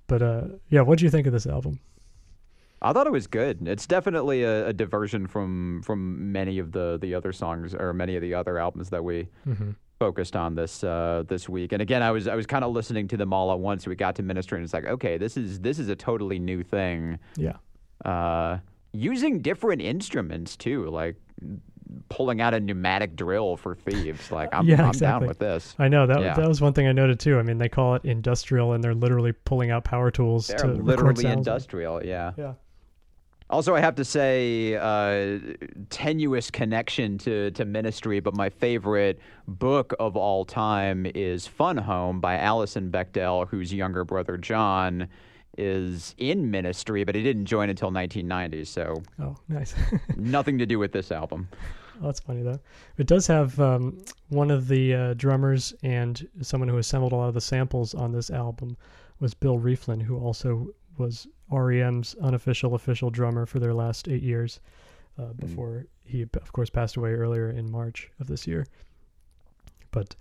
But 0.07 0.21
uh, 0.21 0.43
yeah, 0.69 0.81
what 0.81 0.99
do 0.99 1.05
you 1.05 1.11
think 1.11 1.27
of 1.27 1.33
this 1.33 1.45
album? 1.47 1.79
I 2.81 2.93
thought 2.93 3.07
it 3.07 3.11
was 3.13 3.25
good. 3.25 3.67
It's 3.67 3.87
definitely 3.87 4.43
a, 4.43 4.67
a 4.67 4.73
diversion 4.73 5.27
from 5.27 5.81
from 5.83 6.31
many 6.31 6.59
of 6.59 6.71
the 6.71 6.97
the 7.01 7.13
other 7.15 7.33
songs 7.33 7.73
or 7.73 7.93
many 7.93 8.15
of 8.15 8.21
the 8.21 8.33
other 8.33 8.57
albums 8.59 8.89
that 8.89 9.03
we 9.03 9.27
Mm-hmm. 9.47 9.71
Focused 9.99 10.35
on 10.35 10.55
this 10.55 10.83
uh, 10.83 11.23
this 11.27 11.47
week. 11.49 11.71
And 11.71 11.81
again, 11.81 12.03
I 12.03 12.11
was 12.11 12.27
I 12.27 12.35
was 12.35 12.45
kind 12.45 12.63
of 12.63 12.71
listening 12.73 13.07
to 13.09 13.17
them 13.17 13.33
all 13.33 13.51
at 13.51 13.59
once. 13.59 13.87
We 13.87 13.95
got 13.95 14.15
to 14.15 14.23
Ministry, 14.23 14.57
and 14.57 14.63
it's 14.65 14.73
like, 14.73 14.85
okay, 14.85 15.17
this 15.17 15.37
is 15.37 15.59
this 15.61 15.79
is 15.79 15.89
a 15.89 15.95
totally 15.95 16.39
new 16.39 16.63
thing. 16.63 17.19
Yeah. 17.37 17.57
Uh, 18.03 18.59
using 18.93 19.41
different 19.41 19.81
instruments 19.81 20.55
too, 20.57 20.85
like 20.89 21.15
pulling 22.09 22.41
out 22.41 22.53
a 22.53 22.59
pneumatic 22.59 23.15
drill 23.15 23.57
for 23.57 23.75
thieves. 23.75 24.31
Like 24.31 24.49
I'm, 24.53 24.65
Yeah, 24.67 24.81
I'm 24.83 24.89
exactly. 24.89 25.19
down 25.21 25.27
with 25.27 25.39
this. 25.39 25.75
I 25.79 25.87
know 25.87 26.05
that 26.07 26.19
Yeah. 26.21 26.33
that 26.33 26.47
was 26.47 26.61
one 26.61 26.73
thing 26.73 26.87
I 26.87 26.91
noted 26.91 27.19
too. 27.19 27.37
I 27.39 27.43
mean, 27.43 27.57
they 27.57 27.69
call 27.69 27.95
it 27.95 28.03
industrial, 28.05 28.73
and 28.73 28.83
they're 28.83 28.93
literally 28.95 29.31
pulling 29.31 29.71
out 29.71 29.83
power 29.83 30.11
tools 30.11 30.47
They're 30.47 30.57
to 30.59 30.67
literally 30.67 31.25
industrial. 31.25 32.03
Yeah. 32.03 32.31
Yeah. 32.37 32.53
Also, 33.49 33.75
I 33.75 33.79
have 33.79 33.95
to 33.95 34.05
say, 34.05 34.75
uh, 34.75 35.39
tenuous 35.91 36.49
connection 36.49 37.17
to, 37.19 37.51
to 37.51 37.63
ministry, 37.63 38.19
but 38.19 38.35
my 38.35 38.49
favorite 38.49 39.19
book 39.47 39.93
of 39.99 40.17
all 40.17 40.45
time 40.45 41.05
is 41.13 41.45
Fun 41.45 41.77
Home 41.77 42.19
by 42.19 42.37
Alison 42.37 42.89
Bechdel, 42.89 43.47
whose 43.47 43.71
younger 43.71 44.03
brother 44.03 44.37
John 44.37 45.07
is 45.59 46.15
in 46.17 46.49
ministry, 46.49 47.03
but 47.03 47.13
he 47.13 47.21
didn't 47.21 47.45
join 47.45 47.69
until 47.69 47.91
1990, 47.91 48.65
so 48.65 49.01
Oh, 49.21 49.35
nice. 49.47 49.75
nothing 50.17 50.57
to 50.57 50.65
do 50.65 50.79
with 50.79 50.91
this 50.91 51.11
album. 51.11 51.47
Oh, 52.01 52.07
that's 52.07 52.19
funny 52.19 52.41
though. 52.41 52.59
It 52.97 53.07
does 53.07 53.25
have 53.27 53.57
um, 53.59 54.03
one 54.29 54.51
of 54.51 54.67
the 54.67 54.93
uh, 54.93 55.13
drummers 55.13 55.73
and 55.83 56.27
someone 56.41 56.67
who 56.67 56.77
assembled 56.77 57.13
a 57.13 57.15
lot 57.15 57.27
of 57.27 57.35
the 57.35 57.41
samples 57.41 57.93
on 57.93 58.11
this 58.11 58.29
album 58.31 58.75
was 59.19 59.33
Bill 59.33 59.57
Rieflin, 59.57 60.01
who 60.01 60.17
also 60.17 60.67
was 60.97 61.27
REM's 61.51 62.15
unofficial 62.21 62.75
official 62.75 63.09
drummer 63.09 63.45
for 63.45 63.59
their 63.59 63.73
last 63.73 64.07
eight 64.07 64.23
years, 64.23 64.59
uh, 65.17 65.33
before 65.33 65.85
he, 66.03 66.23
of 66.23 66.51
course, 66.51 66.69
passed 66.69 66.95
away 66.95 67.11
earlier 67.13 67.49
in 67.49 67.69
March 67.69 68.09
of 68.19 68.27
this 68.27 68.47
year. 68.47 68.65
But 69.91 70.15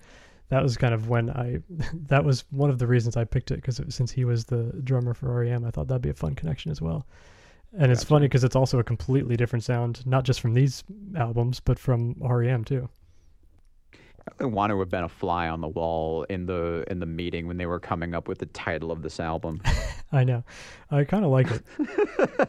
that 0.49 0.63
was 0.63 0.77
kind 0.77 0.95
of 0.95 1.09
when 1.09 1.31
I, 1.31 1.59
that 2.09 2.25
was 2.25 2.45
one 2.51 2.71
of 2.71 2.79
the 2.79 2.87
reasons 2.87 3.17
I 3.17 3.25
picked 3.25 3.51
it 3.51 3.57
because 3.57 3.81
since 3.89 4.13
he 4.13 4.25
was 4.25 4.45
the 4.45 4.73
drummer 4.85 5.15
for 5.15 5.35
REM, 5.35 5.65
I 5.65 5.71
thought 5.71 5.89
that'd 5.89 6.03
be 6.03 6.11
a 6.11 6.15
fun 6.15 6.35
connection 6.35 6.71
as 6.71 6.81
well. 6.81 7.07
And 7.77 7.91
it's 7.91 8.03
Gotcha. 8.03 8.09
funny 8.09 8.27
because 8.27 8.45
it's 8.45 8.55
also 8.55 8.79
a 8.79 8.85
completely 8.85 9.37
different 9.37 9.65
sound, 9.65 10.07
not 10.07 10.25
just 10.25 10.41
from 10.41 10.55
these 10.55 10.85
albums, 11.17 11.59
but 11.59 11.79
from 11.79 12.15
REM 12.21 12.65
too. 12.65 12.89
I 14.41 14.45
want 14.45 14.71
to 14.71 14.79
have 14.79 14.89
been 14.89 15.05
a 15.05 15.09
fly 15.09 15.49
on 15.49 15.61
the 15.61 15.69
wall 15.69 16.25
in 16.25 16.47
the 16.47 16.85
in 16.91 16.99
the 16.99 17.07
meeting 17.07 17.47
when 17.47 17.57
they 17.57 17.67
were 17.67 17.81
coming 17.81 18.15
up 18.15 18.27
with 18.29 18.39
the 18.39 18.47
title 18.47 18.91
of 18.91 19.03
this 19.03 19.21
album. 19.21 19.63
I 20.13 20.25
know. 20.25 20.45
I 20.91 21.05
kind 21.05 21.25
of 21.25 21.31
like 21.31 21.51
it. 21.51 21.63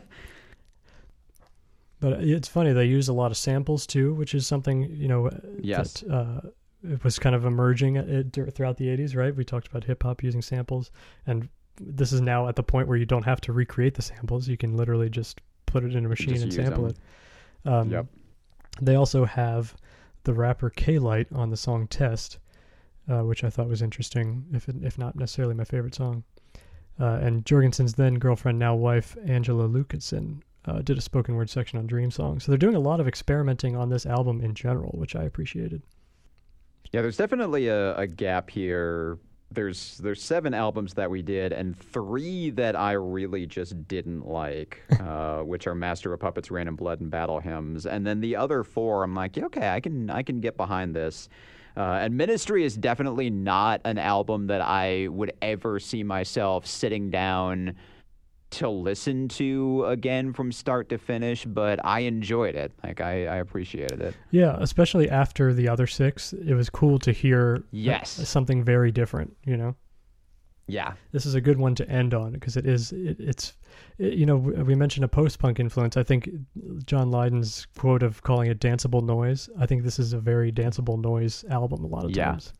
but 1.99 2.14
it's 2.23 2.47
funny 2.47 2.73
they 2.73 2.85
use 2.85 3.07
a 3.07 3.14
lot 3.14 3.31
of 3.31 3.38
samples 3.38 3.85
too, 3.85 4.14
which 4.14 4.34
is 4.34 4.47
something 4.47 4.84
you 4.91 5.07
know. 5.07 5.30
Yes. 5.60 6.02
That, 6.02 6.14
uh, 6.14 6.41
it 6.84 7.03
was 7.03 7.18
kind 7.18 7.35
of 7.35 7.45
emerging 7.45 7.95
it, 7.95 8.34
throughout 8.34 8.77
the 8.77 8.85
'80s, 8.85 9.15
right? 9.15 9.35
We 9.35 9.43
talked 9.43 9.68
about 9.68 9.84
hip 9.84 10.03
hop 10.03 10.23
using 10.23 10.41
samples, 10.41 10.91
and 11.26 11.49
this 11.80 12.14
is 12.14 12.22
now 12.22 12.47
at 12.47 12.56
the 12.56 12.64
point 12.64 12.88
where 12.88 12.97
you 12.97 13.06
don't 13.06 13.23
have 13.23 13.41
to 13.41 13.53
recreate 13.53 13.95
the 13.95 14.02
samples; 14.02 14.47
you 14.47 14.56
can 14.56 14.77
literally 14.77 15.10
just 15.10 15.41
put 15.65 15.84
it 15.84 15.95
in 15.95 16.06
a 16.06 16.10
machine 16.10 16.35
just 16.35 16.43
and 16.43 16.53
sample 16.53 16.84
them. 16.84 16.95
it. 17.65 17.69
Um, 17.69 17.91
Yep. 17.91 18.06
They 18.81 18.95
also 18.95 19.26
have 19.26 19.76
the 20.26 20.34
rapper 20.34 20.69
K 20.69 20.99
Light 20.99 21.27
on 21.31 21.49
the 21.49 21.57
song 21.57 21.88
"Test," 21.88 22.39
uh, 23.10 23.22
which 23.22 23.43
I 23.43 23.49
thought 23.49 23.69
was 23.69 23.81
interesting, 23.81 24.45
if 24.52 24.68
if 24.68 24.97
not 24.97 25.15
necessarily 25.15 25.53
my 25.53 25.64
favorite 25.64 25.95
song. 25.95 26.23
Uh, 26.99 27.19
and 27.22 27.45
Jourgensen's 27.45 27.93
then 27.93 28.15
girlfriend, 28.15 28.57
now 28.57 28.73
wife, 28.73 29.18
Angela 29.26 29.68
Lucassen, 29.68 30.41
uh, 30.65 30.81
did 30.81 30.97
a 30.97 31.02
spoken 31.02 31.35
word 31.35 31.49
section 31.49 31.77
on 31.77 31.88
Dream 31.88 32.10
Song. 32.10 32.39
So 32.39 32.52
they're 32.52 32.57
doing 32.57 32.76
a 32.76 32.80
lot 32.80 32.99
of 32.99 33.07
experimenting 33.07 33.76
on 33.76 33.89
this 33.89 34.06
album 34.06 34.41
in 34.41 34.53
general, 34.53 34.91
which 34.97 35.15
I 35.15 35.23
appreciated. 35.23 35.81
Yeah, 36.91 37.02
there's 37.02 37.18
definitely 37.18 37.68
a, 37.68 37.95
a 37.97 38.07
gap 38.07 38.49
here. 38.49 39.18
There's 39.56 39.98
there's 39.98 40.22
seven 40.22 40.53
albums 40.53 40.94
that 40.94 41.10
we 41.10 41.22
did, 41.22 41.53
and 41.53 41.77
three 41.77 42.49
that 42.52 42.76
I 42.76 42.94
really 42.94 43.45
just 43.45 43.88
didn't 43.88 44.27
like, 44.27 44.82
uh, 44.99 45.40
which 45.40 45.68
are 45.68 45.76
Master 45.76 46.14
of 46.14 46.19
Puppets, 46.19 46.49
and 46.49 46.77
Blood, 46.77 47.02
and 47.02 47.10
Battle 47.10 47.40
Hymns. 47.40 47.86
And 47.86 48.06
then 48.06 48.22
the 48.22 48.36
other 48.36 48.64
four, 48.64 49.03
I'm 49.03 49.15
like, 49.15 49.38
okay, 49.38 49.69
I 49.69 49.80
can 49.80 50.10
I 50.10 50.22
can 50.22 50.41
get 50.41 50.57
behind 50.57 50.95
this. 50.95 51.30
Uh, 51.77 51.99
and 52.02 52.15
Ministry 52.15 52.64
is 52.64 52.77
definitely 52.77 53.30
not 53.30 53.82
an 53.84 53.98
album 53.98 54.48
that 54.48 54.61
I 54.61 55.07
would 55.10 55.34
ever 55.41 55.80
see 55.80 56.03
myself 56.03 56.65
sitting 56.65 57.10
down 57.10 57.76
to 58.56 58.69
listen 58.69 59.27
to 59.30 59.86
again 59.86 60.34
from 60.34 60.52
start 60.52 60.90
to 60.90 60.98
finish. 60.98 61.45
But 61.45 61.80
I 61.86 62.02
enjoyed 62.02 62.56
it. 62.56 62.72
Like 62.84 63.02
I, 63.02 63.26
I 63.27 63.36
appreciated 63.38 64.02
it. 64.02 64.15
Yeah, 64.32 64.56
especially 64.60 65.10
after 65.10 65.53
the 65.53 65.68
other 65.69 65.88
six, 65.88 66.34
it 66.34 66.53
was 66.53 66.69
cool 66.69 66.99
to 66.99 67.11
hear 67.11 67.57
uh, 67.57 67.68
Yes. 67.72 68.10
something 68.27 68.64
very 68.64 68.91
different, 68.91 69.36
you 69.45 69.57
know? 69.57 69.76
Yeah. 70.68 70.94
this 71.11 71.27
is 71.27 71.36
a 71.36 71.41
good 71.41 71.60
one 71.60 71.76
to 71.76 71.88
end 71.88 72.15
on 72.15 72.32
because 72.32 72.57
it 72.57 72.65
is 72.65 72.91
it, 72.91 73.19
it's 73.19 73.53
it, 73.99 74.14
you 74.14 74.26
know 74.26 74.36
we 74.38 74.53
we 74.64 74.73
mentioned 74.73 75.03
a 75.06 75.07
post-punk 75.07 75.60
influence 75.60 75.95
i 75.95 76.02
think 76.02 76.27
john 76.88 77.11
lydon's 77.11 77.68
quote 77.77 78.02
of 78.02 78.23
calling 78.23 78.49
it 78.49 78.60
danceable 78.60 79.03
noise 79.03 79.48
i 79.60 79.68
think 79.68 79.84
this 79.84 79.99
is 79.99 80.11
a 80.14 80.18
very 80.18 80.52
danceable 80.52 80.99
noise 80.99 81.45
album 81.52 81.84
a 81.84 81.88
lot 81.88 82.03
of 82.03 82.18
Yeah. 82.18 82.32
times 82.32 82.52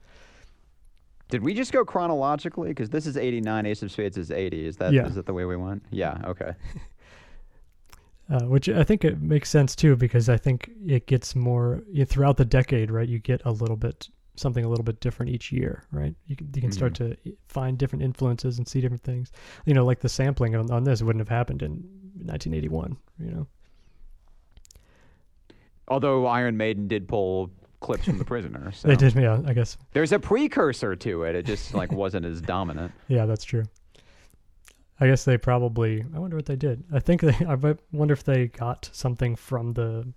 Did 1.30 1.44
we 1.44 1.54
just 1.54 1.72
go 1.72 1.84
chronologically? 1.84 2.70
Because 2.70 2.90
this 2.90 3.08
is 3.08 3.18
89, 3.18 3.66
Ace 3.66 3.82
of 3.82 3.92
Spades 3.92 4.18
is 4.18 4.32
80. 4.32 4.66
Is 4.68 4.78
that 4.78 4.88
is 4.90 4.94
Yeah. 4.94 5.08
that 5.08 5.26
the 5.26 5.34
way 5.34 5.46
we 5.46 5.56
want? 5.56 5.84
Yeah, 5.92 6.22
okay. 6.26 6.54
uh, 8.32 8.42
which 8.46 8.68
i 8.70 8.84
think 8.84 9.06
it 9.06 9.22
makes 9.22 9.50
sense 9.50 9.76
too 9.76 9.96
because 9.96 10.30
i 10.30 10.38
think 10.38 10.72
it 10.88 11.06
gets 11.06 11.36
more 11.36 11.84
you, 11.92 12.06
throughout 12.06 12.38
the 12.38 12.46
decade 12.46 12.90
right 12.90 13.08
you 13.08 13.20
get 13.20 13.40
a 13.46 13.52
little 13.52 13.76
bit 13.76 14.10
something 14.36 14.66
a 14.66 14.68
little 14.68 14.84
bit 14.84 15.00
different 15.00 15.32
each 15.32 15.52
year 15.52 15.84
right 15.92 16.16
you 16.26 16.36
can, 16.36 16.50
you 16.56 16.62
can 16.62 16.72
start 16.72 16.96
to 16.96 17.16
find 17.48 17.78
different 17.78 18.04
influences 18.04 18.58
and 18.58 18.68
see 18.68 18.82
different 18.82 19.04
things 19.04 19.32
you 19.66 19.76
know 19.76 19.86
like 19.86 20.00
the 20.00 20.10
sampling 20.10 20.56
on, 20.56 20.72
on 20.72 20.84
this 20.84 21.04
wouldn't 21.04 21.22
have 21.22 21.30
happened 21.30 21.62
in 21.62 21.72
1981 22.24 22.98
you 23.20 23.32
know 23.32 23.48
Although 25.88 26.26
Iron 26.26 26.58
Maiden 26.58 26.88
did 26.88 27.08
pull 27.08 27.52
clips 27.86 28.06
from 28.06 28.18
The 28.18 28.26
Prisoner. 28.26 28.72
So. 28.72 28.88
they 28.88 28.96
did 28.96 29.14
yeah 29.16 29.40
i 29.46 29.54
guess 29.54 29.78
There's 29.94 30.12
a 30.12 30.20
precursor 30.20 30.96
to 30.96 31.24
it. 31.24 31.36
It 31.36 31.46
just 31.46 31.74
like 31.74 31.92
wasn't 32.04 32.26
as 32.26 32.42
dominant. 32.42 32.92
Yeah, 33.08 33.26
that's 33.26 33.44
true. 33.46 33.64
I 35.00 35.08
guess 35.08 35.26
they 35.26 35.38
probably. 35.38 36.04
I 36.16 36.20
wonder 36.20 36.36
what 36.36 36.46
they 36.46 36.56
did. 36.56 36.84
I 36.94 37.00
think 37.00 37.22
they. 37.22 37.36
I 37.46 37.56
wonder 37.92 38.14
if 38.14 38.24
they 38.24 38.48
got 38.48 38.90
something 38.94 39.36
from 39.36 39.74
the 39.74 40.08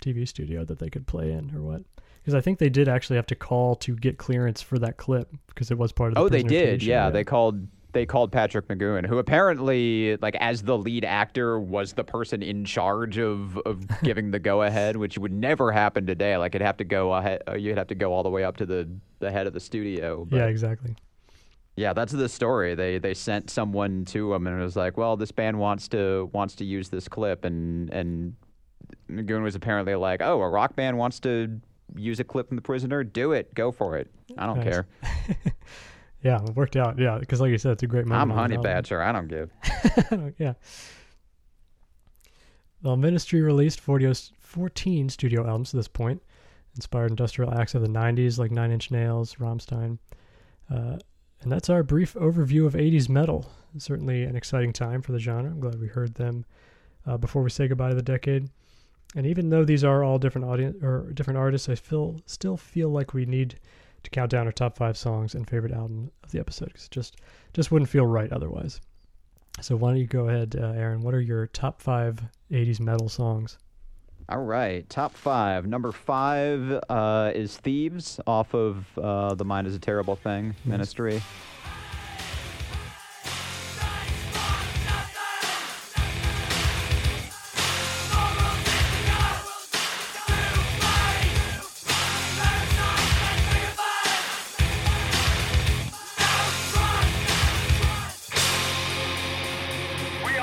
TV 0.00 0.26
studio 0.28 0.64
that 0.64 0.78
they 0.78 0.88
could 0.88 1.06
play 1.06 1.32
in 1.32 1.52
or 1.54 1.60
what. 1.62 1.82
Because 2.20 2.34
I 2.34 2.40
think 2.40 2.58
they 2.58 2.68
did 2.68 2.88
actually 2.88 3.16
have 3.16 3.26
to 3.26 3.34
call 3.34 3.74
to 3.76 3.96
get 3.96 4.16
clearance 4.18 4.62
for 4.62 4.78
that 4.78 4.96
clip 4.96 5.28
because 5.48 5.70
it 5.70 5.78
was 5.78 5.92
part 5.92 6.10
of. 6.10 6.14
the 6.14 6.20
Oh, 6.20 6.28
they 6.28 6.42
did. 6.42 6.82
show, 6.82 6.88
Yeah, 6.88 7.10
they 7.10 7.24
called 7.24 7.66
they 7.92 8.04
called 8.04 8.30
Patrick 8.30 8.68
McGoohan, 8.68 9.06
who 9.06 9.18
apparently, 9.18 10.16
like 10.18 10.36
as 10.36 10.62
the 10.62 10.76
lead 10.76 11.04
actor, 11.04 11.58
was 11.58 11.94
the 11.94 12.04
person 12.04 12.42
in 12.42 12.64
charge 12.64 13.18
of 13.18 13.56
of 13.58 13.84
giving 14.02 14.30
the 14.30 14.38
go 14.38 14.62
ahead, 14.62 14.96
which 14.96 15.18
would 15.18 15.32
never 15.32 15.72
happen 15.72 16.06
today. 16.06 16.36
Like 16.36 16.54
it'd 16.54 16.64
have 16.66 16.76
to 16.78 16.84
go 16.84 17.14
ahead. 17.14 17.42
Uh, 17.48 17.56
you'd 17.56 17.78
have 17.78 17.88
to 17.88 17.94
go 17.94 18.12
all 18.12 18.22
the 18.22 18.30
way 18.30 18.44
up 18.44 18.56
to 18.58 18.66
the 18.66 18.88
the 19.20 19.30
head 19.30 19.46
of 19.46 19.52
the 19.52 19.60
studio. 19.60 20.26
But 20.28 20.36
Yeah, 20.36 20.46
exactly. 20.46 20.96
Yeah, 21.76 21.92
that's 21.92 22.12
the 22.12 22.28
story. 22.28 22.74
They 22.74 22.98
they 22.98 23.14
sent 23.14 23.50
someone 23.50 24.04
to 24.06 24.34
him 24.34 24.46
and 24.46 24.60
it 24.60 24.62
was 24.62 24.76
like, 24.76 24.96
well, 24.96 25.16
this 25.16 25.30
band 25.32 25.58
wants 25.58 25.88
to 25.88 26.28
wants 26.32 26.56
to 26.56 26.64
use 26.64 26.88
this 26.88 27.08
clip, 27.08 27.44
and 27.44 27.88
and 27.90 28.34
McGoon 29.08 29.42
was 29.42 29.54
apparently 29.54 29.94
like, 29.94 30.20
oh, 30.20 30.40
a 30.40 30.48
rock 30.48 30.76
band 30.76 30.98
wants 30.98 31.20
to 31.20 31.60
use 31.96 32.20
a 32.20 32.24
clip 32.24 32.48
from 32.48 32.56
The 32.56 32.62
Prisoner, 32.62 33.02
do 33.04 33.32
it, 33.32 33.54
go 33.54 33.72
for 33.72 33.96
it. 33.96 34.10
I 34.36 34.44
don't 34.46 34.58
Nice. 34.58 34.68
care. 34.68 34.86
Yeah, 36.22 36.42
it 36.42 36.56
worked 36.56 36.76
out. 36.76 36.98
Yeah, 36.98 37.18
because 37.18 37.40
like 37.40 37.50
you 37.50 37.58
said, 37.58 37.72
it's 37.72 37.82
a 37.82 37.86
great 37.86 38.06
moment. 38.06 38.22
I'm 38.22 38.32
on 38.32 38.50
Honey. 38.50 38.56
Badger. 38.56 39.00
I 39.02 39.12
don't 39.12 39.28
give. 39.28 39.50
yeah. 40.38 40.54
Well, 42.82 42.96
Ministry 42.96 43.40
released 43.40 43.80
40, 43.80 44.12
14 44.38 45.08
studio 45.08 45.46
albums 45.46 45.70
to 45.70 45.76
this 45.76 45.88
point, 45.88 46.22
inspired 46.76 47.10
industrial 47.10 47.52
acts 47.54 47.74
of 47.74 47.82
the 47.82 47.88
90s 47.88 48.38
like 48.38 48.50
Nine 48.50 48.70
Inch 48.70 48.90
Nails, 48.90 49.34
Rammstein. 49.36 49.98
Uh, 50.70 50.98
and 51.40 51.52
that's 51.52 51.70
our 51.70 51.82
brief 51.82 52.14
overview 52.14 52.66
of 52.66 52.74
80s 52.74 53.08
metal. 53.08 53.50
Certainly 53.76 54.24
an 54.24 54.36
exciting 54.36 54.72
time 54.72 55.02
for 55.02 55.12
the 55.12 55.18
genre. 55.18 55.50
I'm 55.50 55.60
glad 55.60 55.80
we 55.80 55.88
heard 55.88 56.14
them 56.14 56.44
uh, 57.06 57.16
before 57.16 57.42
we 57.42 57.50
say 57.50 57.68
goodbye 57.68 57.90
to 57.90 57.94
the 57.94 58.02
decade. 58.02 58.48
And 59.14 59.26
even 59.26 59.48
though 59.48 59.64
these 59.64 59.84
are 59.84 60.04
all 60.04 60.18
different 60.18 60.46
audience 60.46 60.82
or 60.82 61.10
different 61.14 61.38
artists, 61.38 61.68
I 61.68 61.76
feel 61.76 62.16
still 62.26 62.56
feel 62.56 62.90
like 62.90 63.14
we 63.14 63.24
need 63.24 63.58
to 64.02 64.10
count 64.10 64.30
down 64.30 64.46
our 64.46 64.52
top 64.52 64.76
five 64.76 64.96
songs 64.96 65.34
and 65.34 65.48
favorite 65.48 65.72
album 65.72 66.10
of 66.22 66.30
the 66.30 66.38
episode 66.38 66.66
because 66.66 66.84
it 66.84 66.90
just 66.90 67.16
just 67.52 67.70
wouldn't 67.70 67.90
feel 67.90 68.06
right 68.06 68.32
otherwise. 68.32 68.80
So 69.60 69.76
why 69.76 69.90
don't 69.90 69.98
you 69.98 70.06
go 70.06 70.28
ahead, 70.28 70.56
uh, 70.58 70.68
Aaron? 70.68 71.02
What 71.02 71.14
are 71.14 71.20
your 71.20 71.46
top 71.48 71.80
five 71.80 72.20
'80s 72.50 72.80
metal 72.80 73.08
songs? 73.08 73.58
All 74.28 74.42
right, 74.42 74.88
top 74.90 75.14
five. 75.14 75.66
Number 75.66 75.90
five 75.90 76.80
uh, 76.88 77.32
is 77.34 77.56
"Thieves" 77.56 78.20
off 78.26 78.54
of 78.54 78.86
uh, 78.98 79.34
"The 79.34 79.44
Mind 79.44 79.66
Is 79.66 79.74
a 79.74 79.78
Terrible 79.78 80.16
Thing" 80.16 80.54
Ministry. 80.64 81.22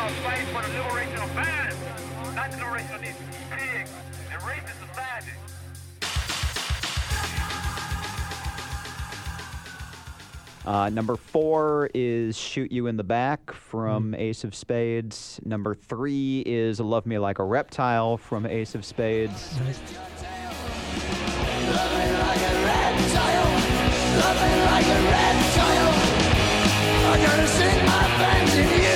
We 0.05 0.11
are 0.11 0.15
fighting 0.17 0.45
for 0.53 0.61
the 0.61 0.67
liberation 0.83 1.17
of 1.17 1.33
man, 1.33 1.75
not 2.35 2.51
the 2.51 2.57
liberation 2.57 2.93
of 2.93 3.01
these 3.01 3.15
pigs 3.49 3.89
and 4.31 4.39
racist 4.43 4.77
society. 4.87 5.31
Uh, 10.63 10.89
number 10.89 11.15
four 11.15 11.89
is 11.95 12.37
"Shoot 12.37 12.71
You 12.71 12.85
in 12.85 12.97
the 12.97 13.03
Back" 13.03 13.51
from 13.51 14.13
Ace 14.13 14.43
of 14.43 14.53
Spades. 14.53 15.39
Number 15.43 15.73
three 15.73 16.43
is 16.45 16.79
"Love 16.79 17.07
Me 17.07 17.17
Like 17.17 17.39
a 17.39 17.43
Reptile" 17.43 18.17
from 18.17 18.45
Ace 18.45 18.75
of 18.75 18.85
Spades. 18.85 19.57
I'm 27.07 27.21
gonna 27.25 28.94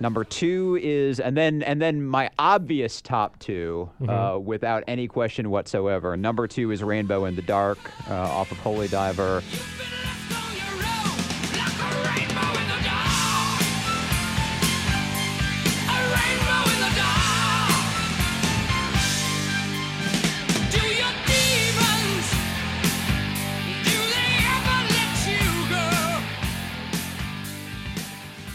Number 0.00 0.24
two 0.24 0.78
is, 0.82 1.20
and 1.20 1.36
then 1.36 1.62
and 1.62 1.80
then 1.80 2.02
my 2.02 2.30
obvious 2.38 3.00
top 3.00 3.38
2 3.38 3.90
uh, 4.08 4.38
without 4.42 4.84
any 4.88 5.06
question 5.06 5.50
whatsoever. 5.50 6.16
Number 6.16 6.46
two 6.46 6.70
is 6.72 6.82
"Rainbow 6.82 7.24
in 7.26 7.36
the 7.36 7.42
Dark" 7.42 7.78
uh, 8.10 8.14
off 8.14 8.50
of 8.50 8.58
Holy 8.58 8.88
Diver. 8.88 9.42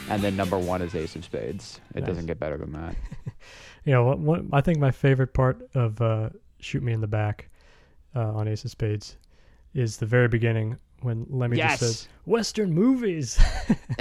And 0.10 0.22
then 0.24 0.36
number 0.36 0.58
one 0.58 0.82
is 0.82 0.96
Ace 0.96 1.16
of 1.16 1.24
Spades. 1.24 1.80
It 1.96 2.00
Nice. 2.02 2.08
doesn't 2.08 2.26
get 2.26 2.40
better 2.40 2.58
than 2.58 2.72
that. 2.74 2.96
You 3.86 3.94
know, 3.94 4.04
what, 4.04 4.20
what, 4.20 4.42
I 4.52 4.60
think 4.60 4.78
my 4.78 4.92
favorite 4.92 5.34
part 5.34 5.58
of 5.74 6.02
uh, 6.02 6.30
"Shoot 6.60 6.84
Me 6.84 6.92
in 6.92 7.00
the 7.00 7.08
Back" 7.08 7.48
uh, 8.14 8.34
on 8.34 8.46
Ace 8.48 8.66
of 8.66 8.72
Spades 8.72 9.16
is 9.74 9.96
the 9.98 10.06
very 10.06 10.28
beginning 10.28 10.78
when 11.02 11.26
Lemmy 11.30 11.56
Yes. 11.58 11.80
just 11.80 11.82
says 12.02 12.08
"Western 12.26 12.74
movies." 12.74 13.40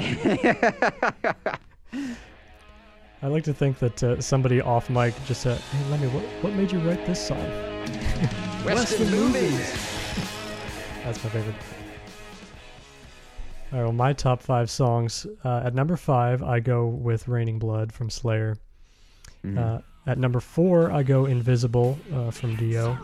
I 3.22 3.26
like 3.28 3.44
to 3.44 3.55
think 3.55 3.78
that 3.78 4.02
uh, 4.02 4.20
somebody 4.20 4.60
off 4.60 4.90
mic 4.90 5.14
just 5.26 5.43
said, 5.43 5.59
"Hey, 5.59 5.90
Lemmy, 5.90 6.09
what 6.09 6.24
what 6.43 6.52
made 6.55 6.72
you 6.72 6.80
write 6.80 7.06
this 7.06 7.24
song?" 7.24 7.39
Western 8.64 9.10
movies. 9.10 9.72
That's 11.05 11.22
my 11.22 11.30
favorite. 11.30 11.55
All 13.70 13.78
right, 13.78 13.84
well, 13.84 13.92
my 13.92 14.14
top 14.14 14.42
five 14.42 14.70
songs. 14.70 15.26
Uh, 15.44 15.62
at 15.64 15.74
number 15.74 15.96
five, 15.96 16.42
I 16.42 16.60
go 16.60 16.86
with 16.86 17.28
"Raining 17.28 17.58
Blood" 17.58 17.92
from 17.92 18.08
Slayer. 18.08 18.56
Mm-hmm. 19.44 19.58
Uh, 19.58 19.78
at 20.06 20.16
number 20.16 20.40
four, 20.40 20.90
I 20.90 21.02
go 21.02 21.26
"Invisible" 21.26 21.98
uh, 22.14 22.30
from 22.30 22.56
Dio. 22.56 22.96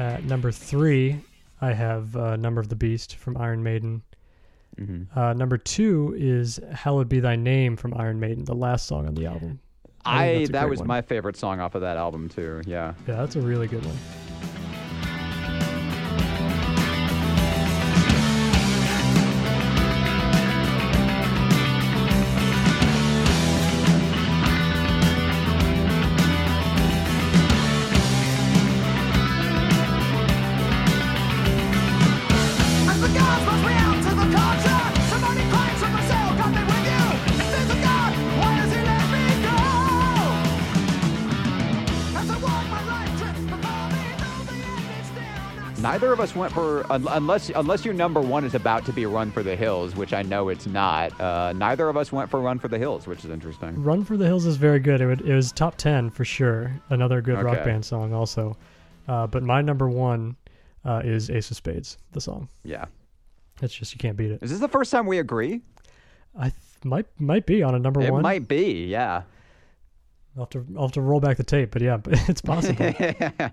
At 0.00 0.24
number 0.24 0.50
three, 0.50 1.20
I 1.60 1.74
have 1.74 2.16
uh, 2.16 2.36
"Number 2.36 2.58
of 2.58 2.70
the 2.70 2.74
Beast" 2.74 3.16
from 3.16 3.36
Iron 3.36 3.62
Maiden. 3.62 4.00
Mhm. 4.80 5.14
Uh, 5.14 5.34
number 5.34 5.58
two 5.58 6.14
is 6.16 6.58
"Hallowed 6.72 7.10
Be 7.10 7.20
Thy 7.20 7.36
Name" 7.36 7.76
from 7.76 7.92
Iron 7.94 8.18
Maiden, 8.18 8.46
the 8.46 8.54
last 8.54 8.86
song 8.86 9.06
on 9.06 9.14
the 9.14 9.26
album. 9.26 9.60
I 10.06 10.30
I 10.30 10.46
that 10.46 10.70
was 10.70 10.78
one. 10.78 10.88
my 10.88 11.02
favorite 11.02 11.36
song 11.36 11.60
off 11.60 11.74
of 11.74 11.82
that 11.82 11.98
album 11.98 12.30
too. 12.30 12.62
Yeah. 12.64 12.94
Yeah, 13.06 13.16
that's 13.16 13.36
a 13.36 13.42
really 13.42 13.66
good 13.66 13.84
one. 13.84 13.96
Neither 45.80 46.12
of 46.12 46.20
us 46.20 46.36
went 46.36 46.52
for 46.52 46.84
unless 46.90 47.48
unless 47.50 47.86
your 47.86 47.94
number 47.94 48.20
one 48.20 48.44
is 48.44 48.54
about 48.54 48.84
to 48.84 48.92
be 48.92 49.06
Run 49.06 49.30
for 49.30 49.42
the 49.42 49.56
Hills, 49.56 49.96
which 49.96 50.12
I 50.12 50.20
know 50.20 50.50
it's 50.50 50.66
not. 50.66 51.18
Uh, 51.18 51.54
neither 51.54 51.88
of 51.88 51.96
us 51.96 52.12
went 52.12 52.30
for 52.30 52.38
Run 52.38 52.58
for 52.58 52.68
the 52.68 52.76
Hills, 52.76 53.06
which 53.06 53.24
is 53.24 53.30
interesting. 53.30 53.82
"Run 53.82 54.04
for 54.04 54.18
the 54.18 54.26
Hills" 54.26 54.44
is 54.44 54.56
very 54.56 54.78
good. 54.78 55.00
It, 55.00 55.06
would, 55.06 55.22
it 55.22 55.34
was 55.34 55.52
top 55.52 55.76
ten 55.76 56.10
for 56.10 56.24
sure. 56.24 56.70
Another 56.90 57.22
good 57.22 57.42
rock 57.42 57.64
band 57.64 57.84
song, 57.84 58.12
also. 58.12 58.58
Uh, 59.08 59.26
but 59.26 59.42
my 59.42 59.62
number 59.62 59.88
one 59.88 60.36
uh, 60.84 61.00
is 61.02 61.30
"Ace 61.30 61.50
of 61.50 61.56
Spades," 61.56 61.96
the 62.12 62.20
song. 62.20 62.48
Yeah. 62.62 62.84
It's 63.62 63.74
just 63.74 63.94
you 63.94 63.98
can't 63.98 64.16
beat 64.16 64.30
it. 64.32 64.42
Is 64.42 64.50
this 64.50 64.60
the 64.60 64.68
first 64.68 64.90
time 64.90 65.06
we 65.06 65.18
agree? 65.18 65.62
I 66.38 66.50
th- 66.50 66.54
might 66.84 67.06
might 67.18 67.46
be 67.46 67.62
on 67.62 67.74
a 67.74 67.78
number 67.78 68.02
It 68.02 68.10
one. 68.10 68.20
It 68.20 68.22
might 68.22 68.48
be. 68.48 68.84
Yeah. 68.84 69.22
I'll 70.36 70.42
have 70.42 70.50
to 70.50 70.66
I'll 70.76 70.82
have 70.82 70.92
to 70.92 71.00
roll 71.00 71.20
back 71.20 71.38
the 71.38 71.44
tape, 71.44 71.70
but 71.70 71.80
yeah, 71.80 71.98
it's 72.06 72.42
possible. 72.42 72.92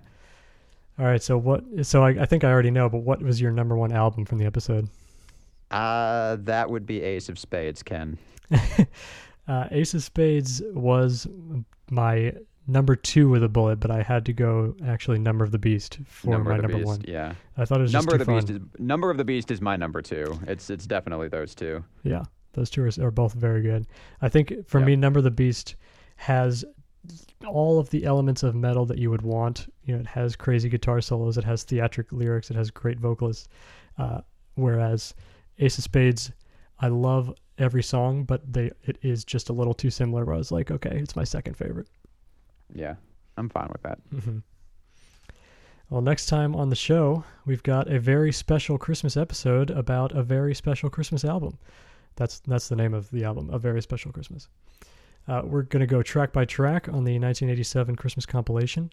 All 0.98 1.04
right, 1.04 1.22
so 1.22 1.38
what? 1.38 1.62
So 1.86 2.02
I, 2.04 2.10
I 2.22 2.26
think 2.26 2.42
I 2.44 2.50
already 2.50 2.70
know, 2.70 2.88
but 2.88 2.98
what 2.98 3.22
was 3.22 3.40
your 3.40 3.52
number 3.52 3.76
one 3.76 3.92
album 3.92 4.24
from 4.24 4.38
the 4.38 4.46
episode? 4.46 4.88
uh, 5.70 6.36
that 6.40 6.70
would 6.70 6.86
be 6.86 7.02
Ace 7.02 7.28
of 7.28 7.38
Spades, 7.38 7.82
Ken. 7.82 8.18
Uh, 9.46 9.66
Ace 9.70 9.94
of 9.94 10.02
Spades 10.02 10.60
was 10.74 11.26
my 11.90 12.34
number 12.66 12.94
two 12.94 13.30
with 13.30 13.42
a 13.42 13.48
bullet, 13.48 13.80
but 13.80 13.90
I 13.90 14.02
had 14.02 14.26
to 14.26 14.34
go 14.34 14.74
actually 14.84 15.18
Number 15.18 15.42
of 15.42 15.52
the 15.52 15.58
Beast 15.58 16.00
for 16.04 16.28
number 16.32 16.50
my 16.50 16.56
number 16.58 16.74
Beast. 16.76 16.86
one. 16.86 17.00
Yeah. 17.08 17.32
I 17.56 17.64
thought 17.64 17.78
it 17.78 17.84
was 17.84 17.94
Number 17.94 18.12
of 18.12 18.18
the 18.18 18.26
too 18.26 18.34
Beast 18.34 18.50
is 18.50 18.60
Number 18.78 19.10
of 19.10 19.16
the 19.16 19.24
Beast 19.24 19.50
is 19.50 19.62
my 19.62 19.74
number 19.76 20.02
two. 20.02 20.38
It's 20.46 20.68
it's 20.68 20.86
definitely 20.86 21.28
those 21.28 21.54
two. 21.54 21.82
Yeah, 22.02 22.24
those 22.52 22.68
two 22.68 22.82
are, 22.84 22.90
are 23.06 23.10
both 23.10 23.32
very 23.32 23.62
good. 23.62 23.86
I 24.20 24.28
think 24.28 24.68
for 24.68 24.80
Yeah. 24.80 24.84
me, 24.84 24.96
Number 24.96 25.16
of 25.20 25.24
the 25.24 25.30
Beast 25.30 25.76
has 26.16 26.62
all 27.46 27.78
of 27.78 27.90
the 27.90 28.04
elements 28.04 28.42
of 28.42 28.54
metal 28.54 28.84
that 28.86 28.98
you 28.98 29.10
would 29.10 29.22
want. 29.22 29.72
You 29.84 29.94
know, 29.94 30.00
it 30.00 30.06
has 30.06 30.36
crazy 30.36 30.68
guitar 30.68 31.00
solos, 31.00 31.38
it 31.38 31.44
has 31.44 31.64
theatric 31.64 32.12
lyrics, 32.12 32.50
it 32.50 32.56
has 32.56 32.70
great 32.70 32.98
vocalists. 32.98 33.48
Uh, 33.96 34.20
whereas 34.54 35.14
Ace 35.58 35.78
of 35.78 35.84
Spades, 35.84 36.30
I 36.80 36.88
love 36.88 37.34
every 37.58 37.82
song, 37.82 38.24
but 38.24 38.52
they 38.52 38.70
it 38.84 38.98
is 39.02 39.24
just 39.24 39.48
a 39.48 39.52
little 39.52 39.74
too 39.74 39.90
similar. 39.90 40.24
Where 40.24 40.34
I 40.34 40.38
was 40.38 40.52
like, 40.52 40.70
okay, 40.70 40.98
it's 41.02 41.16
my 41.16 41.24
second 41.24 41.54
favorite. 41.56 41.88
Yeah. 42.74 42.94
I'm 43.36 43.48
fine 43.48 43.68
with 43.70 43.82
that. 43.82 43.98
hmm 44.10 44.38
Well, 45.90 46.00
next 46.02 46.26
time 46.26 46.54
on 46.56 46.70
the 46.70 46.76
show, 46.76 47.24
we've 47.46 47.62
got 47.62 47.90
a 47.90 47.98
very 47.98 48.32
special 48.32 48.78
Christmas 48.78 49.16
episode 49.16 49.70
about 49.70 50.12
a 50.12 50.22
very 50.22 50.54
special 50.54 50.90
Christmas 50.90 51.24
album. 51.24 51.58
That's 52.16 52.40
that's 52.40 52.68
the 52.68 52.76
name 52.76 52.94
of 52.94 53.08
the 53.10 53.24
album, 53.24 53.48
A 53.50 53.58
Very 53.58 53.80
Special 53.80 54.10
Christmas. 54.12 54.48
Uh, 55.28 55.42
we're 55.44 55.62
going 55.62 55.80
to 55.80 55.86
go 55.86 56.02
track 56.02 56.32
by 56.32 56.44
track 56.44 56.88
on 56.88 57.04
the 57.04 57.18
1987 57.18 57.96
Christmas 57.96 58.24
compilation. 58.24 58.90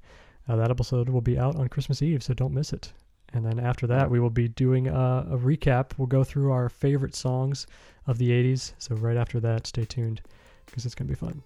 Uh, 0.47 0.55
that 0.57 0.69
episode 0.69 1.09
will 1.09 1.21
be 1.21 1.39
out 1.39 1.55
on 1.55 1.69
Christmas 1.69 2.01
Eve, 2.01 2.21
so 2.21 2.33
don't 2.33 2.53
miss 2.53 2.73
it. 2.73 2.91
And 3.33 3.45
then 3.45 3.59
after 3.59 3.87
that, 3.87 4.09
we 4.09 4.19
will 4.19 4.29
be 4.29 4.47
doing 4.47 4.87
a, 4.87 5.27
a 5.31 5.37
recap. 5.37 5.91
We'll 5.97 6.07
go 6.07 6.23
through 6.23 6.51
our 6.51 6.69
favorite 6.69 7.15
songs 7.15 7.67
of 8.07 8.17
the 8.17 8.29
80s. 8.29 8.73
So, 8.77 8.95
right 8.95 9.17
after 9.17 9.39
that, 9.41 9.67
stay 9.67 9.85
tuned 9.85 10.21
because 10.65 10.85
it's 10.85 10.95
going 10.95 11.07
to 11.07 11.13
be 11.13 11.19
fun. 11.19 11.41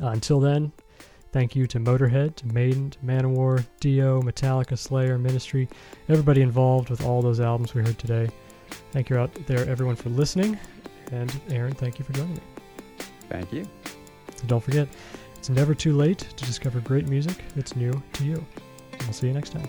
Uh, 0.00 0.08
until 0.08 0.40
then, 0.40 0.70
thank 1.32 1.56
you 1.56 1.66
to 1.68 1.78
Motorhead, 1.78 2.36
to 2.36 2.46
Maiden, 2.46 2.90
to 2.90 2.98
Manowar, 2.98 3.64
Dio, 3.80 4.22
Metallica, 4.22 4.78
Slayer, 4.78 5.18
Ministry, 5.18 5.68
everybody 6.08 6.42
involved 6.42 6.90
with 6.90 7.04
all 7.04 7.22
those 7.22 7.40
albums 7.40 7.74
we 7.74 7.82
heard 7.82 7.98
today. 7.98 8.28
Thank 8.92 9.10
you 9.10 9.18
out 9.18 9.34
there, 9.46 9.68
everyone, 9.68 9.96
for 9.96 10.10
listening. 10.10 10.58
And 11.10 11.32
Aaron, 11.50 11.74
thank 11.74 11.98
you 11.98 12.04
for 12.04 12.12
joining 12.12 12.34
me. 12.34 12.40
Thank 13.28 13.52
you. 13.52 13.66
And 14.40 14.48
don't 14.48 14.62
forget, 14.62 14.88
it's 15.36 15.48
never 15.48 15.74
too 15.74 15.96
late 15.96 16.18
to 16.18 16.44
discover 16.44 16.80
great 16.80 17.08
music 17.08 17.42
that's 17.56 17.76
new 17.76 17.92
to 18.14 18.24
you. 18.24 18.44
I'll 19.06 19.12
see 19.12 19.28
you 19.28 19.32
next 19.32 19.50
time. 19.50 19.68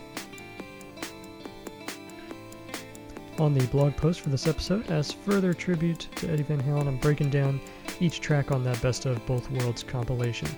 On 3.40 3.54
the 3.54 3.66
blog 3.68 3.96
post 3.96 4.22
for 4.22 4.30
this 4.30 4.46
episode, 4.46 4.92
as 4.92 5.12
further 5.12 5.54
tribute 5.54 6.08
to 6.18 6.30
Eddie 6.30 6.44
Van 6.44 6.62
Halen, 6.62 6.88
I'm 6.88 6.98
breaking 6.98 7.30
down 7.30 7.60
each 8.00 8.20
track 8.20 8.52
on 8.52 8.64
that 8.66 8.82
Best 8.82 9.06
of 9.06 9.26
Both 9.26 9.50
Worlds 9.52 9.84
compilation. 9.84 10.50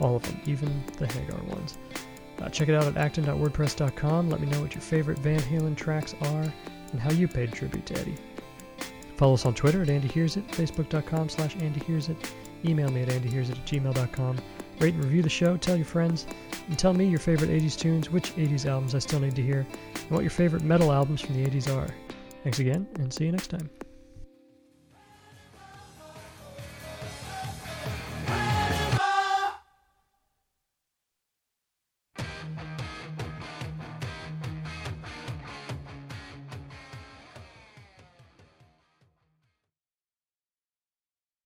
All 0.00 0.16
of 0.16 0.22
them, 0.22 0.40
even 0.46 0.82
the 0.96 1.06
Hagar 1.06 1.40
ones. 1.44 1.78
Uh, 2.40 2.48
check 2.48 2.68
it 2.68 2.74
out 2.74 2.84
at 2.84 2.96
acton.wordpress.com. 2.96 4.30
Let 4.30 4.40
me 4.40 4.48
know 4.48 4.60
what 4.60 4.74
your 4.74 4.82
favorite 4.82 5.18
Van 5.18 5.40
Halen 5.40 5.76
tracks 5.76 6.14
are 6.22 6.52
and 6.92 7.00
how 7.00 7.12
you 7.12 7.28
paid 7.28 7.52
tribute 7.52 7.86
to 7.86 8.00
Eddie. 8.00 8.16
Follow 9.16 9.34
us 9.34 9.46
on 9.46 9.54
Twitter 9.54 9.82
at 9.82 9.90
Andy 9.90 10.08
Hears 10.08 10.36
It, 10.36 10.48
Facebook.com 10.48 11.28
slash 11.28 11.54
Andy 11.56 11.80
Hears 11.80 12.08
It. 12.08 12.16
Email 12.64 12.90
me 12.90 13.02
at 13.02 13.08
andyhearsit 13.08 13.52
at 13.52 13.66
gmail.com. 13.66 14.38
Rate 14.80 14.94
and 14.94 15.04
review 15.04 15.22
the 15.22 15.28
show, 15.28 15.56
tell 15.56 15.76
your 15.76 15.84
friends, 15.84 16.26
and 16.68 16.78
tell 16.78 16.92
me 16.92 17.06
your 17.06 17.20
favorite 17.20 17.50
80s 17.50 17.78
tunes, 17.78 18.10
which 18.10 18.34
80s 18.34 18.66
albums 18.66 18.94
I 18.94 18.98
still 18.98 19.20
need 19.20 19.36
to 19.36 19.42
hear, 19.42 19.66
and 19.94 20.10
what 20.10 20.22
your 20.22 20.30
favorite 20.30 20.62
metal 20.62 20.92
albums 20.92 21.20
from 21.20 21.36
the 21.36 21.48
80s 21.48 21.74
are. 21.74 21.88
Thanks 22.42 22.58
again, 22.58 22.86
and 22.96 23.12
see 23.12 23.26
you 23.26 23.32
next 23.32 23.48
time. 23.48 23.70